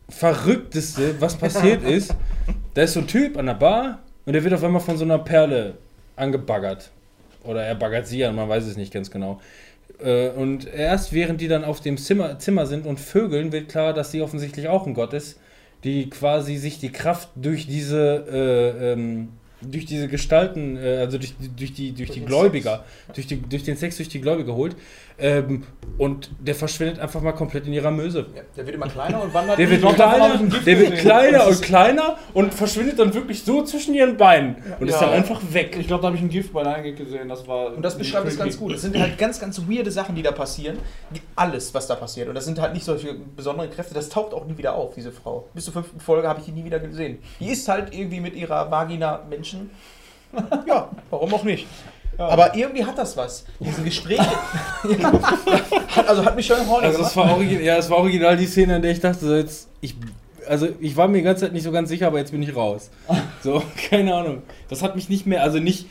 [0.08, 2.14] Verrückteste, was passiert ist,
[2.74, 5.04] da ist so ein Typ an der Bar und der wird auf einmal von so
[5.04, 5.74] einer Perle
[6.16, 6.90] angebaggert.
[7.44, 9.40] Oder er baggert sie an, man weiß es nicht ganz genau.
[10.04, 13.92] Äh, Und erst während die dann auf dem Zimmer, Zimmer sind und vögeln, wird klar,
[13.94, 15.38] dass sie offensichtlich auch ein Gott ist,
[15.82, 18.24] die quasi sich die Kraft durch diese,
[18.78, 19.30] äh, ähm,
[19.60, 22.84] durch diese Gestalten, äh, also durch, die- durch die, durch die den Gläubiger,
[23.14, 24.76] durch, die, durch den Sex durch die Gläubiger holt.
[25.22, 25.62] Ähm,
[25.98, 28.26] und der verschwindet einfach mal komplett in ihrer Möse.
[28.34, 29.58] ja, der wird immer kleiner und wandert.
[29.58, 34.16] Der wird kleiner, der wird kleiner und kleiner und verschwindet dann wirklich so zwischen ihren
[34.16, 35.06] Beinen und ist Ja.
[35.06, 35.76] dann einfach weg.
[35.78, 37.28] Ich glaube, da habe ich ein Gift bei Nine gesehen.
[37.28, 37.66] Das war.
[37.74, 38.72] Und das beschreibt es ganz gut.
[38.72, 40.78] Es sind halt ganz, ganz weirde Sachen, die da passieren.
[41.14, 42.28] Die, alles, was da passiert.
[42.28, 43.94] Und das sind halt nicht solche besonderen Kräfte.
[43.94, 45.46] Das taucht auch nie wieder auf, diese Frau.
[45.54, 47.18] Bis zur fünften Folge habe ich die nie wieder gesehen.
[47.38, 49.70] Die ist halt irgendwie mit ihrer Vagina Menschen.
[50.66, 51.66] ja, warum auch nicht.
[52.18, 53.44] Aber irgendwie hat das was.
[53.58, 54.22] Diese Gespräche.
[54.98, 55.12] ja,
[55.96, 57.30] hat, also hat mich schon horny Also es gemacht.
[57.30, 59.96] war, ja, es war original die Szene, in der ich dachte, so jetzt, ich,
[60.46, 62.54] also ich war mir die ganze Zeit nicht so ganz sicher, aber jetzt bin ich
[62.54, 62.90] raus.
[63.42, 64.42] So, keine Ahnung.
[64.68, 65.86] Das hat mich nicht mehr, also nicht,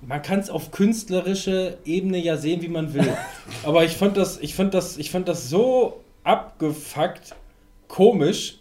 [0.00, 3.06] man kann es auf künstlerische Ebene ja sehen, wie man will.
[3.64, 7.34] Aber ich fand das, ich fand das, ich fand das so abgefuckt,
[7.88, 8.60] komisch,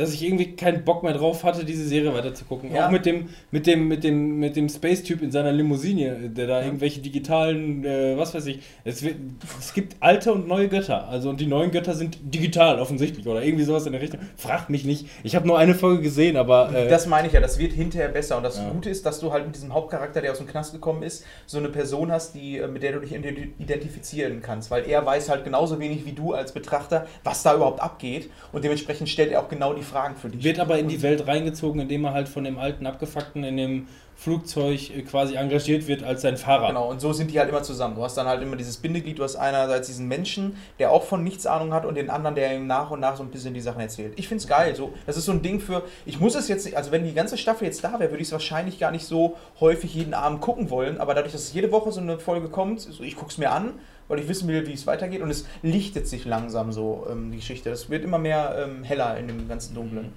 [0.00, 2.74] dass ich irgendwie keinen Bock mehr drauf hatte, diese Serie weiterzugucken.
[2.74, 2.86] Ja.
[2.86, 6.62] Auch mit dem, mit dem, mit dem, mit dem Space-Typ in seiner Limousine, der da
[6.64, 8.60] irgendwelche digitalen, äh, was weiß ich.
[8.84, 9.16] Es, wird,
[9.58, 11.06] es gibt alte und neue Götter.
[11.08, 14.20] Also und die neuen Götter sind digital offensichtlich oder irgendwie sowas in der Richtung.
[14.36, 15.06] Fragt mich nicht.
[15.22, 18.08] Ich habe nur eine Folge gesehen, aber äh, Das meine ich ja, das wird hinterher
[18.08, 18.36] besser.
[18.38, 18.70] Und das Ja.
[18.70, 21.58] Gute ist, dass du halt mit diesem Hauptcharakter, der aus dem Knast gekommen ist, so
[21.58, 24.70] eine Person hast, die, äh, mit der du dich ident- identifizieren kannst.
[24.70, 28.30] Weil er weiß halt genauso wenig wie du als Betrachter, was da überhaupt abgeht.
[28.52, 30.42] Und dementsprechend stellt er auch genau die Fragen für dich.
[30.44, 33.88] wird aber in die Welt reingezogen, indem er halt von dem alten Abgefuckten in dem
[34.16, 36.68] Flugzeug äh, quasi engagiert wird als sein Fahrer.
[36.68, 37.94] Genau, und so sind die halt immer zusammen.
[37.96, 41.24] Du hast dann halt immer dieses Bindeglied, du hast einerseits diesen Menschen, der auch von
[41.24, 43.62] nichts Ahnung hat und den anderen, der ihm nach und nach so ein bisschen die
[43.62, 44.12] Sachen erzählt.
[44.16, 44.74] Ich finde es geil.
[44.76, 47.14] So, das ist so ein Ding für, ich muss es jetzt, nicht- also wenn die
[47.14, 50.42] ganze Staffel jetzt da wäre, würde ich es wahrscheinlich gar nicht so häufig jeden Abend
[50.42, 53.38] gucken wollen, aber dadurch, dass jede Woche so eine Folge kommt, so, ich gucke es
[53.38, 53.72] mir an,
[54.10, 57.36] weil ich wissen will, wie es weitergeht und es lichtet sich langsam so, ähm, die
[57.36, 57.70] Geschichte.
[57.70, 60.12] Das wird immer mehr ähm, heller in dem ganzen Dunklen.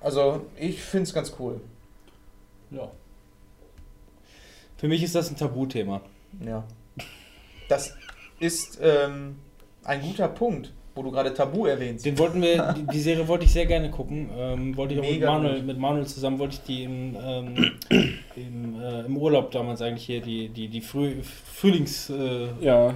[0.00, 1.60] Also, ich finde es ganz cool.
[2.70, 2.90] Ja.
[4.78, 6.00] Für mich ist das ein Tabuthema.
[6.42, 6.64] Ja.
[7.68, 7.94] Das
[8.38, 9.36] ist ähm,
[9.84, 12.04] ein guter Punkt, wo du gerade Tabu erwähnst.
[12.04, 14.28] Den wollten wir, die, die Serie wollte ich sehr gerne gucken.
[14.36, 15.66] Ähm, wollte ich auch mit Manuel, gut.
[15.66, 17.72] mit Manuel zusammen, wollte ich die im, ähm,
[18.36, 22.10] im, äh, im Urlaub damals eigentlich hier, die, die, die Früh, Frühlings...
[22.10, 22.92] Äh, Ja,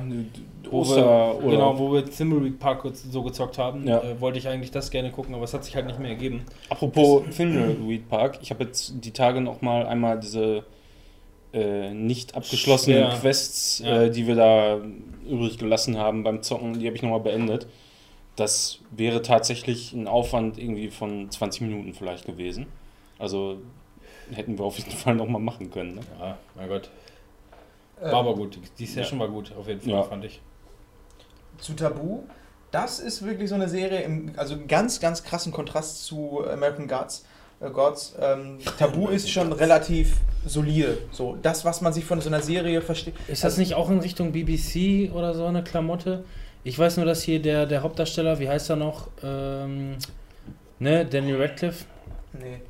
[0.64, 1.50] wo wir, Osterurlaub.
[1.50, 3.98] genau, wo wir Thimbleweed Park so gezockt haben, Ja.
[4.02, 6.42] äh, wollte ich eigentlich das gerne gucken, aber es hat sich halt nicht mehr ergeben.
[6.70, 10.64] Apropos Thimbleweed Park, ich habe jetzt die Tage noch mal einmal diese
[11.52, 13.08] äh, nicht abgeschlossenen Ja.
[13.10, 14.02] Quests, Ja.
[14.02, 14.80] äh, die wir da
[15.30, 17.66] übrig gelassen haben beim Zocken, die habe ich noch mal beendet.
[18.36, 22.66] Das wäre tatsächlich ein Aufwand irgendwie von 20 Minuten vielleicht gewesen.
[23.18, 23.58] Also
[24.32, 25.96] hätten wir auf jeden Fall nochmal machen können.
[25.96, 26.00] Ne?
[26.18, 26.90] Ja, mein Gott.
[28.02, 28.58] Ähm, War aber gut.
[28.78, 29.26] Die Session Ja.
[29.26, 30.02] war gut, auf jeden Fall, Ja.
[30.02, 30.40] fand ich.
[31.58, 32.24] zu Tabu.
[32.72, 37.24] Das ist wirklich so eine Serie, im, also ganz, ganz krassen Kontrast zu American Gods.
[37.60, 38.16] Äh, Gods.
[38.20, 40.98] Ähm, Tabu ist schon relativ solide.
[41.12, 43.14] So, das, was man sich von so einer Serie versteht.
[43.28, 46.24] Ist das nicht auch in Richtung BBC oder so eine Klamotte?
[46.64, 49.08] Ich weiß nur, dass hier der, der Hauptdarsteller, wie heißt er noch?
[49.22, 49.96] Ähm,
[50.78, 51.84] ne, Daniel Radcliffe.
[52.32, 52.60] Nee.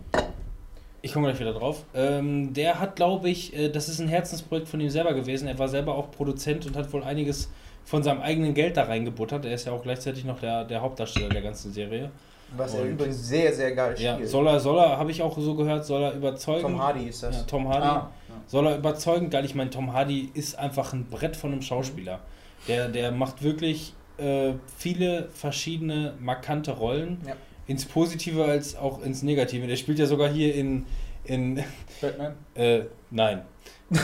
[1.00, 1.84] Ich komme gleich wieder drauf.
[1.94, 5.46] Ähm, der hat, glaube ich, äh, das ist ein Herzensprojekt von ihm selber gewesen.
[5.46, 7.50] Er war selber auch Produzent und hat wohl einiges
[7.84, 9.44] von seinem eigenen Geld da reingebuttert.
[9.44, 12.10] Er ist ja auch gleichzeitig noch der, der Hauptdarsteller der ganzen Serie.
[12.56, 14.28] Was er Und- übrigens sehr, sehr geil Ja, spielt.
[14.28, 16.62] soll er, soll er, habe ich auch so gehört, soll er überzeugen.
[16.62, 17.36] Tom Hardy ist das.
[17.36, 17.86] Ja, Tom Hardy.
[17.86, 18.10] Ah,
[18.46, 19.30] Soll er überzeugen?
[19.30, 22.20] Geil, ich meine, Tom Hardy ist einfach ein Brett von einem Schauspieler.
[22.68, 27.18] Der, der macht wirklich äh, viele verschiedene markante Rollen.
[27.26, 27.34] Ja.
[27.66, 29.66] Ins Positive als auch ins Negative.
[29.66, 30.84] Der spielt ja sogar hier in.
[31.24, 31.62] in
[32.00, 32.34] Batman.
[32.54, 33.42] äh, nein.
[33.90, 33.96] äh,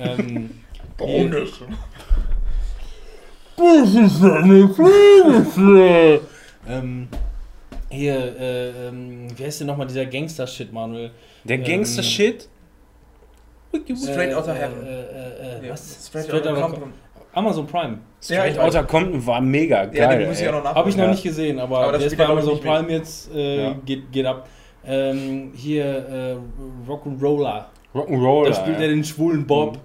[0.18, 0.50] ähm,
[0.98, 1.54] Warum hier- nicht?
[6.68, 7.08] ähm,
[7.90, 11.10] hier, äh, ähm, wie heißt denn nochmal dieser Gangster-Shit, Manuel?
[11.44, 12.48] Der Ähm, Gangster-Shit?
[13.96, 14.86] Straight Äh, Outta äh, Heaven.
[14.86, 16.06] Äh, äh, äh, Ja, was?
[16.06, 16.92] Straight Straight Outta Outta Compton.
[17.32, 17.98] Amazon Prime.
[18.22, 19.96] Straight Ja, ich Outta Compton war mega geil.
[19.96, 20.76] Ja, den muss ich auch noch nachholen.
[20.76, 21.10] Habe ich noch Ja.
[21.10, 22.72] nicht gesehen, aber, Aber das der ist bei Amazon nicht mit.
[22.72, 23.76] Prime jetzt, äh, Ja.
[23.86, 24.48] geht, geht ab.
[24.86, 26.36] Ähm, hier äh,
[26.90, 27.66] Rock'n'Roller.
[27.94, 28.48] Rock'n'Roll.
[28.48, 29.80] Da spielt er den schwulen Bob, Mhm.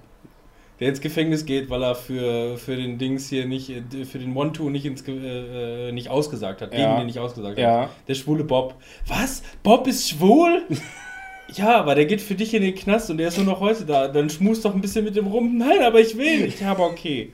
[0.79, 4.35] der ins Gefängnis geht, weil er für, für den Dings hier nicht, äh, für den
[4.35, 6.97] One-Two nicht, ins äh, äh, nicht ausgesagt hat, gegen Ja.
[6.97, 7.63] den nicht ausgesagt hat.
[7.63, 7.89] Ja.
[8.07, 8.75] Der schwule Bob.
[9.07, 9.43] Was?
[9.63, 10.63] Bob ist schwul?
[11.53, 13.85] ja, aber der geht für dich in den Knast und der ist nur noch heute
[13.85, 14.07] da.
[14.07, 15.57] Dann schmust doch ein bisschen mit dem rum.
[15.57, 16.61] Nein, aber ich will nicht.
[16.61, 17.31] Ja, aber okay.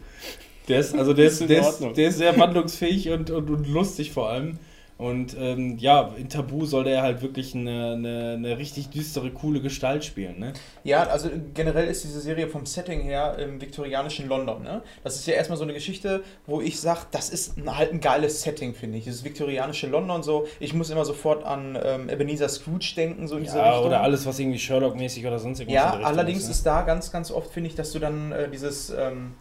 [0.68, 4.12] Der ist, also der ist, der ist, der ist sehr wandlungsfähig und, und, und lustig
[4.12, 4.60] vor allem.
[5.02, 9.60] Und ähm, ja, in Tabu soll der halt wirklich eine, eine, eine richtig düstere, coole
[9.60, 10.38] Gestalt spielen.
[10.38, 10.54] Ne?
[10.84, 14.62] Ja, also generell ist diese Serie vom Setting her im viktorianischen London.
[14.62, 14.84] Ne?
[15.04, 18.00] Das ist ja erstmal so eine Geschichte, wo ich sage, das ist ein, halt ein
[18.00, 19.06] geiles Setting, finde ich.
[19.06, 20.46] Dieses viktorianische London so.
[20.60, 23.88] Ich muss immer sofort an ähm, Ebenezer Scrooge denken, so in diese Ja, Richtung.
[23.88, 26.52] oder alles, was irgendwie Sherlock-mäßig oder sonst irgendwas Ja, allerdings ist, ne?
[26.52, 29.34] ist da ganz, ganz oft, finde ich, dass du dann äh, dieses ähm,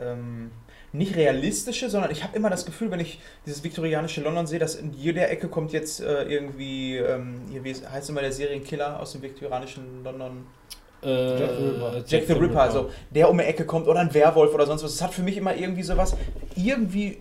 [0.00, 0.52] ähm,
[0.92, 4.74] nicht realistische, sondern ich habe immer das Gefühl, wenn ich dieses viktorianische London sehe, dass
[4.74, 9.12] in jeder Ecke kommt jetzt äh, irgendwie, ähm, hier, wie heißt immer der Serienkiller aus
[9.12, 10.46] dem viktorianischen London?
[11.02, 12.04] Äh, Jack the Ripper.
[12.06, 14.92] Jack, the Ripper, also der um die Ecke kommt oder ein Werwolf oder sonst was.
[14.92, 16.16] Das hat für mich immer irgendwie sowas,
[16.54, 17.18] irgendwie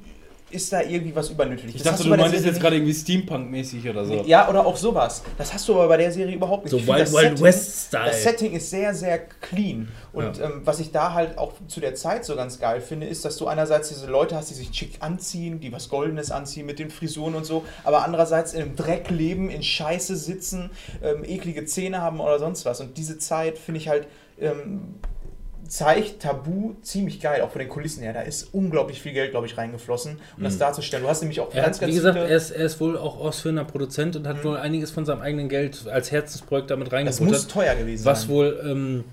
[0.52, 1.76] ist da irgendwie was übernatürlich.
[1.76, 4.14] Ich Das dachte, du meintest Serie jetzt gerade irgendwie Steampunk-mäßig oder so.
[4.26, 5.23] Ja, oder auch sowas.
[5.38, 6.72] Das hast du aber bei der Serie überhaupt nicht.
[6.72, 8.06] So Wild das Wild Setting- West-Style.
[8.06, 9.88] Das Setting ist sehr, sehr clean.
[10.14, 10.45] Und Ja.
[10.45, 13.38] ähm, was ich da halt auch zu der Zeit so ganz geil finde, ist, dass
[13.38, 16.90] du einerseits diese Leute hast, die sich schick anziehen, die was Goldenes anziehen mit den
[16.91, 20.69] Frisuren und so, aber andererseits in einem Dreck leben, in Scheiße sitzen,
[21.03, 22.82] ähm, eklige Zähne haben oder sonst was.
[22.82, 24.07] Und diese Zeit finde ich halt.
[24.40, 24.95] Ähm,
[25.72, 28.11] zeigt Tabu ziemlich geil, auch von den Kulissen her.
[28.11, 31.03] Da ist unglaublich viel Geld, glaube ich, reingeflossen, um das darzustellen.
[31.06, 32.98] Du hast nämlich auch Er ganz, hat, ganz wie gesagt, er ist, er ist wohl
[32.98, 36.93] auch ausführender Produzent und hat wohl einiges von seinem eigenen Geld als Herzensprojekt damit das
[36.93, 37.27] reingebuttert.
[37.30, 38.30] muss teuer gewesen Was sein.
[38.31, 39.03] wohl ähm,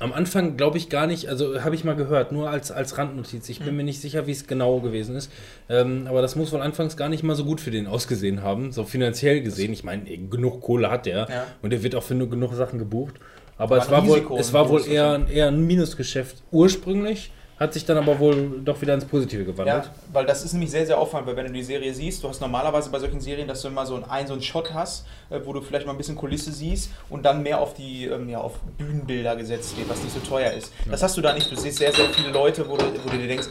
[0.00, 3.48] am Anfang, glaube ich, gar nicht, also habe ich mal gehört, nur als, als Randnotiz.
[3.48, 5.30] Ich bin mir nicht sicher, wie es genau gewesen ist.
[5.68, 8.72] Ähm, aber das muss wohl anfangs gar nicht mal so gut für den ausgesehen haben,
[8.72, 9.72] so finanziell gesehen.
[9.72, 11.46] Ich meine, genug Kohle hat er Ja.
[11.62, 13.14] und er wird auch für nur genug Sachen gebucht.
[13.58, 17.32] Aber War es ein war wohl, es ein war wohl eher, eher ein Minusgeschäft ursprünglich,
[17.58, 19.84] hat sich dann aber wohl doch wieder ins Positive gewandelt.
[19.86, 22.28] Ja, weil das ist nämlich sehr, sehr auffallend, weil wenn du die Serie siehst, du
[22.28, 25.40] hast normalerweise bei solchen Serien, dass du immer so einen, so einen Shot hast, äh,
[25.44, 28.38] wo du vielleicht mal ein bisschen Kulisse siehst und dann mehr auf die ähm, ja,
[28.38, 30.72] auf Bühnenbilder gesetzt wird, was nicht so teuer ist.
[30.88, 31.50] Das hast du da nicht.
[31.50, 33.48] Du siehst sehr, sehr viele Leute, wo du, wo du dir denkst,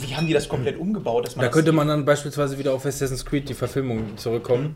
[0.00, 1.26] wie haben die das komplett umgebaut?
[1.26, 4.74] Dass man Da das könnte man dann beispielsweise wieder auf Assassin's Creed, die Verfilmung, zurückkommen.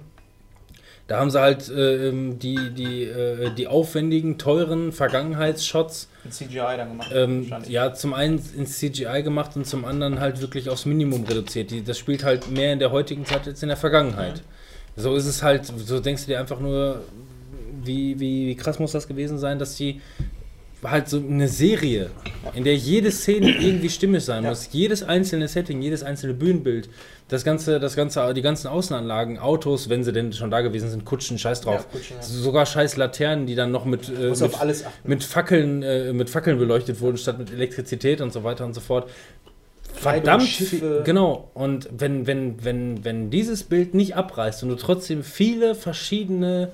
[1.08, 6.76] Da haben sie halt äh, ähm, die, die, äh, die aufwendigen, teuren Vergangenheitsshots in CGI
[6.76, 7.10] dann gemacht.
[7.14, 11.70] ähm, ja, zum einen ins CGI gemacht und zum anderen halt wirklich aufs Minimum reduziert.
[11.70, 14.42] Die, das spielt halt mehr in der heutigen Zeit als in der Vergangenheit.
[14.96, 17.02] So ist es halt, so denkst du dir einfach nur,
[17.82, 20.02] wie, wie, wie krass muss das gewesen sein, dass die
[20.84, 22.10] halt so eine Serie,
[22.54, 24.50] in der jede Szene irgendwie stimmig sein Ja.
[24.50, 26.88] muss, jedes einzelne Setting, jedes einzelne Bühnenbild,
[27.28, 31.04] das ganze, das ganze, die ganzen Außenanlagen, Autos, wenn sie denn schon da gewesen sind,
[31.04, 32.22] Kutschen, Scheiß drauf, Ja, Kutschen, ja.
[32.22, 37.00] sogar Scheiß Laternen, die dann noch mit, äh, mit, mit Fackeln, äh, mit Fackeln beleuchtet
[37.00, 39.10] wurden statt mit Elektrizität und so weiter und so fort.
[39.92, 41.50] Verdammt viel, genau.
[41.54, 46.70] Und wenn, wenn, wenn, wenn dieses Bild nicht abreißt und du trotzdem viele verschiedene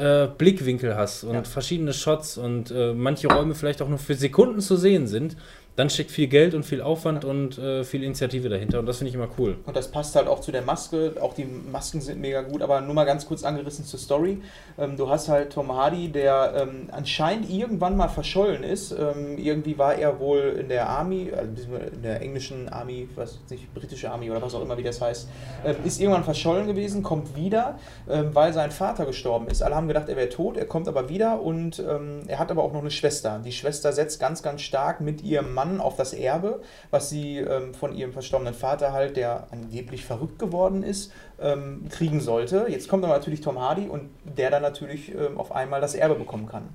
[0.00, 1.42] äh, Blickwinkel hast und Ja.
[1.44, 5.36] verschiedene Shots und äh, manche Räume vielleicht auch nur für Sekunden zu sehen sind,
[5.80, 9.08] dann steckt viel Geld und viel Aufwand und äh, viel Initiative dahinter und das finde
[9.08, 9.56] ich immer cool.
[9.64, 11.14] Und das passt halt auch zu der Maske.
[11.22, 14.42] Auch die Masken sind mega gut, aber nur mal ganz kurz angerissen zur Story.
[14.78, 18.92] Ähm, du hast halt Tom Hardy, der ähm, anscheinend irgendwann mal verschollen ist.
[18.92, 23.72] Ähm, irgendwie war er wohl in der Army, also in der englischen Army, was nicht,
[23.72, 25.30] britische Army oder was auch immer, wie das heißt,
[25.64, 29.62] ähm, ist irgendwann verschollen gewesen, kommt wieder, ähm, weil sein Vater gestorben ist.
[29.62, 32.64] Alle haben gedacht, er wäre tot, er kommt aber wieder und ähm, er hat aber
[32.64, 33.40] auch noch eine Schwester.
[33.42, 37.74] Die Schwester setzt ganz, ganz stark mit ihrem Mann auf das Erbe, was sie ähm,
[37.74, 42.66] von ihrem verstorbenen Vater halt, der angeblich verrückt geworden ist, ähm, kriegen sollte.
[42.68, 46.14] Jetzt kommt aber natürlich Tom Hardy und der dann natürlich ähm, auf einmal das Erbe
[46.14, 46.70] bekommen kann.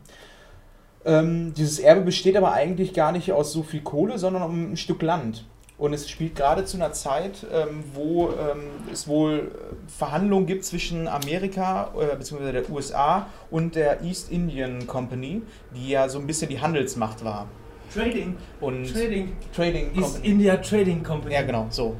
[1.04, 4.78] Ähm, dieses Erbe besteht aber eigentlich gar nicht aus so viel Kohle, sondern um ein
[4.78, 5.46] Stück Land.
[5.78, 10.64] Und es spielt gerade zu einer Zeit, ähm, wo ähm, es wohl äh, Verhandlungen gibt
[10.64, 12.54] zwischen Amerika äh, bzw.
[12.54, 15.42] der USA und der East Indian Company,
[15.76, 17.48] die ja so ein bisschen die Handelsmacht war.
[17.96, 18.36] Trading.
[18.60, 19.34] Und Trading.
[19.56, 20.28] Trading East Company.
[20.28, 21.34] India Trading Company.
[21.34, 21.96] Ja, genau, so.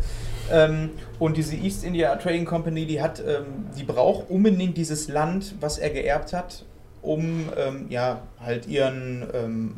[0.52, 5.56] Ähm, und diese East India Trading Company, die hat, ähm, die braucht unbedingt dieses Land,
[5.60, 6.66] was er geerbt hat,
[7.02, 9.76] um ähm, ja halt ihren, ähm,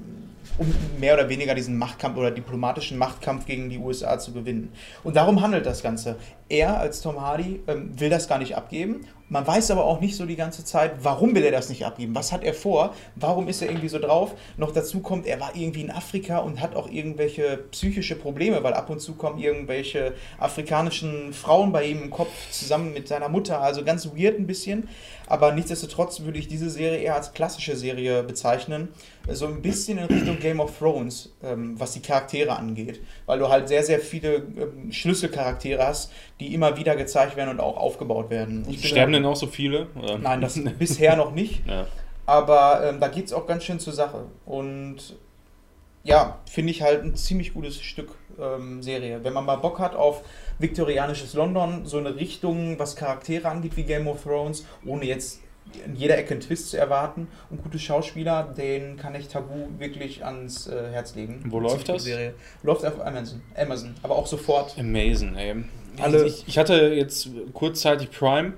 [0.58, 4.72] um mehr oder weniger diesen Machtkampf oder diplomatischen Machtkampf gegen die USA zu gewinnen.
[5.04, 6.16] Und darum handelt das Ganze.
[6.50, 9.06] Er als Tom Hardy ähm, will das gar nicht abgeben.
[9.30, 12.16] Man weiß aber auch nicht so die ganze Zeit, warum will er das nicht abgeben?
[12.16, 12.94] Was hat er vor?
[13.16, 14.34] Warum ist er irgendwie so drauf?
[14.56, 18.74] Noch dazu kommt, er war irgendwie in Afrika und hat auch irgendwelche psychische Probleme, weil
[18.74, 23.60] ab und zu kommen irgendwelche afrikanischen Frauen bei ihm im Kopf zusammen mit seiner Mutter.
[23.60, 24.88] Also ganz weird ein bisschen.
[25.28, 28.88] Aber nichtsdestotrotz würde ich diese Serie eher als klassische Serie bezeichnen.
[29.30, 33.02] So ein bisschen in Richtung Game of Thrones, ähm, was die Charaktere angeht.
[33.26, 37.60] Weil du halt sehr, sehr viele ähm, Schlüsselcharaktere hast, die immer wieder gezeigt werden und
[37.60, 38.66] auch aufgebaut werden.
[38.70, 39.88] Ich Sterben denn auch so viele?
[39.96, 40.18] Oder?
[40.18, 41.66] Nein, das bisher noch nicht.
[41.68, 41.88] Ja.
[42.26, 44.26] Aber ähm, da geht es auch ganz schön zur Sache.
[44.46, 45.16] Und
[46.04, 48.10] ja, finde ich halt ein ziemlich gutes Stück
[48.40, 49.24] ähm, Serie.
[49.24, 50.24] Wenn man mal Bock hat auf
[50.60, 55.42] viktorianisches London, so eine Richtung, was Charaktere angeht wie Game of Thrones, ohne jetzt
[55.86, 60.24] in jeder Ecke einen Twist zu erwarten und gute Schauspieler, den kann ich Tabu wirklich
[60.24, 61.44] ans äh, Herz legen.
[61.48, 62.04] Wo läuft das?
[62.04, 62.34] Serie.
[62.64, 64.78] Läuft auf Amazon, Amazon, aber auch sofort.
[64.80, 65.56] Amazing, ey.
[66.04, 68.54] Alle- ich, ich hatte jetzt kurzzeitig Prime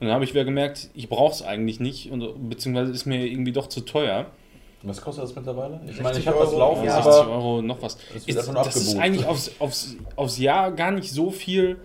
[0.00, 3.24] und dann habe ich wieder gemerkt, ich brauche es eigentlich nicht und beziehungsweise ist mir
[3.26, 4.26] irgendwie doch zu teuer.
[4.82, 5.80] Was kostet das mittlerweile?
[5.86, 7.02] Ich 60 meine, ich habe das laufen, ja.
[7.02, 7.96] 60 aber Euro noch was.
[8.26, 11.78] Ist, das ist eigentlich aufs, aufs, aufs Jahr gar nicht so viel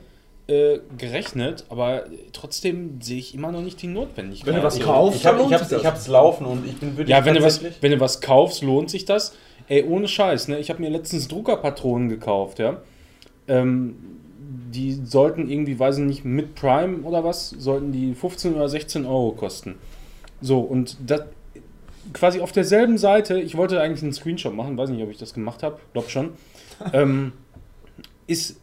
[0.48, 4.48] äh, gerechnet, aber trotzdem sehe ich immer noch nicht die Notwendigkeit.
[4.48, 6.76] Wenn du was Also, kaufst, Ich habe dann ich sich ich hab's laufen und ich
[6.78, 9.34] bin wirklich Ja, wenn du, was, wenn du was kaufst, lohnt sich das.
[9.70, 10.58] Ey, ohne Scheiß, ne?
[10.60, 12.82] Ich habe mir letztens Druckerpatronen gekauft, ja.
[13.48, 13.96] Ähm,
[14.72, 19.06] die sollten irgendwie, weiß ich nicht, mit Prime oder was, sollten die 15 oder 16
[19.06, 19.76] Euro kosten.
[20.42, 21.24] So, und das
[22.14, 25.34] quasi auf derselben Seite, ich wollte eigentlich einen Screenshot machen, weiß nicht, ob ich das
[25.34, 26.32] gemacht habe, glaub schon,
[26.94, 27.34] ähm,
[28.28, 28.62] ist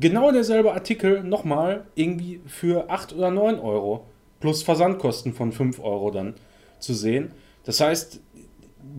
[0.00, 4.06] genau derselbe Artikel nochmal irgendwie für 8 oder 9 Euro
[4.40, 6.34] plus Versandkosten von 5 Euro dann
[6.78, 7.32] zu sehen.
[7.64, 8.20] Das heißt,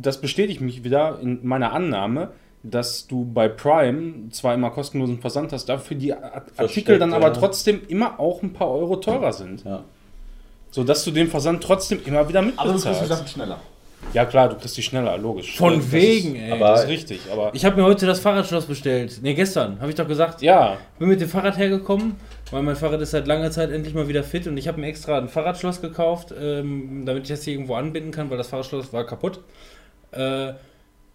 [0.02, 2.32] das bestätigt mich wieder in meiner Annahme,
[2.64, 7.28] dass du bei Prime zwar immer kostenlosen Versand hast, dafür die Ar- Artikel dann aber
[7.28, 7.34] ja.
[7.34, 9.64] trotzdem immer auch ein paar Euro teurer sind.
[9.64, 9.84] Ja.
[10.70, 13.08] So dass du den Versand trotzdem immer wieder Aber du kriegst die mitbezahlst.
[13.10, 13.60] Sachen schneller.
[14.14, 15.58] Ja klar, du kriegst die schneller, logisch.
[15.58, 16.52] Von Das wegen, ist, ey.
[16.52, 19.22] aber- Das ist richtig, aber Ich habe mir heute das Fahrradschloss bestellt.
[19.22, 20.42] Ne, gestern, habe ich doch gesagt.
[20.42, 22.16] ja, Bin mit dem Fahrrad hergekommen,
[22.52, 24.88] weil mein Fahrrad ist seit langer Zeit endlich mal wieder fit und ich habe mir
[24.88, 28.92] extra ein Fahrradschloss gekauft, ähm, damit ich das hier irgendwo anbinden kann, weil das Fahrradschloss
[28.94, 29.40] war kaputt.
[30.12, 30.54] Äh,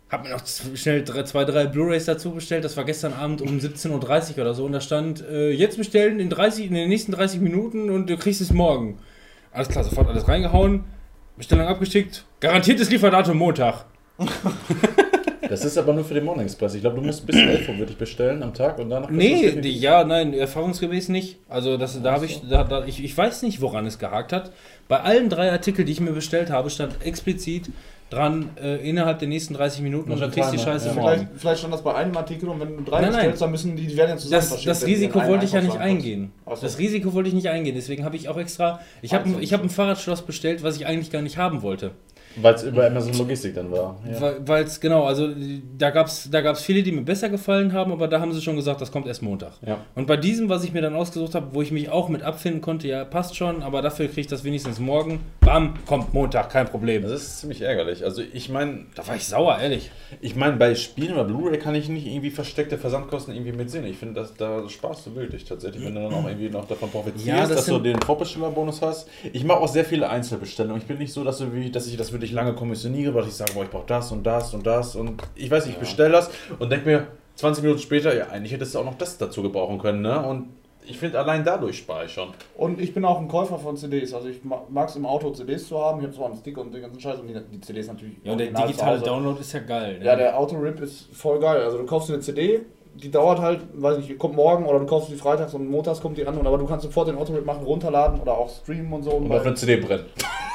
[0.08, 2.64] hab mir noch schnell drei, zwei, drei Blu-Rays dazu bestellt.
[2.64, 4.64] Das war gestern Abend um 17.30 Uhr oder so.
[4.64, 8.16] Und da stand, äh, jetzt bestellen in, 30, in den nächsten 30 Minuten und du
[8.16, 8.98] kriegst es morgen.
[9.52, 10.84] Alles klar, sofort alles reingehauen.
[11.36, 12.24] Bestellung abgeschickt.
[12.40, 13.84] Garantiertes Lieferdatum Montag.
[15.48, 16.74] Das ist aber nur für den Morning Express.
[16.74, 19.60] Ich glaube, du musst bis 11 Uhr würde ich bestellen am Tag und danach Nee,
[19.60, 21.38] die, ja, nein, erfahrungsgemäß nicht.
[21.48, 24.52] Also das, da habe ich, da, da, ich, ich weiß nicht, woran es gehakt hat.
[24.88, 27.70] Bei allen drei Artikeln, die ich mir bestellt habe, stand explizit
[28.10, 30.94] dran, äh, innerhalb der nächsten 30 Minuten und du kriegst die Timer, Scheiße ja.
[30.94, 31.16] morgen.
[31.16, 33.12] Vielleicht, vielleicht stand das bei einem Artikel und wenn du drei Nein, nein.
[33.12, 35.76] bestellst, dann müssen die, die werden ja zusammen Das, das Risiko wollte ich ja nicht
[35.76, 36.32] eingehen.
[36.46, 36.56] So.
[36.60, 38.80] Das Risiko wollte ich nicht eingehen, deswegen habe ich auch extra.
[39.02, 41.92] Ich habe Also, ich hab ein Fahrradschloss bestellt, was ich eigentlich gar nicht haben wollte.
[42.36, 43.98] Weil es über Amazon Logistik dann war.
[44.10, 44.34] Ja.
[44.46, 45.28] Weil es, genau, also
[45.78, 48.42] da gab es da gab's viele, die mir besser gefallen haben, aber da haben sie
[48.42, 49.52] schon gesagt, das kommt erst Montag.
[49.66, 49.78] Ja.
[49.94, 52.60] Und bei diesem, was ich mir dann ausgesucht habe, wo ich mich auch mit abfinden
[52.60, 55.20] konnte, ja, passt schon, aber dafür kriege ich das wenigstens morgen.
[55.40, 57.02] Bam, kommt Montag, kein Problem.
[57.02, 58.04] Das ist ziemlich ärgerlich.
[58.04, 59.90] Also ich meine, Da war ich sauer, ehrlich.
[60.20, 63.84] ich meine, bei Spielen oder Blu-ray kann ich nicht irgendwie versteckte Versandkosten irgendwie mitsehen.
[63.86, 67.26] Ich finde, da sparst du wirklich tatsächlich, wenn du dann auch irgendwie noch davon profitierst,
[67.26, 69.08] Ja, das dass du den Vorbestellerbonus hast.
[69.32, 70.80] Ich mache auch sehr viele Einzelbestellungen.
[70.82, 73.34] Ich bin nicht so, dass, du, wie- dass ich das wirklich lange kommissioniere, weil ich
[73.34, 76.12] sage, boah, ich brauche das und das und das und ich weiß nicht, ich bestelle
[76.12, 79.42] das und denke mir 20 Minuten später, ja, eigentlich hättest du auch noch das dazu
[79.42, 80.26] gebrauchen können, ne?
[80.26, 80.48] Und
[80.88, 82.28] ich finde, allein dadurch spare ich schon.
[82.56, 84.14] Und ich bin auch ein Käufer von CDs.
[84.14, 85.98] Also ich mag es im Auto CDs zu haben.
[85.98, 88.14] Ich habe zwar einen Stick und den ganzen Scheiß und die, die CDs natürlich.
[88.22, 89.00] Ja, und der digitale.
[89.00, 89.98] Download ist ja geil.
[89.98, 90.04] Ne?
[90.04, 91.60] Ja, der Auto-Rip ist voll geil.
[91.62, 92.60] Also du kaufst eine CD,
[93.02, 96.16] die dauert halt, weiß nicht, kommt morgen oder du kaufst die freitags und montags kommt
[96.18, 99.02] die an, und aber du kannst sofort den Auto-Rip machen, runterladen oder auch streamen und
[99.02, 99.10] so.
[99.12, 100.06] Und auf eine CD brennen.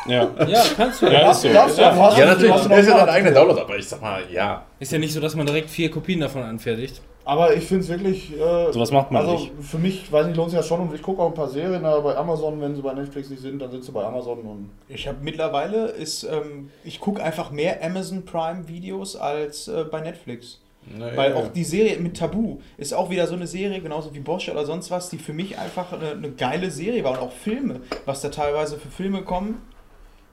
[0.07, 0.27] Ja.
[0.47, 1.05] ja, kannst du.
[1.07, 1.31] Ja, Ja.
[1.31, 1.49] ist so.
[1.53, 3.77] Darfst du ja, hast Ja, du- natürlich, du das ist ja dein eigener Download, aber
[3.77, 4.65] ich sag mal, ja.
[4.79, 7.01] Ist ja nicht so, dass man direkt vier Kopien davon anfertigt.
[7.23, 8.33] Aber ich finde es wirklich.
[8.33, 9.51] Äh, Sowas macht man also nicht.
[9.61, 11.85] für mich, weiß nicht, lohnt sich ja schon und ich gucke auch ein paar Serien
[11.85, 14.71] aber bei Amazon, wenn sie bei Netflix nicht sind, dann sind sie bei Amazon und.
[14.89, 20.01] Ich habe mittlerweile ist, ähm, ich gucke einfach mehr Amazon Prime Videos als äh, bei
[20.01, 20.60] Netflix.
[20.97, 24.49] Weil auch die Serie mit Tabu ist auch wieder so eine Serie, genauso wie Bosch
[24.49, 27.11] oder sonst was, die für mich einfach eine, eine geile Serie war.
[27.13, 29.61] Und auch Filme, was da teilweise für Filme kommen.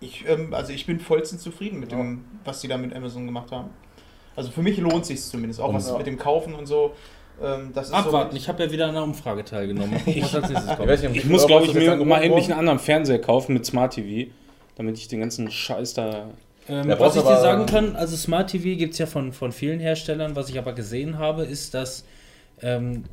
[0.00, 3.50] Ich, ähm, also ich bin vollstens zufrieden mit dem, was die da mit Amazon gemacht
[3.52, 3.70] haben.
[4.36, 5.98] Also für mich lohnt sich zumindest, auch was Ja.
[5.98, 6.92] mit dem Kaufen und so.
[7.42, 9.94] Ähm, das ist Abwarten, so, ich habe ja wieder an einer Umfrage teilgenommen.
[10.06, 13.52] Was Ich weiß nicht, Ich muss, glaube ich, mir mal endlich einen anderen Fernseher kaufen
[13.52, 14.30] mit Smart TV,
[14.76, 16.30] damit ich den ganzen Scheiß da.
[16.68, 19.80] Ähm, was ich dir sagen kann, also Smart TV gibt es ja von, von vielen
[19.80, 20.36] Herstellern.
[20.36, 22.04] Was ich aber gesehen habe, ist, dass
[22.60, 23.04] ähm,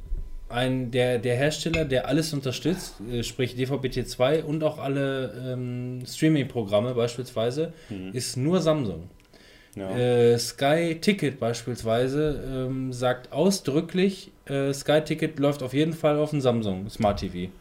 [0.50, 6.94] ein, der, der Hersteller, der alles unterstützt, äh, sprich DVB-T2 und auch alle ähm, Streaming-Programme
[6.94, 7.74] beispielsweise,
[8.14, 9.10] ist nur Samsung.
[9.76, 9.90] Ja.
[9.98, 16.30] Äh, Sky Ticket beispielsweise ähm, sagt ausdrücklich, äh, Sky Ticket läuft auf jeden Fall auf
[16.30, 17.52] dem Samsung Smart TV.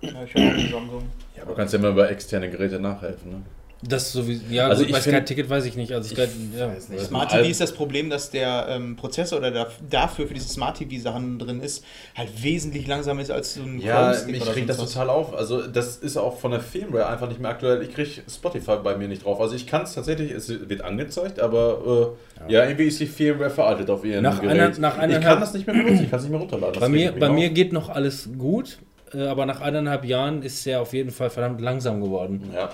[0.00, 1.02] ja, ich habe Samsung.
[1.36, 3.42] Ja, aber du kannst ja immer über externe Geräte nachhelfen, ne?
[3.82, 5.90] Das sowieso, ja, Also gut, ich bei Sky find- Ticket weiß ich nicht.
[5.92, 6.26] Also Sky,
[6.58, 6.68] ja.
[6.68, 7.00] weiß nicht.
[7.06, 10.76] Smart TV ist das Problem, dass der ähm, Prozessor oder der, dafür für diese Smart
[10.76, 11.82] TV Sachen drin ist,
[12.14, 15.34] halt wesentlich langsamer ist als so ein Ja, oder regt das total auf.
[15.34, 17.80] Also das ist auch von der Firmware einfach nicht mehr aktuell.
[17.82, 19.40] Ich kriege Spotify bei mir nicht drauf.
[19.40, 22.14] Also ich kann es tatsächlich, es wird angezeigt, aber
[22.46, 22.64] äh, ja.
[22.64, 24.60] irgendwie ist die Firmware veraltet auf ihren Nach Gerät.
[24.60, 26.78] einer- nach ich eineinhalb- kann das nicht mehr benutzen, ich kann es nicht mehr runterladen.
[26.78, 28.76] Bei mir, bei mir geht noch alles gut,
[29.14, 32.50] äh, aber nach eineinhalb Jahren ist er auf jeden Fall verdammt langsam geworden.
[32.54, 32.68] Ja.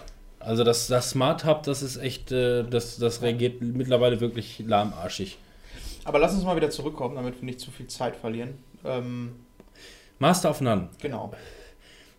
[0.47, 5.39] Also das, das Smart Hub, das ist echt, äh, das, das reagiert mittlerweile wirklich lahmarschig.
[6.05, 8.55] Aber lass uns mal wieder zurückkommen, damit wir nicht zu viel Zeit verlieren.
[8.85, 9.33] Ähm,
[10.21, 10.89] Master of None.
[11.01, 11.33] genau.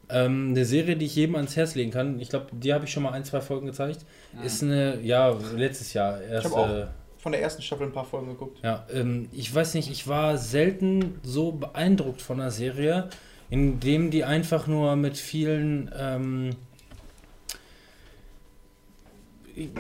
[0.10, 2.20] Ähm, eine Serie, die ich jedem ans Herz legen kann.
[2.20, 4.06] Ich glaube, die habe ich schon mal ein, zwei Folgen gezeigt.
[4.44, 6.48] Ist eine, ja, letztes Jahr erst.
[6.48, 6.88] Ich habe auch äh,
[7.18, 8.60] von der ersten Staffel ein paar Folgen geguckt.
[8.64, 13.10] Ja, ähm, ich weiß nicht, ich war selten so beeindruckt von einer Serie,
[13.50, 16.56] in dem die einfach nur mit vielen, ähm,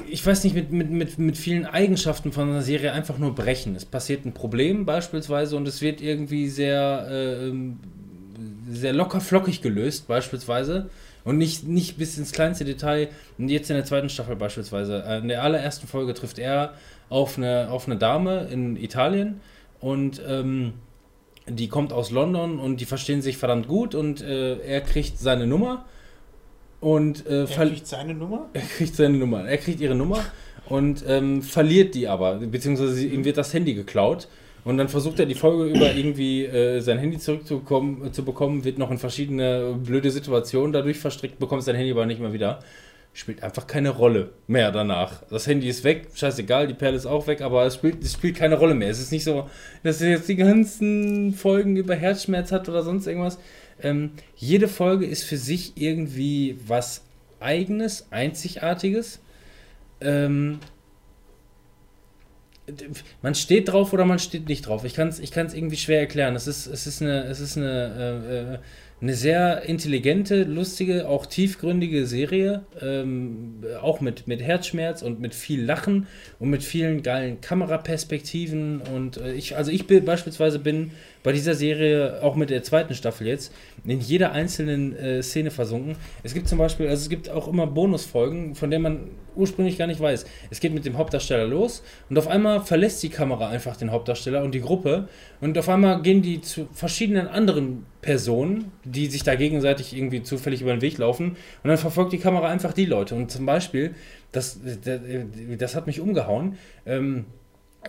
[0.09, 3.75] ich- weiß nicht, mit, mit, mit, mit vielen Eigenschaften von einer Serie einfach nur brechen.
[3.75, 7.79] Es passiert ein Problem beispielsweise und es wird irgendwie sehr, äh, ähm,
[8.69, 10.89] sehr locker flockig gelöst beispielsweise.
[11.23, 13.09] Und nicht, nicht bis ins kleinste Detail.
[13.37, 15.03] Und jetzt in der zweiten Staffel beispielsweise.
[15.05, 16.73] äh, In der allerersten Folge trifft er
[17.09, 19.41] auf eine, auf eine Dame in Italien
[19.79, 20.73] und ähm,
[21.47, 25.47] die kommt aus London und die verstehen sich verdammt gut und äh, er kriegt seine
[25.47, 25.85] Nummer
[26.79, 28.49] und äh, Er kriegt seine Nummer?
[28.53, 29.45] er kriegt seine Nummer.
[29.45, 30.23] Er kriegt ihre Nummer
[30.69, 34.27] und ähm, verliert die aber, beziehungsweise ihm wird das Handy geklaut.
[34.63, 38.65] Und dann versucht er die Folge über irgendwie äh, sein Handy zurückzubekommen, äh, zu bekommen,
[38.65, 42.59] wird noch in verschiedene blöde Situationen dadurch verstrickt, bekommt sein Handy aber nicht mehr wieder.
[43.13, 45.23] Spielt einfach keine Rolle mehr danach.
[45.29, 48.35] Das Handy ist weg, scheißegal, die Perle ist auch weg, aber es spielt, es spielt
[48.35, 48.89] keine Rolle mehr.
[48.89, 49.49] Es ist nicht so,
[49.83, 53.39] dass er jetzt die ganzen Folgen über Herzschmerz hat oder sonst irgendwas.
[53.81, 57.03] Ähm, jede Folge ist für sich irgendwie was
[57.39, 59.19] Eigenes, Einzigartiges.
[60.01, 60.59] Ähm,
[63.21, 64.83] man steht drauf oder man steht nicht drauf.
[64.83, 66.35] Ich kann es ich kann's irgendwie schwer erklären.
[66.35, 68.57] Es ist, es ist, eine, es ist eine, äh, äh,
[68.99, 72.65] eine sehr intelligente, lustige, auch tiefgründige Serie.
[72.81, 76.07] Ähm, auch mit, mit Herzschmerz und mit viel Lachen
[76.39, 78.81] und mit vielen geilen Kameraperspektiven.
[78.81, 80.91] Und äh, ich, also ich bin, beispielsweise bin
[81.27, 85.97] bei dieser Serie, auch mit der zweiten Staffel jetzt, in jeder einzelnen äh, Szene versunken.
[86.23, 88.99] Es gibt zum Beispiel, also es gibt auch immer Bonusfolgen, von denen man
[89.35, 90.25] ursprünglich gar nicht weiß.
[90.49, 94.41] Es geht mit dem Hauptdarsteller los und auf einmal verlässt die Kamera einfach den Hauptdarsteller
[94.41, 95.09] und die Gruppe
[95.41, 100.61] und auf einmal gehen die zu verschiedenen anderen Personen, die sich da gegenseitig irgendwie zufällig
[100.61, 101.31] über den Weg laufen
[101.61, 103.15] und dann verfolgt die Kamera einfach die Leute.
[103.15, 103.95] Und zum Beispiel,
[104.31, 105.01] das, das,
[105.57, 107.25] das hat mich umgehauen, ähm,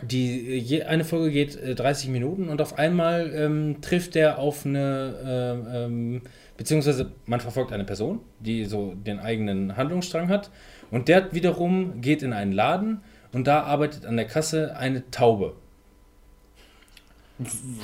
[0.03, 4.67] die, je, eine Folge geht äh, 30 Minuten und auf einmal ähm, trifft er auf
[4.67, 6.23] eine, äh, ähm,
[6.57, 10.51] beziehungsweise man verfolgt eine Person, die so den eigenen Handlungsstrang hat
[10.91, 13.03] und der wiederum geht in einen Laden
[13.33, 15.55] und da arbeitet an der Kasse eine Taube.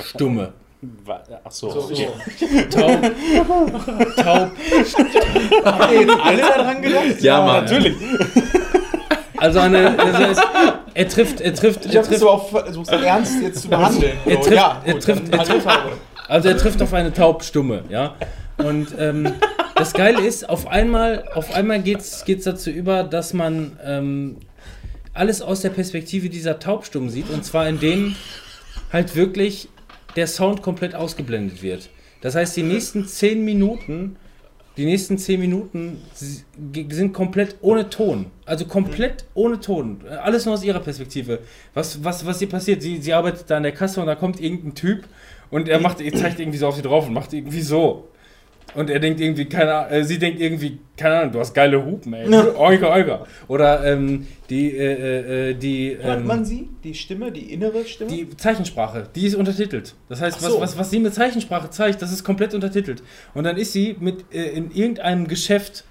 [0.03, 0.53] Stumme.
[1.45, 1.71] Ach so.
[1.71, 1.95] So, so.
[2.71, 3.03] Taub.
[4.17, 4.51] Taub.
[4.59, 7.21] Jetzt alle daran gedacht?
[7.21, 7.65] Ja, Mann.
[7.65, 7.97] Natürlich.
[9.45, 10.41] Also eine, also
[10.95, 12.51] er trifft, er trifft, Ich er trifft, auch
[12.91, 14.17] ernst jetzt zu behandeln.
[14.25, 15.93] Er trifft- ja, er trifft- er halt Farbe.
[16.29, 18.15] also er trifft auf eine Taubstumme, ja.
[18.57, 19.35] Und ähm,
[19.75, 24.37] das Geile ist, auf einmal, auf einmal geht's, geht's dazu über, dass man ähm,
[25.13, 27.29] alles aus der Perspektive dieser Taubstummen sieht.
[27.29, 28.17] Und zwar indem
[28.95, 29.69] halt wirklich
[30.17, 31.91] der Sound komplett ausgeblendet wird.
[32.23, 34.17] Das heißt, die nächsten zehn Minuten,
[34.77, 38.27] die nächsten zehn Minuten sind komplett ohne Ton.
[38.45, 40.01] Also komplett ohne Ton.
[40.23, 41.41] Alles nur aus ihrer Perspektive.
[41.75, 42.83] Was, was, was hier passiert?
[42.83, 45.05] Sie, sie arbeitet da an der Kasse und da kommt irgendein Typ
[45.51, 48.09] und er macht, er zeigt irgendwie so auf sie drauf und macht irgendwie so.
[48.75, 51.85] Und er denkt irgendwie, keine Ahnung, äh, sie denkt irgendwie, keine Ahnung, du hast geile
[51.85, 52.27] Hupen, ey.
[52.57, 53.27] Oiga, oiga.
[53.47, 56.69] Oder ähm, die, äh, äh, die, Hört ähm, man sie?
[56.83, 58.11] Die Stimme, die innere Stimme?
[58.11, 59.95] die Zeichensprache, die ist untertitelt.
[60.09, 60.55] Das heißt, so.
[60.55, 63.03] was, was, was sie mit Zeichensprache zeigt, das ist komplett untertitelt.
[63.33, 65.85] Und dann ist sie mit äh, in irgendeinem Geschäft.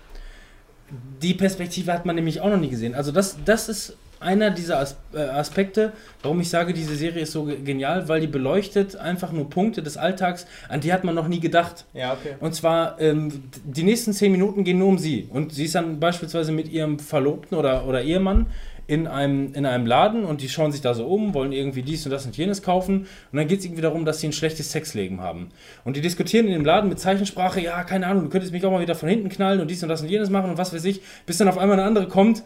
[1.21, 2.93] Die Perspektive hat man nämlich auch noch nie gesehen.
[2.93, 5.91] Also das, das ist einer dieser As äh, Aspekte,
[6.23, 9.83] warum ich sage, diese Serie ist so ge- genial, weil die beleuchtet einfach nur Punkte
[9.83, 11.85] des Alltags, an die hat man noch nie gedacht.
[11.93, 12.35] ja, okay.
[12.39, 15.27] Und zwar, ähm, die nächsten zehn Minuten gehen nur um sie.
[15.31, 18.47] Und sie ist dann beispielsweise mit ihrem Verlobten oder, oder Ehemann
[18.85, 22.05] in einem, in einem Laden und die schauen sich da so um, wollen irgendwie dies
[22.05, 23.07] und das und jenes kaufen.
[23.31, 25.49] Und dann geht es irgendwie darum, dass sie ein schlechtes Sexleben haben.
[25.85, 28.71] Und die diskutieren in dem Laden mit Zeichensprache, ja, keine Ahnung, du könntest mich auch
[28.71, 30.83] mal wieder von hinten knallen und dies und das und jenes machen und was weiß
[30.83, 32.43] ich, bis dann auf einmal eine andere kommt,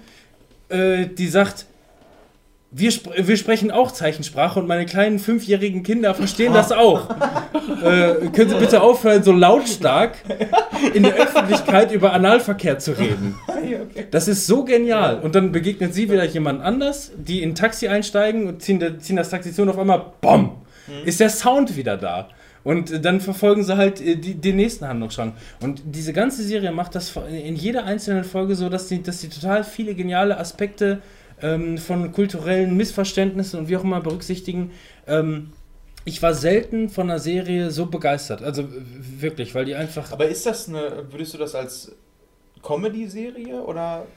[0.70, 1.66] äh, die sagt,
[2.72, 7.10] wir, sp wir sprechen auch Zeichensprache und meine kleinen fünfjährigen Kinder verstehen das auch.
[7.84, 10.18] äh, können Sie bitte aufhören, so lautstark
[10.94, 13.36] in der Öffentlichkeit über Analverkehr zu reden?
[14.12, 15.20] Das ist so genial.
[15.20, 19.16] Und dann begegnet sie wieder jemand anders, die in ein Taxi einsteigen und ziehen, ziehen
[19.16, 20.62] das Taxi zu und auf einmal, BOM!
[21.04, 22.30] Ist der Sound wieder da.
[22.68, 25.32] Und äh, dann verfolgen sie halt äh, die, den nächsten Handlungsstrang.
[25.62, 29.30] Und diese ganze Serie macht das in jeder einzelnen Folge so, dass sie, dass sie
[29.30, 31.02] total viele geniale Aspekte
[31.42, 34.72] ähm, von kulturellen Missverständnissen und wie auch immer berücksichtigen.
[35.08, 35.54] Ähm,
[36.04, 38.44] ich war selten von einer Serie so begeistert.
[38.44, 38.66] Also äh,
[39.22, 40.12] wirklich, weil die einfach.
[40.12, 41.96] Aber ist das eine, würdest du das als
[42.64, 44.08] Comedy-Serie oder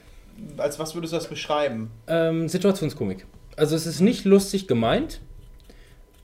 [0.57, 1.89] als was würdest du das beschreiben?
[2.07, 3.25] Ähm, Situationskomik.
[3.55, 5.21] Also es ist nicht lustig gemeint,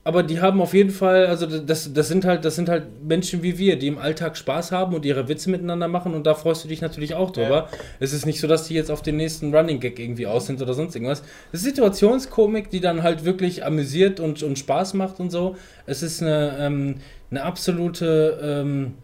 [0.08, 3.42] aber die haben auf jeden Fall, also das, das sind halt, das sind halt Menschen
[3.42, 6.64] wie wir, die im Alltag Spaß haben und ihre Witze miteinander machen und da freust
[6.64, 7.68] du dich natürlich auch drüber.
[8.00, 10.62] Es ist nicht so, dass die jetzt auf den nächsten Running Gag irgendwie aus sind
[10.62, 11.22] oder sonst irgendwas.
[11.52, 15.56] Es ist Situationskomik, die dann halt wirklich amüsiert und, und Spaß macht und so.
[15.84, 16.94] Es ist eine, ähm,
[17.30, 18.94] eine absolute ähm,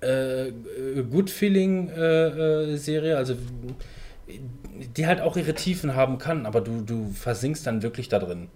[0.00, 0.50] äh,
[1.12, 3.36] Good Feeling äh, äh, Serie, also
[4.96, 8.48] die halt auch ihre Tiefen haben kann, aber du, du versinkst dann wirklich da drin.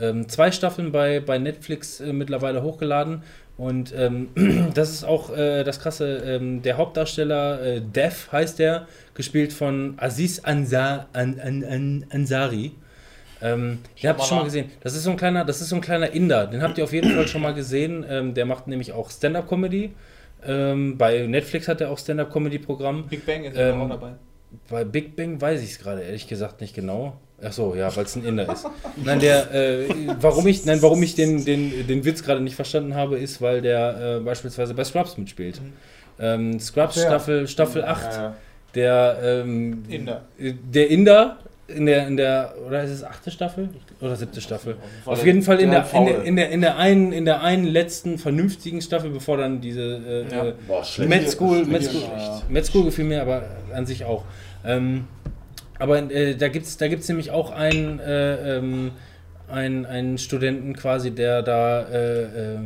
[0.00, 3.22] Ähm, zwei Staffeln bei, bei Netflix äh, mittlerweile hochgeladen
[3.58, 4.28] und ähm,
[4.74, 6.22] das ist auch äh, das Krasse.
[6.24, 12.72] Ähm, der Hauptdarsteller, äh, Dev heißt der, gespielt von Aziz Ansar, An, An, An, Ansari.
[13.42, 14.70] Ähm, den habt ihr mal schon mal gesehen.
[14.80, 16.46] Das ist so ein kleiner, das ist so ein kleiner Inder.
[16.46, 18.04] Den habt ihr auf jeden Fall schon mal gesehen.
[18.08, 19.92] Ähm, der macht nämlich auch Stand-up-Comedy.
[20.46, 23.08] Ähm, bei Netflix hat er auch Stand-up-Comedy-Programm.
[23.08, 24.12] Big Bang ist Ähm, auch dabei.
[24.70, 27.20] Bei Big Bang weiß ich es gerade ehrlich gesagt nicht genau.
[27.42, 28.66] Ach so, ja, weil es ein Inder ist.
[29.04, 29.88] Nein, der, äh,
[30.20, 33.62] warum ich, nein, warum ich den, den, den Witz gerade nicht verstanden habe, ist, weil
[33.62, 35.60] der äh, beispielsweise bei Scrubs mitspielt.
[36.18, 37.06] Ähm, Scrubs Ach ja.
[37.08, 38.32] Staffel, Staffel 8,
[38.74, 40.22] der, ähm, Inder.
[40.38, 43.68] der Inder in der, in der, oder ist es achte Staffel?
[44.00, 44.76] Oder siebte Staffel?
[45.04, 47.66] Auf jeden Fall in der, in der, in der, in der einen, in der einen
[47.66, 50.44] letzten vernünftigen Staffel, bevor dann diese äh, Ja.
[50.46, 51.06] äh.
[51.06, 51.66] Med School.
[51.66, 52.42] Med School, Ja.
[52.48, 53.42] Med School gefiel mir aber
[53.74, 54.24] an sich auch.
[54.64, 55.04] Ähm,
[55.78, 58.92] aber äh, da gibt es da gibt's nämlich auch einen, äh, ähm,
[59.48, 61.82] einen, einen Studenten quasi, der da.
[61.82, 62.58] Äh, äh,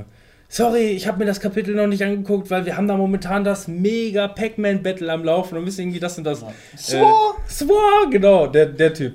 [0.48, 3.68] Sorry, ich habe mir das Kapitel noch nicht angeguckt, weil wir haben da momentan das
[3.68, 6.44] mega Pac-Man-Battle am Laufen und müssen irgendwie das und das.
[6.76, 7.36] Swar!
[7.38, 9.14] Äh, Swar, genau, der, der Typ.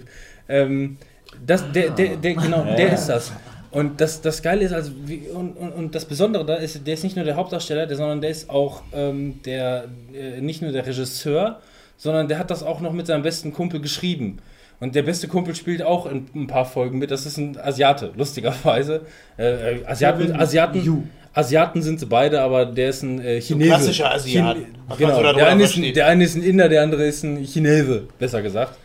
[0.49, 0.97] Ähm,
[1.45, 3.31] das, der, der, der, genau, der ist das.
[3.69, 6.95] Und das, das Geile ist, also, wie, und, und, und das Besondere da ist, der
[6.95, 10.71] ist nicht nur der Hauptdarsteller, der, sondern der ist auch ähm, der, äh, nicht nur
[10.71, 11.59] der Regisseur,
[11.97, 14.37] sondern der hat das auch noch mit seinem besten Kumpel geschrieben.
[14.79, 17.09] Und der beste Kumpel spielt auch in ein paar Folgen mit.
[17.09, 19.01] Das ist ein Asiate, lustigerweise.
[19.37, 23.69] Äh, äh, Asiaten, Asiaten, Asiaten sind sie beide, aber der ist ein äh, Chinese.
[23.69, 24.67] klassischer Asiate, Chine-
[24.97, 27.43] Genau, so der, eine ist ein, der eine ist ein Inder, der andere ist ein
[27.43, 28.77] Chinese, besser gesagt.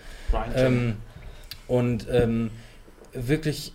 [0.56, 0.94] Ähm,
[1.68, 2.50] und ähm,
[3.12, 3.74] wirklich,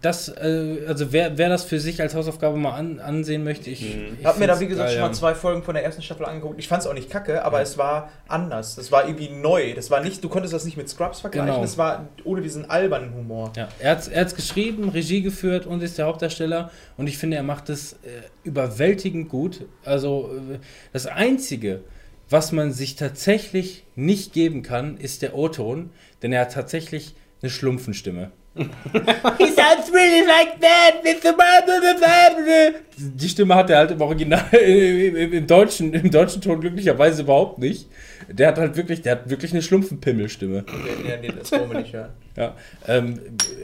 [0.00, 3.96] das, äh, also wer, wer das für sich als Hausaufgabe mal an, ansehen möchte, ich.
[4.18, 5.08] ich Hab mir da, wie gesagt, geil, schon ja.
[5.08, 6.58] mal zwei Folgen von der ersten Staffel angeguckt.
[6.58, 8.76] Ich fand es auch nicht kacke, aber es war anders.
[8.76, 9.74] Das war irgendwie neu.
[9.74, 11.52] Das war nicht, du konntest das nicht mit Scrubs vergleichen.
[11.52, 11.64] Genau.
[11.64, 13.52] Es war ohne diesen albernen Humor.
[13.56, 16.70] Ja, er hat es geschrieben, Regie geführt und ist der Hauptdarsteller.
[16.96, 17.96] Und ich finde, er macht es äh,
[18.42, 19.66] überwältigend gut.
[19.84, 20.58] Also, äh,
[20.92, 21.82] das Einzige,
[22.30, 25.90] Was man sich tatsächlich nicht geben kann, ist der O-Ton,
[26.22, 28.30] denn er hat tatsächlich eine Schlumpfenstimme.
[28.54, 31.02] He sounds really like that.
[31.02, 32.80] blah.
[32.98, 37.86] Die Stimme hat er halt im Original, im, deutschen, im deutschen Ton glücklicherweise überhaupt nicht.
[38.28, 40.64] Der hat halt wirklich, der hat wirklich eine Schlumpfenpimmelstimme.
[41.04, 42.10] Nee, nee, das wollen wir nicht hören.
[42.36, 42.56] Ja,
[42.88, 43.20] ähm,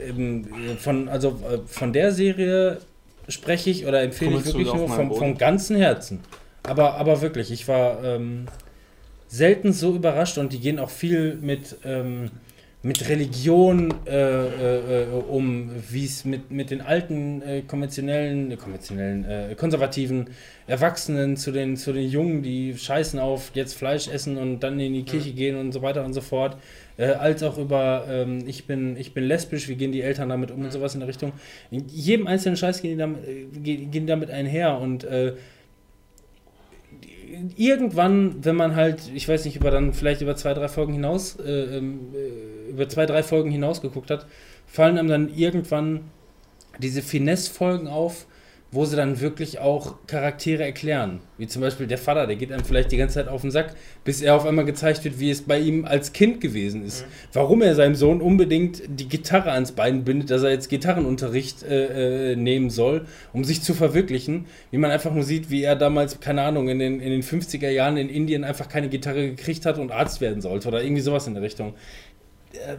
[0.08, 0.46] ähm,
[0.78, 2.78] von, also äh, von der Serie
[3.28, 6.20] spreche ich oder empfehle ich Kommst du wirklich nur vom, vom ganzen Herzen.
[6.62, 8.46] Aber, aber wirklich, ich war ähm,
[9.28, 12.30] selten so überrascht und die gehen auch viel mit, ähm,
[12.82, 18.56] mit Religion äh, äh, äh, um, wie es mit, mit den alten äh, konventionellen, äh,
[18.56, 20.26] konventionellen, äh, konservativen
[20.66, 24.92] Erwachsenen zu den, zu den Jungen, die scheißen auf jetzt Fleisch essen und dann in
[24.92, 26.56] die Kirche gehen und so weiter und so fort.
[26.98, 30.64] Als auch über ähm, ich, bin, ich bin lesbisch, wie gehen die Eltern damit um
[30.64, 31.32] und sowas in der Richtung.
[31.70, 33.22] In jedem einzelnen Scheiß gehen die damit,
[33.62, 35.34] gehen, gehen die damit einher und äh,
[37.56, 41.38] irgendwann, wenn man halt, ich weiß nicht, über dann vielleicht über zwei, drei Folgen hinaus,
[41.38, 44.26] äh, ähm, äh, über zwei, drei Folgen hinaus geguckt hat,
[44.66, 46.10] fallen einem dann irgendwann
[46.78, 48.26] diese Finesse-Folgen auf,
[48.72, 51.20] wo sie dann wirklich auch Charaktere erklären.
[51.38, 53.74] Wie zum Beispiel der Vater, der geht einem vielleicht die ganze Zeit auf den Sack,
[54.04, 57.04] bis er auf einmal gezeigt wird, wie es bei ihm als Kind gewesen ist.
[57.32, 62.32] Warum er seinem Sohn unbedingt die Gitarre ans Bein bindet, dass er jetzt Gitarrenunterricht äh,
[62.32, 64.46] äh, nehmen soll, um sich zu verwirklichen.
[64.72, 67.70] Wie man einfach nur sieht, wie er damals, keine Ahnung, in den, in den 50er
[67.70, 71.26] Jahren in Indien einfach keine Gitarre gekriegt hat und Arzt werden sollte oder irgendwie sowas
[71.28, 71.74] in der Richtung.
[72.56, 72.76] Äh,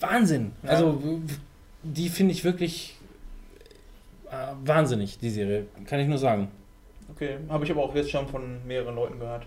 [0.00, 0.52] Wahnsinn.
[0.62, 0.70] Ja.
[0.70, 1.00] Also,
[1.82, 2.96] die finde ich wirklich
[4.30, 4.34] äh,
[4.64, 5.66] wahnsinnig, die Serie.
[5.86, 6.48] Kann ich nur sagen.
[7.14, 9.44] Okay, habe ich aber auch jetzt schon von mehreren Leuten gehört.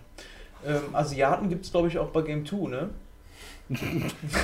[0.65, 2.89] Ähm, Asiaten gibt es, glaube ich, auch bei Game 2, ne?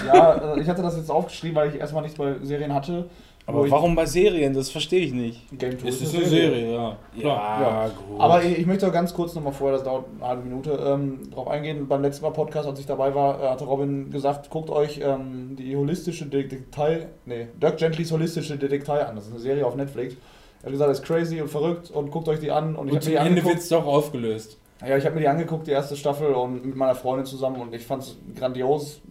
[0.05, 3.09] Ja, äh, ich hatte das jetzt aufgeschrieben, weil ich erstmal nichts bei Serien hatte.
[3.47, 4.53] Aber ich- warum bei Serien?
[4.53, 5.41] Das verstehe ich nicht.
[5.57, 6.97] Game 2 Es ist eine Serie, ja.
[7.19, 7.87] Klar, ja.
[7.87, 8.19] gut.
[8.19, 11.29] Aber ich, ich möchte auch ganz kurz nochmal vorher, das dauert eine halbe Minute, ähm,
[11.31, 11.87] drauf eingehen.
[11.87, 15.55] Beim letzten Mal Podcast, als ich dabei war, äh, hatte Robin gesagt, guckt euch ähm,
[15.57, 19.15] die holistische Detektei, nee, Dirk Gentlys holistische Detektei an.
[19.15, 20.15] Das ist eine Serie auf Netflix.
[20.61, 22.75] Er hat gesagt, das ist crazy und verrückt und guckt euch die an.
[22.75, 24.57] Und ich Und zum mir die Ende wird es doch aufgelöst.
[24.87, 27.73] Ja, ich habe mir die angeguckt, die erste Staffel und mit meiner Freundin zusammen und
[27.73, 29.01] ich fand es grandios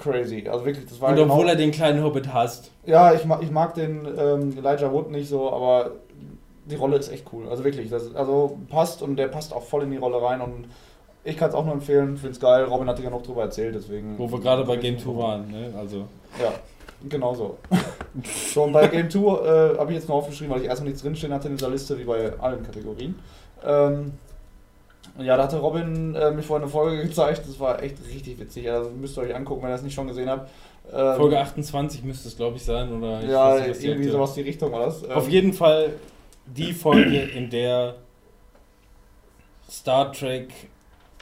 [0.00, 0.46] crazy.
[0.48, 2.70] Also wirklich, das war Und genau- obwohl er den kleinen Hobbit hasst.
[2.86, 5.92] Ja, ich mag, ich mag den ähm, Elijah Wood nicht so, aber
[6.66, 7.48] die Rolle ist echt cool.
[7.48, 10.66] Also wirklich, das also passt und der passt auch voll in die Rolle rein und
[11.24, 12.64] ich kann es auch nur empfehlen, finde es geil.
[12.64, 14.18] Robin hat ja noch drüber erzählt, deswegen.
[14.18, 15.50] Wo wir gerade bei Game 2 waren.
[15.50, 15.72] Ne?
[15.78, 16.06] Also.
[16.40, 16.52] Ja,
[17.08, 17.58] genau so.
[18.54, 21.02] so, und bei Game 2 äh, habe ich jetzt nur aufgeschrieben, weil ich erstmal nichts
[21.02, 23.18] drinstehen hatte in dieser Liste, wie bei allen Kategorien.
[23.64, 24.12] Ähm,
[25.22, 28.70] ja, da hatte Robin äh, mir vorhin eine Folge gezeigt, das war echt richtig witzig.
[28.70, 30.50] Also müsst ihr euch angucken, wenn ihr das nicht schon gesehen habt.
[30.92, 32.92] Ähm, Folge 28 müsste es, glaube ich, sein.
[32.92, 35.08] Oder ich Ja, nicht, irgendwie aktuelle- sowas die Richtung war das.
[35.08, 35.92] Auf Ähm, jeden Fall
[36.46, 37.94] die Folge, in der
[39.70, 40.48] Star Trek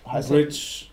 [0.07, 0.87] heißt Bridge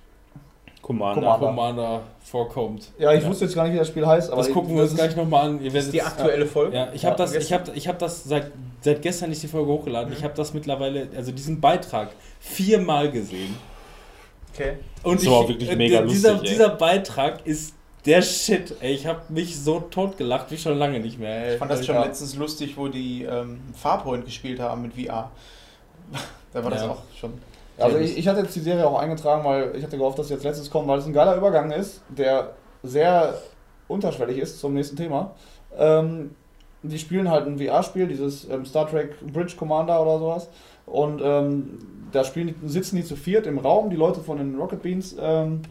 [0.81, 1.21] Commander.
[1.21, 1.45] Commander.
[1.47, 2.01] Commander
[2.35, 2.91] vorkommt.
[2.99, 4.93] Ja, ich wusste jetzt gar nicht, wie das Spiel heißt, aber das gucken wir uns
[4.93, 5.59] gleich nochmal an.
[5.59, 6.75] Ihr Das werdet ist die aktuelle Folge.
[6.75, 9.47] Ja, ich Ja, habe das, ich hab, ich hab das seit, seit gestern ist die
[9.47, 10.11] Folge hochgeladen.
[10.11, 12.09] Ich habe das mittlerweile, also diesen Beitrag
[12.41, 13.55] viermal gesehen.
[14.53, 14.73] Okay.
[15.03, 16.55] Und Das ich, war auch wirklich äh, mega dieser, lustig, ey.
[16.57, 17.73] dieser Beitrag ist
[18.05, 18.75] der Shit.
[18.81, 21.45] Ey, ich habe mich so tot gelacht wie schon lange nicht mehr.
[21.47, 21.53] Ey.
[21.53, 22.03] Ich fand das schon Ja.
[22.03, 25.31] letztens lustig, wo die ähm, Farpoint gespielt haben mit VR.
[26.53, 26.89] da war das Ja.
[26.89, 27.33] auch schon.
[27.77, 30.43] Also ich, ich hatte jetzt die Serie auch eingetragen, weil ich hatte gehofft, dass jetzt
[30.43, 32.51] letztes kommt, weil es ein geiler Übergang ist, der
[32.83, 33.35] sehr
[33.87, 35.35] unterschwellig ist zum nächsten Thema.
[35.77, 36.31] Ähm,
[36.83, 40.49] die spielen halt ein VR-Spiel, dieses ähm, Star Trek Bridge Commander oder sowas.
[40.85, 41.79] Und ähm,
[42.11, 45.15] da spielen die, sitzen die zu viert im Raum, die Leute von den Rocket Beans.
[45.19, 45.63] Ähm,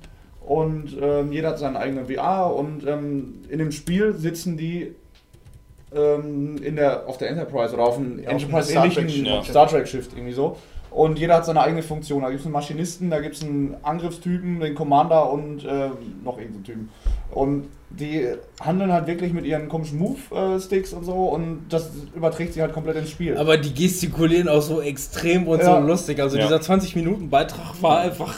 [0.44, 4.94] und ähm, jeder hat seine eigene VR und ähm, in dem Spiel sitzen die
[5.96, 9.44] in der, auf der Enterprise oder auf einem Enterprise-ähnlichen Star Trek- ja.
[9.44, 10.56] Star Trek-Shift irgendwie so.
[10.94, 12.22] Und jeder hat seine eigene Funktion.
[12.22, 15.90] Da gibt es einen Maschinisten, da gibt es einen Angriffstypen, den Commander und äh,
[16.24, 16.88] noch irgendeinen Typen.
[17.32, 18.28] Und die
[18.60, 22.96] handeln halt wirklich mit ihren komischen Move-Sticks und so und das überträgt sich halt komplett
[22.96, 23.36] ins Spiel.
[23.36, 25.80] Aber die gestikulieren auch so extrem und Ja.
[25.80, 26.20] so lustig.
[26.20, 26.44] Also Ja.
[26.44, 28.34] dieser 20-Minuten-Beitrag war einfach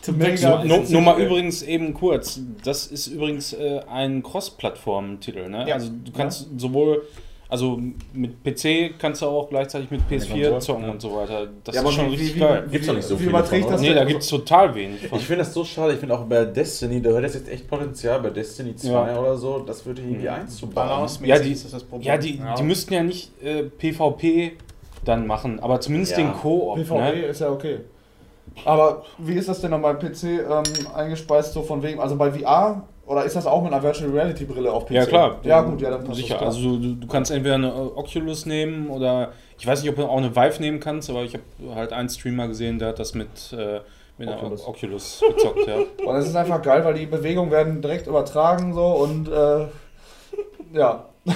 [0.00, 0.30] zum Mega
[0.62, 0.92] Wegschmeißen.
[0.92, 5.48] Nur, mal übrigens eben kurz, das ist übrigens äh, ein Cross-Plattform-Titel.
[5.48, 5.66] Ne?
[5.68, 5.74] Ja.
[5.74, 7.02] Also du kannst sowohl,
[7.50, 7.80] also
[8.12, 10.90] mit PC kannst du auch gleichzeitig mit PS4 Konsole, zocken ja.
[10.90, 11.46] und so weiter.
[11.64, 12.64] Das Ja, ist schon wie- richtig wie- geil.
[12.66, 15.18] wie- Gibt's doch nicht so wie überträgt das Nee, da gibt es total wenig von.
[15.18, 15.94] Ich finde das so schade.
[15.94, 19.18] Ich finde auch bei Destiny, da hört das jetzt echt Potenzial, bei Destiny 2 Ja.
[19.18, 20.74] oder so, das würde ich irgendwie einzubauen.
[20.74, 22.06] Balance-mäßig Ja, die- ist das das Problem.
[22.06, 22.54] Ja, die, Ja.
[22.54, 24.52] die müssten ja nicht äh, PvP
[25.04, 26.18] dann machen, aber zumindest Ja.
[26.18, 26.76] den Koop.
[26.76, 27.12] PvE Ne?
[27.22, 27.78] ist ja okay.
[28.64, 30.62] Aber wie ist das denn dann bei PC ähm,
[30.94, 32.82] eingespeist, so von wegen, also bei VR?
[33.08, 34.90] Oder ist das auch mit einer Virtual Reality Brille auf PC?
[34.90, 35.38] Ja, klar.
[35.42, 36.34] Ja, gut, ja, dann passt Sicher.
[36.34, 36.56] das.
[36.56, 40.18] Also du, du kannst entweder eine Oculus nehmen oder ich weiß nicht, ob du auch
[40.18, 43.28] eine Vive nehmen kannst, aber ich habe halt einen Streamer gesehen, der hat das mit,
[43.52, 43.80] äh,
[44.18, 44.66] Mit Oculus.
[44.66, 45.76] Oculus, gezockt, ja.
[46.04, 49.66] Und es ist einfach geil, weil die Bewegungen werden direkt übertragen so und äh,
[50.74, 51.06] ja.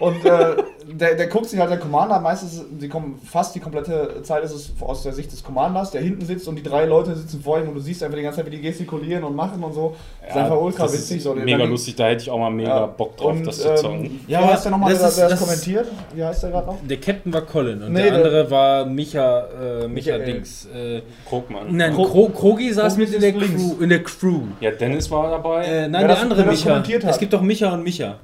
[0.00, 0.56] Und äh,
[0.92, 4.52] der, der guckt sich halt der Commander, meistens, die kommen fast die komplette Zeit ist
[4.52, 7.60] es aus der Sicht des Commanders, der hinten sitzt und die drei Leute sitzen vor
[7.60, 9.94] ihm und du siehst einfach die ganze Zeit, wie die gestikulieren und machen und so.
[10.22, 11.18] Das ist einfach ultra das witzig.
[11.18, 12.86] Ist mega Dann- lustig, da hätte ich auch mal mega Ja.
[12.86, 14.04] Bock drauf, Und, das zu zocken.
[14.06, 15.86] ähm, Ja, wie heißt der nochmal, der, der das kommentiert?
[16.14, 16.76] Wie heißt der gerade noch?
[16.82, 19.40] Der Captain war Colin und Nee, der der- andere war Micha,
[19.82, 20.24] äh, Micha Michael.
[20.24, 20.66] Dings.
[20.74, 21.76] Äh, Krogmann.
[21.76, 23.32] nein, Kro- Kro Krogi saß Krogi mit in der.
[23.34, 24.40] Crew, in der Crew.
[24.60, 25.64] Ja, Dennis war dabei.
[25.66, 26.70] Äh, nein, Wer der das- andere wer das Micha.
[26.70, 27.10] kommentiert hat.
[27.12, 28.16] Es gibt doch Micha und Micha.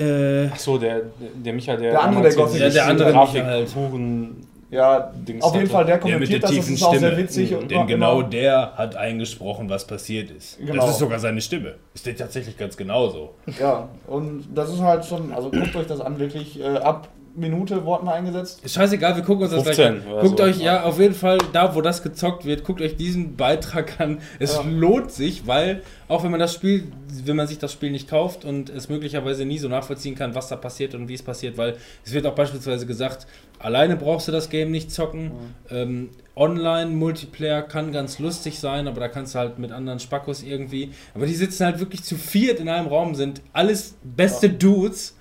[0.00, 1.02] Äh, Ach so, der,
[1.44, 1.90] der Micha, der.
[1.92, 3.74] Der andere, der Gothic Ja, der andere Grafik- halt.
[3.74, 5.72] Huren- Ja, Dings auf jeden hatte.
[5.74, 7.16] Fall, der Der mit kommentiert der das, das tiefen ist auch sehr Stimme.
[7.22, 7.50] witzig.
[7.50, 7.56] Mhm.
[7.58, 10.58] und Denn genau immer- der hat eingesprochen, was passiert ist.
[10.58, 10.74] Genau.
[10.76, 11.74] Das ist sogar seine Stimme.
[11.92, 13.30] Ist der tatsächlich ganz genauso.
[13.60, 17.84] Ja, und das ist halt schon, also guckt euch das an, wirklich äh, ab Minute
[17.84, 18.64] wurden eingesetzt.
[18.64, 20.20] Ist scheißegal, wir gucken uns das 15 gleich an.
[20.20, 20.44] Guckt so.
[20.44, 24.18] euch, ja, auf jeden Fall, da wo das gezockt wird, guckt euch diesen Beitrag an.
[24.38, 24.62] Es Ja.
[24.62, 26.90] lohnt sich, weil auch wenn man das Spiel,
[27.24, 30.48] wenn man sich das Spiel nicht kauft und es möglicherweise nie so nachvollziehen kann, was
[30.48, 33.26] da passiert und wie es passiert, weil es wird auch beispielsweise gesagt,
[33.58, 35.30] alleine brauchst du das Game nicht zocken.
[35.70, 40.90] Ähm, Online-Multiplayer kann ganz lustig sein, aber da kannst du halt mit anderen Spackos irgendwie.
[41.14, 45.16] Aber die sitzen halt wirklich zu viert in einem Raum, sind alles beste Dudes.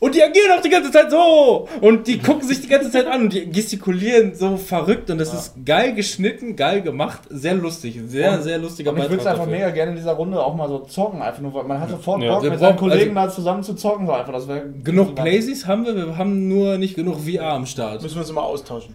[0.00, 1.66] Und die agieren auch die ganze Zeit so.
[1.80, 5.10] Und die gucken sich die ganze Zeit an und die gestikulieren so verrückt.
[5.10, 7.98] Und das ist geil geschnitten, geil gemacht, sehr lustig.
[8.06, 9.52] Sehr, Und- sehr lustiger Und ich würde es einfach dafür.
[9.58, 12.22] mega gerne in dieser Runde auch mal so zocken, einfach nur, weil man hat sofort
[12.22, 14.32] Ja, Bock, mit seinen Kollegen also- da zusammen zu zocken, so einfach.
[14.32, 18.00] Das wäre Genug Playsys haben wir, wir haben nur nicht genug VR am Start.
[18.00, 18.94] Müssen wir uns immer austauschen.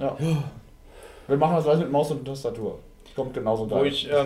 [0.00, 0.16] Ja.
[1.26, 2.78] Wir machen das gleich mit Maus und Tastatur.
[3.16, 3.86] Kommt genauso Wo geil.
[3.86, 4.24] ich ähm,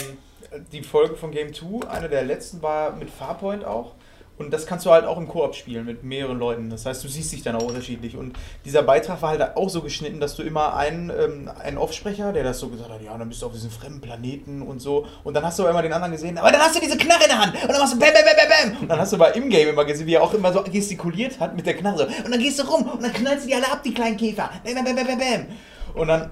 [0.72, 3.92] die Folge von Game 2, eine der letzten war mit Farpoint auch.
[4.40, 6.70] Und das kannst du halt auch im Koop spielen mit mehreren Leuten.
[6.70, 8.16] Das heißt, du siehst dich dann auch unterschiedlich.
[8.16, 12.32] Und dieser Beitrag war halt auch so geschnitten, dass du immer einen, ähm, einen Offsprecher,
[12.32, 15.06] der das so gesagt hat, ja, dann bist du auf diesem fremden Planeten und so.
[15.24, 17.24] Und dann hast du aber immer den anderen gesehen, aber dann hast du diese Knarre
[17.24, 17.54] in der Hand.
[17.54, 18.82] Und dann machst du bam, bam, bam, bam, bam.
[18.82, 21.38] Und dann hast du aber im Game immer gesehen, wie er auch immer so gestikuliert
[21.38, 22.06] hat mit der Knarre.
[22.24, 24.48] Und dann gehst du rum und dann knallst du die alle ab, die kleinen Käfer.
[24.64, 25.46] Bam, bam, bam, bam, bam.
[25.92, 26.30] Und dann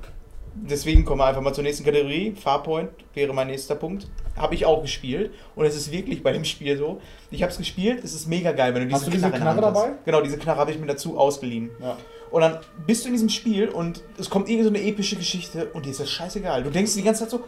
[0.55, 2.35] deswegen kommen wir einfach mal zur nächsten Kategorie.
[2.35, 4.07] Farpoint wäre mein nächster Punkt.
[4.39, 5.33] Habe ich auch gespielt.
[5.55, 7.01] Und es ist wirklich bei dem Spiel so.
[7.31, 9.45] Ich habe es gespielt, es ist mega geil, wenn du diese Hast du diese Knarre
[9.45, 9.77] Hand hast.
[9.77, 9.93] dabei?
[10.05, 11.71] Genau, diese Knarre habe ich mir dazu ausgeliehen.
[11.81, 11.97] Ja.
[12.31, 15.71] Und dann bist du in diesem Spiel und es kommt irgend so eine epische Geschichte
[15.73, 16.63] und dir ist das scheißegal.
[16.63, 17.41] Du denkst die ganze Zeit so,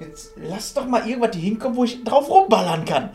[0.00, 3.10] jetzt lass doch mal irgendwas hier hinkommen, wo ich drauf rumballern kann.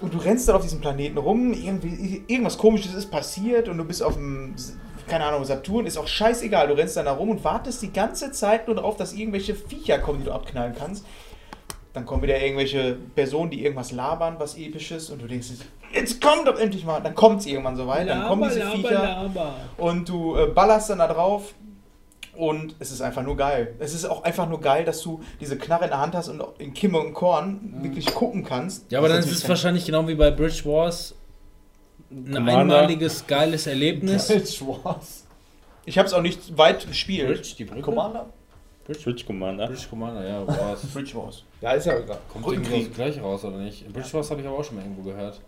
[0.00, 3.84] Und du rennst dann auf diesem Planeten rum, irgendwie, irgendwas komisches ist passiert und du
[3.84, 4.54] bist auf dem,
[5.08, 6.68] keine Ahnung, Saturn, ist auch scheißegal.
[6.68, 9.98] Du rennst dann da rum und wartest die ganze Zeit nur darauf, dass irgendwelche Viecher
[9.98, 11.04] kommen, die du abknallen kannst.
[11.98, 15.48] Dann kommen wieder irgendwelche Personen, die irgendwas labern, was episches und du denkst,
[15.92, 17.00] jetzt komm doch endlich mal.
[17.00, 19.28] Dann kommt es irgendwann soweit, dann kommen diese Viecher
[19.78, 21.54] und du äh, ballerst dann da drauf
[22.36, 23.74] und es ist einfach nur geil.
[23.80, 26.40] Es ist auch einfach nur geil, dass du diese Knarre in der Hand hast und
[26.58, 28.92] in Kimme und Korn wirklich gucken kannst.
[28.92, 31.16] Ja, aber dann ist es wahrscheinlich genau wie bei Bridge Wars
[32.12, 32.58] ein Commander.
[32.60, 34.28] einmaliges, geiles Erlebnis.
[34.54, 35.24] Schwarz.
[35.84, 37.58] Ich habe es auch nicht weit gespielt.
[37.58, 37.82] die Brücke?
[37.82, 38.26] Commander?
[38.94, 39.66] Switch Commander.
[39.66, 40.86] Bridge Commander, ja, Wars.
[40.94, 41.44] Bridge Wars.
[41.60, 42.18] Ja, ist ja egal.
[42.32, 43.86] Kommt irgendwie das gleiche raus, oder nicht?
[43.92, 45.40] Bridge Wars habe ich aber auch schon mal irgendwo gehört.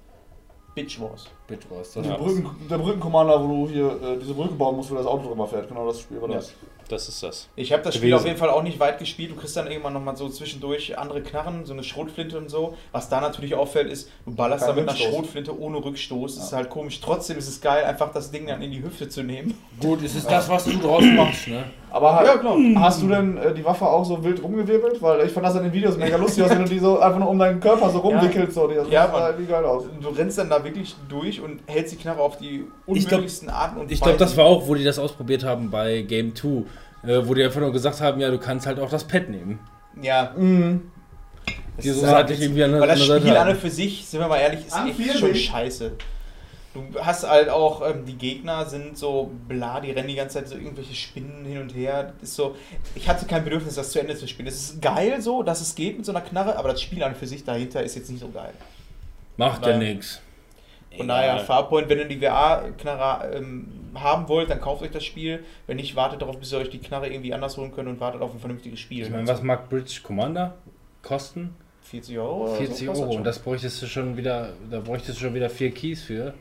[0.75, 1.27] Bitch Wars.
[1.47, 2.07] Bridge Wars, das.
[2.07, 5.47] Brücken, der Brückenkommander, wo du hier äh, diese Brücke bauen musst, wo das Auto drüber
[5.47, 5.69] fährt.
[5.69, 6.55] Genau das Spiel war das.
[6.91, 7.49] Das ist das.
[7.57, 8.20] Ich habe das Spiel Gewesen.
[8.20, 9.31] auf jeden Fall auch nicht weit gespielt.
[9.31, 12.75] Du kriegst dann irgendwann nochmal so zwischendurch andere Knarren, so eine Schrotflinte und so.
[12.93, 14.99] Was da natürlich auffällt, ist, du ballerst Kein da mit einer.
[14.99, 16.35] Schrotflinte ohne Rückstoß.
[16.36, 17.01] Das ist halt komisch.
[17.01, 19.57] Trotzdem ist es geil, einfach das Ding dann in die Hüfte zu nehmen.
[19.81, 21.65] Gut, es ist das, was du draus machst, ne?
[21.93, 22.57] Aber Ja, klar.
[22.77, 25.02] hast du denn äh, die Waffe auch so wild rumgewirbelt?
[25.02, 27.19] Weil ich fand das in den Videos mega lustig, aus, wenn du die so einfach
[27.19, 28.55] nur um deinen Körper so rumwickelst.
[28.55, 28.69] So.
[28.69, 29.85] Die, das Ja, sah irgendwie geil aus.
[30.01, 33.91] Du rennst dann da wirklich durch und hältst die Knarre auf die unmöglichsten Arten und
[33.91, 36.62] Ich glaube, das war auch, wo die das ausprobiert haben bei Game 2.
[37.03, 39.59] Äh, wo die einfach nur gesagt haben, ja, du kannst halt auch das Pad nehmen.
[40.03, 40.91] Ja, Mhm.
[41.77, 44.07] das Die so halt hatte ich irgendwie an der Weil das Spiel an für sich,
[44.07, 45.51] sind wir mal ehrlich, ist An echt schon nicht.
[45.51, 45.93] scheiße.
[46.73, 50.49] Du hast halt auch, ähm, die Gegner sind so bla, die rennen die ganze Zeit
[50.49, 52.12] so irgendwelche Spinnen hin und her.
[52.20, 52.55] Das ist so,
[52.95, 54.47] ich hatte kein Bedürfnis, das zu Ende zu spielen.
[54.47, 57.12] Es ist geil so, dass es geht mit so einer Knarre, aber das Spiel an
[57.12, 58.53] und für sich dahinter ist jetzt nicht so geil.
[59.37, 59.91] Macht ja Naja.
[60.97, 65.44] Von daher, Farpoint, wenn ihr die VR-Knarre ähm, haben wollt, dann kauft euch das Spiel.
[65.67, 68.20] Wenn nicht, wartet darauf, bis ihr euch die Knarre irgendwie anders holen könnt und wartet
[68.23, 69.05] auf ein vernünftiges Spiel.
[69.05, 70.55] Ich meine, was mag Bridge Commander
[71.02, 71.55] kosten?
[71.83, 72.44] 40 Euro?
[72.44, 73.15] oder 40 so Euro.
[73.17, 76.35] Und das bräuchtest du schon wieder, da bräuchtest du schon wieder vier Keys für.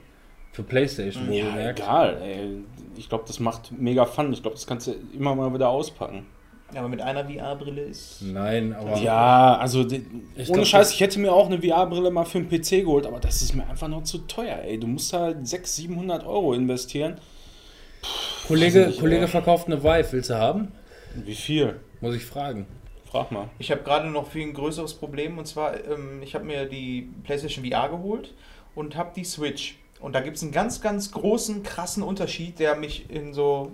[0.51, 1.33] Für Playstation, Mhm.
[1.33, 1.79] Ja, wohlgemerkt.
[1.79, 2.49] egal, ey.
[2.97, 4.33] Ich glaube, das macht mega Fun.
[4.33, 6.25] Ich glaube, das kannst du immer mal wieder auspacken.
[6.73, 8.21] Ja, aber mit einer VR-Brille ist.
[8.21, 8.97] Nein, aber.
[8.97, 12.37] Ja, also die, Ich ohne glaub, Scheiß, ich hätte mir auch eine VR-Brille mal für
[12.37, 14.79] einen PC geholt, aber das ist mir einfach noch zu teuer, ey.
[14.79, 17.13] Du musst halt 600, 700 Euro investieren.
[17.13, 20.71] weiß Kollege, nicht, Kollege verkauft eine Vive, willst du haben?
[21.15, 21.79] Wie viel?
[22.01, 22.67] Muss ich fragen.
[23.09, 23.49] Frag mal.
[23.57, 27.09] Ich habe gerade noch viel ein größeres Problem und zwar, ähm, ich habe mir die
[27.23, 28.33] PlayStation VR geholt
[28.75, 29.77] und habe die Switch.
[29.99, 33.71] Und da gibt es einen ganz, ganz großen, krassen Unterschied, der mich in so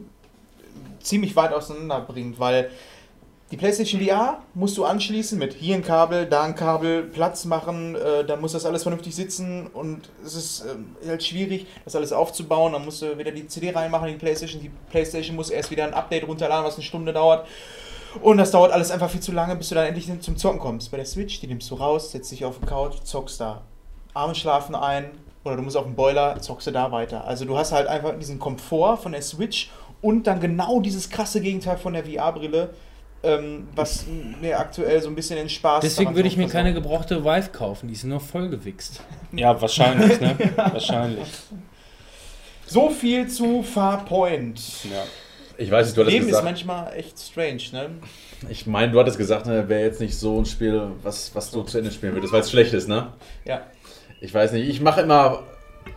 [1.00, 2.70] ziemlich weit auseinander bringt, weil
[3.52, 7.96] die PlayStation VR musst du anschließen mit hier ein Kabel, da ein Kabel, Platz machen,
[7.96, 12.12] äh, dann muss das alles vernünftig sitzen und es ist ähm, halt schwierig, das alles
[12.12, 12.74] aufzubauen.
[12.74, 14.62] Dann musst du wieder die CD reinmachen in die PlayStation.
[14.62, 17.48] Die PlayStation muss erst wieder ein Update runterladen, was eine Stunde dauert.
[18.22, 20.90] Und das dauert alles einfach viel zu lange, bis du dann endlich zum Zocken kommst.
[20.90, 23.62] Bei der Switch, die nimmst du raus, setzt dich auf die Couch, zockst da.
[24.14, 25.12] Arme schlafen ein
[25.44, 27.26] oder du musst auf den Boiler, zockst du da weiter.
[27.26, 29.70] Also du hast halt einfach diesen Komfort von der Switch
[30.06, 32.70] und dann genau dieses krasse Gegenteil von der VR-Brille,
[33.24, 34.06] ähm, was
[34.40, 37.88] mir aktuell so ein bisschen den Spaß Deswegen würde ich mir keine gebrauchte Vive kaufen,
[37.88, 39.02] die ist nur vollgewichst.
[39.32, 40.38] Ja, wahrscheinlich, ne?
[40.56, 41.28] wahrscheinlich.
[42.68, 44.86] So viel zu Farpoint.
[44.86, 45.04] Ja.
[45.58, 46.46] Ich weiß nicht, du hattest Leben ist gesagt.
[46.46, 47.90] manchmal echt strange, ne?
[48.48, 51.64] Ich meine, du hattest gesagt, ne, wäre jetzt nicht so ein Spiel, was, was du
[51.64, 53.12] zu Ende spielen würdest, weil es schlecht ist, ne?
[53.44, 53.62] Ja.
[54.22, 55.44] Ich weiß nicht, ich mache immer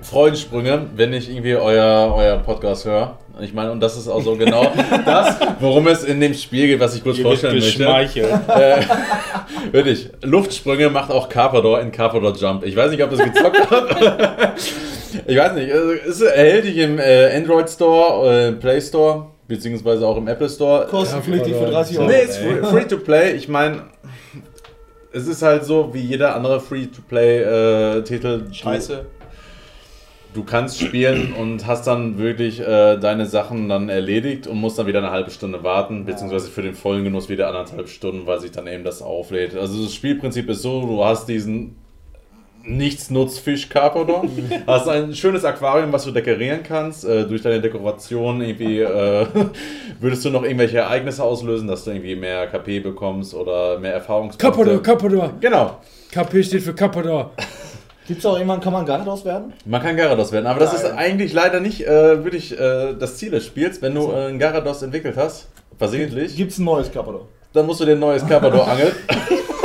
[0.01, 3.19] Freudensprünge, wenn ich irgendwie euer, euer Podcast höre.
[3.41, 4.73] Ich meine, und das ist auch so genau
[5.05, 8.21] das, worum es in dem Spiel geht, was ich kurz wird vorstellen möchte.
[8.21, 8.83] Äh,
[9.73, 12.65] wirklich, Luftsprünge macht auch Carpador in Carpador Jump.
[12.65, 14.61] Ich weiß nicht, ob ihr es gezockt habt.
[15.27, 20.07] ich weiß nicht, also, es ist erhältlich im äh, Android Store, äh, Play Store, beziehungsweise
[20.07, 20.87] auch im Apple Store.
[20.87, 22.09] Kostenpflichtig für 30 Euro.
[22.09, 23.33] Nee, es ist free, free to play.
[23.33, 23.83] Ich meine,
[25.13, 28.53] es ist halt so wie jeder andere Free-to-Play-Titel.
[28.53, 29.07] Scheiße.
[30.35, 34.87] Du kannst spielen und hast dann wirklich äh, deine Sachen dann erledigt und musst dann
[34.87, 38.53] wieder eine halbe Stunde warten, beziehungsweise für den vollen Genuss wieder anderthalb Stunden, weil sich
[38.53, 39.57] dann eben das auflädt.
[39.57, 41.77] Also das Spielprinzip ist so, du hast diesen
[42.69, 44.25] Nichtsnutzfisch Carpador,
[44.67, 47.05] hast ein schönes Aquarium, was du dekorieren kannst.
[47.05, 49.27] Äh, durch deine Dekoration irgendwie äh,
[50.01, 54.47] würdest du noch irgendwelche Ereignisse auslösen, dass du irgendwie mehr KP bekommst oder mehr Erfahrungspunkte.
[54.47, 55.33] Kappador, Kappador.
[55.41, 55.79] Genau.
[56.13, 56.75] KP steht für
[58.09, 58.15] Kappador.
[58.15, 59.53] Gibt's auch irgendwann, kann man Gyarados werden?
[59.65, 63.31] Man kann Gyarados werden, aber das ist eigentlich leider nicht äh, wirklich äh, das Ziel
[63.31, 63.83] des Spiels.
[63.83, 67.29] Wenn du äh, einen Gyarados entwickelt hast, versehentlich, Gibt's ein neues Carpador?
[67.53, 68.93] dann musst du dir ein neues Carpador angeln.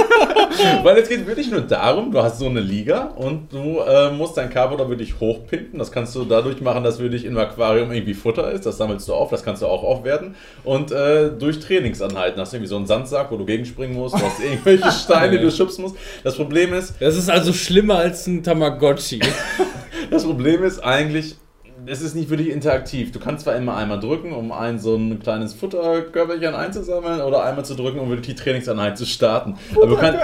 [0.83, 4.38] Weil es geht wirklich nur darum, du hast so eine Liga und du äh, musst
[4.38, 5.80] dein Carpador wirklich hochpimpen.
[5.80, 8.66] Das kannst du dadurch machen, dass wirklich im Aquarium irgendwie Futter ist.
[8.66, 10.35] Das sammelst du auf, das kannst du auch aufwerten.
[10.64, 14.22] Und äh, durch Trainingsanheiten hast du irgendwie so einen Sandsack, wo du gegenspringen musst, du
[14.22, 15.95] hast irgendwelche Steine, die du schubsen musst.
[16.24, 19.19] Das Problem ist, Das ist also schlimmer als ein Tamagotchi.
[20.09, 21.38] Das Problem ist eigentlich,
[21.86, 23.12] es ist nicht wirklich interaktiv.
[23.12, 27.66] Du kannst zwar immer einmal drücken, um ein so ein kleines Futterkörperchen einzusammeln, oder einmal
[27.66, 29.58] zu drücken, um wirklich die Trainingseinheit zu starten.
[29.76, 30.20] Aber du kannst,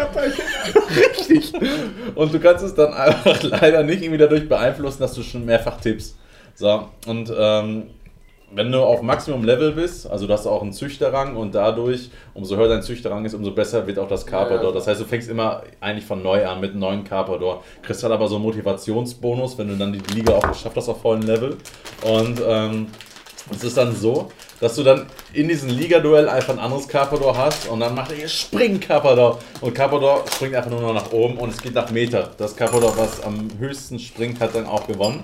[0.96, 1.54] richtig.
[2.16, 5.80] Und du kannst es dann einfach leider nicht irgendwie dadurch beeinflussen, dass du schon mehrfach
[5.80, 6.16] tippst.
[6.56, 7.84] So, und ähm,
[8.52, 12.58] wenn du auf Maximum Level bist, also du hast auch einen Züchterrang und dadurch, umso
[12.58, 14.74] höher dein Züchterrang ist, umso besser wird auch das Carpador.
[14.74, 17.64] Das heißt, du fängst immer eigentlich von neu an mit einem neuen Carpador.
[17.84, 21.02] Kriegst halt aber so einen Motivationsbonus, wenn du dann die Liga auch geschafft hast auf
[21.02, 21.58] vollen Level.
[22.04, 22.88] Und ähm,
[23.52, 24.30] es ist dann so,
[24.60, 28.18] dass du dann in diesem Liga-Duell einfach ein anderes Carpador hast und dann macht er
[28.18, 29.40] hier Spring Carpador.
[29.62, 32.32] Und Carpador springt einfach nur noch nach oben und es geht nach Meter.
[32.38, 35.24] Das Carpador, was am höchsten springt, hat dann auch gewonnen.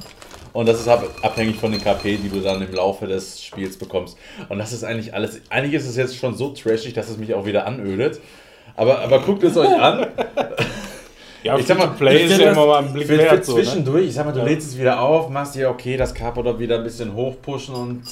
[0.56, 3.78] Und das ist ab- abhängig von den KP, die du dann im Laufe des Spiels
[3.78, 4.18] bekommst.
[4.50, 5.42] Und das ist eigentlich alles.
[5.50, 8.22] Eigentlich ist es jetzt schon so trashig, dass es mich auch wieder anödet.
[8.78, 10.08] Aber, aber guckt es euch an.
[11.44, 13.46] Ja, Ich sag mal, Play ist ja immer mal ein Blick Für, wert.
[13.46, 13.64] So, ne?
[13.64, 16.78] zwischendurch, ich sag mal, du lädst es wieder auf, machst dir okay, das Carpador wieder
[16.78, 18.04] ein bisschen hochpushen und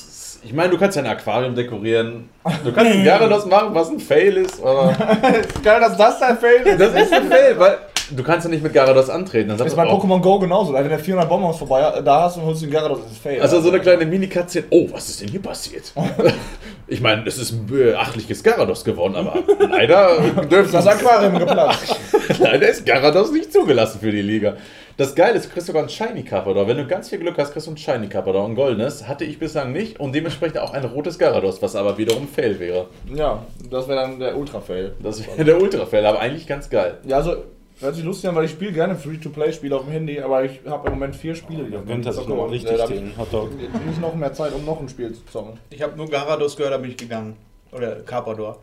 [0.45, 2.29] ich meine, du kannst ja ein Aquarium dekorieren.
[2.65, 4.93] Du kannst ein Gyarados machen, was ein Fail ist, aber
[5.63, 6.79] Geil, dass das dein Fail ist.
[6.79, 7.77] das ist ein Fail, weil
[8.11, 9.49] du kannst ja nicht mit Gyarados antreten.
[9.49, 10.73] Dann Das ist du, bei Pokémon Go genauso.
[10.73, 13.41] Wenn der 400 Bonbons vorbei da hast und holst den Gyarados, das ist Fail.
[13.41, 15.93] also so eine kleine Mini-Katze, oh, was ist denn hier passiert?
[16.87, 21.95] ich meine, es ist ein beachtliches Gyarados geworden, aber leider dürfen das Aquarium geplatzt.
[22.39, 24.55] Leider ist Gyarados nicht zugelassen für die Liga.
[24.95, 26.67] Das Geile ist, du kriegst sogar einen Shiny Carpador.
[26.67, 28.45] Wenn du ganz viel Glück hast, kriegst du einen Shiny Carpador.
[28.45, 32.27] Ein goldenes hatte ich bislang nicht und dementsprechend auch ein rotes Gyarados, was aber wiederum
[32.27, 32.87] Fail wäre.
[33.13, 34.93] Ja, das wäre dann der Ultra-Fail.
[35.01, 36.99] Das wäre der Ultra-Fail, aber eigentlich ganz geil.
[37.05, 37.37] Ja, also,
[37.83, 40.87] hört sich lustig an, weil ich spiele gerne Free-to-Play-Spiele auf dem Handy, aber ich habe
[40.87, 43.51] im Moment vier Spiele, die er sich zocke noch richtig äh, den Hotdog.
[43.85, 45.59] nicht noch mehr Zeit, um noch ein Spiel zu zocken.
[45.69, 47.35] Ich habe nur Garados gehört, da bin ich gegangen.
[47.71, 48.57] Oder Carpador.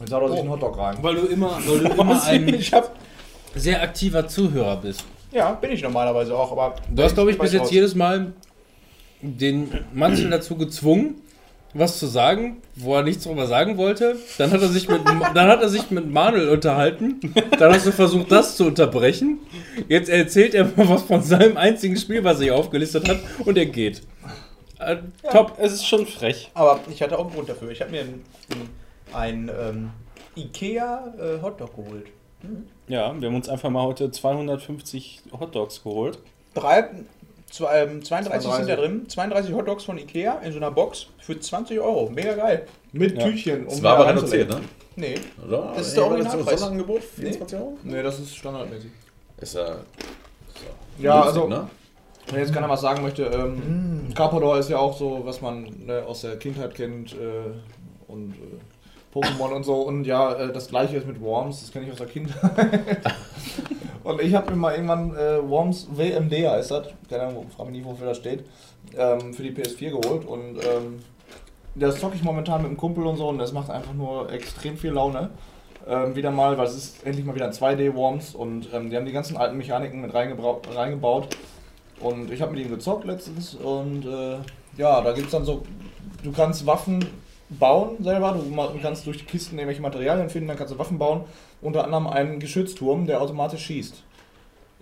[0.00, 0.96] Jetzt haut er sich einen Hotdog rein.
[1.00, 2.94] Weil du immer, weil du immer ein Ich hab,
[3.54, 5.04] sehr aktiver Zuhörer bist.
[5.30, 6.74] ja, bin ich normalerweise auch, aber.
[6.90, 7.70] Du hast, glaube ich, bis jetzt raus.
[7.70, 8.32] jedes Mal
[9.20, 11.22] den Manzel dazu gezwungen,
[11.74, 14.16] was zu sagen, wo er nichts drüber sagen wollte.
[14.38, 17.20] Dann hat er sich mit, dann hat er sich mit Manuel unterhalten.
[17.58, 19.38] Dann hast du versucht, das zu unterbrechen.
[19.88, 23.56] Jetzt erzählt er mal was von seinem einzigen Spiel, was er hier aufgelistet hat, und
[23.56, 24.02] er geht.
[24.78, 24.96] Äh,
[25.30, 25.54] top.
[25.58, 26.50] Es ist schon frech.
[26.54, 27.70] Aber ich hatte auch einen Grund dafür.
[27.70, 28.22] Ich habe mir ein,
[29.12, 29.90] ein ähm,
[30.36, 32.06] Ikea äh, Hotdog geholt.
[32.88, 36.18] Ja, wir haben uns einfach mal heute 250 Hotdogs geholt.
[36.54, 36.90] Drei,
[37.52, 38.76] zwei, ähm, 32 sind da 32.
[38.76, 39.08] drin.
[39.08, 42.10] 32 Hotdogs von Ikea in so einer Box für 20 Euro.
[42.10, 42.66] Mega geil.
[42.92, 43.24] Mit Ja.
[43.24, 43.66] Tütchen.
[43.66, 44.60] Das um war da aber reduziert, ne?
[44.96, 45.14] Nee.
[45.46, 45.72] Oder?
[45.76, 46.60] Das ist der Originalpreis.
[46.60, 47.02] So ein Angebot?
[47.02, 47.78] 24 Euro?
[47.84, 48.90] Nee, das ist standardmäßig.
[49.40, 49.76] Ist ja.
[50.98, 51.70] Ja, günstig, also, Ne?
[52.30, 56.02] wenn jetzt keiner was sagen möchte, ähm, Carpador ist ja auch so, was man ne,
[56.06, 57.16] aus der Kindheit kennt äh,
[58.08, 58.38] und äh,
[59.12, 59.74] Pokémon und so.
[59.82, 63.00] Und ja, äh, das gleiche ist mit Worms, das kenne ich aus der Kindheit.
[64.04, 67.80] und ich habe mir mal irgendwann äh, Worms WMD heißt das, keine Ahnung, frage mich
[67.80, 68.44] nicht, wofür das steht,
[68.96, 70.24] ähm, für die PS4 geholt.
[70.24, 71.00] Und ähm,
[71.74, 74.76] das zocke ich momentan mit einem Kumpel und so und das macht einfach nur extrem
[74.76, 75.30] viel Laune.
[75.86, 79.04] Ähm, wieder mal, weil es ist endlich mal wieder ein 2D-Worms und ähm, die haben
[79.04, 81.36] die ganzen alten Mechaniken mit reingebaut.
[82.00, 84.38] Und ich habe mit ihm gezockt letztens und äh,
[84.76, 85.62] ja, da gibt es dann so,
[86.22, 87.04] du kannst Waffen
[87.58, 91.22] bauen selber, du kannst durch die Kisten irgendwelche Materialien finden, dann kannst du Waffen bauen,
[91.60, 94.02] unter anderem einen Geschützturm, der automatisch schießt.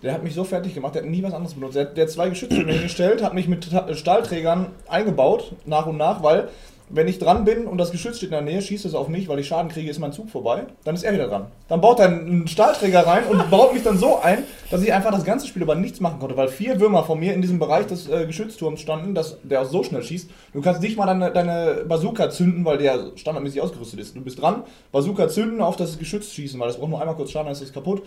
[0.03, 1.75] Der hat mich so fertig gemacht, der hat nie was anderes benutzt.
[1.75, 5.97] Der, hat- der hat zwei Geschütztürme hingestellt, hat mich mit Ta- Stahlträgern eingebaut, nach und
[5.97, 6.49] nach, weil
[6.93, 9.27] wenn ich dran bin und das Geschütz steht in der Nähe, schießt es auf mich,
[9.29, 10.63] weil ich Schaden kriege, ist mein Zug vorbei.
[10.83, 11.47] Dann ist er wieder dran.
[11.69, 15.11] Dann baut er einen Stahlträger rein und baut mich dann so ein, dass ich einfach
[15.11, 17.87] das ganze Spiel über nichts machen konnte, weil vier Würmer von mir in diesem Bereich
[17.87, 20.29] des äh, Geschützturms standen, dass der auch so schnell schießt.
[20.53, 24.15] Du kannst nicht mal deine, deine Bazooka zünden, weil der standardmäßig ausgerüstet ist.
[24.15, 27.31] Du bist dran, Bazooka zünden, auf das Geschütz schießen, weil das braucht nur einmal kurz
[27.31, 28.01] Schaden, dann ist es kaputt.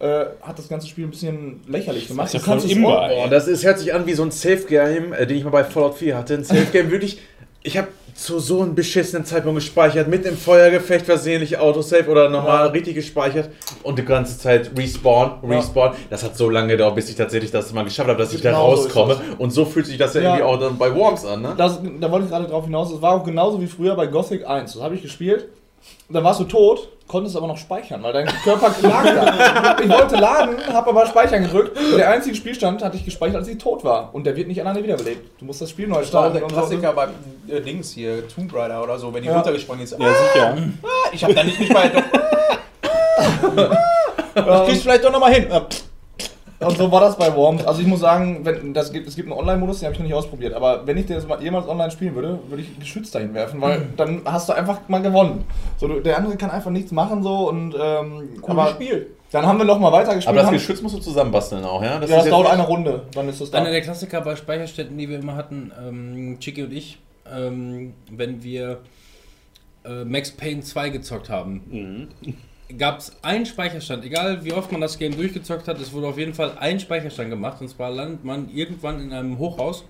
[0.00, 2.32] Äh, hat das ganze Spiel ein bisschen lächerlich gemacht.
[2.32, 3.22] ist ja es imbar, auch- ey.
[3.24, 5.64] Oh, das ist, hört sich an wie so ein Safe-Game, äh, den ich mal bei
[5.64, 6.34] Fallout 4 hatte.
[6.34, 7.18] Ein Safe-Game wirklich.
[7.64, 12.66] Ich habe zu so einem beschissenen Zeitpunkt gespeichert, mit dem Feuergefecht versehentlich Autosave oder normal
[12.66, 12.72] Ja.
[12.72, 13.48] richtig gespeichert
[13.84, 15.92] und die ganze Zeit Respawn, Respawn.
[16.10, 18.50] Das hat so lange gedauert, bis ich tatsächlich das mal geschafft habe, dass ich da
[18.50, 19.14] Genau so ist rauskomme.
[19.14, 19.38] das.
[19.38, 20.28] und so fühlt sich das ja, Ja.
[20.30, 21.54] irgendwie auch dann bei Worms an, ne?
[21.56, 22.90] Das, da wollte ich gerade drauf hinaus.
[22.92, 24.72] Es war auch genauso wie früher bei Gothic 1.
[24.72, 25.46] Das habe ich gespielt.
[26.10, 29.76] Dann warst du tot, konntest aber noch speichern, weil dein Körper lag da.
[29.82, 31.76] Ich wollte laden, habe aber Speichern gedrückt.
[31.96, 34.10] Der einzige Spielstand hatte ich gespeichert, als ich tot war.
[34.12, 35.40] Und der wird nicht alleine wiederbelebt.
[35.40, 36.34] Du musst das Spiel neu Das war starten.
[36.34, 36.56] der und so.
[36.56, 37.08] Klassiker bei
[37.48, 39.34] äh, Dings hier, Tomb Raider oder so, wenn die Ja.
[39.36, 39.92] runtergesprungen ist.
[39.98, 40.56] Ja, sicher.
[40.82, 42.04] Ah, ich hab da nicht gespeichert.
[44.38, 45.46] Ich krieg's vielleicht doch nochmal hin.
[46.60, 47.64] Und so war das bei Worms.
[47.64, 50.06] Also ich muss sagen, wenn, das gibt, es gibt einen Online-Modus, den habe ich noch
[50.06, 50.54] nicht ausprobiert.
[50.54, 53.32] Aber wenn ich den jetzt mal jemals online spielen würde, würde ich ein Geschütz dahin
[53.32, 55.44] werfen, weil dann hast du einfach mal gewonnen.
[55.76, 59.06] So, du, der andere kann einfach nichts machen so und ähm, aber Spiel.
[59.30, 60.26] dann haben wir noch mal weitergespielt.
[60.28, 61.92] Aber das haben- Geschütz musst du zusammenbasteln auch, ja?
[61.94, 63.58] ja, das ist jetzt dauert eine Runde, dann ist das da.
[63.58, 66.98] Einer der Klassiker bei Speicherstätten, die wir immer hatten, ähm, Chicky und ich,
[67.32, 68.78] ähm, wenn wir
[69.84, 72.08] äh, Max Payne 2 gezockt haben,
[72.76, 76.18] gab es einen Speicherstand, egal wie oft man das Game durchgezockt hat, es wurde auf
[76.18, 77.60] jeden Fall ein Speicherstand gemacht.
[77.60, 79.84] Und zwar landet man irgendwann in einem Hochhaus,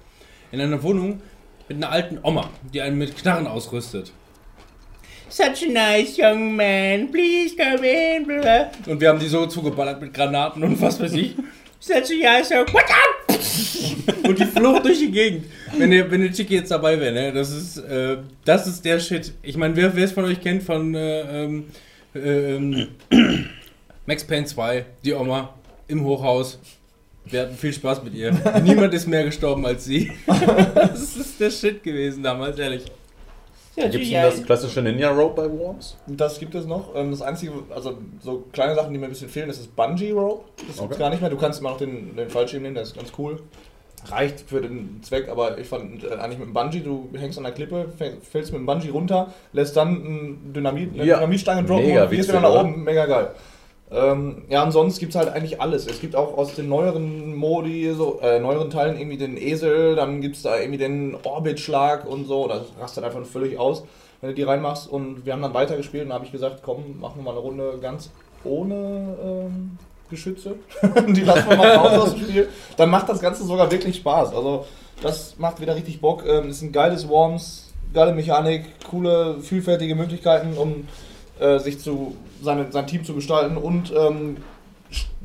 [0.52, 1.20] in einer Wohnung
[1.68, 4.12] mit einer alten Oma, die einen mit Knarren ausrüstet.
[5.30, 8.26] Such a nice young man, please come in.
[8.26, 8.70] Blah.
[8.86, 11.34] Und wir haben die so zugeballert mit Granaten und was weiß ich.
[11.80, 14.26] Such a nice young up?
[14.26, 15.44] Und die Flucht durch die Gegend.
[15.76, 17.32] Wenn der, wenn der Chicky jetzt dabei wäre, ne?
[17.32, 19.34] Das ist, äh, das ist der Shit.
[19.42, 22.88] Ich meine, wer es von euch kennt von äh, ähm, äh, ähm,
[24.06, 25.54] Max Payne 2, die Oma
[25.88, 26.58] im Hochhaus.
[27.24, 28.32] Wir hatten viel Spaß mit ihr.
[28.62, 30.10] Niemand ist mehr gestorben als sie.
[30.74, 32.84] Das ist der Shit gewesen damals, ehrlich.
[33.76, 35.96] Gibt es denn das klassische Ninja Rope bei Worms?
[36.08, 36.96] Das gibt es noch.
[36.96, 40.10] Ähm, Das einzige, also so kleine Sachen, die mir ein bisschen fehlen, ist das Bungee
[40.10, 40.44] Rope.
[40.56, 40.98] Das gibt's Okay.
[40.98, 41.30] gar nicht mehr.
[41.30, 43.40] Du kannst immer noch den, den Fallschirm nehmen, der ist ganz cool.
[44.06, 47.44] Reicht für den Zweck, aber ich fand äh, eigentlich mit dem Bungee, du hängst an
[47.44, 51.16] der Klippe, fäll- fällst mit dem Bungee runter, lässt dann ein Dynamit, eine Ja.
[51.16, 52.84] Dynamitstange droppen Mega und gehst wieder nach oben.
[52.84, 53.30] Mega geil.
[53.90, 55.86] Ähm, ja, ansonsten gibt es halt eigentlich alles.
[55.86, 60.20] Es gibt auch aus den neueren Modi, so, äh, neueren Teilen irgendwie den Esel, dann
[60.20, 62.46] gibt es da irgendwie den Orbitschlag und so.
[62.48, 63.84] Das rastet einfach völlig aus,
[64.20, 64.90] wenn du die reinmachst.
[64.90, 67.40] Und wir haben dann weitergespielt und da habe ich gesagt, komm, machen wir mal eine
[67.40, 68.10] Runde ganz
[68.44, 69.78] ohne ähm,
[70.10, 70.56] Geschütze.
[71.08, 72.48] die lassen wir mal raus aus dem Spiel.
[72.76, 74.34] Dann macht das Ganze sogar wirklich Spaß.
[74.34, 74.66] Also,
[75.02, 76.24] das macht wieder richtig Bock.
[76.26, 80.86] Ähm, ist ein geiles Worms, geile Mechanik, coole, vielfältige Möglichkeiten, um
[81.38, 84.36] äh, sich zu seine, sein Team zu gestalten und ähm,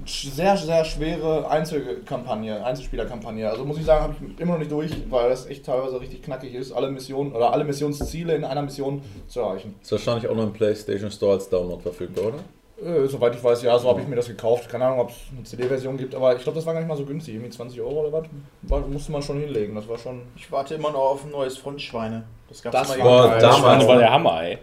[0.05, 3.49] sehr, sehr schwere Einzelkampagne, Einzelspielerkampagne.
[3.49, 6.23] Also muss ich sagen, habe ich immer noch nicht durch, weil das echt teilweise richtig
[6.23, 9.75] knackig ist, alle Missionen oder alle Missionsziele in einer Mission zu erreichen.
[9.81, 12.39] Ist wahrscheinlich auch noch im PlayStation Store als Download verfügbar, oder?
[12.81, 14.67] Äh, soweit ich weiß, ja, so habe ich mir das gekauft.
[14.69, 16.97] Keine Ahnung, ob es eine CD-Version gibt, aber ich glaube, das war gar nicht mal
[16.97, 17.35] so günstig.
[17.35, 18.23] Irgendwie 20 Euro oder was?
[18.63, 19.75] War, musste man schon hinlegen.
[19.75, 20.23] Das war schon.
[20.35, 22.23] Ich warte immer noch auf ein neues Frontschweine.
[22.49, 24.57] Das gab's Das mal war damals- Das war der Hammer, ey.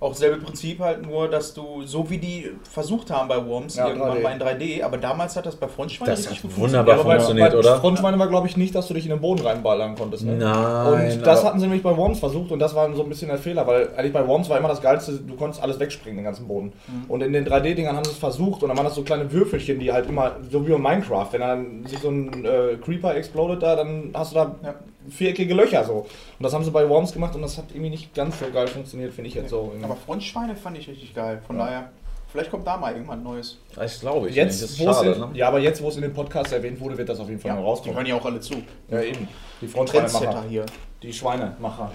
[0.00, 3.88] Auch selbe Prinzip halt nur, dass du, so wie die versucht haben bei Worms, Ja,
[3.88, 4.22] irgendwann 3D.
[4.22, 7.04] mal in 3D, aber damals hat das bei Frontschweine Das richtig hat gut wunderbar aber
[7.04, 7.80] bei, funktioniert, bei oder?
[7.80, 10.24] Frontschweine war, glaube ich, nicht, dass du dich in den Boden reinballern konntest.
[10.24, 10.36] Ne?
[10.36, 11.14] Nein.
[11.18, 13.38] Und das hatten sie nämlich bei Worms versucht und das war so ein bisschen der
[13.38, 16.46] Fehler, weil eigentlich bei Worms war immer das Geilste, du konntest alles wegspringen, den ganzen
[16.46, 16.72] Boden.
[17.08, 19.80] Und in den 3D-Dingern haben sie es versucht und dann waren das so kleine Würfelchen,
[19.80, 23.62] die halt immer, so wie bei Minecraft, wenn dann sich so ein äh, Creeper explodet
[23.62, 24.74] da, dann hast du da Ja.
[25.10, 25.94] Viereckige Löcher so.
[26.38, 28.66] Und das haben sie bei Worms gemacht und das hat irgendwie nicht ganz so geil
[28.68, 29.72] funktioniert, finde ich jetzt so.
[29.82, 31.40] Aber Frontschweine fand ich richtig geil.
[31.46, 31.90] Von daher,
[32.30, 33.58] vielleicht kommt da mal irgendwann Neues.
[33.74, 34.46] Das glaube ich nicht.
[34.48, 35.28] Das jetzt, ist wo es schade, in, ne?
[35.34, 37.52] ja, aber jetzt, wo es in den Podcast erwähnt wurde, wird das auf jeden Fall
[37.52, 37.96] noch die rauskommen.
[37.96, 38.54] hören ja auch alle zu.
[38.90, 39.28] Ja, eben.
[39.60, 40.44] Die Frontschweinemacher.
[40.48, 40.66] hier.
[41.02, 41.90] Die Schweinemacher.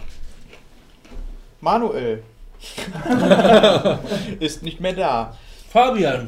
[1.61, 2.23] Manuel
[4.39, 5.35] ist nicht mehr da.
[5.71, 6.27] Fabian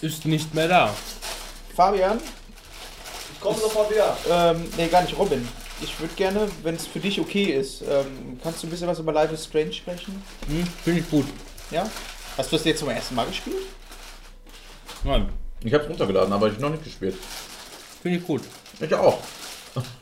[0.00, 0.90] ist nicht mehr da.
[1.74, 2.18] Fabian,
[3.32, 4.16] Ich komme sofort wieder.
[4.30, 5.46] ähm, nee, gar nicht Robin.
[5.82, 8.98] Ich würde gerne, wenn es für dich okay ist, ähm, kannst du ein bisschen was
[8.98, 10.22] über Life is Strange sprechen?
[10.46, 11.26] Hm, Finde ich gut.
[11.70, 11.88] Ja?
[12.36, 13.56] Hast du das jetzt zum ersten Mal gespielt?
[15.04, 15.28] Nein,
[15.62, 17.14] Ich habe es runtergeladen, aber ich noch nicht gespielt.
[18.02, 18.42] finde ich gut.
[18.78, 19.18] Ich auch.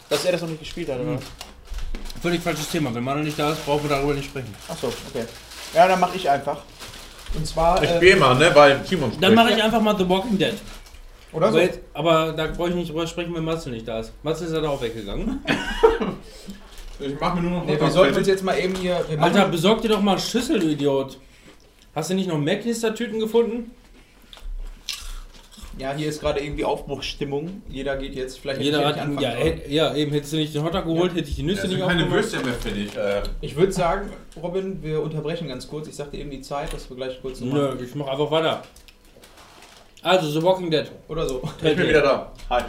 [0.09, 1.19] Dass er das noch nicht gespielt hat, oder?
[2.23, 2.93] Völlig falsches Thema.
[2.95, 4.53] Wenn Manuel nicht da ist, brauchen wir darüber nicht sprechen.
[4.69, 5.25] Achso, okay.
[5.75, 6.63] Ja, dann mache ich einfach.
[7.35, 7.83] Und zwar.
[7.83, 10.55] Ich äh, spiele mal, ne, weil Timon Dann mache ich einfach mal The Walking Dead.
[11.33, 11.59] Oder so.
[11.59, 14.13] Aber, jetzt, aber da brauche ich nicht drüber sprechen, wenn Matze nicht da ist.
[14.23, 15.41] Matze ist ja da auch weggegangen.
[17.01, 19.01] Ich mache mir nur noch Nee, wir sollten uns jetzt mal eben hier.
[19.21, 21.17] Alter, besorg dir doch mal einen Schüssel, du Idiot.
[21.95, 23.71] Hast du nicht noch Macknister-Tüten gefunden?
[25.79, 27.63] ja, hier ist gerade irgendwie Aufbruchsstimmung.
[27.69, 28.41] Jeder geht jetzt.
[28.41, 31.37] Vielleicht Jeder hat, ja, hätt- ja, eben hättest du nicht den Hotdog geholt, hätte ich
[31.37, 32.45] die Nüsse nicht aufgemacht.
[32.45, 32.97] mehr für dich.
[32.97, 34.11] Äh, Ich würde sagen,
[34.43, 35.87] Robin, wir unterbrechen ganz kurz.
[35.87, 38.65] Ich sagte eben die Zeit, dass wir gleich kurz Nö, ich mach einfach weiter.
[40.03, 40.91] Also, The Walking Dead.
[41.09, 41.43] Oder so.
[41.63, 42.33] ich bin wieder da.
[42.51, 42.63] Hi.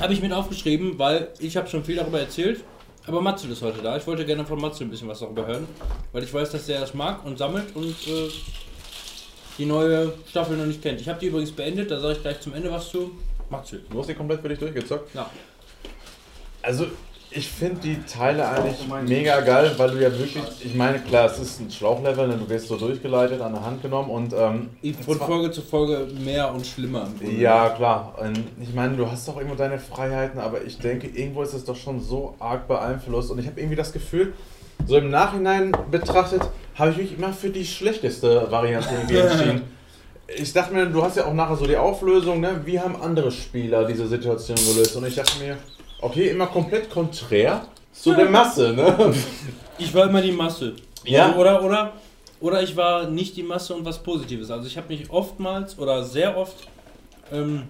[0.00, 2.62] Habe ich mit aufgeschrieben, weil ich habe schon viel darüber erzählt.
[3.06, 3.96] Aber Matze ist heute da.
[3.96, 5.68] Ich wollte gerne von Matze ein bisschen was darüber hören.
[6.12, 8.30] Weil ich weiß, dass der das mag und sammelt und äh,
[9.58, 11.00] die neue Staffel noch nicht kennt.
[11.00, 13.12] Ich habe die übrigens beendet, da sage ich gleich zum Ende was zu.
[13.50, 13.80] Matze.
[13.90, 15.14] Du hast die komplett für dich durchgezockt?
[15.14, 15.30] Ja.
[16.62, 16.86] Also,
[17.36, 21.38] ich finde die Teile eigentlich mega geil, weil du ja wirklich, ich meine, klar, es
[21.40, 24.70] ist ein Schlauchlevel, ne, du wirst so durchgeleitet, an der Hand genommen und ähm,
[25.04, 27.08] Von Folge zu Folge mehr und schlimmer.
[27.36, 28.14] Ja, klar.
[28.20, 31.64] Und ich meine, du hast doch irgendwo deine Freiheiten, aber ich denke, irgendwo ist es
[31.64, 33.32] doch schon so arg beeinflusst.
[33.32, 34.32] Und ich habe irgendwie das Gefühl,
[34.86, 36.42] so im Nachhinein betrachtet,
[36.76, 39.62] habe ich mich immer für die schlechteste Variante irgendwie entschieden.
[40.36, 42.60] Ich dachte mir, du hast ja auch nachher so die Auflösung, ne?
[42.64, 44.96] wie haben andere Spieler diese Situation gelöst?
[44.96, 45.58] Und ich dachte mir,
[46.04, 48.72] okay, immer komplett konträr zu der Masse.
[48.74, 49.14] Ne?
[49.78, 50.74] Ich war immer die Masse.
[51.04, 51.34] Ja.
[51.34, 51.92] Oder, oder,
[52.40, 54.50] oder ich war nicht die Masse und was Positives.
[54.50, 56.68] Also ich habe mich oftmals oder sehr oft
[57.32, 57.64] ähm,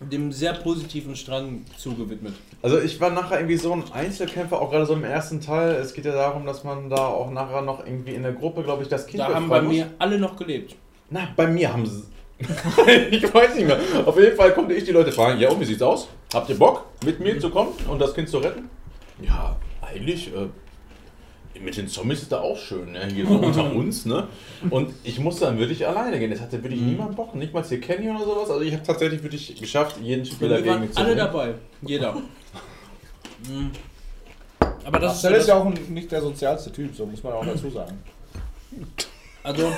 [0.00, 2.34] dem sehr positiven Strang zugewidmet.
[2.62, 5.72] Also ich war nachher irgendwie so ein Einzelkämpfer, auch gerade so im ersten Teil.
[5.74, 8.82] Es geht ja darum, dass man da auch nachher noch irgendwie in der Gruppe, glaube
[8.82, 9.72] ich, das Kind Da haben bei muss.
[9.72, 10.76] mir alle noch gelebt.
[11.10, 12.04] Na, bei mir haben sie.
[13.10, 13.78] ich weiß nicht mehr.
[14.04, 16.08] Auf jeden Fall konnte ich die Leute fragen: Ja, und wie sieht's aus?
[16.32, 18.68] Habt ihr Bock, mit mir zu kommen und das Kind zu retten?
[19.22, 20.28] Ja, eigentlich.
[20.34, 20.48] Äh,
[21.60, 23.06] mit den Zombies ist da auch schön, ne?
[23.14, 24.04] hier so unter uns.
[24.06, 24.26] ne?
[24.70, 26.32] Und ich musste dann wirklich alleine gehen.
[26.32, 28.50] Es hatte wirklich niemand Bock, nicht mal hier Kenny oder sowas.
[28.50, 31.18] Also, ich habe tatsächlich wirklich geschafft, jeden Spieler gegen waren mich zu alle bringen.
[31.18, 31.54] dabei.
[31.82, 32.16] Jeder.
[33.46, 33.72] Mhm.
[34.86, 37.22] Aber das Marcel ist ist ja ja auch ein, nicht der sozialste Typ, so muss
[37.22, 37.98] man auch dazu sagen.
[39.44, 39.70] Also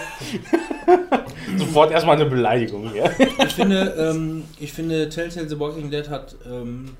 [1.58, 2.94] Sofort erstmal eine Beleidigung.
[2.94, 3.10] Ja?
[3.18, 6.96] ich finde, ähm, ich finde Telltale The Walking Dead hat ähm,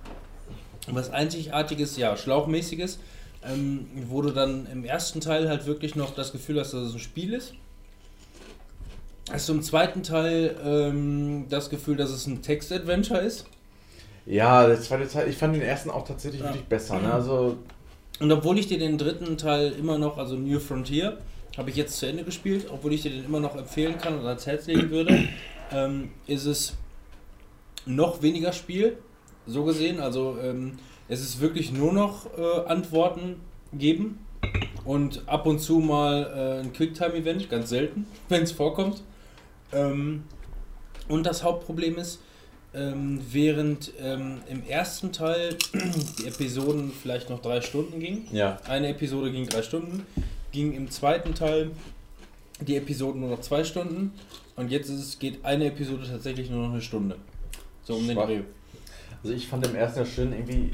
[0.89, 2.99] was einzigartiges, ja, schlauchmäßiges,
[3.49, 6.95] ähm, wo du dann im ersten Teil halt wirklich noch das Gefühl hast, dass es
[6.95, 7.55] ein Spiel ist.
[9.33, 13.47] Hast du im zweiten Teil ähm, das Gefühl, dass es ein Text-Adventure ist.
[14.25, 16.49] Ja, der zweite Teil, ich fand den ersten auch tatsächlich Ja.
[16.49, 17.01] wirklich besser.
[17.01, 17.13] Ne?
[17.13, 17.57] Also,
[18.21, 21.19] Und obwohl ich dir den dritten Teil immer noch, also New Frontier,
[21.57, 24.27] habe ich jetzt zu Ende gespielt, obwohl ich dir den immer noch empfehlen kann und
[24.27, 25.29] ans Herz legen würde,
[25.73, 26.75] ähm, ist es
[27.87, 28.99] noch weniger Spiel,
[29.47, 30.01] so gesehen.
[30.01, 30.79] Also ähm,
[31.09, 33.41] es ist wirklich nur noch äh, Antworten
[33.73, 34.19] geben
[34.85, 39.03] und ab und zu mal äh, ein Quicktime-Event, ganz selten, wenn es vorkommt.
[39.73, 40.25] Ähm,
[41.09, 42.21] und das Hauptproblem ist,
[42.75, 45.57] ähm, während ähm, im ersten Teil
[46.19, 48.59] die Episoden vielleicht noch drei Stunden gingen, ja.
[48.69, 50.05] eine Episode ging drei Stunden,
[50.53, 51.71] ging im zweiten Teil
[52.61, 54.13] die Episoden nur noch zwei Stunden
[54.57, 57.17] und jetzt es, geht eine Episode tatsächlich nur noch eine Stunde.
[57.85, 58.17] So um den.
[58.17, 58.41] Dreh.
[59.23, 60.73] Also ich fand im ersten ja schön irgendwie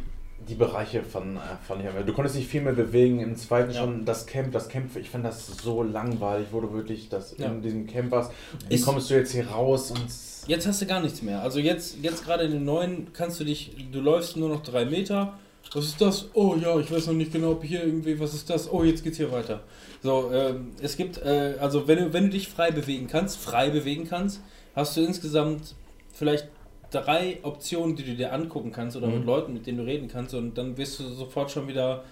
[0.49, 1.37] die Bereiche von,
[1.81, 3.81] ich aber- Du konntest dich viel mehr bewegen, im zweiten Ja.
[3.81, 7.47] schon das Camp, das Camp, ich fand das so langweilig, wo du wirklich das Ja.
[7.47, 8.33] in diesem Camp warst.
[8.69, 10.03] Wie Ist- kommst du jetzt hier raus und
[10.49, 11.41] Jetzt hast du gar nichts mehr.
[11.41, 14.85] Also jetzt, jetzt gerade in den neuen kannst du dich, du läufst nur noch drei
[14.85, 15.39] Meter
[15.75, 16.29] was ist das?
[16.35, 18.71] Oh ja, ich weiß noch nicht genau, ob hier irgendwie, was ist das?
[18.71, 19.61] Oh, jetzt geht's hier weiter.
[20.03, 23.71] So, ähm, es gibt, äh, also wenn du, wenn du dich frei bewegen kannst, frei
[23.71, 24.41] bewegen kannst,
[24.75, 25.75] hast du insgesamt
[26.13, 26.49] vielleicht
[26.91, 29.15] drei Optionen, die du dir angucken kannst oder Mhm.
[29.19, 32.05] mit Leuten, mit denen du reden kannst und dann wirst du sofort schon wieder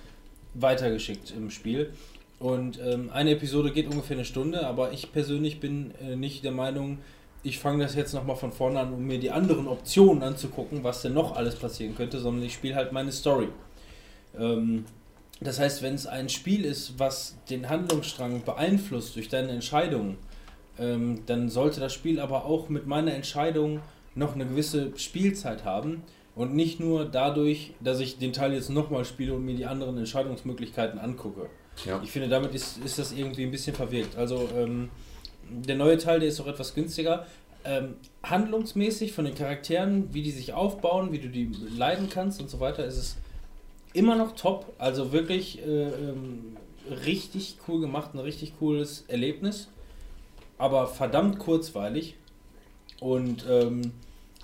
[0.55, 1.93] weitergeschickt im Spiel.
[2.39, 6.53] Und ähm, eine Episode geht ungefähr eine Stunde, aber ich persönlich bin äh, nicht der
[6.53, 6.99] Meinung,
[7.43, 11.03] ich fange das jetzt nochmal von vorne an, um mir die anderen Optionen anzugucken, was
[11.03, 13.49] denn noch alles passieren könnte, sondern ich spiele halt meine Story.
[14.39, 14.85] Ähm,
[15.41, 20.19] das heißt, wenn es ein Spiel ist, was den Handlungsstrang beeinflusst durch deine Entscheidungen,
[20.79, 23.81] ähm, dann sollte das Spiel aber auch mit meiner Entscheidung
[24.15, 26.03] noch eine gewisse Spielzeit haben
[26.35, 29.97] und nicht nur dadurch, dass ich den Teil jetzt nochmal spiele und mir die anderen
[29.97, 31.49] Entscheidungsmöglichkeiten angucke.
[31.87, 32.01] Ja.
[32.03, 34.17] Ich finde, damit ist, ist das irgendwie ein bisschen verwirkt.
[34.17, 34.91] Also ähm,
[35.51, 37.27] der neue Teil, der ist auch etwas günstiger.
[37.65, 42.49] Ähm, handlungsmäßig von den Charakteren, wie die sich aufbauen, wie du die leiden kannst und
[42.49, 43.17] so weiter, ist es
[43.93, 44.73] immer noch top.
[44.79, 46.57] Also wirklich äh, ähm,
[47.05, 49.69] richtig cool gemacht, ein richtig cooles Erlebnis.
[50.59, 52.17] Aber verdammt kurzweilig.
[53.01, 53.93] Und ähm,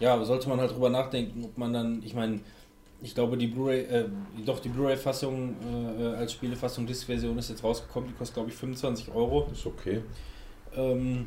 [0.01, 2.41] ja, sollte man halt drüber nachdenken, ob man dann, ich meine,
[3.03, 4.05] ich glaube, die Blu-ray, äh,
[4.45, 5.55] doch die Blu-ray-Fassung
[5.99, 9.49] äh, als Spielefassung, Disc-Version ist jetzt rausgekommen, die kostet glaube ich 25 Euro.
[9.53, 10.03] Ist okay.
[10.77, 11.27] Ähm,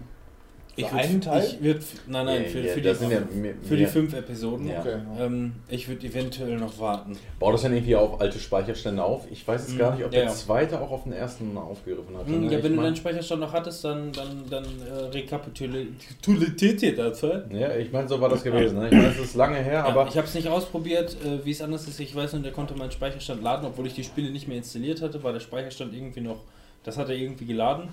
[0.75, 1.43] ich Für würd- einen Teil?
[1.43, 4.65] Ich würd, nein, nein, für, Ja, für, die, sind ja mehr- für die fünf Episoden.
[4.69, 4.79] Ja.
[4.79, 4.95] Okay.
[5.19, 7.17] Ähm, ich würde eventuell noch warten.
[7.37, 9.25] Baut das dann irgendwie auf alte Speicherstände auf?
[9.29, 9.77] Ich weiß jetzt Mhm.
[9.77, 10.33] gar nicht, ob Ja, der ja.
[10.33, 12.27] zweite auch auf den ersten aufgegriffen hat.
[12.27, 12.51] Hm, ne?
[12.51, 16.95] ja, Ich wenn du mein- deinen Speicherstand noch hattest, dann, dann, dann äh, rekapituliert ihr
[16.95, 17.21] das.
[17.21, 18.79] Ja, ich meine, so war das gewesen.
[18.79, 18.85] Ne?
[18.87, 21.51] Ich meine, es ist lange her, Ja, aber ich habe es nicht ausprobiert, äh, wie
[21.51, 21.99] es anders ist.
[21.99, 25.01] Ich weiß nur, der konnte meinen Speicherstand laden, obwohl ich die Spiele nicht mehr installiert
[25.01, 26.39] hatte, war der Speicherstand irgendwie noch,
[26.83, 27.89] das hat er irgendwie geladen.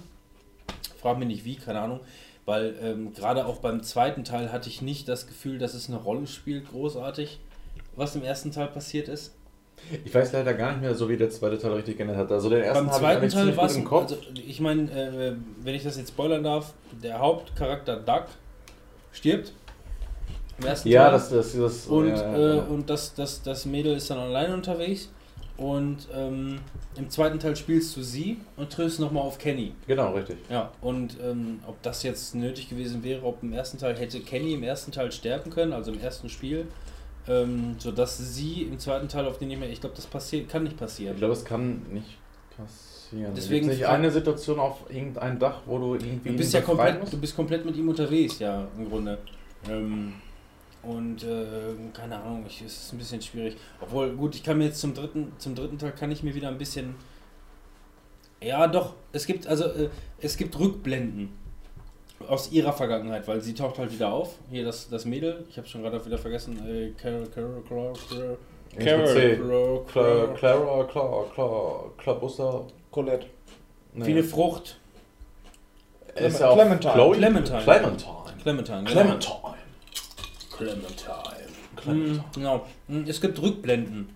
[0.97, 2.00] Frag mich nicht wie, keine Ahnung.
[2.44, 5.99] Weil ähm, gerade auch beim zweiten Teil hatte ich nicht das Gefühl, dass es eine
[5.99, 7.41] Rolle spielt, großartig,
[7.97, 9.34] was im ersten Teil passiert ist.
[10.05, 12.33] ich weiß leider gar nicht mehr, so wie der zweite Teil richtig geändert hat.
[12.33, 14.12] Also den ersten Beim zweiten Teil war es, im Kopf.
[14.12, 18.26] also ich meine, äh, wenn ich das jetzt spoilern darf, der Hauptcharakter Duck
[19.12, 19.52] stirbt.
[20.58, 21.12] Im ersten ja, Teil.
[21.12, 22.62] das, das, das Und, ja, äh, ja.
[22.62, 25.10] und das, das, das Mädel ist dann alleine unterwegs.
[25.57, 26.59] Und ähm,
[26.97, 29.73] im zweiten Teil spielst du sie und triffst nochmal auf Kenny.
[29.86, 30.36] genau, richtig.
[30.51, 34.52] Ja, und ähm, ob das jetzt nötig gewesen wäre, ob im ersten Teil hätte Kenny
[34.52, 36.67] im ersten Teil sterben können, also im ersten Spiel,
[37.26, 39.70] ähm, sodass sie im zweiten Teil auf den nicht mehr.
[39.70, 41.17] Ich glaube, das passiert, kann nicht Ich passieren.
[41.17, 42.18] glaube, es kann nicht
[42.57, 43.33] passieren.
[43.35, 47.17] Deswegen nicht eine Situation auf irgendein Dach, wo du irgendwie Du bist ja komplett, du
[47.18, 49.17] bist komplett mit ihm unterwegs, ja, im Grunde.
[49.70, 50.12] Ähm,
[50.86, 53.56] und äh, keine Ahnung, ich, es ist ein bisschen schwierig.
[53.81, 56.48] Obwohl, gut, ich kann mir jetzt zum dritten, zum dritten Teil kann ich mir wieder
[56.48, 56.94] ein bisschen.
[58.42, 59.89] Ja, doch, es gibt, also, äh,
[60.20, 61.31] es gibt Rückblenden
[62.28, 64.36] aus ihrer Vergangenheit, weil sie taucht halt wieder auf.
[64.50, 68.39] Hier das, das Mädel, ich habe schon gerade wieder vergessen, äh, Carol, Carol, Carol, Carol.
[68.78, 72.62] Carol, Cla- Carol, Clara, Clara, Clara, Clabussa.
[72.90, 73.26] Colette.
[73.94, 74.05] Nee.
[74.10, 74.78] eine Frucht.
[76.15, 76.92] Clementine.
[76.92, 77.16] Chloe?
[77.16, 77.62] Clementine.
[78.42, 78.84] Clementine.
[78.84, 79.56] Clementine.
[80.57, 81.47] Clementine.
[81.76, 82.15] Clementine.
[82.18, 82.67] Mhm, genau.
[82.89, 84.09] Mhm, Es gibt Rückblenden.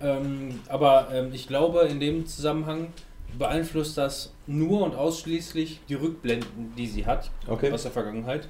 [0.00, 2.88] Ähm, aber ähm, ich glaube, in dem Zusammenhang
[3.38, 7.70] beeinflusst das nur und ausschließlich die Rückblenden, die sie hat Okay.
[7.70, 8.48] aus der Vergangenheit.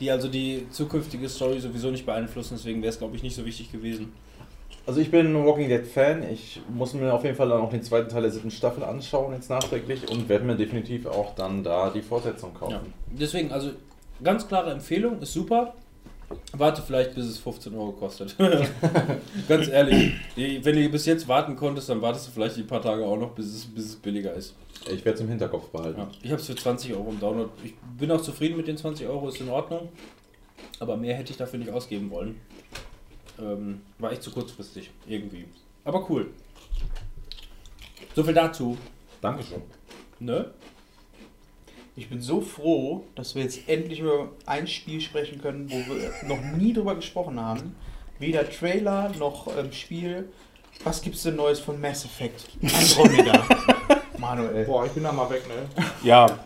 [0.00, 3.44] Die also die zukünftige Story sowieso nicht beeinflussen, deswegen wäre es, glaube ich, nicht so
[3.44, 4.12] wichtig gewesen.
[4.86, 6.22] Also ich bin ein Walking Dead Fan.
[6.30, 9.32] Ich muss mir auf jeden Fall dann auch den zweiten Teil der siebten Staffel anschauen,
[9.34, 12.72] jetzt nachträglich, und werde mir definitiv auch dann da die Fortsetzung kaufen.
[12.72, 12.80] Ja.
[13.10, 13.72] Deswegen, also
[14.22, 15.74] ganz klare Empfehlung, ist super.
[16.52, 18.36] Warte vielleicht, bis es 15 Euro kostet.
[19.48, 23.04] Ganz ehrlich, wenn du bis jetzt warten konntest, dann wartest du vielleicht die paar Tage
[23.06, 24.54] auch noch, bis es, bis es billiger ist.
[24.90, 26.00] Ich werde es im Hinterkopf behalten.
[26.00, 26.10] Ja.
[26.22, 27.50] Ich habe es für 20 Euro im Download.
[27.64, 29.88] Ich bin auch zufrieden mit den 20 Euro, ist in Ordnung.
[30.80, 32.40] Aber mehr hätte ich dafür nicht ausgeben wollen.
[33.40, 35.46] Ähm, war echt zu kurzfristig, irgendwie.
[35.84, 36.28] Aber cool.
[38.14, 38.76] So viel dazu.
[39.20, 39.62] Dankeschön.
[40.20, 40.50] Ne?
[41.98, 46.12] Ich bin so froh, dass wir jetzt endlich über ein Spiel sprechen können, wo wir
[46.28, 47.74] noch nie drüber gesprochen haben.
[48.20, 50.28] Weder Trailer noch ähm, Spiel.
[50.84, 52.50] Was gibt's denn Neues von Mass Effect?
[52.62, 53.44] Andromeda.
[54.18, 54.64] Manuel.
[54.64, 55.84] Boah, ich bin da mal weg, ne?
[56.04, 56.38] Ja.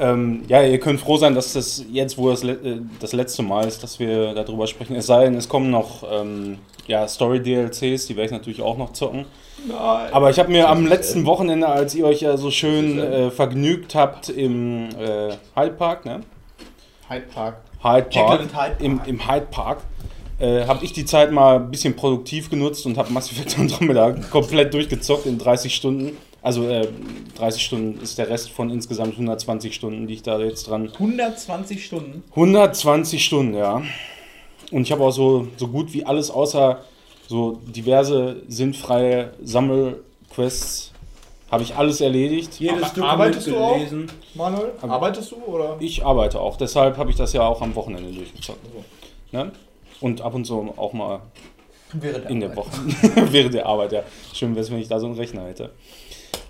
[0.00, 3.42] Ähm, ja, ihr könnt froh sein, dass das jetzt, wo das, le äh, das letzte
[3.42, 4.96] Mal ist, dass wir darüber sprechen.
[4.96, 8.94] Es sei denn, es kommen noch ähm, ja, Story-DLCs, die werde ich natürlich auch noch
[8.94, 9.26] zocken.
[9.68, 10.12] Nein.
[10.12, 13.94] Aber ich habe mir am letzten Wochenende, als ihr euch ja so schön äh, vergnügt
[13.94, 16.20] habt im äh, Hyde Park, ne?
[17.08, 17.56] Hyde Park.
[17.82, 19.08] Hyde Park, Hyde im, Park.
[19.08, 19.78] im Hyde Park,
[20.38, 24.12] äh, habe ich die Zeit mal ein bisschen produktiv genutzt und habe Mass Effect Andromeda
[24.30, 26.16] komplett durchgezockt in 30 Stunden.
[26.42, 26.88] Also äh,
[27.36, 31.84] 30 Stunden ist der Rest von insgesamt 120 Stunden, die ich da jetzt dran 120
[31.84, 32.22] Stunden.
[32.30, 33.82] 120 Stunden, ja.
[34.70, 36.82] und ich habe auch so, so gut wie alles außer
[37.28, 40.92] so diverse sinnfreie Sammelquests
[41.50, 42.58] habe ich alles erledigt.
[42.58, 43.78] Jedes Stück arbeitest du auch,
[44.34, 44.72] Manuel?
[44.82, 45.76] Arbeitest du oder?
[45.80, 48.60] Ich arbeite auch, deshalb habe ich das ja auch am Wochenende durchgezockt.
[49.32, 49.52] Ne?
[50.00, 51.20] Und ab und zu auch mal
[51.92, 52.66] Während der in der Arbeit.
[52.66, 53.32] Woche.
[53.32, 54.02] Während der Arbeit, ja.
[54.32, 55.70] Schön wäre es, wenn ich da so einen Rechner hätte.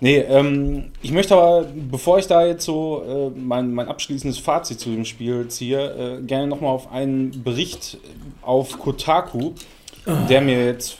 [0.03, 4.79] Nee, ähm, ich möchte aber, bevor ich da jetzt so äh, mein, mein abschließendes Fazit
[4.79, 7.99] zu dem Spiel ziehe, äh, gerne nochmal auf einen Bericht
[8.41, 9.51] auf Kotaku,
[10.27, 10.97] der mir jetzt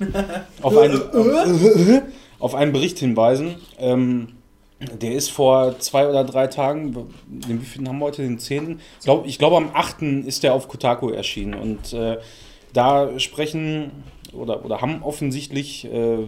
[0.00, 0.04] äh,
[0.62, 1.02] auf, einen,
[2.38, 3.56] auf, einen Bericht hinweisen.
[3.78, 4.28] Ähm,
[4.80, 6.94] der ist vor zwei oder drei Tagen,
[7.26, 8.80] den wievielten haben wir heute, den 10.
[9.00, 10.00] Ich glaube, ich glaube am 8.
[10.26, 12.16] ist der auf Kotaku erschienen und äh,
[12.72, 13.90] da sprechen
[14.36, 16.18] oder, oder haben offensichtlich äh,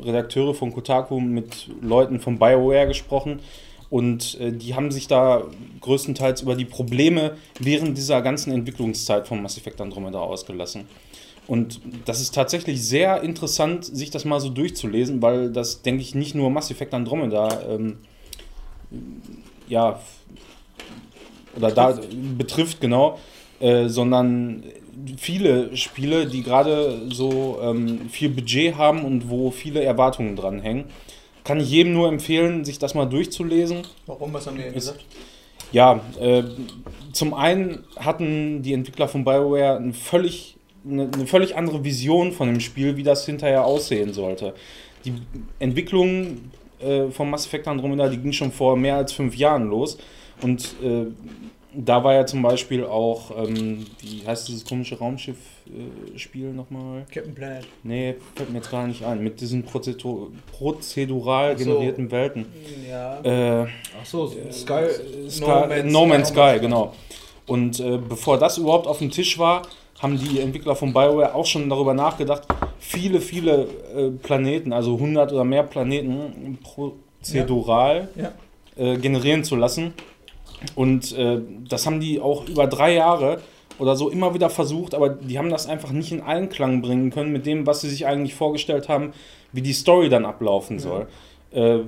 [0.00, 3.40] Redakteure von Kotaku mit Leuten von BioWare gesprochen
[3.90, 5.44] und äh, die haben sich da
[5.80, 10.86] größtenteils über die Probleme während dieser ganzen Entwicklungszeit von Mass Effect Andromeda ausgelassen.
[11.46, 16.14] Und das ist tatsächlich sehr interessant, sich das mal so durchzulesen, weil das, denke ich,
[16.14, 17.98] nicht nur Mass Effect Andromeda ähm,
[19.68, 20.00] ja,
[21.56, 21.98] oder da
[22.38, 23.18] betrifft, genau,
[23.60, 24.64] äh, sondern
[25.16, 30.84] viele Spiele, die gerade so ähm, viel Budget haben und wo viele Erwartungen dran hängen.
[31.44, 33.82] Kann ich jedem nur empfehlen, sich das mal durchzulesen.
[34.06, 34.32] Warum?
[34.32, 35.04] Was haben die denn gesagt?
[35.72, 36.44] Ja, äh,
[37.12, 40.56] zum einen hatten die Entwickler von BioWare ein völlig,
[40.88, 44.54] eine, eine völlig andere Vision von dem Spiel, wie das hinterher aussehen sollte.
[45.04, 45.14] Die
[45.58, 46.50] Entwicklung
[46.80, 49.98] äh, von Mass Effect Andromeda, die ging schon vor mehr als fünf Jahren los.
[50.42, 51.06] Und äh,
[51.76, 57.04] da war ja zum Beispiel auch, ähm, wie heißt dieses komische Raumschiff-Spiel nochmal?
[57.12, 57.66] Captain Planet.
[57.82, 59.22] Nee, fällt mir jetzt gar nicht ein.
[59.22, 61.64] Mit diesen Prozedur prozedural Ach so.
[61.64, 62.46] generierten Welten.
[62.88, 63.20] Ja.
[63.62, 63.66] Äh,
[64.00, 64.84] Achso, Sky.
[65.28, 66.92] Sky, no, Man's, Sky, genau.
[67.46, 69.62] Und äh, bevor das überhaupt auf dem Tisch war,
[70.00, 72.42] haben die Entwickler von BioWare auch schon darüber nachgedacht,
[72.78, 78.32] viele, viele äh, Planeten, also 100 oder mehr Planeten prozedural Ja.
[78.76, 79.94] Äh, generieren zu lassen.
[80.74, 83.40] Und äh, das haben die auch über drei Jahre
[83.78, 87.32] oder so immer wieder versucht, aber die haben das einfach nicht in Einklang bringen können
[87.32, 89.12] mit dem, was sie sich eigentlich vorgestellt haben,
[89.52, 91.06] wie die Story dann ablaufen soll.
[91.52, 91.80] Äh,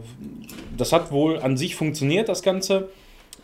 [0.76, 2.88] das hat wohl an sich funktioniert, das Ganze,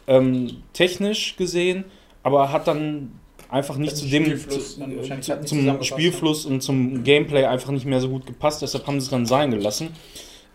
[0.07, 1.85] ähm, technisch gesehen,
[2.23, 3.13] aber hat dann
[3.49, 7.87] einfach nicht zu dem Spielfluss zu, nicht zum zusammengepasst, Spielfluss und zum Gameplay einfach nicht
[7.87, 9.91] mehr so gut gepasst, deshalb haben sie es dann sein gelassen.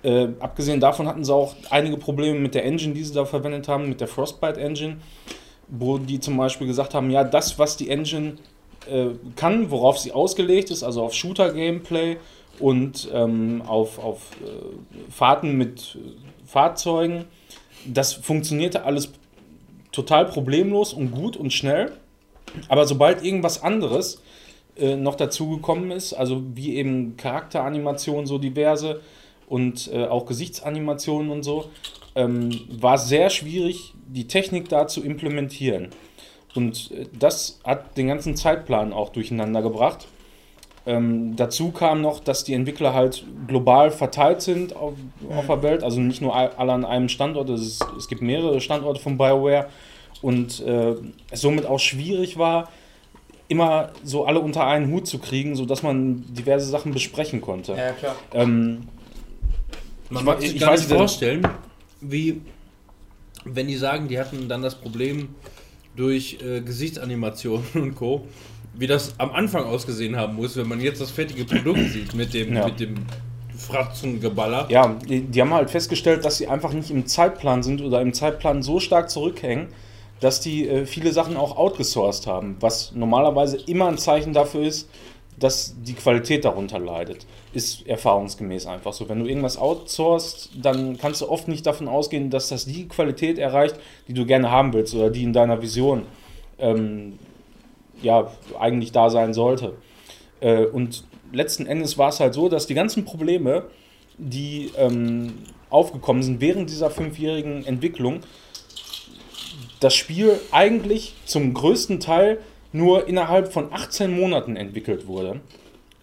[0.08, 3.68] Äh, abgesehen davon hatten sie auch einige Probleme mit der Engine, die sie da verwendet
[3.68, 5.02] haben, mit der Frostbite Engine,
[5.68, 8.38] wo die zum Beispiel gesagt haben, ja, das, was die Engine
[8.90, 12.16] äh, kann, worauf sie ausgelegt ist, also auf Shooter-Gameplay
[12.60, 17.26] und ähm, auf, auf äh, Fahrten mit äh, Fahrzeugen,
[17.86, 19.12] das funktionierte alles
[19.92, 21.92] total problemlos und gut und schnell.
[22.70, 24.22] Aber sobald irgendwas anderes
[24.78, 29.02] äh, noch dazugekommen ist, also wie eben Charakteranimationen, so diverse
[29.48, 31.66] und äh, auch Gesichtsanimationen und so,
[32.16, 35.90] ähm, war sehr schwierig, die Technik da zu implementieren.
[36.54, 40.08] Und äh, das hat den ganzen Zeitplan auch durcheinander gebracht.
[40.86, 44.94] Ähm, dazu kam noch, dass die Entwickler halt global verteilt sind auf,
[45.30, 48.22] auf der Welt, also nicht nur all- alle an einem Standort, es, ist, es gibt
[48.22, 49.68] mehrere Standorte von BioWare
[50.22, 50.96] und äh,
[51.30, 52.70] es somit auch schwierig war,
[53.50, 57.74] immer so alle unter einen Hut zu kriegen, sodass man diverse Sachen besprechen konnte.
[57.74, 58.16] Ja, klar.
[58.34, 58.88] Ähm,
[60.10, 61.48] Man Ich mag sich ich gar nicht nicht, vorstellen,
[62.02, 62.42] wie,
[63.46, 65.30] wenn die sagen, die hatten dann das Problem
[65.96, 68.28] durch äh, Gesichtsanimationen und Co.,
[68.74, 72.34] wie das am Anfang ausgesehen haben muss, wenn man jetzt das fertige Produkt sieht mit
[72.34, 72.66] dem, Ja.
[72.66, 72.96] mit dem
[73.58, 74.68] Fratzengeballer.
[74.70, 78.14] Ja, die, die haben halt festgestellt, dass sie einfach nicht im Zeitplan sind oder im
[78.14, 79.68] Zeitplan so stark zurückhängen,
[80.20, 84.90] dass die äh, viele Sachen auch outgesourced haben, was normalerweise immer ein Zeichen dafür ist,
[85.40, 87.26] dass die Qualität darunter leidet.
[87.54, 89.08] Ist erfahrungsgemäß einfach so.
[89.10, 93.38] Wenn du irgendwas outsourcest, dann kannst du oft nicht davon ausgehen, dass das die Qualität
[93.40, 93.76] erreicht,
[94.08, 96.04] die du gerne haben willst oder die in deiner Vision
[96.60, 97.18] ähm,
[98.02, 99.74] ja, eigentlich da sein sollte.
[100.40, 103.64] Äh, und letzten Endes war es halt so, dass die ganzen Probleme,
[104.18, 105.34] die ähm,
[105.70, 108.22] aufgekommen sind während dieser fünfjährigen Entwicklung,
[109.80, 112.40] das Spiel eigentlich zum größten Teil
[112.72, 115.40] nur innerhalb von 18 Monaten entwickelt wurde.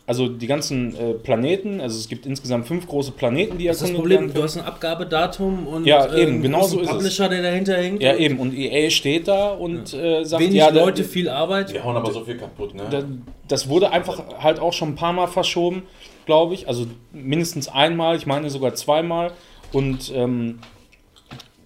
[0.07, 3.83] Also die ganzen äh, Planeten, also es gibt insgesamt fünf große Planeten, die Das ist
[3.85, 6.89] das erkundet Problem, werden du hast ein Abgabedatum und Ja, äh, eben, genau so ist
[6.91, 6.95] es.
[6.97, 8.03] Publisher, der dahinter hängt.
[8.03, 8.39] Ja, eben.
[8.39, 11.73] Und EA steht da und äh, sagt, Wenig ja, da- Leute, viel Arbeit.
[11.73, 12.83] Wir hauen aber so viel kaputt, ne?
[12.91, 13.03] Da,
[13.49, 15.85] das wurde einfach halt auch schon ein paar Mal verschoben,
[16.27, 16.69] glaube ich.
[16.69, 19.31] Also mindestens einmal, ich meine sogar zweimal.
[19.73, 20.59] Und ähm,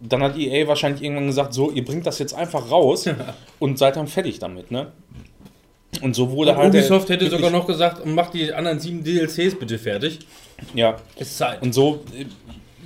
[0.01, 3.05] dann hat EA wahrscheinlich irgendwann gesagt, so, ihr bringt das jetzt einfach raus
[3.59, 4.93] und seid dann fertig damit, ne?
[6.03, 6.75] Und so wurde Und halt.
[6.75, 10.19] der- Ubisoft hätte sogar noch gesagt, mach die anderen sieben DLCs bitte fertig.
[10.75, 11.63] Ja, Ist Zeit.
[11.63, 12.25] Und so äh,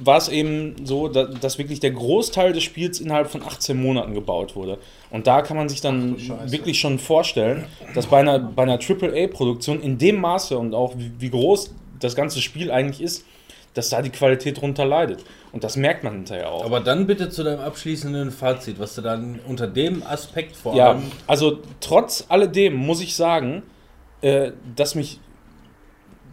[0.05, 4.15] war es eben so, da- dass wirklich der Großteil des Spiels innerhalb von 18 Monaten
[4.15, 4.79] gebaut wurde.
[5.11, 6.17] Und da kann man sich dann
[6.47, 7.65] wirklich schon vorstellen,
[7.95, 12.15] dass bei einer, bei einer AAA-Produktion in dem Maße und auch wie, wie groß das
[12.17, 13.25] ganze Spiel eigentlich ist,
[13.75, 15.25] dass da die Qualität drunter leidet.
[15.53, 16.65] Und das merkt man hinterher auch.
[16.65, 20.91] Aber dann bitte zu deinem abschließenden Fazit, was du dann unter dem Aspekt vor Ja,
[20.91, 21.03] allem.
[21.27, 23.63] also trotz alledem muss ich sagen,
[24.21, 25.21] äh, dass mich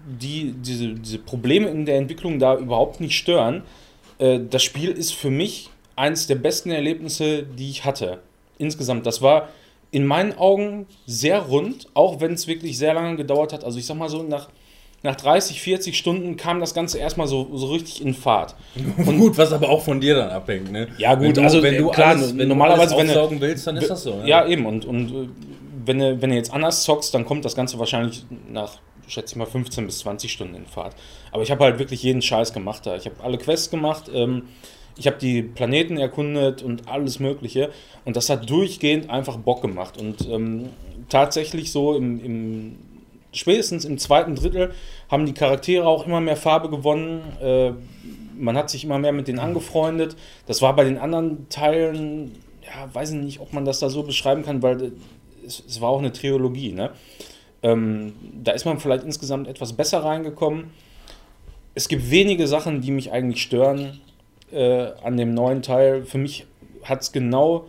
[0.07, 3.63] die, diese, diese Probleme in der Entwicklung da überhaupt nicht stören.
[4.17, 8.19] Äh, das Spiel ist für mich eines der besten Erlebnisse, die ich hatte.
[8.57, 9.05] Insgesamt.
[9.05, 9.49] Das war
[9.91, 13.63] in meinen Augen sehr rund, auch wenn es wirklich sehr lange gedauert hat.
[13.63, 14.49] Also ich sag mal so, nach,
[15.03, 18.55] nach 30, 40 Stunden kam das Ganze erstmal so, so richtig in Fahrt.
[19.05, 20.87] gut, was aber auch von dir dann abhängt, ne?
[20.97, 23.19] Ja, gut, wenn du, also, wenn du klar, alles, wenn normalerweise, du wenn alles du-
[23.19, 24.15] aufsaugen willst, dann ist das so.
[24.15, 24.27] ne?
[24.27, 24.65] Ja, eben.
[24.65, 25.27] Und, und äh,
[25.85, 28.73] wenn, du, wenn du jetzt anders zockst, dann kommt das Ganze wahrscheinlich nach,
[29.07, 30.95] schätze ich mal, 15 bis 20 Stunden in Fahrt.
[31.31, 32.95] Aber ich habe halt wirklich jeden Scheiß gemacht da.
[32.97, 34.43] Ich habe alle Quests gemacht, ähm,
[34.97, 37.69] ich habe die Planeten erkundet und alles Mögliche.
[38.03, 39.97] Und das hat durchgehend einfach Bock gemacht.
[39.97, 40.65] Und ähm,
[41.07, 42.75] tatsächlich so im, im
[43.31, 44.73] spätestens im zweiten Drittel
[45.09, 47.21] haben die Charaktere auch immer mehr Farbe gewonnen.
[47.41, 47.71] Äh,
[48.37, 50.15] man hat sich immer mehr mit denen angefreundet.
[50.45, 54.03] Das war bei den anderen Teilen, ja, weiß ich nicht, ob man das da so
[54.03, 54.93] beschreiben kann, weil
[55.45, 56.71] es, es war auch eine Trilogie.
[56.71, 56.91] Ne?
[57.61, 60.71] Ähm, da ist man vielleicht insgesamt etwas besser reingekommen.
[61.75, 63.99] Es gibt wenige Sachen, die mich eigentlich stören
[64.51, 66.03] äh, an dem neuen Teil.
[66.03, 66.45] Für mich
[66.83, 67.65] hat es genau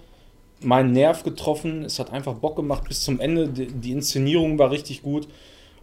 [0.62, 1.84] meinen Nerv getroffen.
[1.84, 3.48] Es hat einfach Bock gemacht bis zum Ende.
[3.48, 5.28] Die, die Inszenierung war richtig gut.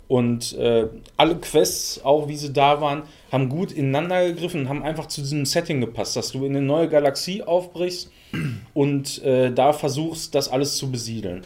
[0.07, 0.87] Und äh,
[1.17, 5.45] alle Quests, auch wie sie da waren, haben gut ineinander gegriffen haben einfach zu diesem
[5.45, 8.09] Setting gepasst, dass du in eine neue Galaxie aufbrichst
[8.73, 11.43] und äh, da versuchst, das alles zu besiedeln.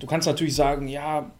[0.00, 1.30] Du kannst natürlich sagen, ja,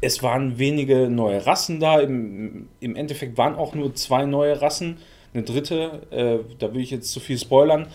[0.00, 2.00] es waren wenige neue Rassen da.
[2.00, 4.98] Im, Im Endeffekt waren auch nur zwei neue Rassen.
[5.32, 7.86] Eine dritte, äh, da will ich jetzt zu viel spoilern,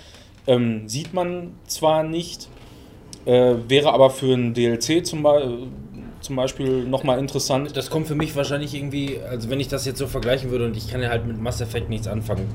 [0.48, 2.48] ähm, sieht man zwar nicht,
[3.26, 5.68] äh, wäre aber für ein DLC zum, Be
[6.26, 7.76] zum Beispiel nochmal interessant.
[7.78, 10.76] Das kommt für mich wahrscheinlich irgendwie, also wenn ich das jetzt so vergleichen würde und
[10.76, 12.48] ich kann ja halt mit Mass Effect nichts anfangen,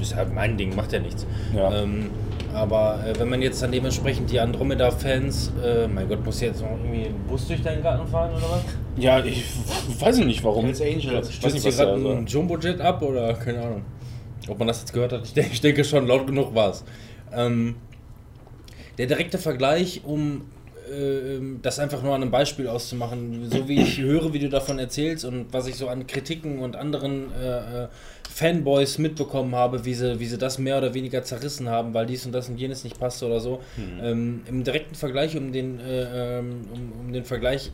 [0.00, 1.26] ist halt mein Ding, macht ja nichts.
[1.54, 1.82] Ja.
[1.82, 2.10] Ähm,
[2.52, 6.70] aber äh, wenn man jetzt dann dementsprechend die Andromeda-Fans, äh, mein Gott, muss jetzt noch
[6.70, 8.62] irgendwie einen Bus durch deinen Garten fahren oder was?
[8.96, 9.44] Ja, ich
[9.98, 10.64] weiß nicht warum.
[10.64, 11.24] Hells Angel.
[11.24, 13.82] Stürzt hier gerade ein Jumbo-Jet ab oder keine Ahnung.
[14.48, 16.84] Ob man das jetzt gehört hat, ich denke, ich denke schon, laut genug war es.
[17.32, 17.76] Ähm,
[18.98, 20.42] der direkte Vergleich, um
[21.62, 25.24] das einfach nur an einem Beispiel auszumachen, so wie ich höre, wie du davon erzählst
[25.24, 27.88] und was ich so an Kritiken und anderen äh, äh,
[28.30, 32.24] Fanboys mitbekommen habe, wie sie, wie sie das mehr oder weniger zerrissen haben, weil dies
[32.26, 33.60] und das und jenes nicht passte oder so.
[34.02, 37.70] Ähm, Im direkten Vergleich, um den, äh, ähm, um, um den Vergleich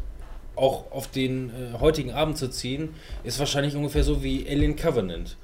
[0.57, 2.91] auch auf den äh, heutigen Abend zu ziehen,
[3.23, 5.37] ist wahrscheinlich ungefähr so wie Alien Covenant.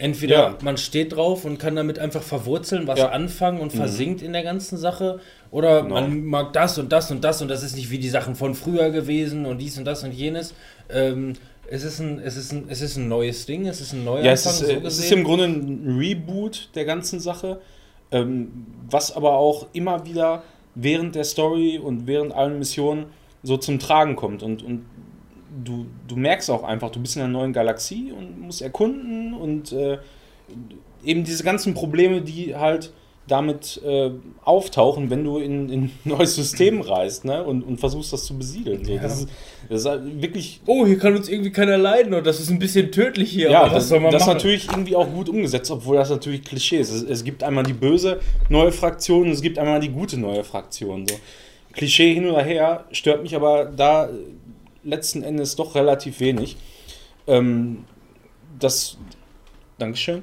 [0.00, 0.58] Entweder Ja.
[0.62, 3.08] man steht drauf und kann damit einfach verwurzeln, was Ja.
[3.10, 5.18] anfangen und versinkt in der ganzen Sache,
[5.50, 5.94] oder Genau.
[5.94, 8.54] man mag das und das und das und das ist nicht wie die Sachen von
[8.54, 10.54] früher gewesen und dies und das und jenes.
[10.90, 11.34] Ähm,
[11.70, 14.24] es, ist ein, es, ist ein, es ist ein neues Ding, es ist ein neuer
[14.24, 17.60] Ja, es ist, äh, es ist im Grunde ein Reboot der ganzen Sache,
[18.10, 20.42] ähm, was aber auch immer wieder
[20.74, 23.06] während der Story und während allen Missionen
[23.42, 24.42] so zum Tragen kommt.
[24.42, 24.84] Und, und
[25.64, 29.72] du, du merkst auch einfach, du bist in einer neuen Galaxie und musst erkunden und
[29.72, 29.98] äh,
[31.04, 32.92] eben diese ganzen Probleme, die halt
[33.28, 34.10] damit äh,
[34.42, 37.44] auftauchen, wenn du in, in ein neues System reist ne?
[37.44, 38.84] und, und versuchst, das zu besiedeln.
[38.84, 39.28] So, das, ist,
[39.68, 42.58] das ist halt wirklich oh, hier kann uns irgendwie keiner leiden und das ist ein
[42.58, 43.50] bisschen tödlich hier.
[43.50, 46.90] ja, aber das, das ist natürlich irgendwie auch gut umgesetzt, obwohl das natürlich Klischee ist.
[46.90, 50.42] Es, es gibt einmal die böse neue Fraktion und es gibt einmal die gute neue
[50.42, 51.06] Fraktion.
[51.06, 51.14] So.
[51.72, 54.08] Klischee hin oder her, stört mich aber da
[54.82, 56.56] letzten Endes doch relativ wenig.
[57.26, 57.84] Ähm,
[58.58, 58.96] das,
[59.78, 60.22] Dankeschön.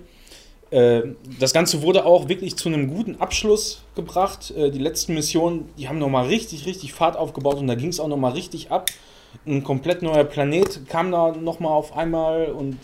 [0.76, 4.52] Äh, das Ganze wurde auch wirklich zu einem guten Abschluss gebracht.
[4.52, 8.00] Äh, die letzten Missionen, die haben nochmal richtig, richtig Fahrt aufgebaut und da ging es
[8.02, 8.90] auch nochmal richtig ab.
[9.48, 12.78] Ein komplett neuer Planet kam da nochmal auf einmal und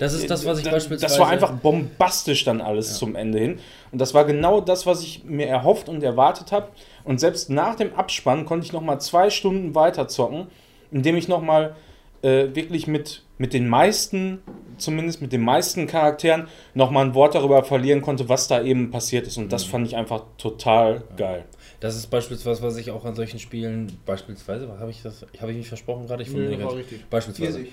[0.00, 1.06] Das ist das, was ich da- beispielsweise.
[1.12, 3.58] Das war einfach bombastisch dann alles zum Ende hin.
[3.92, 6.68] Und das war genau das, was ich mir erhofft und erwartet habe.
[7.04, 10.48] Und selbst nach dem Abspann konnte ich noch mal zwei Stunden weiter zocken,
[10.90, 11.76] indem ich noch mal
[12.22, 14.40] äh, wirklich mit, mit den meisten,
[14.82, 18.90] zumindest mit den meisten Charakteren, noch mal ein Wort darüber verlieren konnte, was da eben
[18.90, 19.36] passiert ist.
[19.38, 19.48] Und Mhm.
[19.50, 21.44] das fand ich einfach total geil.
[21.80, 25.58] Das ist beispielsweise, was ich auch an solchen Spielen, beispielsweise, habe ich das, habe ich
[25.58, 26.22] mich versprochen gerade?
[26.22, 27.04] Ich formuliere war richtig.
[27.10, 27.52] Beispielsweise.
[27.58, 27.72] Pfirsich.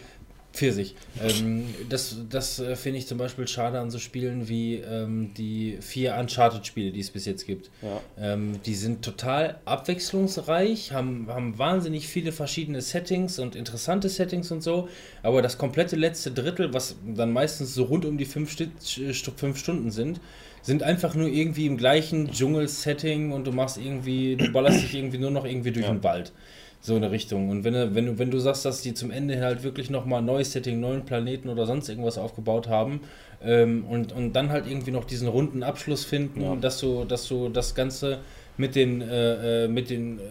[0.52, 0.96] Pfirsich.
[1.22, 5.78] Ähm, das das äh, finde ich zum Beispiel schade an so Spielen wie ähm, die
[5.80, 7.70] vier Uncharted-Spiele, die es bis jetzt gibt.
[7.84, 8.02] Ja.
[8.34, 14.62] Ähm, die sind total abwechslungsreich, haben, haben wahnsinnig viele verschiedene Settings und interessante Settings und
[14.62, 14.90] so.
[15.24, 19.32] Aber das komplette letzte Drittel, was dann meistens so rund um die fünf, Sti- St-
[19.38, 20.20] fünf Stunden sind,
[20.62, 25.18] sind einfach nur irgendwie im gleichen Dschungel-Setting und du machst irgendwie, du ballerst dich irgendwie
[25.20, 25.94] nur noch irgendwie durch Ja.
[25.94, 26.34] den Wald.
[26.82, 27.50] So eine Richtung.
[27.50, 29.90] Und wenn du, wenn du, wenn du sagst, dass die zum Ende hin halt wirklich
[29.90, 33.02] nochmal ein neues Setting, neuen Planeten oder sonst irgendwas aufgebaut haben
[33.44, 36.56] ähm, und, und dann halt irgendwie noch diesen runden Abschluss finden, Ja.
[36.56, 38.20] dass du, dass du das Ganze
[38.56, 40.22] mit den, äh, äh, mit den äh,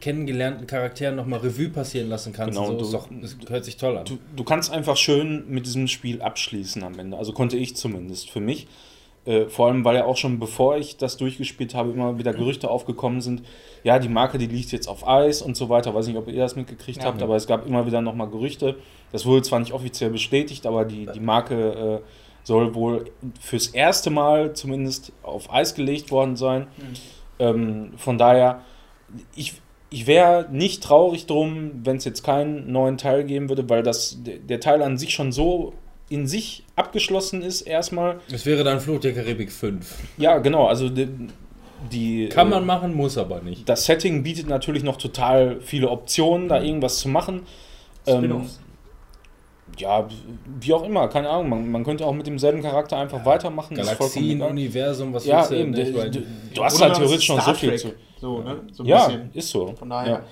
[0.00, 2.56] kennengelernten Charakteren nochmal Revue passieren lassen kannst.
[2.58, 3.08] Genau, und du- so, ist doch,
[3.40, 4.04] das hört sich toll an.
[4.06, 7.16] Du, du kannst einfach schön mit diesem Spiel abschließen am Ende.
[7.16, 8.66] Also konnte ich zumindest für mich.
[9.26, 12.70] Äh, vor allem, weil ja auch schon bevor ich das durchgespielt habe, immer wieder Gerüchte
[12.70, 13.42] aufgekommen sind.
[13.82, 15.94] Ja, die Marke, die liegt jetzt auf Eis und so weiter.
[15.94, 17.06] Weiß nicht, ob ihr das mitgekriegt Ja.
[17.06, 18.76] habt, aber es gab immer wieder nochmal Gerüchte.
[19.12, 22.08] Das wurde zwar nicht offiziell bestätigt, aber die, die Marke äh,
[22.44, 23.06] soll wohl
[23.40, 26.68] fürs erste Mal zumindest auf Eis gelegt worden sein.
[27.40, 28.62] Ähm, von daher,
[29.34, 29.54] ich,
[29.90, 34.18] ich wäre nicht traurig drum, wenn es jetzt keinen neuen Teil geben würde, weil das,
[34.24, 35.72] der Teil an sich schon so
[36.08, 38.20] in sich abgeschlossen ist erstmal.
[38.30, 39.94] Es wäre dann Fluch der Karibik 5.
[40.18, 41.08] Ja, genau, also die,
[41.92, 43.68] die Kann äh, man machen, muss aber nicht.
[43.68, 47.42] das Setting bietet natürlich noch total viele Optionen, da irgendwas zu machen.
[48.06, 48.46] Ähm,
[49.78, 50.08] ja,
[50.60, 51.48] wie auch immer, keine Ahnung.
[51.50, 53.76] Man, man könnte auch mit demselben Charakter einfach weitermachen.
[53.76, 54.42] ist vollkommen Galaxien.
[54.42, 55.70] Universum, was Ja, willst du eben.
[55.72, 55.92] nicht?
[55.92, 56.22] Du, Weil- du,
[56.54, 57.92] du hast halt das theoretisch schon so viel zu.
[58.20, 58.60] So, ne?
[58.72, 59.30] So ein Ja, bisschen.
[59.34, 59.74] ist so.
[59.76, 60.22] Von daher, Ja.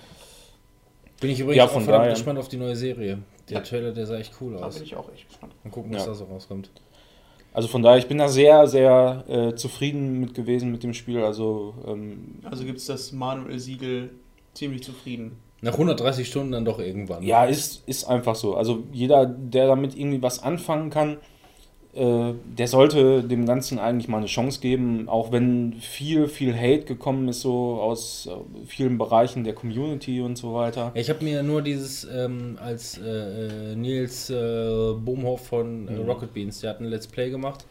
[1.20, 2.14] Bin ich übrigens Ja, auch von verdammt daher.
[2.14, 3.18] gespannt auf die neue Serie.
[3.48, 3.62] Der Ja.
[3.62, 4.74] Trailer, der sah echt cool da aus.
[4.74, 5.52] bin ich auch echt gespannt.
[5.64, 6.08] Mal gucken, was Ja.
[6.08, 6.70] da so rauskommt.
[7.52, 11.22] Also von daher, ich bin da sehr, sehr äh, zufrieden mit gewesen mit dem Spiel.
[11.22, 14.10] Also ähm, Also gibt es das Manuel-Siegel
[14.54, 15.36] ziemlich zufrieden.
[15.60, 17.22] Nach 130 Stunden dann doch irgendwann.
[17.22, 18.56] ja, ist, ist einfach so.
[18.56, 21.18] Also jeder, der damit irgendwie was anfangen kann,
[21.96, 27.28] der sollte dem Ganzen eigentlich mal eine Chance geben, auch wenn viel, viel Hate gekommen
[27.28, 30.96] ist, so aus äh, vielen Bereichen der Community und so weiter.
[30.96, 35.98] Ich habe mir nur dieses, ähm, als äh, äh, Nils äh, Bohmhoff von äh, Mhm.
[35.98, 37.66] Rocket Beans, der hat ein Let's Play gemacht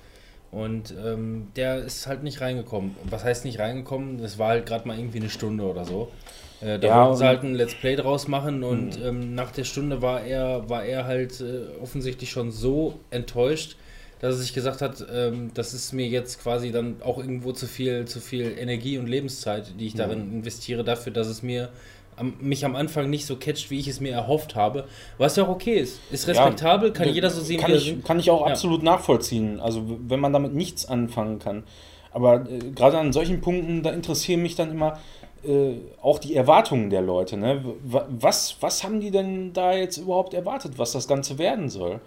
[0.52, 2.98] und ähm, der ist halt nicht reingekommen.
[3.04, 4.18] Was heißt nicht reingekommen?
[4.22, 6.12] Das war halt gerade mal irgendwie eine Stunde oder so.
[6.60, 9.04] Äh, da Ja, wollten sie halt ein Let's Play draus machen und Mhm.
[9.04, 13.78] ähm, nach der Stunde war er, war er halt äh, offensichtlich schon so enttäuscht,
[14.24, 17.68] dass er sich gesagt hat, ähm, das ist mir jetzt quasi dann auch irgendwo zu
[17.68, 21.68] viel, zu viel Energie und Lebenszeit, die ich darin investiere, dafür, dass es mir
[22.16, 24.86] am, mich am Anfang nicht so catcht, wie ich es mir erhofft habe.
[25.18, 26.00] Was ja auch okay ist.
[26.10, 28.02] Ist respektabel, kann jeder so sehen, kann wie er ich, will.
[28.02, 28.54] kann ich auch Ja.
[28.54, 29.60] absolut nachvollziehen.
[29.60, 31.64] Also wenn man damit nichts anfangen kann.
[32.12, 35.00] Aber äh, gerade an solchen Punkten, da interessieren mich dann immer
[35.46, 37.36] äh, auch die Erwartungen der Leute.
[37.36, 37.62] Ne?
[37.84, 42.00] Was, was haben die denn da jetzt überhaupt erwartet, was das Ganze werden soll?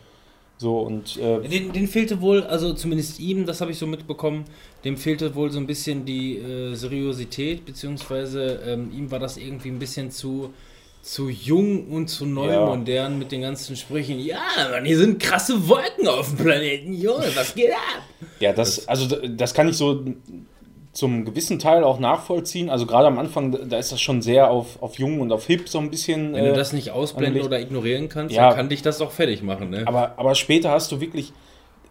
[0.58, 4.44] So und äh, Den, den fehlte wohl, also zumindest ihm, das habe ich so mitbekommen,
[4.84, 9.68] dem fehlte wohl so ein bisschen die äh, Seriosität, beziehungsweise ähm, ihm war das irgendwie
[9.68, 10.54] ein bisschen zu,
[11.02, 12.64] zu jung und zu neu Ja.
[12.64, 14.18] modern mit den ganzen Sprüchen.
[14.18, 18.02] Ja, Mann, hier sind krasse Wolken auf dem Planeten, Junge, was geht ab?
[18.40, 20.04] ja, das, also das kann ich so
[20.96, 22.70] zum gewissen Teil auch nachvollziehen.
[22.70, 25.68] Also gerade am Anfang, da- ist das schon sehr auf, auf jung und auf hip
[25.68, 26.32] so ein bisschen.
[26.32, 27.46] Wenn äh, du das nicht ausblenden angelegt.
[27.46, 28.48] oder ignorieren kannst, Ja.
[28.48, 29.82] dann kann dich das auch fertig machen, ne?
[29.86, 31.32] Aber, aber später hast du wirklich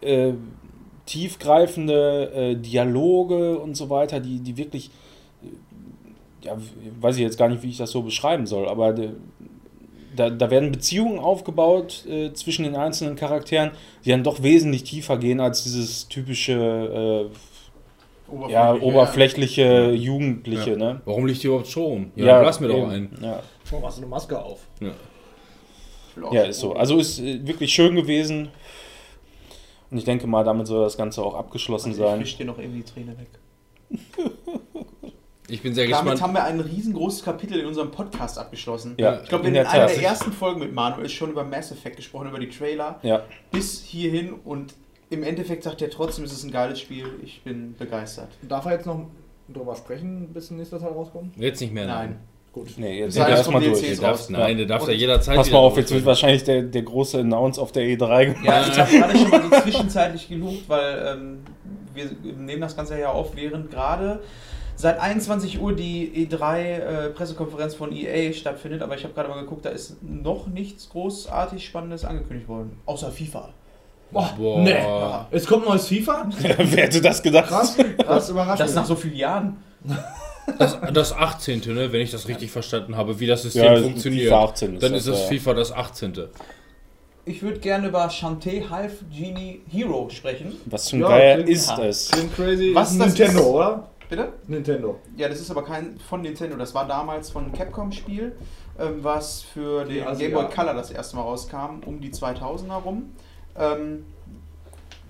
[0.00, 0.32] äh,
[1.06, 4.90] tiefgreifende äh, Dialoge und so weiter, die, die wirklich,
[5.42, 6.56] äh, ja,
[7.00, 9.10] weiß ich jetzt gar nicht, wie ich das so beschreiben soll, aber de,
[10.14, 13.70] da, da werden Beziehungen aufgebaut äh, zwischen den einzelnen Charakteren,
[14.04, 17.30] die dann doch wesentlich tiefer gehen als dieses typische,
[18.48, 20.76] äh, ja, oberflächliche Jugendliche, Ja.
[20.76, 21.00] ne?
[21.04, 22.10] Warum liegt hier überhaupt Strom?
[22.16, 22.90] Ja, lass mir doch eben.
[22.90, 23.18] einen.
[23.22, 23.42] Ja.
[23.70, 24.60] Warum hast du eine Maske auf?
[26.32, 26.72] Ja, ist so.
[26.74, 28.48] Also ist äh, wirklich schön gewesen.
[29.90, 32.20] Und ich denke mal, damit soll das Ganze auch abgeschlossen Also ich sein.
[32.20, 33.28] wisch dir noch irgendwie die Träne weg.
[35.48, 36.22] Ich bin sehr Damit gespannt.
[36.22, 38.96] haben wir ein riesengroßes Kapitel in unserem Podcast abgeschlossen.
[38.98, 39.94] Ja, Ich glaube, in in, der einer Tat.
[39.96, 42.98] der ersten Folgen mit Manuel ist schon über Mass Effect gesprochen, über die Trailer.
[43.04, 43.22] Ja,
[43.52, 44.74] Bis hierhin und
[45.10, 47.06] im Endeffekt sagt er trotzdem, es ist ein geiles Spiel.
[47.22, 48.28] Ich bin begeistert.
[48.42, 49.06] Darf er jetzt noch
[49.48, 51.36] drüber sprechen, bis der nächste Teil rauskommt?
[51.36, 51.86] Jetzt nicht mehr.
[51.86, 52.18] Nein.
[52.52, 52.70] Gut.
[52.78, 54.30] nee, jetzt Das heißt, erstmal durch.
[54.30, 57.20] Nein, der darf Und- da jederzeit Pass mal auf, jetzt wird wahrscheinlich der, der große
[57.20, 58.44] Announce auf der E3 gemacht.
[58.46, 61.38] Ja, ich habe gerade schon mal so zwischenzeitlich gelugt, weil ähm,
[61.92, 64.20] wir nehmen das Ganze ja auf, während gerade
[64.74, 68.80] seit 21 Uhr die E3-Pressekonferenz von EA stattfindet.
[68.82, 72.78] Aber ich habe gerade mal geguckt, da ist noch nichts großartig Spannendes angekündigt worden.
[72.86, 73.50] Außer FIFA.
[74.10, 74.60] Boah, Boah.
[74.62, 74.70] nee.
[74.70, 75.26] Ja.
[75.30, 76.28] Es kommt ein neues FIFA?
[76.40, 77.48] Wer hätte das gedacht?
[77.48, 78.60] Krass, krass überraschend.
[78.68, 79.56] Das nach so vielen Jahren.
[80.58, 81.60] Das, das 18.
[81.74, 84.28] Ne, wenn ich das richtig verstanden habe, wie das System Ja, funktioniert.
[84.28, 85.26] FIFA 18 ist dann das, ist es ja.
[85.28, 86.12] FIFA das 18.
[87.24, 90.54] Ich würde gerne über Shantae Half Genie Hero sprechen.
[90.66, 91.84] Was zum Ja, Geier ist ja.
[91.84, 92.10] es?
[92.12, 92.70] Klingt crazy.
[92.72, 93.88] Was Ist das Nintendo, ist- oder?
[94.08, 94.28] Bitte?
[94.46, 95.00] Nintendo.
[95.16, 96.56] Ja, das ist aber kein von Nintendo.
[96.56, 98.36] Das war damals von Capcom-Spiel,
[98.78, 100.34] ähm, was für den Game Asiaten.
[100.34, 103.10] Boy Color das erste Mal rauskam, um die 2000er rum.
[103.58, 104.04] Ähm,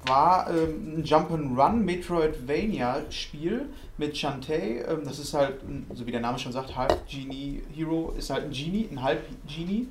[0.06, 3.66] war ähm, ein Jump'n'Run Metroidvania-Spiel
[3.98, 4.82] mit Shantae.
[4.88, 5.56] Ähm, das ist halt,
[5.94, 9.22] so wie der Name schon sagt, Half Genie Hero ist halt ein Genie, ein Halb
[9.48, 9.88] Genie.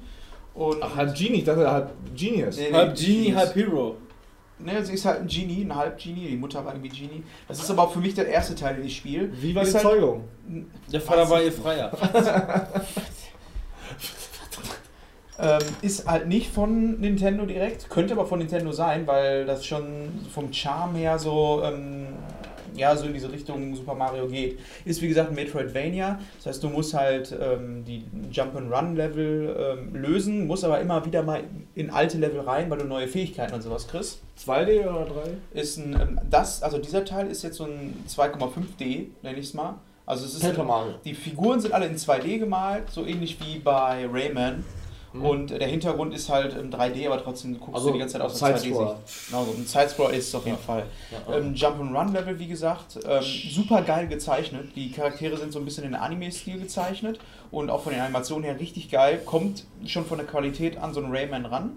[0.53, 2.55] Und Ach, halb Genie, ich dachte halb Genius.
[2.57, 3.37] Nee, nee, Halb Genie, Genius.
[3.37, 3.97] halb Hero.
[4.57, 7.23] Ne, sie ist halt ein Genie, ein Halb-Genie, die Mutter war irgendwie Genie.
[7.49, 9.29] Das ist aber auch für mich der erste Teil, den ich spiele.
[9.41, 10.23] Wie war die Ist halt- Zeugung?
[10.93, 11.91] Der Vater war ihr Freier.
[15.37, 19.83] Ähm, ist halt nicht von Nintendo direkt, könnte aber von Nintendo sein, weil das schon
[20.33, 22.07] vom Charme her so, ähm,
[22.73, 24.59] ja, so in diese Richtung Super Mario geht.
[24.85, 30.47] Ist wie gesagt ein Metroidvania, das heißt, du musst halt ähm, die Jump-and-Run-Level ähm, lösen,
[30.47, 31.43] musst aber immer wieder mal
[31.75, 34.21] in alte Level rein, weil du neue Fähigkeiten und sowas kriegst.
[34.45, 35.05] 2D oder
[35.53, 35.59] 3?
[35.59, 39.53] Ist ein, ähm, das, also dieser Teil ist jetzt so ein 2,5D, nenne ich es
[39.53, 39.75] mal.
[40.05, 40.43] Also es ist
[41.03, 44.63] die Figuren sind alle in 2D gemalt, so ähnlich wie bei Rayman.
[45.21, 48.13] Und äh, der Hintergrund ist halt in 3D, aber trotzdem guckst Also du die ganze
[48.13, 48.91] Zeit aus der Sidescroller.
[49.05, 49.29] 2D-Sicht.
[49.29, 50.83] Genau, so ein Sidescroller ist es auf jeden Fall.
[51.31, 54.75] Ähm, Jump'n'Run-Level, wie gesagt, ähm, super geil gezeichnet.
[54.75, 57.19] Die Charaktere sind so ein bisschen in Anime-Stil gezeichnet
[57.51, 59.21] und auch von den Animationen her richtig geil.
[59.25, 61.71] Kommt schon von der Qualität an so einen Rayman ran.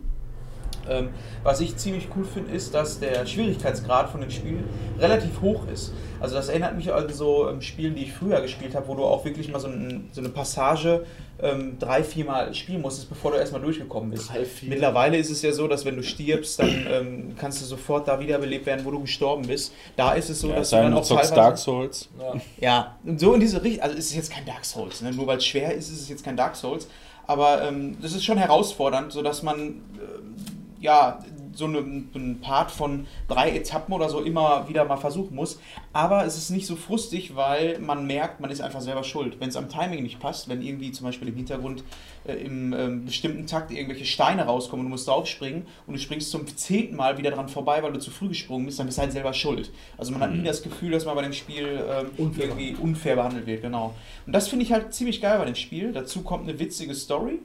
[0.89, 1.10] Ähm,
[1.42, 4.65] was ich ziemlich cool finde, ist, dass der Schwierigkeitsgrad von dem Spiel
[4.99, 5.92] relativ hoch ist.
[6.20, 9.05] Also das erinnert mich an so ähm, Spielen, die ich früher gespielt habe, wo du
[9.05, 11.05] auch wirklich mal so, ein, so eine Passage
[11.40, 14.30] ähm, drei, viermal spielen musstest, bevor du erstmal durchgekommen bist.
[14.30, 14.70] Drei, vier.
[14.70, 18.18] Mittlerweile ist es ja so, dass wenn du stirbst, dann ähm, kannst du sofort da
[18.18, 19.72] wiederbelebt werden, wo du gestorben bist.
[19.97, 21.34] Da ist es so, Ja, dass du dann auch teilweise...
[21.34, 22.08] Dark Souls.
[22.60, 23.84] Ja, und so in diese Richtung.
[23.84, 25.12] Also es ist jetzt kein Dark Souls, ne?
[25.12, 26.88] nur weil es schwer ist, ist es jetzt kein Dark Souls.
[27.26, 29.82] Aber ähm, das ist schon herausfordernd, sodass man ähm,
[30.80, 31.20] ja
[31.59, 35.59] so eine, einen Part von drei Etappen oder so immer wieder mal versuchen muss.
[35.93, 39.41] Aber es ist nicht so frustig, weil man merkt, man ist einfach selber schuld.
[39.41, 41.83] Wenn es am Timing nicht passt, wenn irgendwie zum Beispiel im Hintergrund
[42.25, 46.31] äh, im ähm, bestimmten Takt irgendwelche Steine rauskommen und du musst draufspringen und du springst
[46.31, 49.03] zum zehnten Mal wieder dran vorbei, weil du zu früh gesprungen bist, dann bist du
[49.03, 49.73] halt selber schuld.
[49.97, 52.45] Also man hat nie das Gefühl, dass man bei dem Spiel ähm, Unfair.
[52.45, 53.95] irgendwie unfair behandelt wird, genau.
[54.27, 55.93] Und das finde ich halt ziemlich geil bei dem Spiel.
[55.93, 57.41] Dazu kommt eine witzige Story.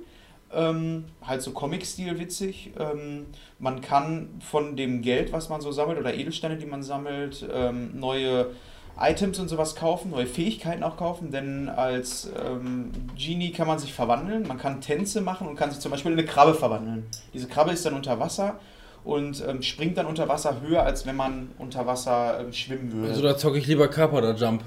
[0.55, 2.71] Ähm, halt so Comic-Stil witzig.
[2.79, 3.27] Ähm,
[3.59, 7.99] man kann von dem Geld, was man so sammelt, oder Edelsteine, die man sammelt, ähm,
[7.99, 8.51] neue
[8.99, 13.91] Items und sowas kaufen, neue Fähigkeiten auch kaufen, denn als ähm, Genie kann man sich
[13.91, 17.07] verwandeln, man kann Tänze machen und kann sich zum Beispiel in eine Krabbe verwandeln.
[17.33, 18.59] Diese Krabbe ist dann unter Wasser
[19.03, 23.09] und ähm, springt dann unter Wasser höher, als wenn man unter Wasser ähm, schwimmen würde.
[23.09, 24.63] Also da zocke ich lieber Kappa oder Jump.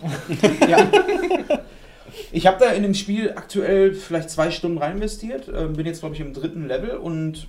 [0.68, 0.86] Ja.
[2.32, 5.48] Ich habe da in dem Spiel aktuell vielleicht zwei Stunden rein investiert.
[5.54, 7.46] Ähm, bin jetzt, glaube ich, im dritten Level und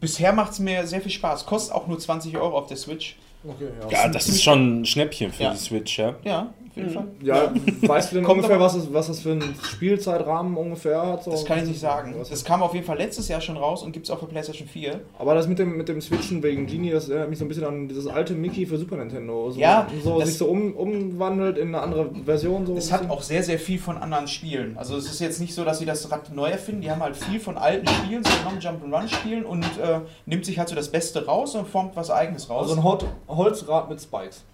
[0.00, 1.46] bisher macht es mir sehr viel Spaß.
[1.46, 3.16] Kostet auch nur 20 Euro auf der Switch.
[3.46, 5.50] Okay, Ja, das ist schon ein Schnäppchen für Ja.
[5.52, 6.16] die Switch, ja.
[6.24, 7.06] Ja, auf jeden Fall.
[7.22, 7.52] Ja,
[7.88, 11.24] weißt du denn ungefähr, was das, was das für einen Spielzeitrahmen ungefähr hat?
[11.24, 11.30] So?
[11.30, 12.14] Das kann ich nicht sagen.
[12.18, 14.26] Was- Das kam auf jeden Fall letztes Jahr schon raus und gibt es auch für
[14.26, 15.00] PlayStation 4.
[15.18, 17.64] Aber das mit dem, mit dem Switchen wegen Genie, das erinnert mich so ein bisschen
[17.64, 19.50] an dieses alte Mickey für Super Nintendo.
[19.50, 22.66] So, Ja, so das- sich so um, umwandelt in eine andere Version.
[22.66, 24.76] So Es ein hat auch sehr, sehr viel von anderen Spielen.
[24.76, 26.82] Also es ist jetzt nicht so, dass sie das Rad neu erfinden.
[26.82, 30.68] Die haben halt viel von alten Spielen, so genommen Jump'n'Run-Spielen und äh, nimmt sich halt
[30.68, 32.64] so das Beste raus und formt was Eigenes raus.
[32.68, 32.98] Also ein Hol
[33.28, 34.44] Holzrad mit Spikes.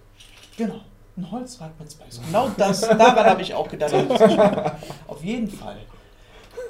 [0.57, 0.75] Genau.
[1.17, 2.21] Ein Holzrad mit Spikes.
[2.27, 3.95] Genau das, daran habe ich auch gedacht.
[5.07, 5.77] Auf jeden Fall.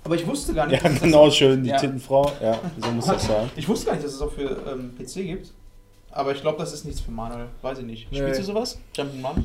[0.09, 1.77] Aber ich wusste gar nicht, Ja, dass genau, schön, die Ja.
[1.77, 2.31] Tittenfrau.
[2.41, 3.43] Ja, so muss das sein.
[3.49, 5.51] Das, ich wusste gar nicht, dass es auch für ähm, PC gibt.
[6.11, 7.45] Aber ich glaube, das ist nichts für Manuel.
[7.61, 8.11] Weiß ich nicht.
[8.11, 8.17] Nee.
[8.17, 8.79] Spielst du sowas?
[8.97, 9.43] Jump'n'Run?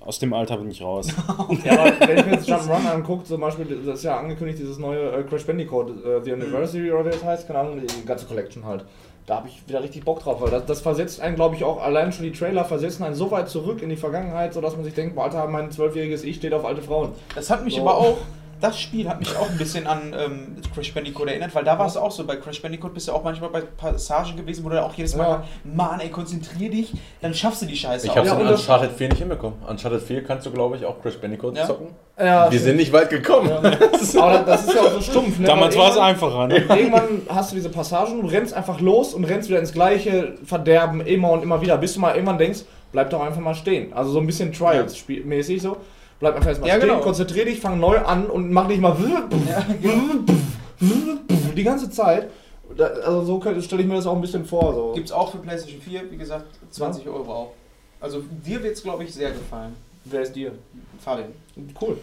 [0.00, 1.08] Aus dem Alter bin ich raus.
[1.64, 4.78] Ja, aber wenn ich mir jetzt Jump'n'Run angucke, zum Beispiel, das ist ja angekündigt, dieses
[4.78, 8.24] neue äh, Crash Bandicoot, äh, The Anniversary oder wie das heißt, keine Ahnung, die ganze
[8.24, 8.86] Collection halt.
[9.26, 11.82] Da habe ich wieder richtig Bock drauf, weil das, das versetzt einen, glaube ich, auch
[11.82, 14.92] allein schon die Trailer versetzen einen so weit zurück in die Vergangenheit, sodass man sich
[14.92, 17.12] denkt, Alter, mein zwölfjähriges Ich steht auf alte Frauen.
[17.34, 17.80] Das hat mich So.
[17.80, 18.18] aber auch,
[18.60, 21.86] das Spiel hat mich auch ein bisschen an ähm, Crash Bandicoot erinnert, weil da war
[21.86, 24.82] es auch so, bei Crash Bandicoot bist du auch manchmal bei Passagen gewesen, wo du
[24.82, 25.44] auch jedes Mal, Ja.
[25.64, 29.08] Mann ey, konzentrier dich, dann schaffst du die Scheiße Ich es Ja, in Uncharted 4
[29.08, 29.58] nicht hinbekommen.
[29.68, 31.66] Uncharted 4 kannst du, glaube ich, auch Crash Bandicoot Ja.
[31.66, 31.88] zocken.
[32.18, 33.50] Ja, Wir sind nicht weit gekommen.
[33.50, 34.22] Aber das ist ja
[34.80, 35.46] auch so stumpf, ne?
[35.46, 36.56] Damals war es einfacher, ne?
[36.68, 41.00] Irgendwann hast du diese Passagen, du rennst einfach los und rennst wieder ins gleiche Verderben
[41.00, 42.60] immer und immer wieder, bis du mal irgendwann denkst,
[42.92, 43.92] bleib doch einfach mal stehen.
[43.92, 45.76] Also so ein bisschen Trials-mäßig so.
[46.24, 47.00] Bleib einfach erstmal Ja, stehen, genau.
[47.02, 48.96] konzentrier dich, fang neu an und mach nicht mal
[51.54, 52.30] die ganze Zeit.
[52.78, 54.72] Also so stelle ich mir das auch ein bisschen vor.
[54.72, 54.92] So.
[54.94, 57.52] Gibt's auch für PlayStation 4, wie gesagt, 20 Euro auch.
[58.00, 59.76] Also dir wird es, glaube ich, sehr gefallen.
[60.06, 60.52] Wer ist dir?
[60.98, 61.28] Fabian.
[61.78, 61.98] Cool.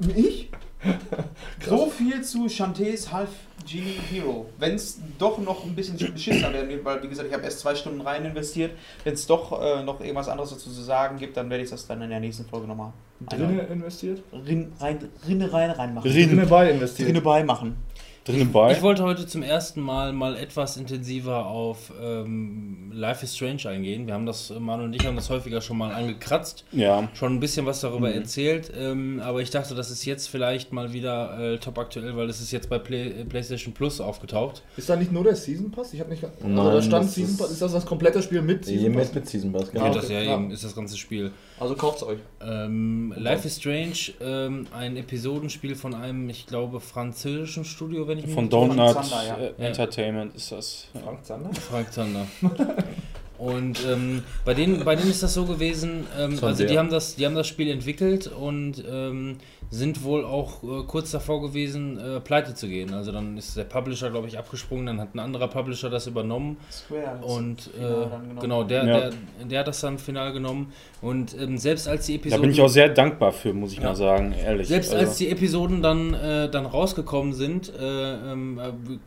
[0.16, 0.48] Ich?
[1.66, 3.28] so viel zu Chantés Half
[3.66, 4.46] Genie Hero.
[4.58, 7.60] Wenn es doch noch ein bisschen beschissener werden wird, weil wie gesagt, ich habe erst
[7.60, 8.72] zwei Stunden rein investiert.
[9.04, 11.86] Wenn es doch äh, noch irgendwas anderes dazu zu sagen gibt, dann werde ich das
[11.86, 12.92] dann in der nächsten Folge nochmal
[13.28, 14.22] Drinne investiert?
[14.32, 16.10] Rin, rein, Rinne rein reinmachen.
[16.10, 17.08] Drinne bei investiert.
[17.08, 17.76] Rinne beimachen.
[18.24, 18.70] Drinnen bei.
[18.70, 24.06] Ich wollte heute zum ersten Mal mal etwas intensiver auf ähm, Life is Strange eingehen.
[24.06, 27.08] Wir haben das, Manu und ich haben das häufiger schon mal angekratzt, Ja.
[27.14, 28.14] schon ein bisschen was darüber Mhm.
[28.14, 32.28] erzählt, ähm, aber ich dachte, das ist jetzt vielleicht mal wieder äh, top aktuell, weil
[32.30, 34.62] es ist jetzt bei Play, äh, PlayStation Plus aufgetaucht.
[34.76, 35.92] Ist da nicht nur der Season Pass?
[35.92, 36.22] Ich habe nicht.
[36.22, 37.50] Nein, also da stand Season ist- Pass.
[37.50, 39.06] Ist das das komplette Spiel mit Season Pass?
[39.06, 39.84] Mit, mit Season Pass, Ja, genau.
[39.86, 40.00] Geht okay.
[40.00, 40.34] das ja, Ja.
[40.36, 41.32] eben, ist das ganze Spiel.
[41.62, 42.18] Also kauft's euch.
[42.40, 48.26] Ähm, Life is Strange, ähm, ein Episodenspiel von einem, ich glaube, französischen Studio, wenn ich
[48.26, 48.66] mich Von nicht irre.
[48.66, 49.36] Donut Zander, ja.
[49.36, 50.88] äh, Entertainment ist das.
[50.92, 51.02] Ja.
[51.02, 51.50] Frank Zander?
[51.54, 52.26] Frank Zander.
[53.38, 56.90] Und ähm, bei, denen, bei denen ist das so gewesen, ähm, Von also die haben,
[56.90, 59.38] das, die haben das Spiel entwickelt und ähm,
[59.74, 62.92] sind wohl auch äh, kurz davor gewesen, äh, pleite zu gehen.
[62.92, 66.58] Also dann ist der Publisher, glaube ich, abgesprungen, dann hat ein anderer Publisher das übernommen
[66.70, 67.18] Square.
[67.24, 69.00] und äh, genau, der, Ja.
[69.00, 69.12] der,
[69.48, 72.60] der hat das dann final genommen und ähm, selbst als die Da Episode bin ich
[72.60, 73.84] auch sehr dankbar für, muss ich Ja.
[73.84, 74.68] mal sagen, ehrlich.
[74.68, 78.60] Selbst Also, als die Episoden dann, äh, dann rausgekommen sind, äh, ähm,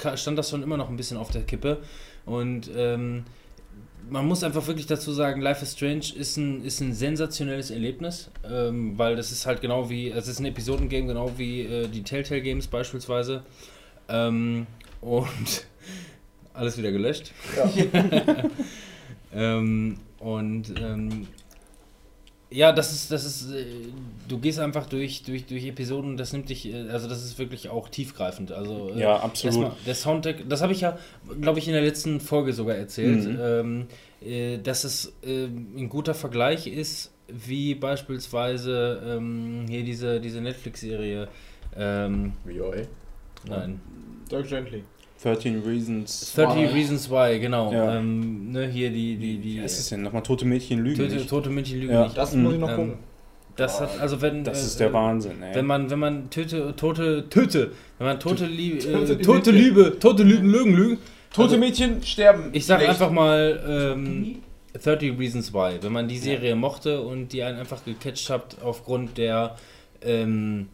[0.03, 1.77] äh, stand das schon immer noch ein bisschen auf der Kippe.
[2.26, 3.24] Und ähm,
[4.09, 8.30] man muss einfach wirklich dazu sagen, Life is Strange ist ein, ist ein sensationelles Erlebnis,
[8.50, 12.03] ähm, weil das ist halt genau wie, es ist ein Episodengame, genau wie äh, die
[12.03, 13.43] Telltale Games beispielsweise.
[14.08, 14.67] Ähm,
[15.01, 15.66] und
[16.53, 17.32] alles wieder gelöscht.
[19.34, 21.27] ähm, und ähm,
[22.56, 23.66] ja, das ist, das ist, äh,
[24.27, 27.38] du gehst einfach durch, durch, durch Episoden und das nimmt dich, äh, also das ist
[27.38, 28.51] wirklich auch tiefgreifend.
[28.51, 29.56] Also äh, Ja, absolut.
[29.56, 30.98] erstmal der Soundtrack, das habe ich ja,
[31.42, 33.40] glaube ich, in der letzten Folge sogar erzählt, Mhm.
[33.42, 33.88] ähm,
[34.25, 41.27] äh, dass es äh, ein guter Vergleich ist, wie beispielsweise ähm, hier diese, diese Netflix-Serie.
[41.75, 42.84] Ähm, VOA.
[43.48, 43.82] nein.
[44.32, 44.84] Dirk Gently.
[45.26, 46.34] 13 Reasons.
[46.36, 47.72] 30 Reasons Why, genau.
[47.74, 47.98] Ja.
[47.98, 50.04] Ähm, ne, hier die, die, die Wie ist denn?
[50.04, 50.98] Nochmal tote Mädchen lügen.
[51.02, 51.30] Tote, nicht.
[51.30, 52.04] tote Mädchen lügen Ja.
[52.04, 52.18] nicht.
[52.18, 52.44] Das Mhm.
[52.44, 52.94] muss ich noch Ähm, gucken.
[53.56, 54.44] Das hat, also wenn.
[54.44, 55.56] Das äh, ist der Wahnsinn, ey.
[55.56, 59.52] Wenn man, wenn man töte, tote, töte, wenn man tote Liebe, äh, tote.
[59.52, 60.98] Liebe, tote Lügen, Lügen, Lügen.
[61.34, 62.50] Tote Also, Mädchen sterben.
[62.54, 62.92] Ich sag Schlecht.
[62.92, 63.62] einfach mal
[63.95, 64.36] ähm,
[64.82, 65.78] 30 Reasons Why.
[65.82, 69.56] Wenn man die Serie mochte und die einen einfach gecatcht habt aufgrund der,
[70.02, 70.68] ähm,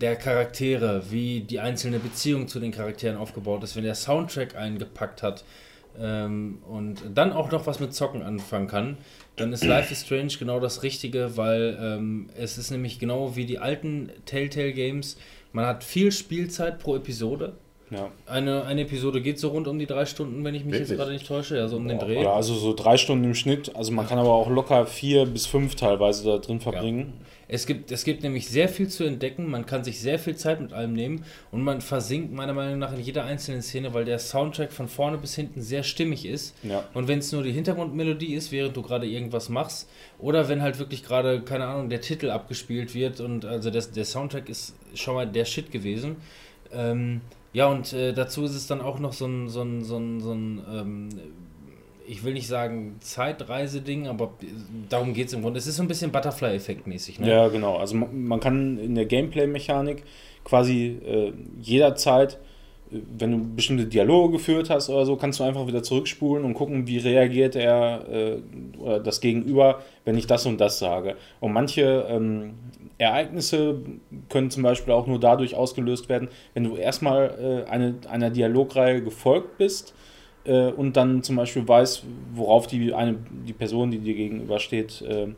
[0.00, 5.22] der Charaktere, wie die einzelne Beziehung zu den Charakteren aufgebaut ist, wenn der Soundtrack eingepackt
[5.22, 5.44] hat
[6.00, 8.96] ähm, und dann auch noch was mit Zocken anfangen kann,
[9.36, 13.44] dann ist Life is Strange genau das Richtige, weil ähm, es ist nämlich genau wie
[13.44, 15.18] die alten Telltale Games.
[15.52, 17.54] Man hat viel Spielzeit pro Episode.
[17.90, 18.10] ja.
[18.26, 20.98] Eine, eine Episode geht so rund um die drei Stunden, wenn ich mich jetzt Wirklich?
[20.98, 22.22] gerade nicht täusche, ja, so um den Dreh.
[22.22, 23.74] ja, also so drei Stunden im Schnitt.
[23.76, 27.12] Also man kann aber auch locker vier bis fünf teilweise da drin verbringen.
[27.52, 30.62] Es gibt, es gibt nämlich sehr viel zu entdecken, man kann sich sehr viel Zeit
[30.62, 34.18] mit allem nehmen und man versinkt meiner Meinung nach in jeder einzelnen Szene, weil der
[34.18, 36.54] Soundtrack von vorne bis hinten sehr stimmig ist.
[36.62, 36.82] Ja.
[36.94, 39.86] Und wenn es nur die Hintergrundmelodie ist, während du gerade irgendwas machst,
[40.18, 44.06] oder wenn halt wirklich gerade, keine Ahnung, der Titel abgespielt wird und also das, der
[44.06, 46.16] Soundtrack ist schon mal der Shit gewesen.
[46.72, 47.20] Ähm,
[47.52, 50.20] ja, und äh, dazu ist es dann auch noch so ein, so ein, so ein,
[50.22, 51.08] so ein ähm,
[52.06, 54.34] ich will nicht sagen Zeitreise-Ding, aber
[54.88, 55.58] darum geht es im Grunde.
[55.58, 57.20] Es ist so ein bisschen Butterfly-Effekt mäßig.
[57.20, 57.28] Ne?
[57.28, 57.76] Ja, genau.
[57.76, 60.02] Also man, man kann in der Gameplay-Mechanik
[60.44, 62.38] quasi äh, jederzeit
[62.92, 66.86] wenn du bestimmte Dialoge geführt hast oder so, kannst du einfach wieder zurückspulen und gucken,
[66.86, 68.36] wie reagiert er äh,
[68.78, 71.16] oder das Gegenüber, wenn ich das und das sage.
[71.40, 72.54] Und manche ähm,
[72.98, 73.80] Ereignisse
[74.28, 79.02] können zum Beispiel auch nur dadurch ausgelöst werden, wenn du erstmal äh, eine, einer Dialogreihe
[79.02, 79.94] gefolgt bist
[80.44, 82.04] äh, und dann zum Beispiel weißt,
[82.34, 85.28] worauf die, eine, die Person, die dir gegenübersteht, äh,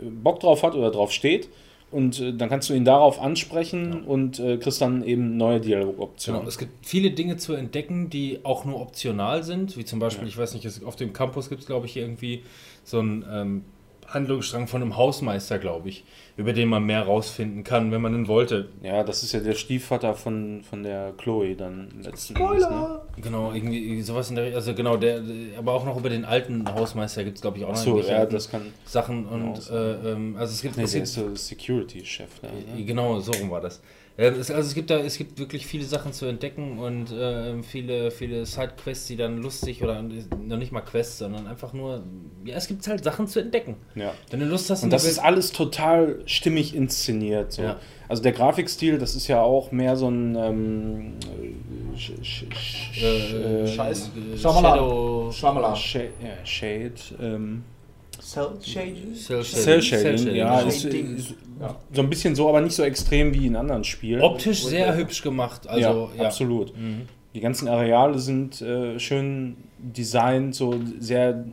[0.00, 1.48] Bock drauf hat oder drauf steht.
[1.90, 6.42] Und äh, dann kannst du ihn darauf ansprechen und äh, kriegst dann eben neue Dialogoptionen.
[6.42, 10.28] Genau, es gibt viele Dinge zu entdecken, die auch nur optional sind, wie zum Beispiel,
[10.28, 12.44] ich weiß nicht, es- auf dem Campus gibt es, glaube ich, irgendwie
[12.84, 13.64] so einen ähm,
[14.12, 16.04] Handlungsstrang von einem Hausmeister, glaube ich,
[16.36, 18.68] über den man mehr rausfinden kann, wenn man ihn wollte.
[18.82, 22.68] Ja, das ist ja der Stiefvater von, von der Chloe dann letzten Endes.
[22.68, 23.00] Ne?
[23.20, 25.22] Genau, irgendwie sowas in der also genau, der,
[25.58, 28.26] aber auch noch über den alten Hausmeister gibt es, glaube ich, auch noch irgendwelche ja,
[28.26, 28.72] das kann.
[28.84, 32.42] Sachen und äh, ähm, also es gibt, Nee, es der ist so Security-Chef.
[32.42, 32.84] Ne?
[32.84, 33.80] Genau, so rum war das.
[34.20, 37.64] Ähm, es, also es gibt da, es gibt wirklich viele Sachen zu entdecken und ähm,
[37.64, 42.04] viele, viele Sidequests, die dann lustig oder noch nicht mal Quests, sondern einfach nur,
[42.44, 43.76] ja, es gibt halt Sachen zu entdecken.
[43.94, 44.12] Ja.
[44.30, 47.52] Wenn du Lust hast, Und das ist alles total stimmig inszeniert.
[47.52, 47.62] So.
[47.62, 47.80] Ja.
[48.08, 51.12] Also der Grafikstil, das ist ja auch mehr so ein ähm,
[51.96, 54.10] Sch- Sch- Sch- äh, äh, Scheiß.
[54.34, 54.62] äh, Shyamalan.
[54.78, 55.76] Shadow, Shyamalan.
[56.44, 56.92] Shade
[57.22, 57.64] ähm,
[58.32, 59.14] Cell Shading?
[59.14, 60.68] Cell Cell Shading, Cell ja, Shading.
[60.68, 61.16] ist, Shading.
[61.16, 61.34] ist
[61.92, 64.20] so ein bisschen so, aber nicht so extrem wie in anderen Spielen.
[64.20, 66.26] Optisch sehr hübsch gemacht, also ja, ja.
[66.26, 66.76] absolut.
[66.76, 67.02] Mhm.
[67.34, 71.44] Die ganzen Areale sind äh, schön designt, so sehr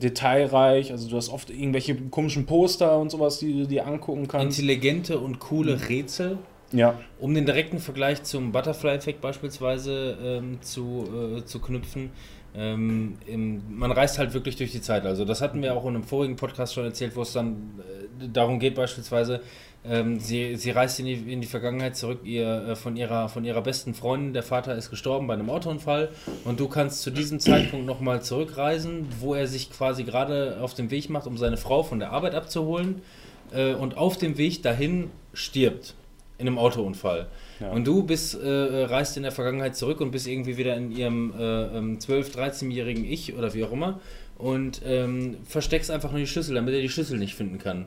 [0.00, 0.92] detailreich.
[0.92, 4.58] Also du hast oft irgendwelche komischen Poster und sowas, die du dir angucken kannst.
[4.58, 6.38] Intelligente und coole Rätsel.
[6.72, 12.10] Ja, Um den direkten Vergleich zum Butterfly-Effekt beispielsweise ähm, zu, äh, zu knüpfen,
[12.56, 15.04] ähm, im, man reist halt wirklich durch die Zeit.
[15.04, 18.28] Also das hatten wir auch in einem vorigen Podcast schon erzählt, wo es dann äh,
[18.32, 19.42] darum geht beispielsweise,
[19.84, 23.44] ähm, sie, sie reist in die, in die Vergangenheit zurück ihr, äh, von, ihrer, von
[23.44, 26.08] ihrer besten Freundin, der Vater ist gestorben bei einem Autounfall
[26.44, 30.90] und du kannst zu diesem Zeitpunkt nochmal zurückreisen, wo er sich quasi gerade auf den
[30.90, 33.02] Weg macht, um seine Frau von der Arbeit abzuholen
[33.52, 35.94] äh, und auf dem Weg dahin stirbt
[36.38, 37.28] in einem Autounfall.
[37.60, 37.70] Ja.
[37.70, 41.32] Und du bist, äh, reist in der Vergangenheit zurück und bist irgendwie wieder in ihrem
[41.38, 44.00] äh, ähm, 12-, 13-jährigen Ich oder wie auch immer
[44.38, 47.86] und ähm, versteckst einfach nur die Schlüssel, damit er die Schlüssel nicht finden kann.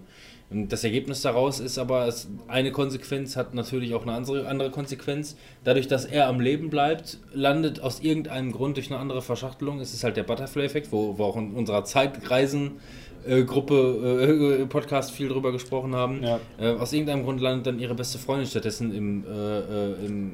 [0.50, 4.72] Und das Ergebnis daraus ist aber, es, eine Konsequenz hat natürlich auch eine andere, andere
[4.72, 5.38] Konsequenz.
[5.64, 9.94] Dadurch, dass er am Leben bleibt, landet aus irgendeinem Grund durch eine andere Verschachtelung, es
[9.94, 12.82] ist halt der Butterfly-Effekt, wo wir auch in unserer Zeitreisen-Gruppe,
[13.28, 16.24] äh, Podcast viel drüber gesprochen haben.
[16.24, 16.40] ja.
[16.60, 20.34] Äh, aus irgendeinem Grund landet dann ihre beste Freundin stattdessen im, äh, äh, im,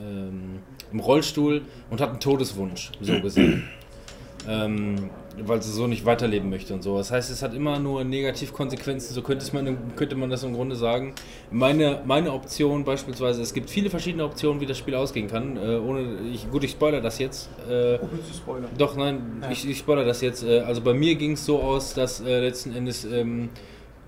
[0.00, 0.58] ähm,
[0.92, 3.64] im Rollstuhl und hat einen Todeswunsch, so gesehen.
[4.48, 5.10] ähm,
[5.46, 6.96] weil sie so nicht weiterleben möchte und so.
[6.96, 10.54] Das heißt, es hat immer nur Negativkonsequenzen, so könnte, es man, könnte man das im
[10.54, 11.14] Grunde sagen.
[11.50, 15.56] Meine, meine Option beispielsweise, es gibt viele verschiedene Optionen, wie das Spiel ausgehen kann.
[15.56, 17.48] Äh, ohne, ich, gut, ich spoiler das jetzt.
[17.68, 18.68] Äh, Oh, willst du spoilern?
[18.78, 19.50] doch, nein, Ja.
[19.50, 20.44] ich, ich spoilere das jetzt.
[20.44, 23.48] Äh, Also bei mir ging es so aus, dass äh, letzten Endes ähm,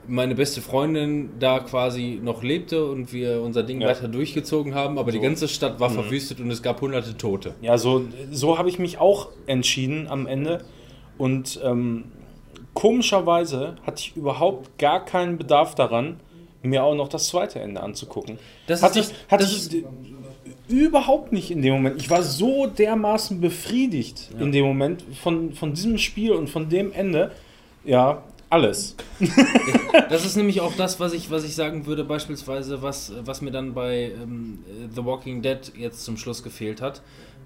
[0.08, 3.88] meine beste Freundin da quasi noch lebte und wir unser Ding Ja.
[3.88, 5.22] weiter durchgezogen haben, aber die So.
[5.24, 7.54] ganze Stadt war verwüstet und es gab hunderte Tote.
[7.60, 10.60] Ja, so, so habe ich mich auch entschieden am Ende.
[11.18, 12.04] Und ähm,
[12.74, 16.20] komischerweise hatte ich überhaupt gar keinen Bedarf daran,
[16.62, 18.38] mir auch noch das zweite Ende anzugucken.
[18.66, 19.84] Das hatte ich, hatte ich
[20.68, 22.00] überhaupt nicht in dem Moment.
[22.00, 26.92] Ich war so dermaßen befriedigt in dem Moment von, von diesem Spiel und von dem
[26.92, 27.30] Ende.
[27.84, 28.96] Ja, alles.
[30.10, 33.50] Das ist nämlich auch das, was ich, was ich sagen würde, beispielsweise, was, was mir
[33.50, 34.58] dann bei ähm,
[34.94, 37.00] The Walking Dead jetzt zum Schluss gefehlt hat.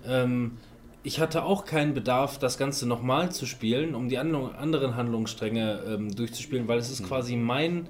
[0.05, 0.59] Ähm,
[1.03, 6.15] ich hatte auch keinen Bedarf, das Ganze nochmal zu spielen, um die anderen Handlungsstränge ähm,
[6.15, 7.89] durchzuspielen, weil es ist quasi mein,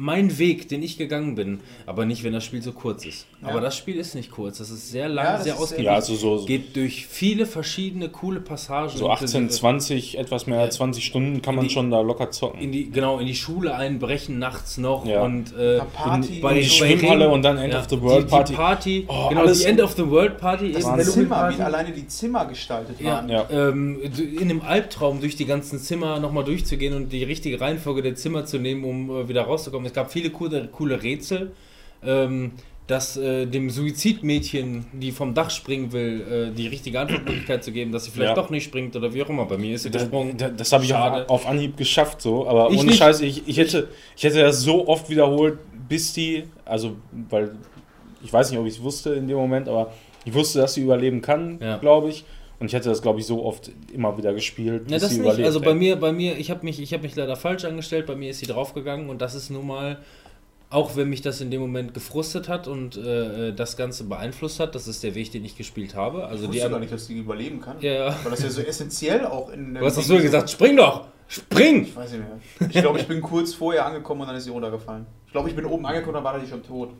[0.00, 1.60] mein Weg, den ich gegangen bin.
[1.84, 3.26] Aber nicht, wenn das Spiel so kurz ist.
[3.42, 4.58] Aber das Spiel ist nicht kurz.
[4.58, 5.84] Das ist sehr lang, Ja, sehr ausgiebig.
[5.84, 8.90] Ja, also so, Geht durch viele verschiedene coole Passagen.
[8.96, 12.60] so 18, 20, etwas mehr als 20 Stunden kann man die- schon da locker zocken.
[12.60, 15.22] in die, genau, in die Schule einbrechen, nachts noch Ja.
[15.22, 18.52] und äh, Party bei, in die Schwimmhalle und dann End of the World die, Party.
[18.52, 20.98] Die Party, Oh, genau, die End of the World Party Das eben.
[20.98, 21.58] ist Zimmer, Party.
[21.58, 23.28] wie alleine die Zimmer gestaltet Ja, waren.
[23.28, 23.46] Ja.
[23.50, 28.14] Ähm, in einem Albtraum durch die ganzen Zimmer nochmal durchzugehen und die richtige Reihenfolge der
[28.14, 29.89] Zimmer zu nehmen, um äh, wieder rauszukommen.
[29.90, 31.50] Es gab viele coole, coole Rätsel.
[32.04, 32.52] Ähm,
[32.86, 37.92] dass äh, dem Suizidmädchen, die vom Dach springen will, äh, die richtige Antwortmöglichkeit zu geben,
[37.92, 38.34] dass sie vielleicht Ja.
[38.42, 39.44] doch nicht springt oder wie auch immer.
[39.44, 40.36] Bei mir ist sie Das, gesprungen.
[40.36, 41.24] das, das habe ich Schade.
[41.28, 42.98] auf, auf Anhieb geschafft, so, aber Ich ohne nicht.
[42.98, 46.96] Scheiß, ich, ich, hätte, ich hätte das so oft wiederholt, bis die, also,
[47.28, 47.52] weil
[48.24, 49.92] ich weiß nicht, ob ich es wusste in dem Moment, aber
[50.24, 51.76] ich wusste, dass sie überleben kann, Ja.
[51.76, 52.24] glaube ich.
[52.60, 55.16] Und ich hätte das, glaube ich, so oft immer wieder gespielt, bis Ja, das sie
[55.16, 55.24] nicht.
[55.26, 55.46] überlebt.
[55.46, 58.06] Also bei mir, bei mir, ich habe mich, ich habe mich leider falsch angestellt.
[58.06, 59.98] Bei mir ist sie draufgegangen und das ist nun mal
[60.72, 64.76] Auch wenn mich das in dem Moment gefrustet hat und äh, das Ganze beeinflusst hat,
[64.76, 66.26] das ist der Weg, den ich gespielt habe.
[66.26, 67.76] Also Ich die wusste gar nicht, dass die überleben kann.
[67.80, 68.14] Ja.
[68.22, 69.76] Weil das ja so essentiell auch in.
[69.80, 70.48] Was hast du gesagt?
[70.48, 71.06] Spring doch!
[71.26, 71.82] Spring!
[71.82, 72.68] Ich weiß nicht mehr.
[72.68, 75.06] Ich glaube, ich bin kurz vorher angekommen und dann ist sie runtergefallen.
[75.26, 76.90] Ich glaube, ich bin oben angekommen, dann war die schon tot.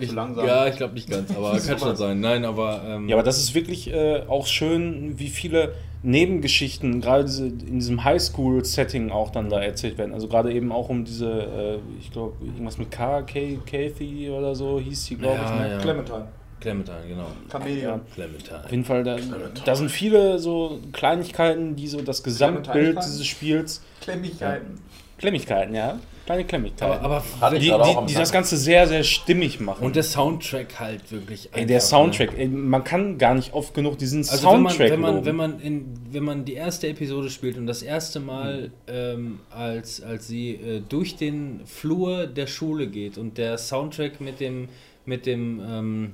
[0.00, 0.46] Ich, langsam.
[0.46, 2.20] ja, ich glaube nicht ganz, aber kann schon sein.
[2.20, 2.82] Nein, aber.
[2.86, 7.78] Ähm, Ja, aber das ist wirklich äh, auch schön, wie viele Nebengeschichten gerade diese, in
[7.78, 10.14] diesem Highschool-Setting auch dann da erzählt werden.
[10.14, 14.54] Also gerade eben auch um diese, äh, ich glaube, irgendwas mit K, K, Kathy oder
[14.54, 15.50] so hieß sie, glaube ich.
[15.50, 15.70] ja, Ne?
[15.72, 15.78] ja.
[15.78, 16.28] Clementine.
[16.60, 17.26] Clementine, genau.
[17.50, 18.00] Chameleon.
[18.14, 18.64] Clementine.
[18.64, 19.16] Auf jeden Fall, da,
[19.64, 23.82] da sind viele so Kleinigkeiten, die so das Gesamtbild dieses Spiels.
[24.00, 24.80] Klemmigkeiten.
[25.18, 25.98] Klemmigkeiten, ja.
[26.26, 27.04] Kleine Klemmigkeiten.
[27.04, 29.84] Aber, aber die, die, gerade auch am die das Ganze sehr, sehr stimmig machen.
[29.84, 31.50] und der Soundtrack halt wirklich.
[31.52, 32.42] ey, der einfach, Soundtrack, ne?
[32.42, 35.36] ey, man kann gar nicht oft genug diesen Also wenn man, Soundtrack wenn, man, wenn,
[35.36, 40.26] man in, wenn man die erste Episode spielt und das erste Mal, ähm, als, als
[40.26, 44.68] sie äh, durch den Flur der Schule geht und der Soundtrack mit dem,
[45.04, 46.12] mit dem ähm,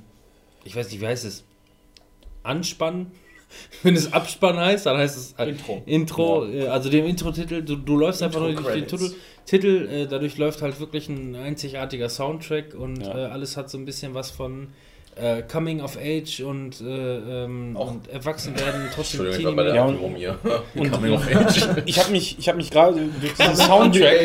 [0.65, 1.44] ich weiß nicht, wie heißt es?
[2.42, 3.10] Anspann?
[3.82, 5.82] Wenn es Abspann heißt, dann heißt es halt Intro.
[5.86, 8.86] Intro, äh, also dem Intro-Titel, du, du läufst einfach nur durch den.
[8.86, 9.12] Titel,
[9.47, 13.26] Titel äh, dadurch läuft halt wirklich ein einzigartiger Soundtrack und Ja.
[13.26, 14.68] äh, alles hat so ein bisschen was von
[15.16, 16.84] äh, Coming of Age und, äh,
[17.44, 20.39] ähm, Auch- und Erwachsenwerden trotzdem Entschuldigung, ich war bei der Ja, ja, und- hier.
[20.74, 21.68] und- Coming of Age.
[21.84, 24.20] ich habe mich, ich hab mich gerade durch diesen Soundtrack,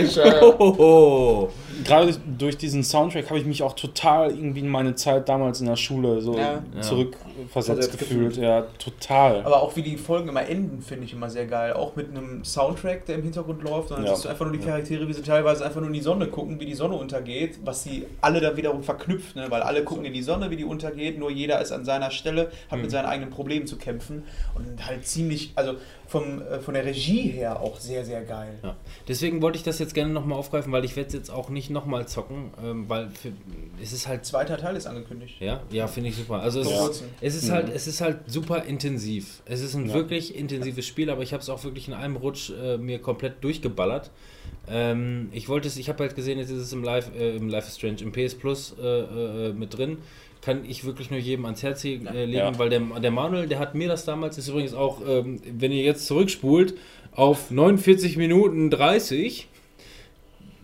[1.83, 5.67] gerade durch diesen Soundtrack habe ich mich auch total irgendwie in meine Zeit damals in
[5.67, 6.63] der Schule so Ja.
[6.75, 6.81] Ja.
[6.81, 7.17] zurückversetzt
[7.51, 8.37] Versetzt gefühlt.
[8.37, 9.43] Ja, total.
[9.43, 11.73] Aber auch wie die Folgen immer enden, finde ich immer sehr geil.
[11.73, 13.91] Auch mit einem Soundtrack, der im Hintergrund läuft.
[13.91, 14.13] Und dann Ja.
[14.15, 16.59] siehst du einfach nur die Charaktere, wie sie teilweise einfach nur in die Sonne gucken,
[16.59, 19.45] wie die Sonne untergeht, was sie alle dann wiederum verknüpft, ne?
[19.49, 20.76] weil alle gucken in die Sonne, wie die untergeht,
[21.19, 24.23] nur jeder ist an seiner Stelle, hat mit seinen eigenen Problemen zu kämpfen.
[24.55, 25.75] Und halt ziemlich, also
[26.07, 28.59] vom, äh, von der Regie her auch sehr, sehr geil.
[28.63, 28.75] Ja.
[29.07, 31.69] Deswegen wollte ich das jetzt gerne nochmal aufgreifen, weil ich werde es jetzt auch nicht
[31.69, 33.31] nochmal zocken, ähm, weil für,
[33.81, 35.35] es ist halt Zweiter Teil ist angekündigt.
[35.39, 36.41] Ja, ja, finde ich super.
[36.41, 39.41] Also es, Vor ist, es ist halt, es ist halt super intensiv.
[39.45, 39.93] Es ist ein Ja.
[39.93, 43.43] wirklich intensives Spiel, aber ich habe es auch wirklich in einem Rutsch äh, mir komplett
[43.43, 44.11] durchgeballert.
[44.69, 47.47] Ähm, ich wollte es, ich habe halt gesehen, jetzt ist es im Live, äh, im
[47.49, 49.97] Life is Strange, im PS Plus äh, äh, mit drin.
[50.47, 52.57] Kann ich wirklich nur jedem ans Herz he- äh, legen, Ja.
[52.57, 55.83] weil der, der Manuel, der hat mir das damals, ist übrigens auch, ähm, wenn ihr
[55.83, 56.73] jetzt zurückspult,
[57.11, 59.49] auf 49 Minuten 30,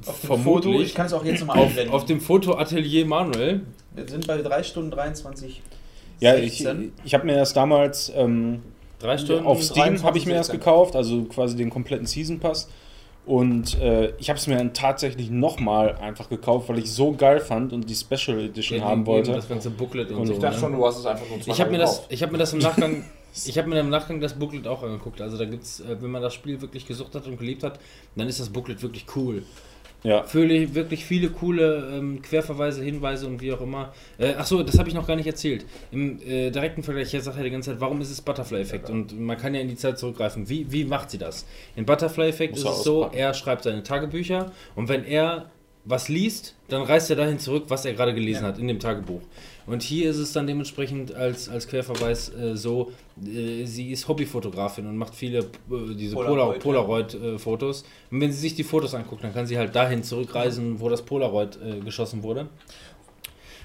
[0.05, 1.93] Auf dem Foto, ich kann es auch jetzt nochmal auf, einblenden.
[1.93, 3.61] auf dem Fotoatelier Manuel.
[3.93, 5.61] Wir sind bei 3 Stunden 23.
[6.21, 6.93] ja, ich, 16.
[7.03, 8.61] ich habe mir das damals ähm,
[8.99, 9.45] Drei Stunden.
[9.45, 10.59] auf Steam habe ich mir das 16.
[10.61, 12.69] gekauft, also quasi den kompletten Season Pass.
[13.25, 17.39] Und äh, ich habe es mir dann tatsächlich nochmal einfach gekauft, weil ich so geil
[17.39, 19.31] fand und die Special Edition Ja, haben wollte.
[19.31, 20.33] Das ganze Booklet und, Und so.
[20.33, 20.59] Ich dachte ne?
[20.61, 22.11] schon, du hast es einfach nur Ich habe mir, das- gekauft.
[22.11, 23.05] ich hab mir das im Nachgang,
[23.45, 25.21] ich habe mir im Nachgang das Booklet auch angeguckt.
[25.21, 27.79] Also da gibt's, äh, wenn man das Spiel wirklich gesucht hat und geliebt hat,
[28.17, 29.43] dann ist das Booklet wirklich cool.
[30.03, 30.23] Ja.
[30.23, 33.93] Für wirklich viele coole ähm, Querverweise, Hinweise und wie auch immer.
[34.17, 35.65] Äh, Achso, das habe ich noch gar nicht erzählt.
[35.91, 38.89] Im äh, direkten Vergleich, ich sage ja die ganze Zeit, warum ist es Butterfly-Effekt?
[38.89, 40.49] Und man kann ja in die Zeit zurückgreifen.
[40.49, 41.45] Wie, wie macht sie das?
[41.75, 45.45] In Butterfly-Effekt ist es so, er schreibt seine Tagebücher und wenn er
[45.85, 48.49] was liest, dann reist er dahin zurück, was er gerade gelesen Ja.
[48.49, 49.21] hat in dem Tagebuch.
[49.65, 52.91] Und hier ist es dann dementsprechend als, als Querverweis äh, so,
[53.25, 57.83] äh, sie ist Hobbyfotografin und macht viele äh, diese Polaroid, Polaroid-Fotos.
[58.11, 61.01] und wenn sie sich die Fotos anguckt, dann kann sie halt dahin zurückreisen, wo das
[61.01, 62.47] Polaroid äh, geschossen wurde.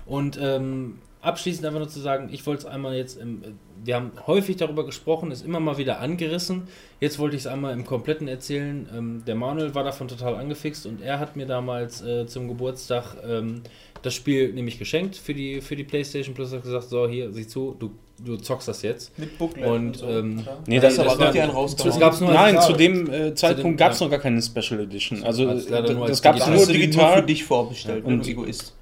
[0.07, 3.43] Und ähm, abschließend einfach nur zu sagen, ich wollte es einmal jetzt, im,
[3.85, 6.69] wir haben häufig darüber gesprochen, ist immer mal wieder angerissen.
[7.01, 8.89] Jetzt wollte ich es einmal im Kompletten erzählen.
[8.97, 13.17] Ähm, der Manuel war davon total angefixt und er hat mir damals äh, zum Geburtstag
[13.27, 13.63] ähm,
[14.03, 16.53] das Spiel nämlich geschenkt für die, für die PlayStation Plus.
[16.53, 17.91] Hat gesagt, so hier, sieh zu, du,
[18.25, 19.19] du zockst das jetzt.
[19.19, 20.09] Mit Booklet Und, so.
[20.09, 20.45] ähm.
[20.67, 21.99] Nee, das, das aber einen rausgehauen.
[21.99, 24.07] Gab's nur Nein, zu dem äh, Zeitpunkt gab es ja.
[24.07, 25.25] noch gar keine Special Edition.
[25.25, 27.07] Also Als leider nur das gab es nur digital.
[27.07, 28.75] nur für dich vorbestellt, Und- und Egoist.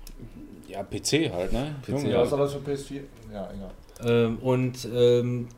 [0.76, 1.74] Ja, PC halt, ne?
[1.82, 3.00] PC, Junge, Ja, ist aber für PS4.
[3.32, 3.70] Ja, egal.
[4.04, 5.48] Ähm, und ähm,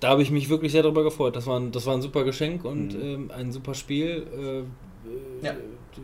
[0.00, 1.34] da habe ich mich wirklich sehr darüber gefreut.
[1.34, 3.00] Das war ein, das war ein super Geschenk und Mhm.
[3.02, 4.26] ähm, ein super Spiel.
[5.42, 5.52] Äh, Ja.
[5.52, 5.56] äh,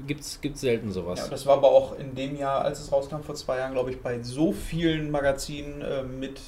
[0.06, 1.18] gibt's, gibt's selten sowas.
[1.18, 3.90] Ja, das war aber auch in dem Jahr, als es rauskam, vor zwei Jahren, glaube
[3.90, 6.40] ich, bei so vielen Magazinen äh, mit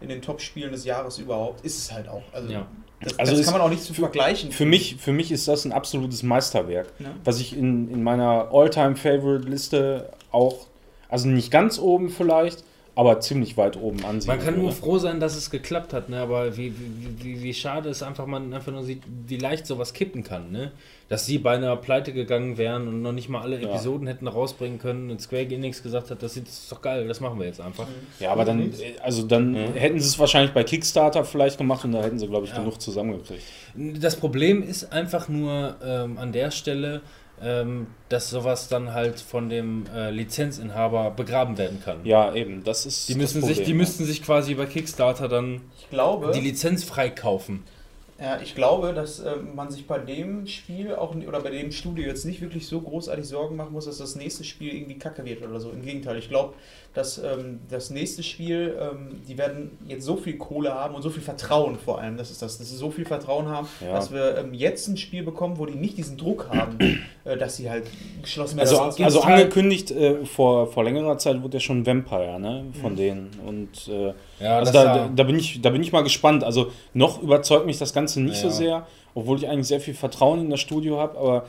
[0.00, 2.22] in den Top-Spielen des Jahres überhaupt, ist es halt auch.
[2.32, 2.66] Also, Ja.
[3.00, 4.52] das, Also das kann man auch nicht zu vergleichen.
[4.52, 7.14] Für mich, für mich ist das ein absolutes Meisterwerk, Ja.
[7.24, 10.66] was ich in, in meiner All-Time-Favorite-Liste auch,
[11.14, 12.64] also nicht ganz oben vielleicht,
[12.96, 14.26] aber ziemlich weit oben ansieht.
[14.28, 16.18] Man kann nur froh sein, dass es geklappt hat, ne?
[16.18, 19.92] aber wie, wie, wie, wie schade es einfach man einfach nur sieht, wie leicht sowas
[19.92, 20.50] kippen kann.
[20.50, 20.72] Ne?
[21.08, 23.68] Dass sie beinahe pleite gegangen wären und noch nicht mal alle Ja.
[23.68, 27.38] Episoden hätten rausbringen können und Square Enix gesagt hat, das ist doch geil, das machen
[27.38, 27.86] wir jetzt einfach.
[28.18, 31.92] Ja, aber dann, äh, also dann hätten sie es wahrscheinlich bei Kickstarter vielleicht gemacht und
[31.92, 32.58] da hätten sie, glaube ich, Ja.
[32.58, 33.42] genug zusammengekriegt.
[33.76, 37.02] Das Problem ist einfach nur ähm, an der Stelle,
[37.42, 42.04] ähm, dass sowas dann halt von dem äh, Lizenzinhaber begraben werden kann.
[42.04, 43.08] Ja, eben, das ist.
[43.08, 43.76] Die, das müssen sich, Problem, die ja.
[43.76, 47.64] müssten sich quasi über Kickstarter dann Ich glaube, die Lizenz freikaufen.
[48.20, 52.06] ja, ich glaube, dass ähm, man sich bei dem Spiel auch oder bei dem Studio
[52.06, 55.42] jetzt nicht wirklich so großartig Sorgen machen muss, dass das nächste Spiel irgendwie kacke wird
[55.42, 55.70] oder so.
[55.70, 56.54] Im Gegenteil, ich glaube,
[56.94, 61.10] dass ähm, das nächste Spiel, ähm, die werden jetzt so viel Kohle haben und so
[61.10, 63.94] viel Vertrauen vor allem, das ist das, dass sie so viel Vertrauen haben, Ja.
[63.94, 66.78] dass wir ähm, jetzt ein Spiel bekommen, wo die nicht diesen Druck haben,
[67.24, 67.86] äh, dass sie halt
[68.22, 68.68] geschlossen werden.
[68.68, 72.64] Also, also halt- angekündigt, äh, vor, vor längerer Zeit wurde ja schon Vampire, ne?
[72.80, 73.30] Von denen.
[73.44, 76.44] Und äh, Ja, also da, ja- da, bin ich, da bin ich mal gespannt.
[76.44, 80.40] Also noch überzeugt mich das Ganze nicht so sehr, obwohl ich eigentlich sehr viel Vertrauen
[80.40, 81.46] in das Studio habe, aber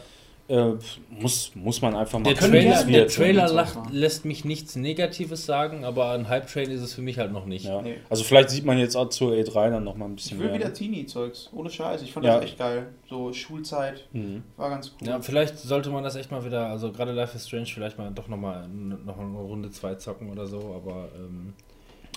[0.48, 0.74] äh,
[1.10, 3.08] muss, muss man einfach mal Der gucken, Trailer, der.
[3.08, 7.32] Trailer lacht, lässt mich nichts Negatives sagen, aber ein Hype-Train ist es für mich halt
[7.32, 7.66] noch nicht.
[7.66, 7.82] Ja.
[7.82, 7.96] Nee.
[8.10, 10.52] Also vielleicht sieht man jetzt auch zur E3 dann noch mal ein bisschen Ich will
[10.52, 10.60] mehr.
[10.60, 12.04] wieder Teenie-Zeugs, ohne Scheiß.
[12.04, 12.36] Ich fand Ja.
[12.36, 12.88] das echt geil.
[13.10, 14.44] So Schulzeit, Mhm.
[14.58, 15.08] war ganz cool.
[15.08, 18.12] Ja, vielleicht sollte man das echt mal wieder, also gerade Life is Strange vielleicht mal
[18.12, 21.54] doch nochmal noch mal eine Runde 2 zocken oder so, aber ähm,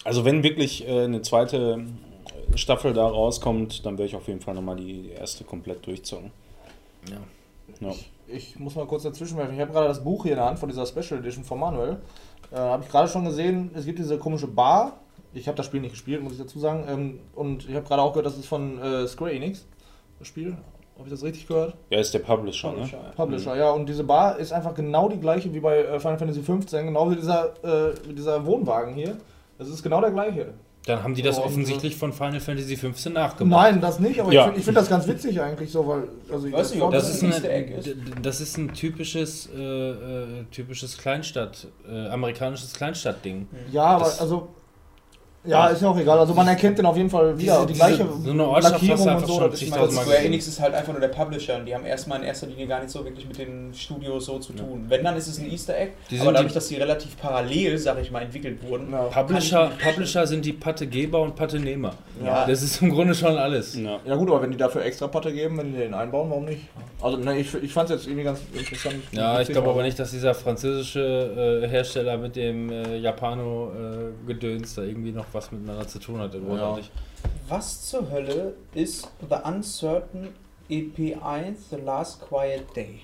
[0.05, 1.81] Also wenn wirklich äh, eine zweite
[2.57, 6.31] Staffel da rauskommt, dann werde ich auf jeden Fall nochmal die erste komplett durchzocken.
[7.11, 7.17] ja.
[7.81, 7.91] Ja.
[7.91, 8.11] Ich
[8.59, 9.55] muss mal kurz dazwischen werfen.
[9.55, 11.99] Ich habe gerade das Buch hier in der Hand von dieser Special Edition von Manuel.
[12.51, 15.01] Äh, habe ich gerade schon gesehen, es gibt diese komische Bar.
[15.35, 16.85] Ich habe das Spiel nicht gespielt, muss ich dazu sagen.
[16.89, 19.67] Ähm, und ich habe gerade auch gehört, das ist von äh, Square Enix,
[20.19, 20.57] das Spiel.
[20.97, 21.77] Habe ich das richtig gehört?
[21.91, 22.89] Er ist der Publisher, ne?
[23.15, 23.71] Publisher, ja.
[23.71, 27.13] Und diese Bar ist einfach genau die gleiche wie bei äh, Final Fantasy XV, genauso
[27.13, 29.17] wie dieser, äh, wie dieser Wohnwagen hier.
[29.59, 30.55] Das ist genau der gleiche.
[30.89, 33.73] Dann haben die das Und, offensichtlich von Final Fantasy 15 nachgemacht.
[33.73, 34.43] Nein, das nicht, aber Ja.
[34.43, 36.05] ich finde find das ganz witzig eigentlich so, weil.
[36.33, 37.95] Also ich Weiß nicht, ob Das ist, ein ein, Easter Egg ist.
[38.23, 43.47] das ist ein typisches, äh, äh, typisches Kleinstadt, äh, amerikanisches Kleinstadtding.
[43.71, 44.49] Ja, aber Das- also.
[45.45, 46.19] Ja, ist ja auch egal.
[46.19, 47.55] Also man erkennt den auf jeden Fall wieder.
[47.55, 49.33] Diese- die gleiche diese- so eine Ortschaft Lackierung und so.
[49.39, 50.19] schon Das ist Mal Square.
[50.19, 52.81] Enix ist halt einfach nur der Publisher und die haben erstmal in erster Linie gar
[52.81, 54.85] nicht so wirklich mit den Studios so zu tun.
[54.89, 58.01] Wenn, dann ist es ein Easter Egg, Die aber dadurch, dass die relativ parallel, sag
[58.03, 58.91] ich mal, entwickelt wurden.
[58.93, 59.05] Ja.
[59.05, 61.93] Publisher, Publisher sind die Pattegeber und Pattenehmer.
[62.25, 62.45] Ja.
[62.47, 63.75] Das ist im Grunde schon alles.
[63.77, 64.01] Ja.
[64.05, 66.63] Ja gut, aber wenn die dafür extra Patte geben, wenn die den einbauen, warum nicht?
[67.01, 68.97] Also ne, ich, ich fand es jetzt irgendwie ganz interessant.
[69.13, 74.83] Ja, ich glaube aber nicht, dass dieser französische äh, Hersteller mit dem äh, Japano-Gedöns da
[74.83, 76.33] irgendwie noch was miteinander zu tun hat.
[76.33, 76.91] großartig.
[77.49, 80.29] Was zur Hölle ist The Uncertain
[80.71, 83.01] EP1 The Last Quiet Day?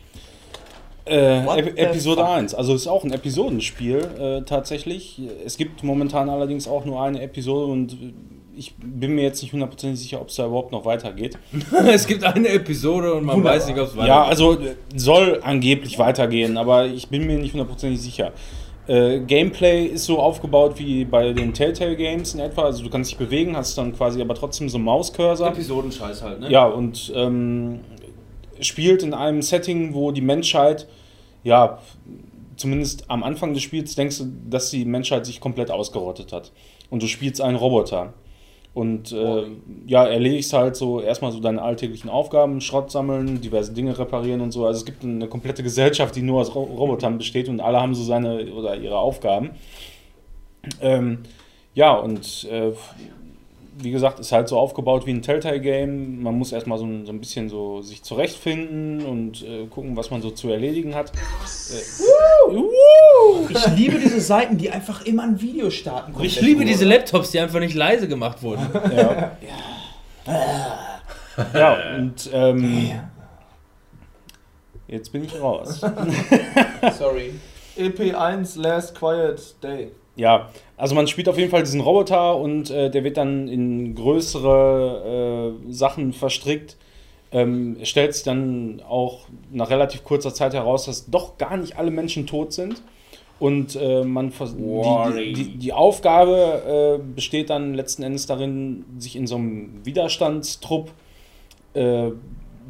[1.07, 2.31] Äh, Ep Episode fuck?
[2.31, 5.21] 1, also ist auch ein Episodenspiel äh, tatsächlich.
[5.45, 7.97] Es gibt momentan allerdings auch nur eine Episode und
[8.57, 11.39] ich bin mir jetzt nicht hundertprozentig sicher, ob es da überhaupt noch weitergeht.
[11.87, 13.57] es gibt eine Episode und man Wunderbar.
[13.57, 14.09] weiß nicht, ob es weitergeht.
[14.09, 18.33] Ja, also äh, soll angeblich weitergehen, aber ich bin mir nicht hundertprozentig sicher.
[18.87, 22.65] Äh, Gameplay ist so aufgebaut wie bei den Telltale Games in etwa.
[22.65, 25.49] Also du kannst dich bewegen, hast dann quasi aber trotzdem so einen Mauscursor.
[25.49, 26.51] Episodenscheiß halt, ne?
[26.51, 27.81] Ja, und ähm,
[28.61, 30.87] spielt in einem Setting, wo die Menschheit,
[31.43, 31.79] ja,
[32.57, 36.53] zumindest am Anfang des Spiels denkst du, dass die Menschheit sich komplett ausgerottet hat.
[36.91, 38.13] Und du spielst einen Roboter.
[38.75, 39.45] Und äh,
[39.87, 44.51] ja, erledigst halt so erstmal so deine alltäglichen Aufgaben, Schrott sammeln, diverse Dinge reparieren und
[44.51, 44.67] so.
[44.67, 47.95] Also es gibt eine komplette Gesellschaft, die nur aus Ro Robotern besteht und alle haben
[47.95, 49.51] so seine oder ihre Aufgaben.
[50.81, 51.21] Ähm,
[51.75, 52.73] ja, und äh,
[53.77, 56.23] wie gesagt, ist halt so aufgebaut wie ein Telltale-Game.
[56.23, 60.11] Man muss erstmal so, ein- so ein bisschen so sich zurechtfinden und äh, gucken, was
[60.11, 61.11] man so zu erledigen hat.
[63.51, 66.13] Ich liebe diese Seiten, die einfach immer ein Video starten.
[66.13, 66.69] Ich komplett liebe nur.
[66.69, 68.67] diese Laptops, die einfach nicht leise gemacht wurden.
[68.97, 69.37] Ja,
[71.55, 72.93] ja und ähm,
[74.89, 75.81] jetzt bin ich raus.
[76.99, 77.35] Sorry.
[77.79, 79.91] EP1 Last Quiet Day.
[80.17, 83.95] Ja, also man spielt auf jeden Fall diesen Roboter und äh, der wird dann in
[83.95, 86.77] größere äh, Sachen verstrickt.
[87.33, 91.77] Ähm, es stellt sich dann auch nach relativ kurzer Zeit heraus, dass doch gar nicht
[91.77, 92.83] alle Menschen tot sind.
[93.41, 99.27] Und äh, man die, die, die, Aufgabe äh, besteht dann letzten Endes darin, sich in
[99.27, 100.93] so einem Widerstandstrupp
[101.75, 102.11] äh,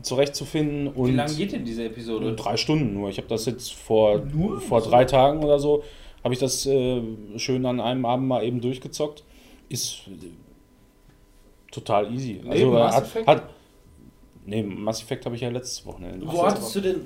[0.01, 0.89] zurechtzufinden.
[0.89, 2.35] Und Wie lange geht denn diese Episode?
[2.35, 3.11] Drei Stunden nur.
[3.11, 4.61] Ich habe das jetzt vor, Nur?
[4.61, 5.85] vor drei Tagen oder so,
[6.25, 7.01] habe ich das äh,
[7.37, 9.23] schön an einem Abend mal eben durchgezockt.
[9.69, 10.27] Ist äh,
[11.71, 12.41] total easy.
[12.49, 13.27] Also, Neben Mass hat, Effect?
[13.27, 13.43] hat,
[14.47, 16.27] nee, Mass Effect habe ich ja letztes Wochenende.
[16.27, 16.97] Wo hattest, du denn,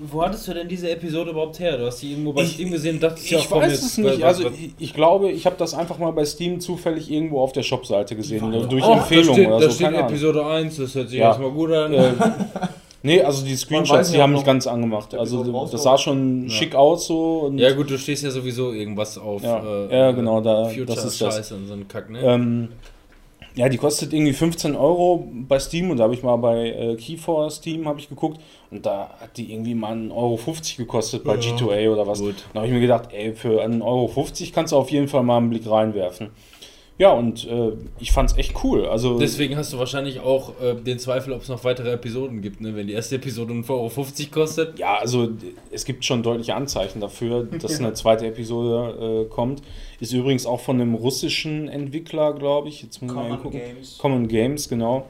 [0.00, 1.76] wo hattest du denn diese Episode überhaupt her?
[1.78, 3.84] Du hast die irgendwo bei Ich- Steam gesehen und dachtest, Ich ja, komm weiß jetzt,
[3.84, 4.16] es nicht.
[4.20, 7.40] was- Also was- ich, ich glaube, ich habe das einfach mal bei Steam zufällig irgendwo
[7.40, 8.50] auf der Shopseite gesehen.
[8.68, 9.74] Durch Oh, Empfehlung da steht, oder da so.
[9.74, 10.10] steht keine Ahnung.
[10.10, 11.28] Episode 1, das hört sich Ja.
[11.28, 11.92] erstmal gut an.
[11.92, 12.12] Äh,
[13.02, 15.14] nee, also die Screenshots, die haben ob mich ganz angemacht.
[15.14, 17.40] Also das sah schon schick aus so.
[17.46, 19.42] Und, ja gut, du stehst ja sowieso irgendwas auf.
[19.42, 21.36] Ja, äh, ja, genau, da- Future das ist das.
[21.36, 22.20] Scheiße und so ein Kack, ne?
[22.20, 22.68] Ähm,
[23.54, 26.94] Ja, die kostet irgendwie 15 Euro bei Steam und da habe ich mal bei äh,
[26.94, 28.40] Key4 Steam habe ich geguckt
[28.70, 30.38] und da hat die irgendwie mal 1,50 Euro
[30.78, 32.20] gekostet bei G2A oder was.
[32.20, 32.36] gut.
[32.54, 34.10] Da habe ich mir gedacht, ey, für 1,50 Euro
[34.54, 36.30] kannst du auf jeden Fall mal einen Blick reinwerfen.
[37.02, 38.86] Ja, und äh, ich fand's echt cool.
[38.86, 42.60] Also Deswegen hast du wahrscheinlich auch äh, den Zweifel, ob es noch weitere Episoden gibt,
[42.60, 42.76] ne?
[42.76, 44.78] wenn die erste Episode 1,50 Euro kostet.
[44.78, 45.30] Ja, also
[45.72, 49.62] es gibt schon deutliche Anzeichen dafür, dass eine zweite Episode äh, kommt.
[49.98, 52.84] Ist übrigens auch von einem russischen Entwickler, glaube ich.
[52.84, 53.58] Jetzt muss Common gucken.
[53.58, 53.98] Games.
[53.98, 55.08] Common Games, genau.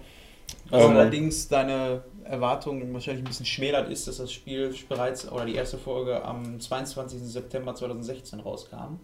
[0.71, 5.45] Was Ähm, allerdings deine Erwartungen wahrscheinlich ein bisschen schmälert ist, dass das Spiel bereits oder
[5.45, 7.21] die erste Folge am 22.
[7.21, 8.99] September 2016 rauskam.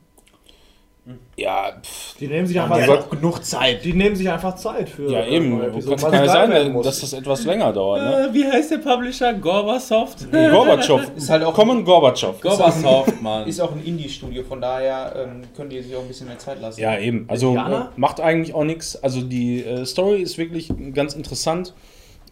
[1.37, 3.85] Ja, pff, Die nehmen sich Ja, einfach, auch genug Zeit.
[3.85, 5.57] die nehmen sich einfach Zeit für ja eben.
[5.59, 6.85] neue Kann, ja sein, muss.
[6.87, 8.03] dass das etwas länger dauert.
[8.03, 8.28] Ne?
[8.31, 9.33] Äh, wie heißt der Publisher?
[9.35, 10.31] Gorbasoft?
[10.31, 11.01] Gorbatschow.
[11.17, 12.41] Ist halt auch Common Gorbatschow.
[12.41, 13.47] Gorbasoft, Mann.
[13.47, 16.61] Ist auch ein Indie-Studio, von daher ähm, können die sich auch ein bisschen mehr Zeit
[16.61, 16.81] lassen.
[16.81, 17.25] Ja, eben.
[17.28, 18.97] Also äh, macht eigentlich auch nichts.
[19.03, 21.75] Also die äh, Story ist wirklich ganz interessant.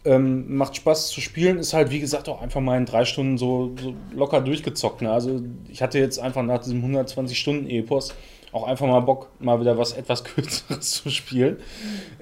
[0.05, 1.59] Ähm, macht Spaß zu spielen.
[1.59, 5.03] Ist halt, wie gesagt, auch einfach mal in drei Stunden so, so locker durchgezockt.
[5.03, 5.11] Ne?
[5.11, 8.15] Also ich hatte jetzt einfach nach diesem 120-Stunden-Epos
[8.57, 11.59] auch einfach mal Bock, mal wieder was etwas Kürzeres zu spielen,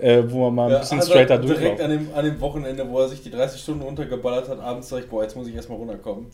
[0.01, 1.81] äh, wo man mal ein bisschen straighter Direkt durchläuft.
[1.81, 5.01] an dem, an dem Wochenende, wo er sich die 30 Stunden runtergeballert hat, abends sag
[5.05, 6.27] ich, boah, jetzt muss ich erstmal runterkommen.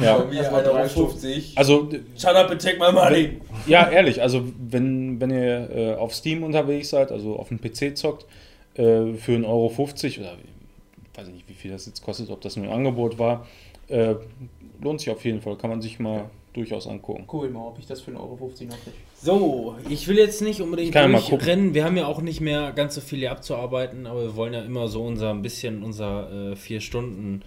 [0.00, 0.16] Ja.
[0.16, 0.76] Irgendwie Erstmal 1,50 Euro.
[0.76, 1.42] drei Stunden.
[1.56, 3.40] Also Shut up and take my money.
[3.66, 7.96] Ja, ehrlich, also wenn, wenn ihr äh, auf Steam unterwegs seid, also auf dem PC
[7.96, 8.24] zockt,
[8.74, 10.36] äh, für 1,50 Euro oder
[11.12, 13.46] ich weiß nicht, wie viel das jetzt kostet, ob das nur ein Angebot war,
[13.88, 14.14] äh,
[14.80, 17.24] lohnt sich auf jeden Fall, kann man sich mal durchaus angucken.
[17.26, 18.96] Guck mal, ob ich das für 1,50 Euro noch kriege.
[19.20, 21.74] So, ich will jetzt nicht unbedingt durchrennen.
[21.74, 24.60] Wir haben ja auch nicht mehr ganz so viel hier abzuarbeiten, aber wir wollen ja
[24.62, 27.42] immer so unser ein bisschen unser äh, vier Stunden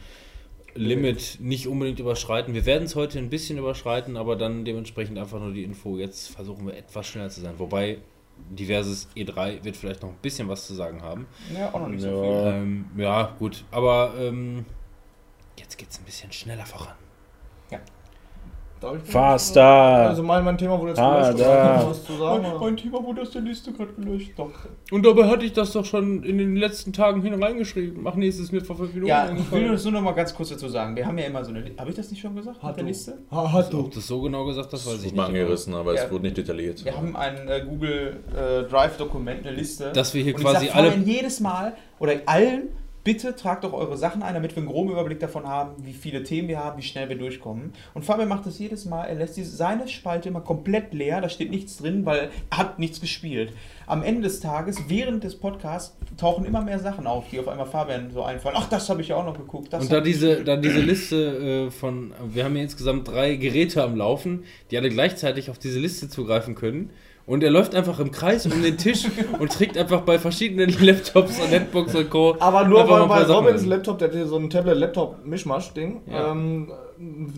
[0.77, 2.53] Limit nicht unbedingt überschreiten.
[2.53, 5.97] Wir werden es heute ein bisschen überschreiten, aber dann dementsprechend einfach nur die Info.
[5.97, 7.53] Jetzt versuchen wir etwas schneller zu sein.
[7.57, 7.99] Wobei
[8.49, 11.27] diverses E3 wird vielleicht noch ein bisschen was zu sagen haben.
[11.57, 12.21] Ja, auch noch nicht so Ja.
[12.51, 12.53] viel.
[12.53, 13.63] Ähm, ja, gut.
[13.71, 14.65] Aber ähm,
[15.57, 16.95] jetzt geht es ein bisschen schneller voran.
[18.81, 19.63] Darf ich- Faster!
[19.63, 21.45] Also mein, mein Thema wurde jetzt Ah, gelöscht.
[21.47, 21.77] da.
[21.77, 22.45] Noch was zu sagen?
[22.45, 22.75] oder?
[22.75, 24.31] Thema wurde aus der Liste gerade gelöscht.
[24.37, 24.51] Doch.
[24.91, 28.05] Und dabei hatte ich das doch schon in den letzten Tagen hin reingeschrieben.
[28.05, 30.11] Ach nee, es ist mir vor fünf Minuten Ja, ich will das nur noch mal
[30.11, 30.95] ganz kurz dazu sagen.
[30.95, 31.79] Wir haben ja immer so eine Liste.
[31.79, 32.61] Habe ich das nicht schon gesagt?
[32.61, 32.89] Hat der du.
[32.89, 33.17] Liste?
[33.31, 33.95] Ha, hast Ob du.
[33.95, 35.39] das so genau gesagt, das weiß Das ich ist mal nicht.
[35.41, 36.03] angerissen, aber Ja.
[36.03, 36.83] es wurde nicht detailliert.
[36.83, 39.91] Wir haben ein äh, Google äh, Drive-Dokument, eine Liste.
[39.93, 42.63] Dass wir hier Und quasi ich sag alle- jedes Mal oder allen,
[43.05, 46.23] bitte tragt doch eure Sachen ein, damit wir einen groben Überblick davon haben, wie viele
[46.23, 47.71] Themen wir haben, wie schnell wir durchkommen.
[47.93, 51.29] Und Fabian macht das jedes Mal, er lässt diese, seine Spalte immer komplett leer, da
[51.29, 53.53] steht nichts drin, weil er hat nichts gespielt.
[53.85, 57.67] Am Ende des Tages, während des Podcasts, tauchen immer mehr Sachen auf, die auf einmal
[57.67, 58.55] Fabian so einfallen.
[58.57, 59.71] Ach, das habe ich ja auch noch geguckt.
[59.73, 63.95] Und da diese, da diese Liste äh, von, wir haben hier insgesamt drei Geräte am
[63.95, 66.89] Laufen, die alle gleichzeitig auf diese Liste zugreifen können.
[67.27, 69.05] Und er läuft einfach im Kreis um den Tisch
[69.39, 72.35] und trägt einfach bei verschiedenen Laptops und Netbooks und Co.
[72.39, 73.65] Aber nur weil bei Robins.
[73.65, 74.47] Laptop, der hat hier so ein
[75.15, 76.31] Tablet-Laptop-Mischmasch-Ding, Ja.
[76.31, 76.71] ähm,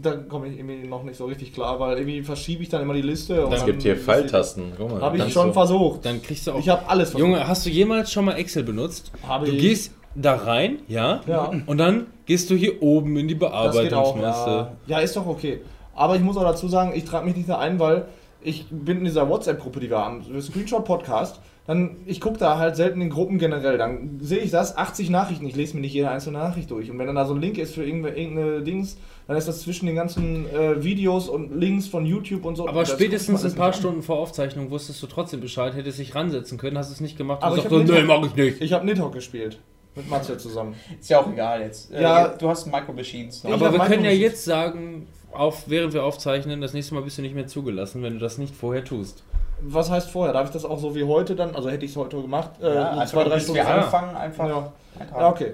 [0.01, 2.93] da komme ich irgendwie noch nicht so richtig klar, weil irgendwie verschiebe ich dann immer
[2.93, 3.45] die Liste.
[3.45, 4.74] und Es dann- gibt hier Pfeiltasten.
[4.77, 5.01] Guck mal.
[5.01, 6.06] Habe ich schon du- versucht.
[6.06, 6.59] Dann kriegst du auch.
[6.59, 7.27] Ich habe alles versucht.
[7.30, 9.11] Junge, hast du jemals schon mal Excel benutzt?
[9.27, 9.59] Habe Du ich.
[9.61, 11.22] gehst da rein, ja?
[11.27, 11.51] Ja.
[11.66, 14.14] Und dann gehst du hier oben in die Das geht auch.
[14.16, 14.49] Bearbeitungsmasse.
[14.88, 14.98] Ja.
[14.98, 15.61] ja, ist doch okay.
[15.95, 18.06] Aber ich muss auch dazu sagen, ich trage mich nicht da ein, weil
[18.48, 21.40] ich bin in dieser WhatsApp-Gruppe, die wir haben, Screenshot-Podcast.
[21.66, 23.77] Dann, ich gucke da halt selten in Gruppen generell.
[23.77, 26.90] Dann sehe ich das, 80 Nachrichten, ich lese mir nicht jede einzelne Nachricht durch.
[26.90, 29.61] Und wenn dann da so ein Link ist für irgendeine, irgendeine Dings, dann ist das
[29.64, 32.69] zwischen den ganzen äh, Videos und Links von YouTube und so.
[32.69, 36.58] Aber Das spätestens ein paar Stunden vor Aufzeichnung wusstest du trotzdem Bescheid, hättest dich ransetzen
[36.58, 38.61] können, hast es nicht gemacht Aber und hab so, nicht- nee, mach ich nicht.
[38.61, 39.59] Ich habe Nidhogg gespielt.
[39.93, 40.76] Mit Matze zusammen.
[41.00, 41.92] Ist ja auch egal jetzt.
[41.92, 42.27] Äh, Ja.
[42.30, 43.43] Du hast Micro Machines.
[43.43, 47.17] Aber wir Micro können ja jetzt sagen, auf, während wir aufzeichnen, das nächste Mal bist
[47.17, 49.23] du nicht mehr zugelassen, wenn du das nicht vorher tust.
[49.61, 50.33] Was heißt vorher?
[50.33, 51.56] Darf ich das auch so wie heute dann?
[51.56, 52.51] Also hätte ich es heute gemacht?
[52.61, 53.56] Äh, ja, so einfach zwei, drei Stunden.
[53.56, 53.77] wir Ja.
[53.77, 54.72] anfangen, einfach Ja.
[55.19, 55.53] ja, okay.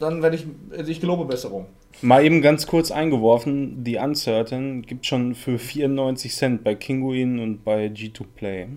[0.00, 0.44] Dann werde ich,
[0.76, 1.66] also ich gelobe Besserung.
[2.02, 7.64] Mal eben ganz kurz eingeworfen, die Uncertain gibt schon für 94 Cent bei Kinguin und
[7.64, 8.68] bei G2 Play.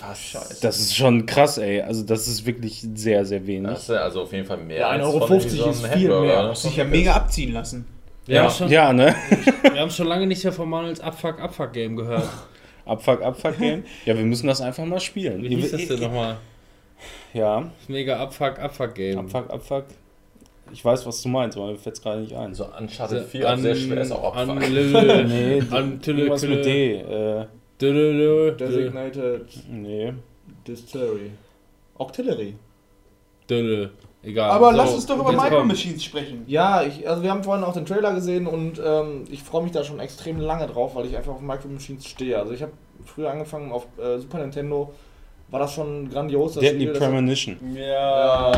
[0.00, 0.62] Was Scheiße.
[0.62, 1.80] Das ist schon krass, ey.
[1.82, 3.70] Also das ist wirklich sehr, sehr wenig.
[3.70, 5.34] Das ist ja also auf jeden Fall mehr Ja, als 1,50 von Euro
[5.70, 6.42] ist viel Hamburger, mehr.
[6.42, 6.48] ne?
[6.48, 7.86] Muss sich ja mega abziehen lassen.
[8.26, 9.14] Wir, haben schon, Ja, ne?
[9.62, 12.28] wir haben schon lange nicht mehr von Manuels Abfuck-Abfuck-Game gehört.
[12.86, 13.84] Abfuck, Abfuck Game.
[14.04, 15.42] Ja, wir müssen das einfach mal spielen.
[15.42, 16.36] Wie hieß das denn nochmal?
[17.32, 19.18] Ja, mega Abfuck-Abfuck-Game.
[19.18, 19.84] Abfuck, Abfuck.
[20.72, 22.54] Ich weiß, was du meinst, aber mir fällt es gerade nicht ein.
[22.54, 24.70] So Uncharted 4 auch sehr schwer ist auch an, Abfuck.
[25.26, 26.94] Nee, an irgendwas mit D.
[26.96, 27.46] Äh,
[27.80, 30.12] Designated nee.
[30.66, 31.30] Distillery.
[31.98, 32.54] Octillery.
[34.24, 34.50] Egal.
[34.50, 35.68] Aber So, lass uns doch über Micro kommt.
[35.68, 36.44] Machines sprechen.
[36.46, 39.72] Ja, ich, also wir haben vorhin auch den Trailer gesehen und ähm, ich freue mich
[39.72, 42.38] da schon extrem lange drauf, weil ich einfach auf Micro Machines stehe.
[42.38, 42.72] Also ich habe
[43.04, 44.92] früher angefangen auf äh, Super Nintendo
[45.50, 46.54] war das schon grandios.
[46.54, 47.58] Das Deadly Spiel, das- Premonition.
[47.76, 48.52] Ja.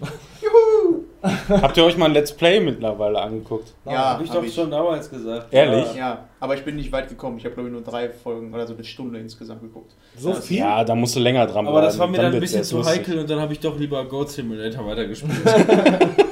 [1.48, 3.74] Habt ihr euch mal ein Let's Play mittlerweile angeguckt?
[3.84, 4.54] Ja, Hab ich hab doch ich.
[4.54, 5.52] schon damals gesagt.
[5.52, 5.94] Ehrlich?
[5.96, 7.38] Ja, aber ich bin nicht weit gekommen.
[7.38, 9.92] Ich habe glaube ich nur drei Folgen oder so eine Stunde insgesamt geguckt.
[10.16, 10.58] So viel?
[10.58, 12.76] Ja, da musst du länger dran Aber das war mir dann ein wird's bisschen zu
[12.78, 12.98] lustig.
[12.98, 15.32] heikel und dann habe ich doch lieber Goat Simulator weitergespielt.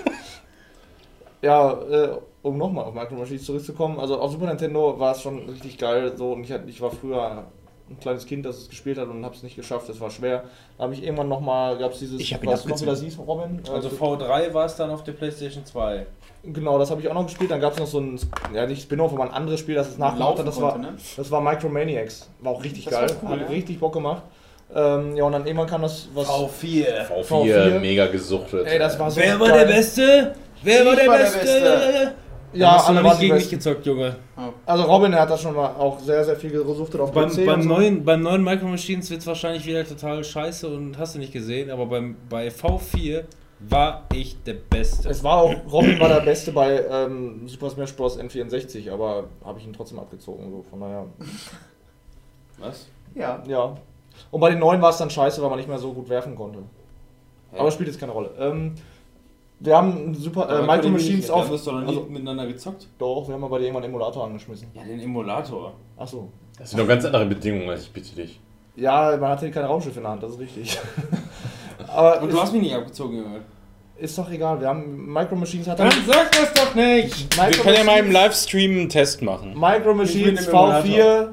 [1.43, 2.09] Ja, äh,
[2.43, 6.13] um nochmal auf Micro Machines zurückzukommen, also auf Super Nintendo war es schon richtig geil
[6.17, 7.45] so und ich, hatte- ich war früher
[7.91, 10.45] ein kleines Kind, das es gespielt hat und habe es nicht geschafft, es war schwer.
[10.79, 13.61] Da habe ich irgendwann nochmal, gab es dieses, Ich was du noch wieder siehst, Robin?
[13.73, 16.07] Also Äh, V3 war es dann auf der PlayStation 2.
[16.45, 18.19] genau, das habe ich auch noch gespielt, dann gab es noch so ein,
[18.55, 20.97] ja nicht Spin-Off, aber ein anderes Spiel, das es nachgemacht hat, das war, konnte, ne?
[21.17, 23.55] das war Micromaniacs, war auch richtig Das geil, war cool, hat ja.
[23.55, 24.23] richtig Bock gemacht.
[24.75, 26.27] Ähm, ja und dann irgendwann kam das, was...
[26.27, 27.07] V4.
[27.09, 27.79] V4, V4.
[27.81, 28.67] mega gesuchtet.
[28.67, 29.67] Ey, das war so Wer war geil.
[29.67, 30.35] der Beste?
[30.63, 31.39] Wer Ich war der war der Beste?
[31.39, 32.15] Beste.
[32.55, 34.17] Ja, hast du alle waren nicht gegen mich gezockt, Junge.
[34.67, 37.47] Also Robin, hat das schon mal auch sehr, sehr viel gesuchtet auf Beim, PC.
[37.47, 37.69] beim, so.
[37.69, 41.33] neuen, beim neuen Micro Machines wird es wahrscheinlich wieder total scheiße und hast du nicht
[41.33, 43.25] gesehen, aber beim, bei V4
[43.61, 45.09] war ich der Beste.
[45.09, 48.19] Es war auch, Robin war der Beste bei ähm, Super Smash Bros.
[48.19, 50.51] N64, aber habe ich ihn trotzdem abgezogen.
[50.51, 50.63] So.
[50.69, 51.07] Von daher,
[52.59, 52.89] Was?
[53.15, 53.43] Ja.
[53.47, 53.77] ja.
[54.31, 56.35] Und bei den neuen war es dann scheiße, weil man nicht mehr so gut werfen
[56.35, 56.61] konnte.
[57.57, 58.31] Aber spielt jetzt keine Rolle.
[58.39, 58.75] Ähm,
[59.65, 61.43] wir haben ein super äh, Micro Machines auf.
[61.43, 61.43] auf.
[61.43, 62.87] Wir haben das doch noch nie Also, miteinander gezockt.
[62.99, 64.69] doch, wir haben aber irgendwann einen Emulator angeschmissen.
[64.75, 65.73] Ja, den Emulator.
[65.97, 66.29] Achso.
[66.59, 68.41] Das sind doch ganz andere Bedingungen, ich bitte dich.
[68.77, 70.79] Ja, man hatte kein Raumschiff in der Hand, das ist richtig.
[71.89, 73.41] aber Und du hast mich nicht abgezogen, Junge.
[73.97, 77.37] ist doch egal, wir haben Micro Machines hat Dann sag das doch nicht!
[77.37, 79.55] Wir können ja mal im Livestream einen Test machen.
[79.59, 80.91] Micro Machines bin im Emulator.
[80.91, 81.29] V4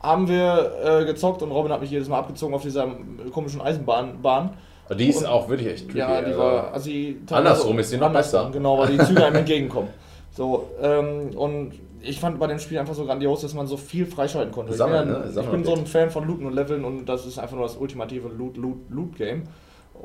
[0.00, 2.86] haben wir äh, gezockt und Robin hat mich jedes Mal abgezogen auf dieser
[3.32, 4.20] komischen Eisenbahn.
[4.20, 4.50] Bahn.
[4.86, 5.98] Aber die ist Und- auch wirklich echt creepy.
[5.98, 6.38] Ja, die also.
[6.38, 6.72] war.
[6.72, 8.50] Also die, Andersrum ist die noch besser.
[8.52, 9.88] Genau, weil die Züge einem entgegenkommen.
[10.30, 11.72] So, ähm, und
[12.02, 14.74] ich fand bei dem Spiel einfach so grandios, dass man so viel freischalten konnte.
[14.74, 15.40] Sammeln, ich bin, ne?
[15.40, 17.76] ich bin so ein Fan von Looten und Leveln und das ist einfach nur das
[17.76, 19.44] ultimative Loot-Loot-Loot-Game.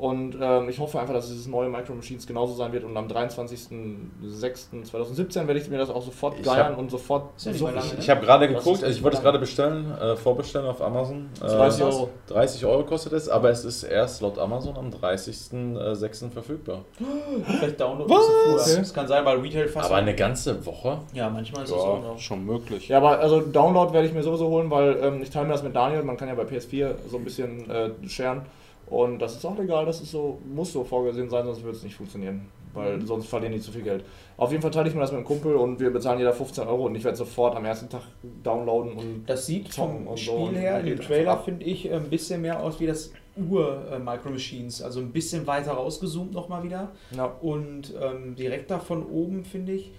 [0.00, 3.06] Und ähm, ich hoffe einfach, dass dieses neue Micro Machines genauso sein wird und am
[3.06, 7.82] 23.06.2017 werde ich mir das auch sofort Ich geiern hab- und sofort lange, ne?
[7.98, 11.28] Ich habe gerade geguckt, also ich wollte es gerade bestellen, äh, vorbestellen auf Amazon.
[11.42, 12.08] Äh, 30 Euro.
[12.28, 16.30] 30 Euro kostet es, aber es ist erst laut Amazon am 30.06.
[16.30, 16.78] verfügbar.
[17.58, 18.56] Vielleicht download ein bisschen früher.
[18.78, 19.84] Das kann sein, weil Retail fast.
[19.86, 20.96] Aber eine ganze Woche?
[21.12, 22.18] ja, manchmal ist es auch Ja, noch.
[22.18, 22.88] schon möglich.
[22.88, 25.62] Ja, aber also Download werde ich mir sowieso holen, weil ähm, ich teile mir das
[25.62, 26.02] mit Daniel.
[26.04, 28.46] Man kann ja bei PS4 so ein bisschen äh, scheren.
[28.90, 31.82] Und das ist auch legal, das ist so, muss so vorgesehen sein, sonst würde es
[31.84, 32.46] nicht funktionieren.
[32.72, 34.04] Weil sonst verlieren die zu viel Geld.
[34.36, 36.68] Auf jeden Fall teile ich mir das mit einem Kumpel und wir bezahlen jeder 15
[36.68, 38.02] Euro und ich werde sofort am ersten Tag
[38.44, 41.36] downloaden und Das sieht vom und so Spiel und her, man in dem geht Trailer,
[41.38, 44.82] finde ich, ein bisschen mehr aus wie das Ur-Micro Machines.
[44.82, 46.92] Also ein bisschen weiter rausgezoomt nochmal wieder.
[47.16, 47.24] ja.
[47.40, 49.92] Und ähm, direkt da von oben, finde ich.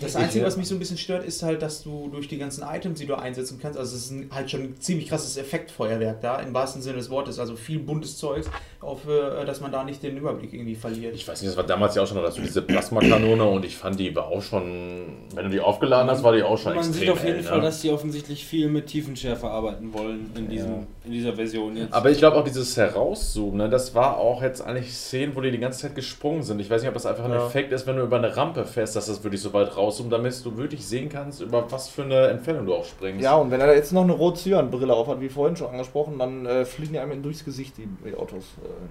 [0.00, 2.62] Das Einzige, was mich so ein bisschen stört, ist halt, dass du durch die ganzen
[2.62, 6.40] Items, die du einsetzen kannst, also es ist halt schon ein ziemlich krasses Effektfeuerwerk da,
[6.40, 8.48] im wahrsten Sinne des Wortes, also viel buntes Zeugs,
[8.80, 11.14] auf, äh, dass man da nicht den Überblick irgendwie verliert.
[11.14, 13.76] Ich weiß nicht, das war damals ja auch schon noch dazu diese Plasmakanone und ich
[13.76, 16.84] fand die war auch schon, wenn du die aufgeladen hast, war die auch schon Man
[16.84, 17.64] extrem sieht auf jeden hell, Fall, ne?
[17.64, 20.86] dass die offensichtlich viel mit Tiefenschärfe arbeiten wollen in, diesem, Ja.
[21.06, 21.92] in dieser Version jetzt.
[21.92, 25.50] Aber ich glaube auch dieses Herauszoomen, ne, das war auch jetzt eigentlich Szenen, wo die
[25.50, 26.60] die ganze Zeit gesprungen sind.
[26.60, 27.46] Ich weiß nicht, ob das einfach ein Ja.
[27.46, 30.44] Effekt ist, wenn du über eine Rampe fährst, dass das wirklich so weit rauszoomt, damit
[30.44, 33.22] du wirklich sehen kannst, über was für eine Entfernung du auch springst.
[33.24, 36.46] ja, und wenn er jetzt noch eine Rot-Cyan-Brille auf hat, wie vorhin schon angesprochen, dann
[36.46, 38.44] äh, fliegen die einem durchs Gesicht, die, die Autos.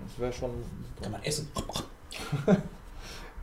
[0.08, 0.52] Das wäre schon.
[1.02, 1.50] Kann man essen.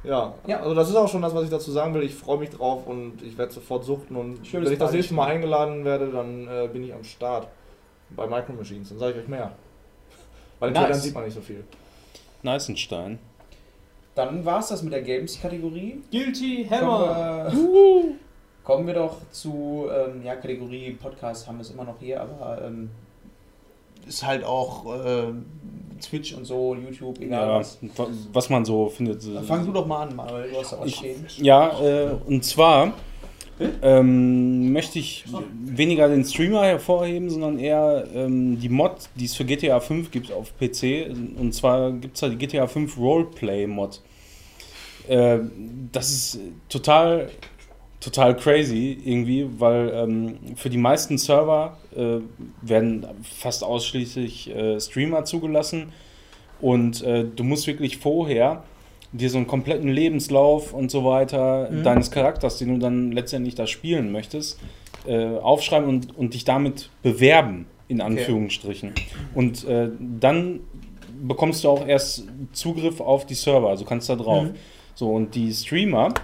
[0.04, 0.34] Ja.
[0.46, 0.60] Ja.
[0.60, 2.02] also das ist auch schon das, was ich dazu sagen will.
[2.02, 5.14] Ich freue mich drauf und ich werde sofort suchten und Schönes wenn ich das nächste
[5.14, 7.48] Mal eingeladen werde, dann äh, bin ich am Start
[8.10, 8.90] bei Micro Machines.
[8.90, 9.52] Dann sage ich euch mehr.
[10.60, 10.82] Bei den Nice.
[10.82, 11.64] Trailern sieht man nicht so viel.
[12.42, 13.18] Neisenstein.
[14.14, 16.02] Dann war es das mit der Games-Kategorie.
[16.10, 18.14] Guilty Kommen wir,
[18.64, 22.62] kommen wir doch zu, ähm, ja, Kategorie Podcast haben wir es immer noch hier, aber
[22.62, 22.90] ähm,
[24.06, 25.32] ist halt auch äh,
[26.00, 27.78] Twitch und so, YouTube, egal Ja, was.
[27.96, 29.22] wa- was man so findet.
[29.46, 31.24] Fang du doch mal an, Manuel, du hast da was stehen.
[31.38, 32.92] Ja, äh, und zwar
[33.82, 35.24] ähm, möchte ich
[35.64, 40.32] weniger den Streamer hervorheben, sondern eher ähm, die Mod, die es für GTA 5 gibt
[40.32, 41.10] auf PC.
[41.38, 44.00] Und zwar gibt es da die GTA 5 Roleplay Mod.
[45.08, 45.38] Äh,
[45.92, 47.30] das ist total,
[48.04, 52.18] total crazy irgendwie, weil ähm, für die meisten Server äh,
[52.60, 55.92] werden fast ausschließlich äh, Streamer zugelassen.
[56.60, 58.62] Und äh, du musst wirklich vorher
[59.12, 61.82] dir so einen kompletten Lebenslauf und so weiter Mhm.
[61.82, 64.58] deines Charakters, den du dann letztendlich da spielen möchtest,
[65.06, 68.92] äh, aufschreiben und, und dich damit bewerben, in Anführungsstrichen.
[69.34, 69.88] Und äh,
[70.20, 70.60] dann
[71.26, 74.44] bekommst du auch erst Zugriff auf die Server, also kannst da drauf.
[74.44, 74.54] Mhm.
[74.94, 76.14] So, und die Streamer,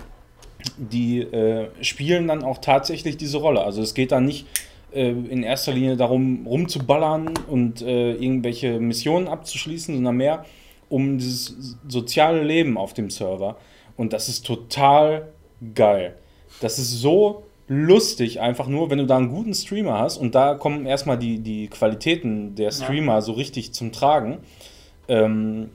[0.76, 3.62] die äh, spielen dann auch tatsächlich diese Rolle.
[3.62, 4.46] Also es geht da nicht
[4.92, 10.44] äh, in erster Linie darum, rumzuballern und äh, irgendwelche Missionen abzuschließen, sondern mehr
[10.88, 13.56] um dieses soziale Leben auf dem Server.
[13.96, 15.28] Und das ist total
[15.74, 16.16] geil.
[16.60, 20.54] Das ist so lustig, einfach nur, wenn du da einen guten Streamer hast und da
[20.54, 24.38] kommen erstmal die, die Qualitäten der Streamer so richtig zum Tragen.
[25.06, 25.70] Ähm,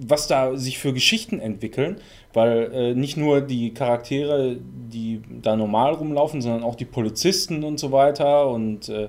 [0.00, 1.96] was da sich für Geschichten entwickeln,
[2.32, 7.78] weil äh, nicht nur die Charaktere, die da normal rumlaufen, sondern auch die Polizisten und
[7.78, 9.08] so weiter und äh,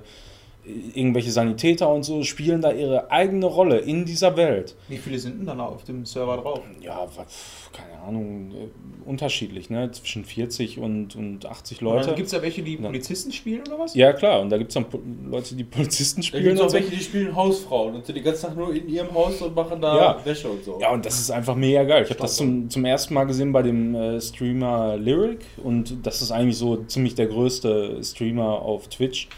[0.64, 4.76] irgendwelche Sanitäter und so spielen da ihre eigene Rolle in dieser Welt.
[4.88, 6.60] Wie viele sind denn dann auf dem Server drauf?
[6.80, 9.90] Ja, was, keine Ahnung, äh, unterschiedlich, ne?
[9.92, 12.14] Zwischen 40 und, und 80 Leute.
[12.14, 12.76] Gibt es da welche, die.
[12.76, 13.94] Polizisten spielen oder was?
[13.94, 16.44] Ja, klar, und da gibt es dann Po- Leute, die Polizisten Da spielen.
[16.44, 16.74] gibt es auch so.
[16.74, 19.80] welche, die spielen Hausfrauen und sind die ganze Tag nur in ihrem Haus und machen
[19.80, 20.24] da Ja.
[20.24, 20.78] Wäsche und so.
[20.80, 22.02] Ja, und das ist einfach mega geil.
[22.04, 26.22] Ich habe das zum, zum ersten Mal gesehen bei dem äh, Streamer Lyric und das
[26.22, 29.28] ist eigentlich so ziemlich der größte Streamer auf Twitch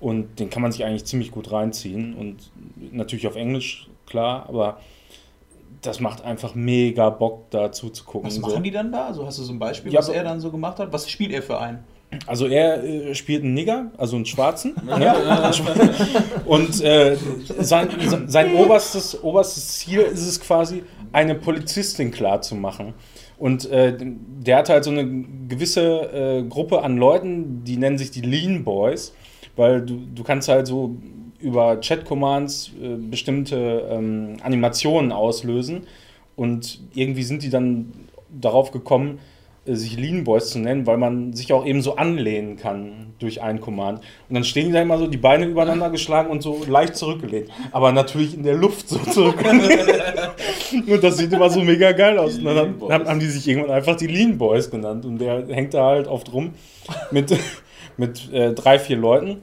[0.00, 2.36] und den kann man sich eigentlich ziemlich gut reinziehen und
[2.92, 4.78] natürlich auf Englisch, klar, aber
[5.86, 8.26] das macht einfach mega Bock da zuzugucken.
[8.28, 8.40] Was so.
[8.40, 9.06] machen die dann da?
[9.06, 10.92] Also hast du so ein Beispiel, Ja, was er dann so gemacht hat?
[10.92, 11.78] Was spielt er für einen?
[12.26, 14.74] Also er äh, spielt einen Nigger, also einen Schwarzen.
[14.84, 15.50] ne?
[16.46, 17.16] Und äh,
[17.58, 17.88] sein,
[18.26, 22.94] sein- oberstes, oberstes Ziel ist es quasi, eine Polizistin klar zu machen.
[23.38, 28.10] Und äh, der hat halt so eine gewisse äh, Gruppe an Leuten, die nennen sich
[28.10, 29.12] die Lean Boys,
[29.56, 30.96] weil du, du kannst halt so
[31.44, 35.86] über Chat-Commands äh, bestimmte ähm, Animationen auslösen
[36.36, 37.92] und irgendwie sind die dann
[38.30, 39.18] darauf gekommen,
[39.66, 43.42] äh, sich Lean Boys zu nennen, weil man sich auch eben so anlehnen kann durch
[43.42, 44.00] einen Command.
[44.28, 47.48] Und dann stehen die da immer so, die Beine übereinander geschlagen und so leicht zurückgelehnt.
[47.70, 50.02] Aber natürlich in der Luft so zurückgelehnt.
[50.88, 52.38] und das sieht immer so mega geil aus.
[52.38, 55.04] Und dann haben, haben, haben die sich irgendwann einfach die Lean Boys genannt.
[55.04, 56.54] Und der hängt da halt oft rum
[57.10, 57.36] mit,
[57.96, 59.42] mit äh, drei, vier Leuten.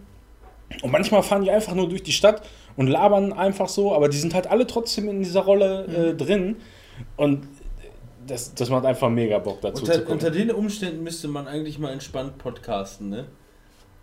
[0.81, 2.41] Und manchmal fahren die einfach nur durch die Stadt
[2.77, 6.57] und labern einfach so, aber die sind halt alle trotzdem in dieser Rolle äh, drin.
[7.17, 7.47] Und
[8.27, 11.79] das, das macht einfach mega Bock dazu zu Unter, unter den Umständen müsste man eigentlich
[11.79, 13.25] mal entspannt podcasten, ne?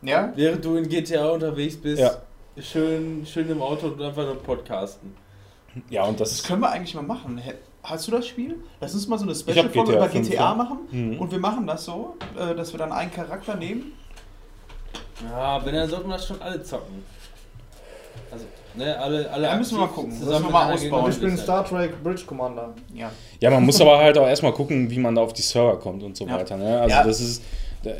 [0.03, 0.33] Ja?
[0.37, 2.23] Während du in GTA unterwegs bist, Ja.
[2.61, 5.15] schön, schön im Auto und einfach nur podcasten.
[5.91, 7.41] ja, und Das das können wir eigentlich mal machen.
[7.83, 8.57] Hast du das Spiel?
[8.81, 10.79] Lass uns mal so eine Special-Folge GTA über 5, GTA machen.
[10.91, 11.19] Mhm.
[11.19, 13.93] Und wir machen das so, äh, dass wir dann einen Charakter nehmen.
[15.31, 17.03] Ja, wenn, dann sollten wir das schon alle zocken.
[18.31, 20.13] Also, ne, alle, alle Ja, müssen wir mal gucken.
[20.13, 21.07] zusammen Müssen wir mal ausbauen.
[21.07, 22.75] Wir spielen uns Star Trek Bridge Commander.
[22.95, 23.11] Ja.
[23.41, 26.03] Ja, man muss aber halt auch erstmal gucken, wie man da auf die Server kommt
[26.03, 26.35] und so Ja.
[26.37, 26.57] weiter.
[26.57, 26.81] Ne?
[26.81, 27.05] Also Ja.
[27.05, 27.43] das ist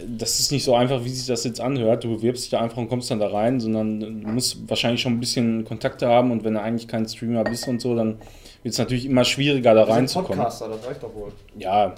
[0.09, 2.03] das ist nicht so einfach, wie sich das jetzt anhört.
[2.03, 5.13] Du bewirbst dich da einfach und kommst dann da rein, sondern du musst wahrscheinlich schon
[5.13, 8.19] ein bisschen Kontakte haben und wenn du eigentlich kein Streamer bist und so, dann
[8.65, 10.39] wird es natürlich immer schwieriger, da reinzukommen.
[10.39, 11.31] Podcaster, das reicht doch wohl.
[11.57, 11.95] Ja.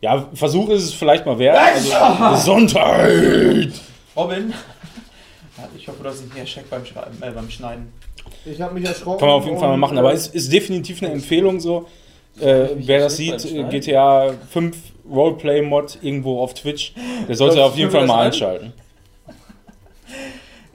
[0.00, 1.58] Ja, Versuch ist es vielleicht mal wert.
[1.58, 1.90] Also,
[2.34, 3.72] Gesundheit!
[4.16, 4.52] Robin.
[5.76, 7.92] Ich hoffe, du hast nicht mehr Scheck beim, Schreiben, äh, beim Schneiden.
[8.46, 9.20] Ich habe mich erschrocken.
[9.20, 11.86] Kann man auf jeden Fall mal machen, äh, aber es ist definitiv eine Empfehlung so.
[12.40, 14.76] Äh, wer das sieht, äh, GTA 5
[15.08, 16.94] Roleplay-Mod irgendwo auf Twitch,
[17.28, 18.72] der sollte Glaubst auf jeden Fall mal einschalten.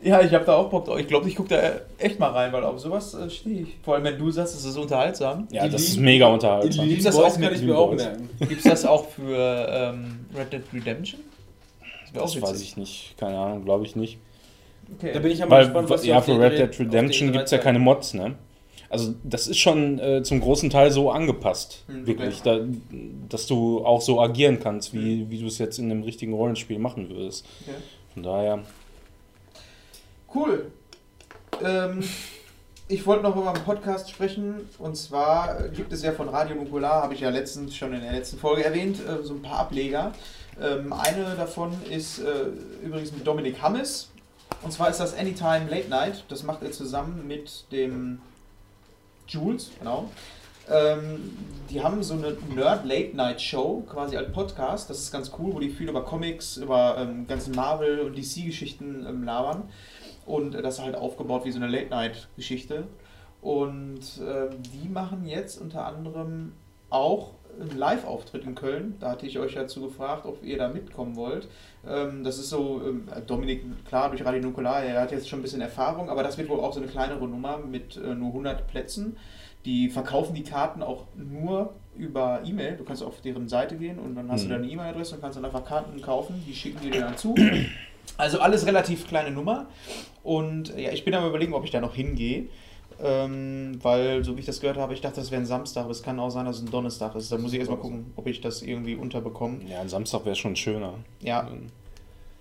[0.04, 1.00] Ja, ich habe da auch Bock drauf.
[1.00, 3.70] Ich glaube, ich gucke da äh, echt mal rein, weil auf sowas äh, stehe ich.
[3.84, 5.48] Vor allem, wenn du sagst, es ist unterhaltsam.
[5.52, 6.88] Ja, Die das ist mega unterhaltsam.
[6.88, 8.30] Gibt's das auch mit ich mir auch merken.
[8.64, 11.20] Das auch für ähm, Red Dead Redemption?
[12.14, 14.18] Das auch weiß ich nicht, keine Ahnung, glaube ich nicht.
[14.98, 15.12] Okay.
[15.14, 17.46] Da bin ich aber Weil, gespannt, was ja, für Red E3 Dead Redemption E3 gibt
[17.46, 18.36] es ja keine Mods, ne?
[18.90, 22.60] Also das ist schon äh, zum großen Teil so angepasst, Hm, wirklich, da,
[23.28, 26.80] dass du auch so agieren kannst, wie, wie du es jetzt in einem richtigen Rollenspiel
[26.80, 27.46] machen würdest.
[27.62, 27.76] Okay.
[28.14, 28.64] Von daher,
[30.34, 30.72] Cool.
[31.64, 32.04] Ähm,
[32.88, 34.70] ich wollte noch über einen Podcast sprechen.
[34.78, 38.12] Und zwar gibt es ja von Radio Nukular, habe ich ja letztens schon in der
[38.12, 40.14] letzten Folge erwähnt, äh, so ein paar Ableger.
[40.62, 42.48] Ähm, eine davon ist äh,
[42.84, 44.10] übrigens mit Dominik Hammes.
[44.64, 46.26] Und zwar ist das Anytime Late Night.
[46.30, 48.20] Das macht er zusammen mit dem
[49.28, 50.10] Jules, genau.
[50.70, 51.38] Ähm,
[51.70, 54.90] die haben so eine Nerd Late Night Show quasi als Podcast.
[54.90, 59.06] Das ist ganz cool, wo die viel über Comics, über ähm, ganzen Marvel- und DC-Geschichten
[59.08, 59.70] ähm, labern.
[60.26, 62.88] Und äh, das halt aufgebaut wie so eine Late Night Geschichte.
[63.42, 66.54] Und ähm, die machen jetzt unter anderem
[66.90, 68.96] auch einen Live-Auftritt in Köln.
[69.00, 71.48] Da hatte ich euch dazu gefragt, ob ihr da mitkommen wollt.
[71.88, 75.42] Ähm, das ist so, ähm, Dominik, klar, durch Radio Nukular, er hat jetzt schon ein
[75.42, 78.68] bisschen Erfahrung, aber das wird wohl auch so eine kleinere Nummer mit äh, nur 100
[78.68, 79.18] Plätzen.
[79.66, 82.78] Die verkaufen die Karten auch nur über E-Mail.
[82.78, 84.50] Du kannst auf deren Seite gehen und dann hast Mhm.
[84.50, 86.44] du deine E-Mail-Adresse und kannst dann einfach Karten kaufen.
[86.48, 87.36] Die schicken die dir dann zu.
[88.18, 89.68] Also alles relativ kleine Nummer.
[90.24, 92.48] Und ja, ich bin am überlegen, ob ich da noch hingehe.
[93.04, 95.92] Ähm, weil, so wie ich das gehört habe, ich dachte, das wäre ein Samstag, aber
[95.92, 97.32] es kann auch sein, dass es ein Donnerstag ist.
[97.32, 99.60] Da muss ich erstmal gucken, ob ich das irgendwie unterbekomme.
[99.70, 100.96] ja, ein Samstag wäre schon schöner.
[101.22, 101.48] Ja.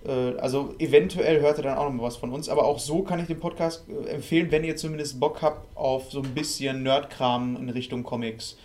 [0.07, 3.02] Äh, also eventuell hört ihr dann auch noch mal was von uns, aber auch so
[3.02, 6.83] kann ich den Podcast äh, empfehlen, wenn ihr zumindest Bock habt auf so ein bisschen
[6.83, 8.57] Nerdkram in Richtung Comics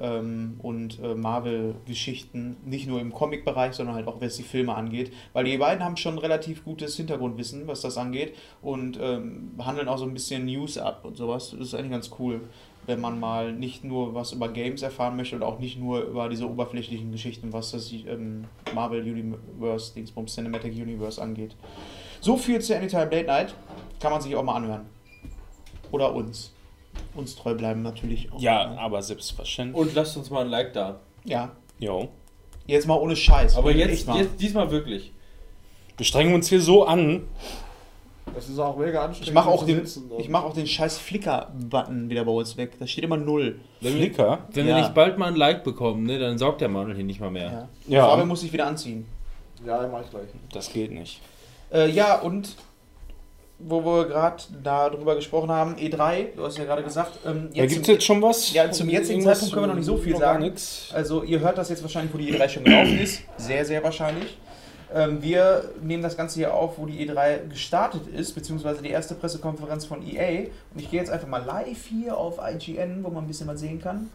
[0.00, 5.12] ähm, und äh, Marvel-Geschichten, nicht nur im Comic-Bereich, sondern halt auch, was die Filme angeht,
[5.32, 9.98] weil die beiden haben schon relativ gutes Hintergrundwissen, was das angeht und ähm, handeln auch
[9.98, 11.50] so ein bisschen News ab und sowas.
[11.50, 12.40] Das ist eigentlich ganz cool,
[12.86, 16.28] wenn man mal nicht nur was über Games erfahren möchte und auch nicht nur über
[16.28, 18.44] diese oberflächlichen Geschichten, was das ähm,
[18.74, 21.56] Marvel Universe, Dingsbums Cinematic Universe angeht.
[22.20, 23.54] So viel zu Anytime Late Night
[24.00, 24.86] kann man sich auch mal anhören.
[25.90, 26.55] Oder uns.
[27.14, 28.40] Uns treu bleiben natürlich auch.
[28.40, 29.76] Ja, aber selbstverständlich.
[29.80, 31.00] Und lasst uns mal ein Like da.
[31.24, 31.52] Ja.
[31.78, 32.08] Jo.
[32.66, 33.56] Jetzt mal ohne Scheiß.
[33.56, 35.12] Aber jetzt, jetzt diesmal wirklich.
[35.96, 37.22] Wir strengen uns hier so an.
[38.34, 39.28] Das ist auch mega anstrengend.
[39.28, 39.86] Ich mache auch, den,
[40.18, 42.72] ich mach auch den scheiß Flickr-Button wieder bei uns weg.
[42.78, 43.60] Da steht immer null.
[43.80, 44.40] Flicker.
[44.52, 44.74] Wenn Ja.
[44.76, 47.30] wir nicht bald mal ein Like bekommen, ne, dann sorgt der Manuel hier nicht mal
[47.30, 47.68] mehr.
[47.86, 47.96] Ja.
[47.96, 48.06] Ja.
[48.08, 49.06] Farbe muss ich wieder anziehen.
[49.64, 50.26] Ja, mach ich gleich.
[50.52, 51.20] Das geht nicht.
[51.72, 52.56] Äh, ja, und
[53.58, 57.70] wo wir gerade darüber gesprochen haben, E3, du hast ja gerade gesagt, ähm, Da jetzt
[57.72, 58.52] gibt es zum- jetzt schon was?
[58.52, 59.22] Ja, zum jetzigen?
[59.22, 60.42] Zeitpunkt können wir noch nicht so viel sagen.
[60.42, 60.90] nix.
[60.92, 63.22] Also ihr hört das jetzt wahrscheinlich, wo die E3 schon gelaufen ist.
[63.38, 64.36] Sehr, sehr wahrscheinlich.
[64.94, 69.14] Ähm, wir nehmen das Ganze hier auf, wo die E3 gestartet ist, beziehungsweise die erste
[69.14, 70.42] Pressekonferenz von EA.
[70.72, 73.58] Und ich gehe jetzt einfach mal live hier auf IGN, wo man ein bisschen was
[73.60, 74.10] sehen kann.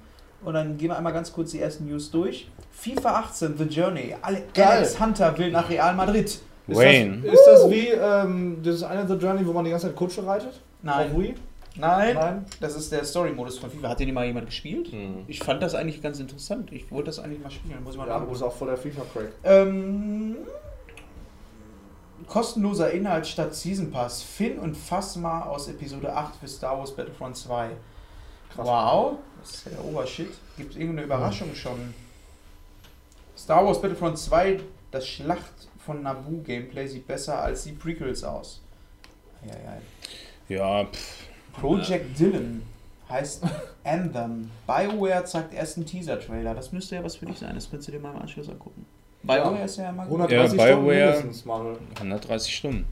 [0.45, 2.47] Und dann gehen wir einmal ganz kurz die ersten News durch.
[2.71, 4.15] FIFA 18, The Journey.
[4.21, 6.39] Alex Hunter will nach Real Madrid.
[6.67, 7.21] Ist Wayne.
[7.23, 10.25] Das, ist das wie ähm, das eine The Journey, wo man die ganze Zeit Kutsche
[10.25, 10.49] reitet?
[10.49, 11.17] Auf Nein.
[11.17, 11.35] Wii?
[11.75, 12.15] Nein.
[12.15, 12.45] Nein.
[12.59, 13.89] Das ist der Story-Modus von FIFA.
[13.89, 14.89] Hat den mal jemand gespielt?
[14.89, 15.23] Hm.
[15.27, 16.71] Ich fand das eigentlich ganz interessant.
[16.71, 17.81] Ich wollte das eigentlich mal spielen.
[17.83, 19.31] Muss ich mal Ja, du bist auch voll der FIFA-Crack.
[19.43, 20.37] Ähm,
[22.27, 24.21] kostenloser Inhalt statt Season Pass.
[24.21, 27.69] Finn und Phasma aus Episode 8 für Star Wars Battlefront 2.
[28.53, 28.67] Krass.
[28.67, 30.31] Wow, das ist ja der Obershit.
[30.57, 31.93] Gibt es irgendeine Überraschung schon?
[33.37, 34.59] Star Wars Battlefront 2,
[34.91, 38.61] das Schlacht von Naboo Gameplay sieht besser als die Prequels aus.
[39.45, 40.81] Ja, ja.
[40.83, 41.25] Ja, pff.
[41.59, 42.61] Project Dylan
[43.09, 43.43] heißt
[43.83, 44.49] Anthem.
[44.67, 46.53] BioWare zeigt ersten Teaser-Trailer.
[46.55, 47.55] Das müsste ja was für dich sein.
[47.55, 48.85] Das könntest du dir mal im Anschluss angucken.
[49.23, 49.65] BioWare Ja.
[49.65, 50.19] ist ja immer gut.
[50.21, 51.77] 130 Ja, Stunden BioWare- mindestens, Manuel.
[51.99, 52.85] 130 Stunden.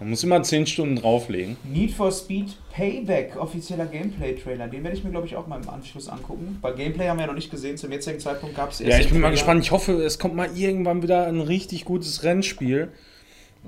[0.00, 1.56] Man muss immer 10 Stunden drauflegen.
[1.64, 4.66] Need for Speed Payback, offizieller Gameplay-Trailer.
[4.66, 6.58] Den werde ich mir, glaube ich, auch mal im Anschluss angucken.
[6.62, 7.76] Weil Gameplay haben wir ja noch nicht gesehen.
[7.76, 9.62] Zum jetzigen Zeitpunkt gab es Ja, ich bin mal gespannt.
[9.62, 12.88] Ich hoffe, es kommt mal irgendwann wieder ein richtig gutes Rennspiel.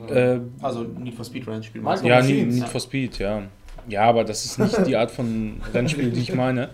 [0.08, 1.80] Äh, Also Need for Speed Rennspiel.
[1.80, 2.08] Micro- meinst du?
[2.08, 2.20] ja.
[2.22, 3.42] Need, Need for Speed, ja.
[3.88, 6.70] Ja, aber das ist nicht die Art von Rennspiel, die ich meine.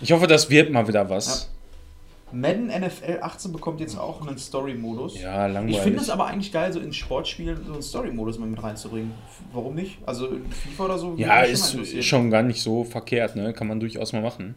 [0.00, 1.50] Ich hoffe, das wird mal wieder was.
[2.32, 5.20] Madden NFL 18 bekommt jetzt auch einen Story-Modus.
[5.20, 5.80] Ja, Ich langweilig.
[5.80, 9.12] finde es aber eigentlich geil, so in Sportspielen so einen Story-Modus mal mit reinzubringen.
[9.52, 9.98] Warum nicht?
[10.06, 11.14] Also in FIFA oder so.
[11.16, 12.02] ja, ist interessieren.
[12.02, 13.52] schon gar nicht so verkehrt, ne?
[13.52, 14.54] Kann man durchaus mal machen.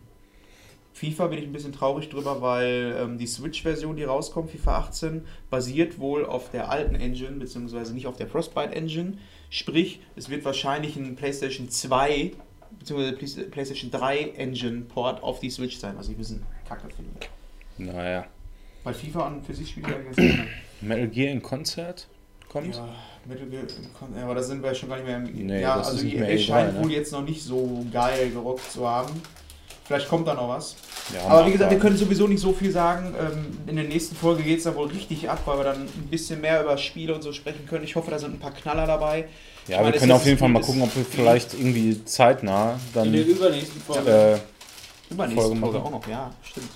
[0.93, 5.25] FIFA bin ich ein bisschen traurig drüber, weil ähm, die Switch-Version, die rauskommt, FIFA 18,
[5.49, 9.17] basiert wohl auf der alten Engine, beziehungsweise nicht auf der Frostbite Engine.
[9.49, 12.31] Sprich, es wird wahrscheinlich ein PlayStation 2
[12.79, 17.11] beziehungsweise Play- PlayStation 3 Engine-Port auf die Switch sein, was ich ein bisschen kacke finde.
[17.77, 18.25] Naja.
[18.83, 20.47] Weil FIFA an für sich spielt ja ganz gerne.
[20.81, 22.07] Metal Gear in Konzert
[22.49, 22.75] kommt?
[22.75, 22.87] Ja,
[23.25, 23.63] Metal Gear,
[24.17, 25.47] ja, aber da sind wir schon gar nicht mehr im.
[25.47, 26.83] Nee, ja, das also ist nicht EA mehr E3, scheint ne?
[26.83, 29.21] wohl jetzt noch nicht so geil gerockt zu haben.
[29.85, 30.75] Vielleicht kommt da noch was.
[31.13, 33.13] Ja, Aber wie gesagt, wir können sowieso nicht so viel sagen.
[33.19, 36.07] Ähm, In der nächsten Folge geht es da wohl richtig ab, weil wir dann ein
[36.09, 37.83] bisschen mehr über Spiele und so sprechen können.
[37.83, 39.27] Ich hoffe, da sind ein paar Knaller dabei.
[39.67, 43.07] Ja, meine, wir können auf jeden Fall mal gucken, ob wir vielleicht irgendwie zeitnah dann
[43.07, 44.09] In der übernächsten Folge.
[44.09, 46.69] äh, Übernächste Folge Folge, auch noch, ja, stimmt.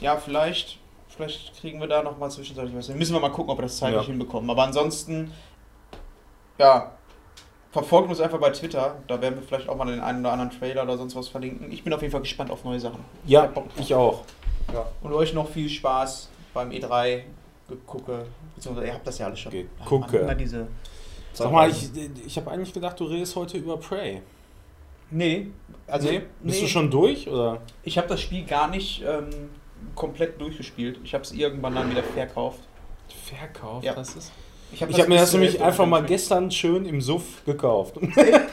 [0.00, 2.86] Ja, vielleicht, vielleicht kriegen wir da noch mal zwischenzeitlich was.
[2.86, 2.98] hin.
[2.98, 4.06] Müssen wir mal gucken, ob wir das zeitlich Ja.
[4.06, 4.48] hinbekommen.
[4.50, 5.32] Aber ansonsten,
[6.58, 6.92] ja,
[7.72, 8.96] verfolgt uns einfach bei Twitter.
[9.06, 11.70] Da werden wir vielleicht auch mal den einen oder anderen Trailer oder sonst was verlinken.
[11.70, 13.04] Ich bin auf jeden Fall gespannt auf neue Sachen.
[13.26, 13.64] Ja, drauf.
[13.76, 14.24] ich auch.
[15.02, 17.22] Und euch noch viel Spaß beim E3
[17.86, 19.52] gucke, beziehungsweise ihr habt das ja alles schon.
[19.52, 20.66] Ja, Immer diese.
[21.32, 21.88] Sag mal, ich,
[22.26, 24.22] ich habe eigentlich gedacht, du redest heute über Prey.
[25.12, 25.48] Nee,
[25.86, 26.22] also nee?
[26.40, 26.66] Bist nee.
[26.66, 27.60] du schon durch oder?
[27.82, 29.50] Ich habe das Spiel gar nicht ähm,
[29.94, 30.98] komplett durchgespielt.
[31.04, 32.60] Ich habe es irgendwann dann wieder verkauft.
[33.24, 33.96] Verkauft, Ja.
[33.96, 34.32] was ist?
[34.72, 37.96] Ich habe Ich habe mir das nämlich einfach mal gestern schön im Suff gekauft.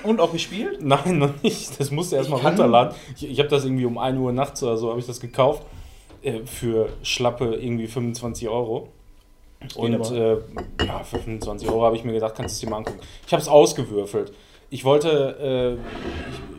[0.04, 0.78] Und auch gespielt?
[0.82, 1.80] Nein, noch nicht.
[1.80, 2.96] Das musste erst Ich mal kann- runterladen.
[3.16, 5.64] Ich, ich habe das irgendwie um 1 Uhr nachts oder so habe ich das gekauft.
[6.24, 8.90] Äh, für schlappe irgendwie 25 Euro.
[9.76, 10.38] Und äh,
[10.86, 13.00] ja, für 25 Euro habe ich mir gedacht, kannst du es dir mal angucken.
[13.28, 14.34] Ich habe es ausgewürfelt.
[14.72, 15.78] Ich wollte,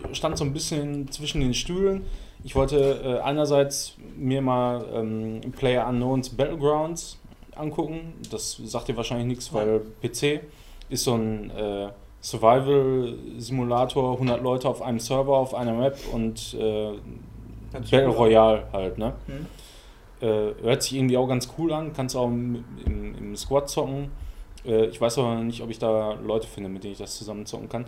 [0.06, 2.06] äh, ich stand so ein bisschen zwischen den Stühlen.
[2.48, 7.18] Ich wollte äh, einerseits mir mal ähm, Player Unknowns Battlegrounds
[7.54, 8.14] angucken.
[8.30, 10.40] Das sagt dir wahrscheinlich nichts, weil PC
[10.88, 11.88] ist so ein äh,
[12.22, 16.92] Survival-Simulator, 100 Leute auf einem Server, auf einer Map und äh,
[17.70, 18.06] Battle.
[18.08, 19.12] Royale halt, ne?
[19.26, 19.46] Hm.
[20.26, 24.10] Äh, hört sich irgendwie auch ganz cool an, kannst auch im, im, im Squad zocken.
[24.64, 27.44] Äh, ich weiß aber nicht, ob ich da Leute finde, mit denen ich das zusammen
[27.44, 27.84] zocken kann.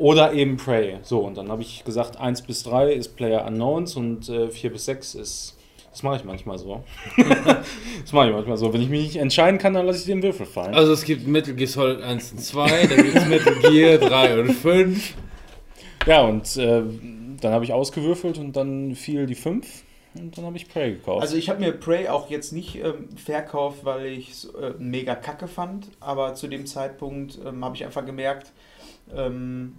[0.00, 0.96] Oder eben Prey.
[1.02, 4.72] So, und dann habe ich gesagt, 1 bis 3 ist Player Unknowns und äh, 4
[4.72, 5.56] bis 6 ist.
[5.90, 6.82] Das mache ich manchmal so.
[7.18, 8.72] das mache ich manchmal so.
[8.72, 10.74] Wenn ich mich nicht entscheiden kann, dann lasse ich den Würfel fallen.
[10.74, 14.40] Also es gibt Metal Gear Solid 1 und 2, dann gibt es Metal Gear 3
[14.40, 15.14] und 5.
[16.06, 16.82] Ja, und äh,
[17.42, 19.66] dann habe ich ausgewürfelt und dann fiel die 5
[20.14, 21.20] und dann habe ich Prey gekauft.
[21.20, 25.14] Also ich habe mir Prey auch jetzt nicht ähm, verkauft, weil ich es äh, mega
[25.14, 28.50] kacke fand, aber zu dem Zeitpunkt ähm, habe ich einfach gemerkt,
[29.16, 29.74] ähm,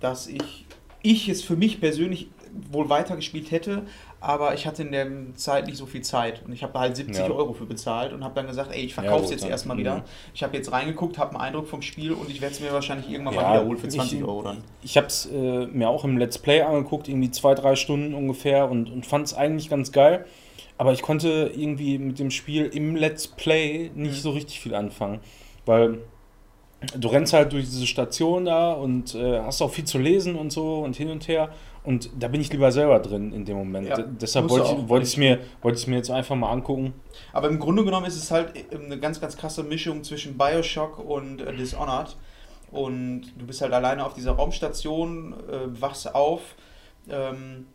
[0.00, 0.66] dass ich,
[1.02, 2.28] ich es für mich persönlich
[2.70, 3.82] wohl weitergespielt hätte,
[4.20, 7.26] aber ich hatte in der Zeit nicht so viel Zeit und ich habe halt 70
[7.26, 7.30] Ja.
[7.32, 9.50] Euro für bezahlt und habe dann gesagt, ey, ich Ja, verkaufe es gut, jetzt dann-
[9.50, 9.80] erstmal mhm.
[9.80, 10.04] wieder.
[10.34, 13.10] Ich habe jetzt reingeguckt, habe einen Eindruck vom Spiel und ich werde es mir wahrscheinlich
[13.10, 14.58] irgendwann Ja, mal wiederholen für 20 ich- Euro dann.
[14.82, 18.70] Ich habe es äh, mir auch im Let's Play angeguckt, irgendwie zwei, drei Stunden ungefähr
[18.70, 20.24] und, und fand es eigentlich ganz geil.
[20.78, 24.18] Aber ich konnte irgendwie mit dem Spiel im Let's Play nicht Mhm.
[24.20, 25.20] so richtig viel anfangen.
[25.66, 25.98] Weil
[26.96, 30.52] du rennst halt durch diese Station da und äh, hast auch viel zu lesen und
[30.52, 31.50] so und hin und her.
[31.84, 33.88] Und da bin ich lieber selber drin in dem Moment.
[33.88, 36.94] Ja, Deshalb wollte ich es mir, wollte ich's mir jetzt einfach mal angucken.
[37.32, 41.42] Aber im Grunde genommen ist es halt eine ganz, ganz krasse Mischung zwischen Bioshock und
[41.42, 42.16] äh, Dishonored.
[42.70, 46.40] Und du bist halt alleine auf dieser Raumstation, äh, wachst auf
[47.10, 47.66] ähm,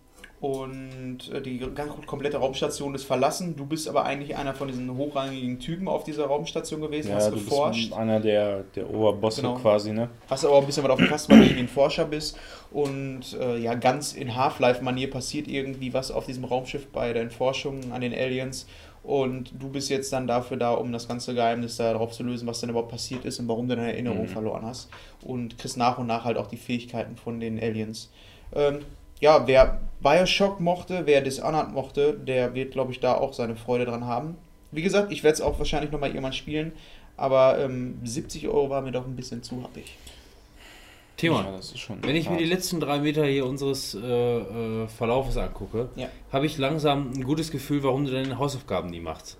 [0.41, 3.55] und äh, die ganz komplette Raumstation ist verlassen.
[3.57, 7.35] Du bist aber eigentlich einer von diesen hochrangigen Typen auf dieser Raumstation gewesen, hast du
[7.35, 7.89] geforscht.
[7.89, 9.55] bist einer der, der Oberbosse Genau.
[9.55, 10.09] quasi, ne?
[10.29, 12.37] Hast aber auch ein bisschen was auf dem Kasten, weil du irgendwie ein Forscher bist.
[12.71, 17.91] Und äh, ja, ganz in Half-Life-Manier passiert irgendwie was auf diesem Raumschiff bei deinen Forschungen
[17.91, 18.65] an den Aliens.
[19.03, 22.59] Und du bist jetzt dann dafür da, um das ganze Geheimnis darauf zu lösen, was
[22.59, 24.27] denn überhaupt passiert ist und warum du deine Erinnerung Mhm.
[24.27, 24.89] verloren hast.
[25.21, 28.09] Und kriegst nach und nach halt auch die Fähigkeiten von den Aliens.
[28.53, 28.79] Ähm,
[29.19, 33.85] ja, wer Bioshock mochte, wer Dishonored mochte, der wird, glaube ich, da auch seine Freude
[33.85, 34.37] dran haben.
[34.71, 36.71] Wie gesagt, ich werde es auch wahrscheinlich nochmal irgendwann spielen,
[37.17, 39.97] aber ähm, 70 Euro war mir doch ein bisschen zu happig.
[41.17, 43.99] Timon, Ja, das ist schon wenn ich mir die letzten drei Meter hier unseres äh,
[44.07, 46.07] äh, Verlaufes angucke, Ja.
[46.31, 49.37] habe ich langsam ein gutes Gefühl, warum du deine Hausaufgaben nie machst.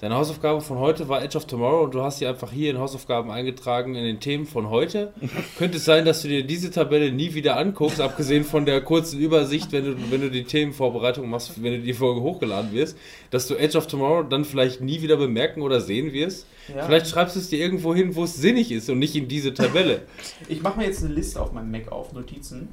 [0.00, 2.78] Deine Hausaufgabe von heute war Edge of Tomorrow und du hast die einfach hier in
[2.78, 5.12] Hausaufgaben eingetragen in den Themen von heute.
[5.58, 9.18] Könnte es sein, dass du dir diese Tabelle nie wieder anguckst, abgesehen von der kurzen
[9.18, 12.96] Übersicht, wenn du, wenn du die Themenvorbereitung machst, wenn du die Folge hochgeladen wirst,
[13.32, 16.46] dass du Edge of Tomorrow dann vielleicht nie wieder bemerken oder sehen wirst?
[16.72, 16.86] Ja.
[16.86, 19.52] Vielleicht schreibst du es dir irgendwo hin, wo es sinnig ist und nicht in diese
[19.52, 20.02] Tabelle.
[20.48, 22.68] Ich mache mir jetzt eine Liste auf meinem Mac auf, Notizen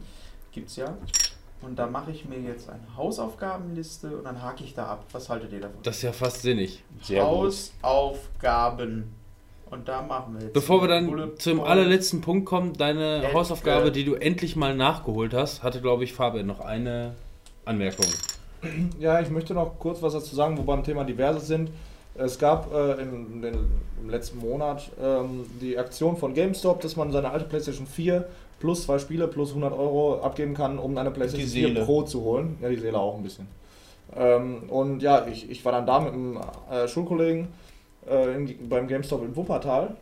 [0.52, 0.95] gibt's ja.
[1.61, 5.06] Und da mache ich mir jetzt eine Hausaufgabenliste und dann hake ich da ab.
[5.11, 5.77] Was haltet ihr davon?
[5.84, 6.84] Das ist ja fast sinnig.
[7.01, 7.24] Sehr.
[7.24, 9.14] Hausaufgaben.
[9.72, 10.53] Und da machen wir jetzt.
[10.53, 11.69] Bevor wir eine Bullet dann zum Point.
[11.69, 16.14] allerletzten Punkt kommen, deine Äh, Hausaufgabe, die du endlich mal nachgeholt hast, hatte, glaube ich,
[16.14, 17.16] Fabian noch eine
[17.66, 18.06] Anmerkung.
[19.00, 21.69] Ja, ich möchte noch kurz was dazu sagen, wo beim Thema Diverses sind.
[22.16, 23.53] Es gab äh, in, den,
[24.01, 28.25] im letzten Monat ähm, die Aktion von GameStop, dass man seine alte PlayStation 4
[28.66, 31.85] plus zwei Spiele plus 100 Euro abgeben kann, um eine PlayStation Die 4 Seele.
[31.85, 32.58] Pro zu holen.
[32.61, 33.48] Ja, die Seele auch ein bisschen.
[34.16, 36.40] Ähm, und ja, ich, ich war dann da mit einem
[36.72, 37.50] äh, Schulkollegen
[38.10, 39.95] äh, in, beim GameStop in Wuppertal.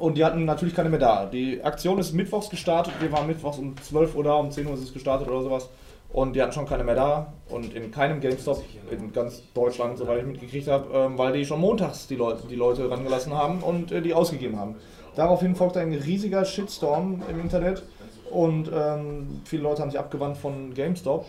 [0.00, 1.26] Und die hatten natürlich keine mehr da.
[1.26, 2.94] Die Aktion ist mittwochs gestartet.
[2.98, 5.68] Wir waren mittwochs um 12 Uhr da, um 10 Uhr ist es gestartet oder sowas.
[6.12, 7.32] Und die hatten schon keine mehr da.
[7.48, 11.60] Und in keinem GameStop in ganz Deutschland, soweit ich mitgekriegt habe, ähm, weil die schon
[11.60, 14.74] montags die Leute, die Leute rangelassen haben und äh, die ausgegeben haben.
[15.16, 17.82] Daraufhin folgte ein riesiger Shitstorm im Internet.
[18.30, 21.26] Und ähm, viele Leute haben sich abgewandt von GameStop.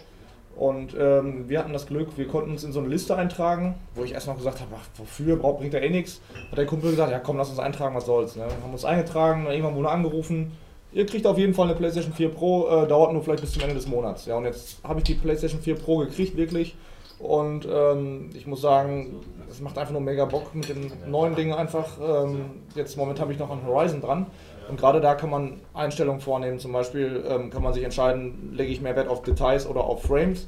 [0.55, 4.03] Und ähm, wir hatten das Glück, wir konnten uns in so eine Liste eintragen, wo
[4.05, 6.22] ich erst noch gesagt habe, ach, wofür, braucht, bringt ja eh nichts.
[6.49, 8.38] Hat der Kumpel gesagt, ja komm, lass uns eintragen, was soll's.
[8.38, 8.43] Ne?
[8.43, 10.53] Haben uns eingetragen, irgendwann wurde angerufen,
[10.93, 13.64] ihr kriegt auf jeden Fall eine PlayStation 4 Pro, äh, dauert nur vielleicht bis zum
[13.64, 14.25] Ende des Monats.
[14.27, 16.75] Ja, und jetzt habe ich die PlayStation 4 Pro gekriegt, wirklich.
[17.19, 21.53] Und ähm, ich muss sagen, es macht einfach nur mega Bock mit den neuen Dingen
[21.53, 21.98] einfach.
[22.02, 24.26] Ähm, jetzt momentan habe ich noch an Horizon dran.
[24.68, 26.60] Und gerade da kann man Einstellungen vornehmen.
[26.60, 30.03] Zum Beispiel ähm, kann man sich entscheiden, lege ich mehr Wert auf Details oder auf
[30.03, 30.48] Frames.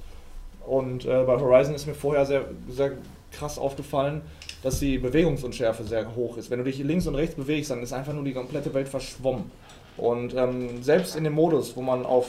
[0.66, 2.92] Und äh, bei Horizon ist mir vorher sehr, sehr
[3.32, 4.22] krass aufgefallen,
[4.64, 6.50] dass die Bewegungsunschärfe sehr hoch ist.
[6.50, 9.52] Wenn du dich links und rechts bewegst, dann ist einfach nur die komplette Welt verschwommen.
[9.96, 12.28] Und ähm, selbst in dem Modus, wo man auf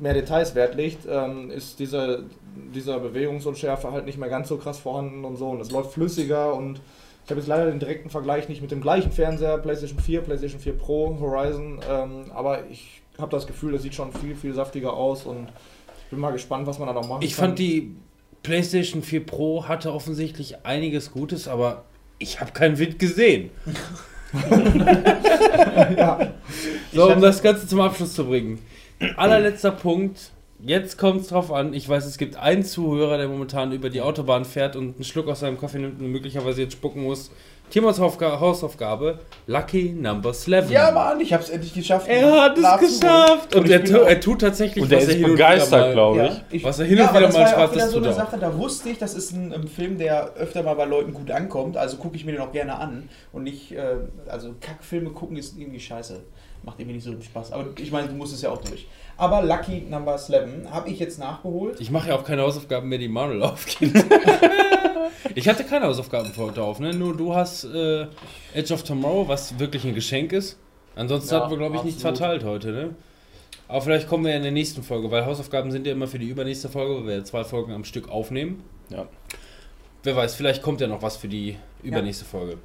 [0.00, 2.24] mehr Details Wert legt, ähm, ist diese,
[2.74, 5.48] dieser Bewegungsunschärfe halt nicht mehr ganz so krass vorhanden und so.
[5.50, 6.80] Und es läuft flüssiger und
[7.24, 10.60] ich habe jetzt leider den direkten Vergleich nicht mit dem gleichen Fernseher, PlayStation 4, PlayStation
[10.60, 14.94] 4 Pro, Horizon, ähm, aber ich habe das Gefühl, das sieht schon viel, viel saftiger
[14.94, 15.48] aus und
[16.04, 17.48] ich bin mal gespannt, was man da noch machen Ich kann.
[17.48, 17.94] fand die
[18.42, 21.84] PlayStation 4 Pro hatte offensichtlich einiges Gutes, aber
[22.18, 23.50] ich habe keinen Wind gesehen.
[25.96, 26.32] ja,
[26.92, 28.58] So, um das Ganze zum Abschluss zu bringen.
[29.16, 30.30] Allerletzter Punkt.
[30.60, 31.72] Jetzt kommt es drauf an.
[31.72, 35.28] Ich weiß, es gibt einen Zuhörer, der momentan über die Autobahn fährt und einen Schluck
[35.28, 37.30] aus seinem Kaffee nimmt und möglicherweise jetzt spucken muss.
[37.70, 40.70] Timos Hausaufgabe: Lucky Number 11.
[40.70, 42.08] Ja, Mann, ich hab's endlich geschafft.
[42.08, 43.54] Er hat es geschafft!
[43.54, 46.18] Und, Und er, tu, er tut tatsächlich, Und der was er ist hin begeistert, glaube
[46.18, 46.56] Ja, ich.
[46.56, 47.98] ich, Was er hin ja, und aber wieder das mal war ja wieder das so
[47.98, 48.12] eine.
[48.14, 51.30] Sache, da wusste ich, das ist ein, ein Film, der öfter mal bei Leuten gut
[51.30, 53.96] ankommt, also gucke ich mir den auch gerne an und nicht, äh,
[54.28, 56.20] also Kackfilme gucken ist irgendwie scheiße.
[56.68, 57.52] Macht irgendwie nicht so Spaß.
[57.52, 58.86] Aber ich meine, du musst es ja auch durch.
[59.16, 61.80] Aber Lucky Number 11 habe ich jetzt nachgeholt.
[61.80, 63.96] Ich mache ja auch keine Hausaufgaben mehr, die Manuel aufgibt.
[65.34, 66.92] ich hatte keine Hausaufgaben für heute auf, ne?
[66.92, 68.06] Nur du hast äh,
[68.52, 70.58] Edge of Tomorrow, was wirklich ein Geschenk ist.
[70.94, 72.18] Ansonsten Ja, hatten wir, glaube ich, nichts absolut.
[72.18, 72.94] verteilt heute, ne?
[73.66, 76.18] Aber vielleicht kommen wir ja in der nächsten Folge, weil Hausaufgaben sind ja immer für
[76.18, 78.62] die übernächste Folge, weil wir ja zwei Folgen am Stück aufnehmen.
[78.90, 79.06] Ja.
[80.02, 82.58] Wer weiß, vielleicht kommt ja noch was für die übernächste Folge.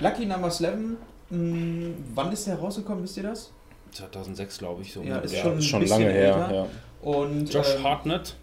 [0.00, 0.96] Lucky Number 11,
[1.30, 3.52] mh, wann ist der rausgekommen, wisst ihr das?
[3.92, 5.02] 2006, glaube ich, so.
[5.02, 6.34] Ja, ist Ja, schon, ist ein schon bisschen lange her.
[6.36, 6.54] älter.
[6.54, 6.66] Ja.
[7.02, 8.34] Und Josh ähm, Hartnett.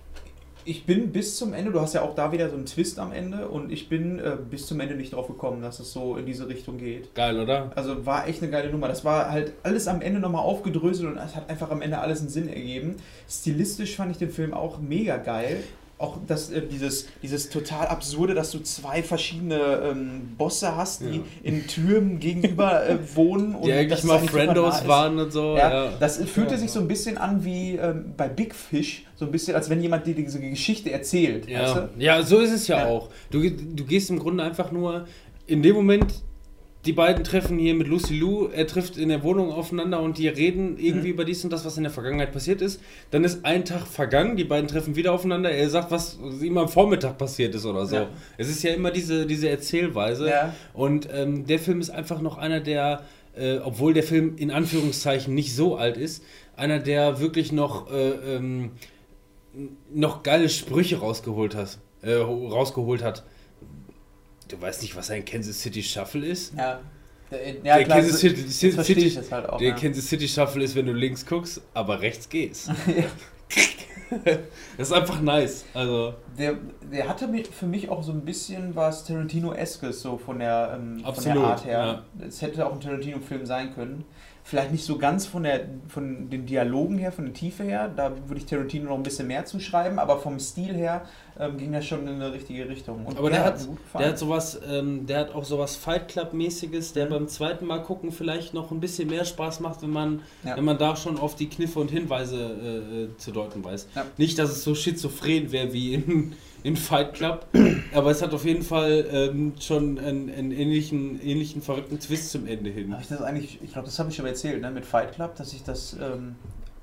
[0.65, 3.11] ich bin bis zum Ende, du hast ja auch da wieder so einen Twist am
[3.11, 6.25] Ende und ich bin äh, bis zum Ende nicht drauf gekommen, dass es so in
[6.25, 7.13] diese Richtung geht.
[7.13, 7.71] Geil, oder?
[7.75, 8.87] Also war echt eine geile Nummer.
[8.87, 12.21] Das war halt alles am Ende nochmal aufgedröselt und es hat einfach am Ende alles
[12.21, 12.95] einen Sinn ergeben.
[13.29, 15.63] Stilistisch fand ich den Film auch mega geil.
[15.99, 19.55] Auch das, äh, dieses, dieses total absurde, dass du zwei verschiedene
[19.91, 21.21] ähm, Bosse hast, die Ja.
[21.43, 23.55] in Türmen gegenüber äh, wohnen.
[23.63, 25.55] Die eigentlich mal nah Friendos waren und so.
[25.55, 29.25] Ja, Ja, das fühlte sich so ein bisschen an wie ähm, bei Big Fish, so
[29.25, 31.43] ein bisschen, als wenn jemand dir diese Geschichte erzählt.
[31.43, 31.89] weißt Ja, du?
[32.03, 33.09] ja so ist es ja, auch.
[33.31, 35.07] Du, du gehst im Grunde einfach nur
[35.47, 36.23] in dem Moment,
[36.85, 40.27] die beiden treffen hier mit Lucy Lou, er trifft in der Wohnung aufeinander und die
[40.27, 41.13] reden irgendwie Mhm.
[41.13, 42.81] über dies und das, was in der Vergangenheit passiert ist.
[43.11, 46.67] Dann ist ein Tag vergangen, die beiden treffen wieder aufeinander, er sagt, was ihm am
[46.67, 47.95] Vormittag passiert ist oder so.
[47.95, 48.09] Ja.
[48.37, 50.27] Es ist ja immer diese, diese Erzählweise.
[50.29, 50.53] Ja.
[50.73, 53.03] Und ähm, der Film ist einfach noch einer der,
[53.35, 56.23] äh, obwohl der Film in Anführungszeichen nicht so alt ist,
[56.57, 58.71] einer der wirklich noch, äh, ähm,
[59.93, 63.23] noch geile Sprüche rausgeholt, hast, äh, rausgeholt hat.
[64.53, 66.53] Du weißt nicht, was ein Kansas City Shuffle ist?
[66.55, 66.79] Ja.
[67.31, 69.57] Der, ja, der klar, Kansas City, City, das halt auch.
[69.57, 69.75] der ja.
[69.75, 72.69] Kansas City Shuffle ist, wenn du links guckst, aber rechts gehst.
[74.77, 75.65] das ist einfach nice.
[75.73, 76.55] Also, Der,
[76.91, 81.23] der hatte für mich auch so ein bisschen was Tarantino-eskes, so von der, ähm, von
[81.23, 82.03] der Art her.
[82.19, 84.05] Es hätte auch ein Tarantino-Film sein können.
[84.45, 87.87] Vielleicht nicht so ganz von, der, von den Dialogen her, von der Tiefe her.
[87.95, 91.05] Da würde ich Tarantino noch ein bisschen mehr zuschreiben, aber vom Stil her
[91.39, 93.05] ähm, ging das schon in eine richtige Richtung.
[93.05, 94.03] Und Aber der hat- gut gefallen.
[94.03, 98.11] Der hat sowas, ähm, der hat auch sowas Fight Club-mäßiges, der beim zweiten Mal gucken
[98.11, 100.57] vielleicht noch ein bisschen mehr Spaß macht, wenn man, Ja.
[100.57, 103.87] wenn man da schon auf die Kniffe und Hinweise äh, äh, zu deuten weiß.
[103.95, 104.05] Ja.
[104.17, 106.33] Nicht, dass es so schizophren wäre wie in,
[106.63, 107.45] in Fight Club,
[107.93, 112.47] aber es hat auf jeden Fall ähm, schon einen, einen ähnlichen, ähnlichen verrückten Twist zum
[112.47, 112.91] Ende hin.
[112.93, 115.35] Habe ich das eigentlich, ich glaube, das habe ich schon erzählt, ne, mit Fight Club,
[115.35, 116.35] dass ich das, ähm,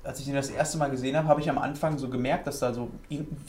[0.03, 2.59] als ich den das erste Mal gesehen habe, habe ich am Anfang so gemerkt, dass
[2.59, 2.89] da so,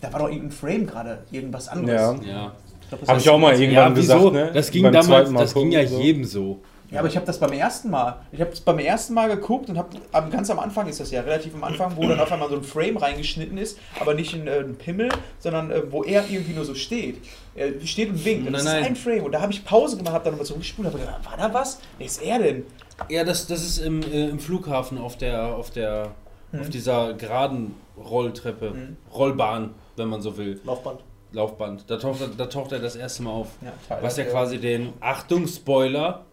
[0.01, 2.01] da war doch irgendein Frame gerade, irgendwas anderes.
[2.25, 2.33] Ja.
[2.33, 4.51] Ja, Ich glaub, das Habe ich auch mal irgendwann ja gesagt, ne?
[4.55, 6.01] Das ging damals, das ging ja so.
[6.01, 6.61] jedem so.
[6.93, 8.21] Ja, aber ich habe das beim ersten Mal.
[8.33, 11.23] Ich habe es beim ersten Mal geguckt und habe ganz am Anfang ist das ja
[11.23, 14.47] relativ am Anfang, wo dann auf einmal so ein Frame reingeschnitten ist, aber nicht in
[14.47, 17.19] äh, ein Pimmel, sondern äh, wo er irgendwie nur so steht.
[17.55, 18.47] Er steht und winkt.
[18.47, 18.91] Und das Nein, ist nein.
[18.93, 19.25] ein Frame.
[19.25, 21.81] Und da habe ich Pause gemacht, habe dann nochmal zurückgespult, habe gedacht, war da was?
[21.99, 22.67] Wer ist er denn?
[23.09, 26.09] Ja, das, das ist im, äh, im Flughafen auf der, auf der,
[26.53, 26.61] Mhm.
[26.61, 28.97] auf dieser geraden Rolltreppe, Mhm.
[29.15, 31.01] Rollbahn, wenn man so will, Laufband.
[31.33, 31.85] Laufband.
[31.89, 33.49] Da taucht, er, da taucht er das erste Mal auf.
[33.63, 33.73] Ja,
[34.03, 36.27] Was ja quasi den, Achtung, Spoiler,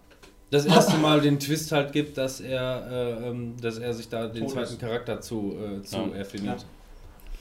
[0.52, 4.28] das erste Mal den Twist halt gibt, dass er, äh, ähm, dass er sich da
[4.28, 4.78] den Tot zweiten.
[4.80, 6.18] Charakter zu, äh, zu Ja.
[6.18, 6.66] erfindet.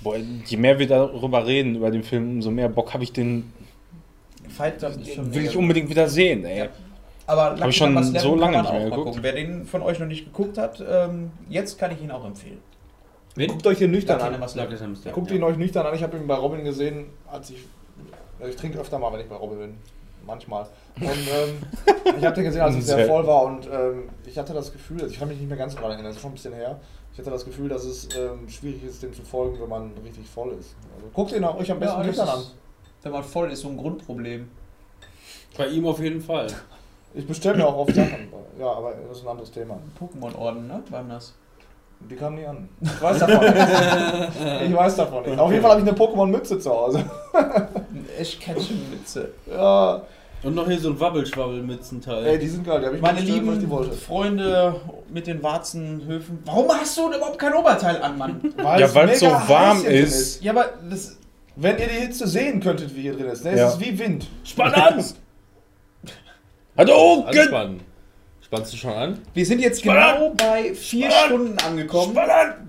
[0.00, 3.52] Boah, je mehr wir darüber reden, über den Film, umso mehr Bock habe ich den.
[4.48, 4.94] Fight Club
[5.34, 6.58] Will ich unbedingt wieder sehen, ey.
[6.58, 6.68] Ja.
[7.26, 9.04] Aber Lucky ich schon Number 11 so lange nicht mehr geguckt.
[9.06, 9.22] gucken.
[9.22, 12.58] Wer den von euch noch nicht geguckt hat, ähm, jetzt kann ich ihn auch empfehlen.
[13.34, 13.50] Wen?
[13.50, 14.40] Guckt euch den nüchtern Lucky an.
[14.40, 15.04] Number 11.
[15.04, 15.12] Ja.
[15.12, 15.94] Guckt ihn euch nüchtern an.
[15.94, 17.58] Ich habe ihn bei Robin gesehen, als ich.
[18.48, 19.74] Ich trinke öfter mal, wenn ich bei Robin bin.
[20.26, 20.66] Manchmal.
[21.00, 23.42] Und ähm, ich habe den gesehen, als es sehr voll war.
[23.44, 26.06] Und ähm, ich hatte das Gefühl, also ich kann mich nicht mehr ganz daran erinnern,
[26.06, 26.80] das ist schon ein bisschen her.
[27.12, 30.28] Ich hatte das Gefühl, dass es ähm, schwierig ist, dem zu folgen, wenn man richtig
[30.28, 30.76] voll ist.
[30.94, 32.40] Also guckt ihn euch am besten Ja, an.
[33.02, 34.48] wenn man voll ist, so ein Grundproblem.
[35.56, 36.46] Bei ihm auf jeden Fall.
[37.14, 38.28] Ich bestelle mir auch oft Sachen.
[38.58, 39.78] Ja, aber das ist ein anderes Thema.
[39.98, 40.82] Pokémon-Orden, ne?
[40.90, 41.34] Waren das?
[42.08, 42.68] Die kamen nie an.
[42.80, 43.56] Ich weiß davon nicht.
[44.68, 45.38] Ich weiß davon nicht.
[45.38, 47.04] Auf jeden Fall habe ich eine Pokémon-Mütze zu Hause.
[48.20, 49.32] Ich kenne schon Witze.
[49.50, 50.02] Ja,
[50.44, 52.24] Und noch hier so ein Wabbelschwabbel-Mützenteil.
[52.26, 52.78] ey, die sind geil.
[52.80, 53.92] Die habe ich Meine bestellt, lieben die wollte.
[53.92, 54.80] Freunde
[55.12, 56.38] mit den Warzenhöfen.
[56.44, 58.40] Warum hast du überhaupt kein Oberteil an, Mann?
[58.56, 60.42] Weil Ja, es weil es so warm drin ist.
[60.42, 61.16] Ja, aber das.
[61.56, 63.50] Wenn ihr die Hitze sehen könntet, wie hier drin ist, ne?
[63.50, 63.68] es Ja.
[63.70, 64.28] ist wie Wind.
[64.44, 65.04] Spann an!
[66.76, 67.80] Hallo, Anspannen.
[68.48, 69.18] Spannst du schon an?
[69.34, 72.16] Wir sind jetzt genau bei vier Stunden angekommen.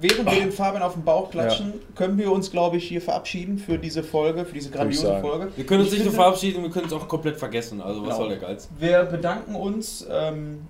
[0.01, 3.57] Während wir den Fabian auf den Bauch klatschen, können wir uns, glaube ich, hier verabschieden
[3.57, 5.21] für diese Folge, für diese grandiose.
[5.21, 5.47] Folge.
[5.55, 7.79] Wir können uns Ich nicht nur verabschieden, wir können es auch komplett vergessen.
[7.81, 8.17] Also was Genau.
[8.17, 8.67] soll der Geiz?
[8.77, 10.67] Wir bedanken uns ähm,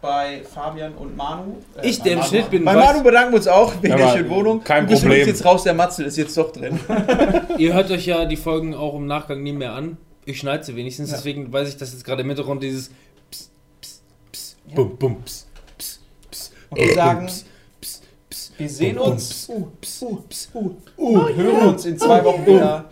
[0.00, 1.58] bei Fabian und Manu.
[1.80, 4.16] Äh, Ich, der im Schnitt bin, Bei Manu bedanken wir uns auch wegen Ja, der
[4.16, 4.64] schönen Wohnung.
[4.64, 5.28] kein du Problem.
[5.28, 6.80] jetzt raus, der Matzel ist jetzt doch drin.
[7.56, 9.96] Ihr hört euch ja die Folgen auch im Nachgang nie mehr an.
[10.24, 11.16] Ich schneide sie wenigstens, Ja.
[11.18, 12.90] deswegen weiß ich, dass jetzt gerade im Hintergrund dieses
[14.74, 15.46] Bum, Bum, Psst,
[15.78, 17.46] Psst, Psst, Und wir sagen, Psst,
[18.30, 19.28] Psst, wir sehen Bum, uns.
[19.28, 20.50] Psst, Psst, Psst.
[20.54, 22.86] und hören uns in zwei Wochen wieder.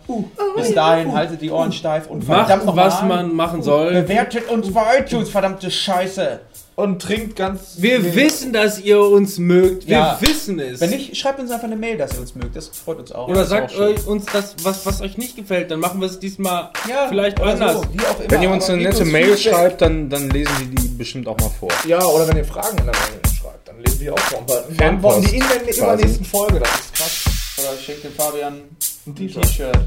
[0.55, 3.93] Bis dahin haltet die Ohren steif und Macht, verdammt noch was man machen soll.
[3.93, 6.41] Bewertet uns bei iTunes, verdammte Scheiße.
[6.75, 7.75] Und trinkt ganz.
[7.77, 9.87] Wir wissen, dass ihr uns mögt.
[9.87, 10.17] Wir Ja.
[10.21, 10.79] wissen es.
[10.79, 12.55] Wenn nicht, schreibt uns einfach eine Mail, dass ihr uns mögt.
[12.55, 13.27] Das freut uns auch.
[13.27, 16.69] Oder sagt auch uns das, was, was euch nicht gefällt, dann machen wir es diesmal
[16.89, 17.73] ja, vielleicht anders.
[17.73, 20.29] So, wie auch immer, Wenn ihr uns aber eine nette uns Mail schreibt, dann, dann
[20.29, 21.69] lesen wir die bestimmt auch mal vor.
[21.85, 24.39] Ja, oder wenn ihr Fragen in der Mail schreibt, dann lesen wir auch vor.
[24.39, 26.59] Und Fanpost beantworten die in der übernächsten Folge.
[26.59, 27.23] Das ist krass.
[27.59, 28.61] Oder schenkt dem Fabian
[29.05, 29.77] Ein T-Shirt.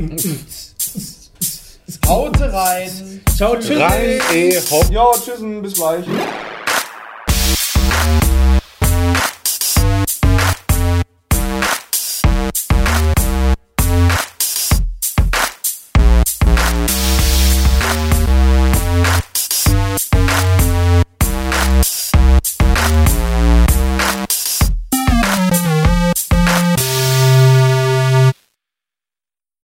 [2.07, 3.21] Haut rein.
[3.37, 3.81] Ciao, tschüss.
[3.81, 4.91] Rein, eh, hopp.
[4.91, 6.05] Ja, tschüss, bis gleich.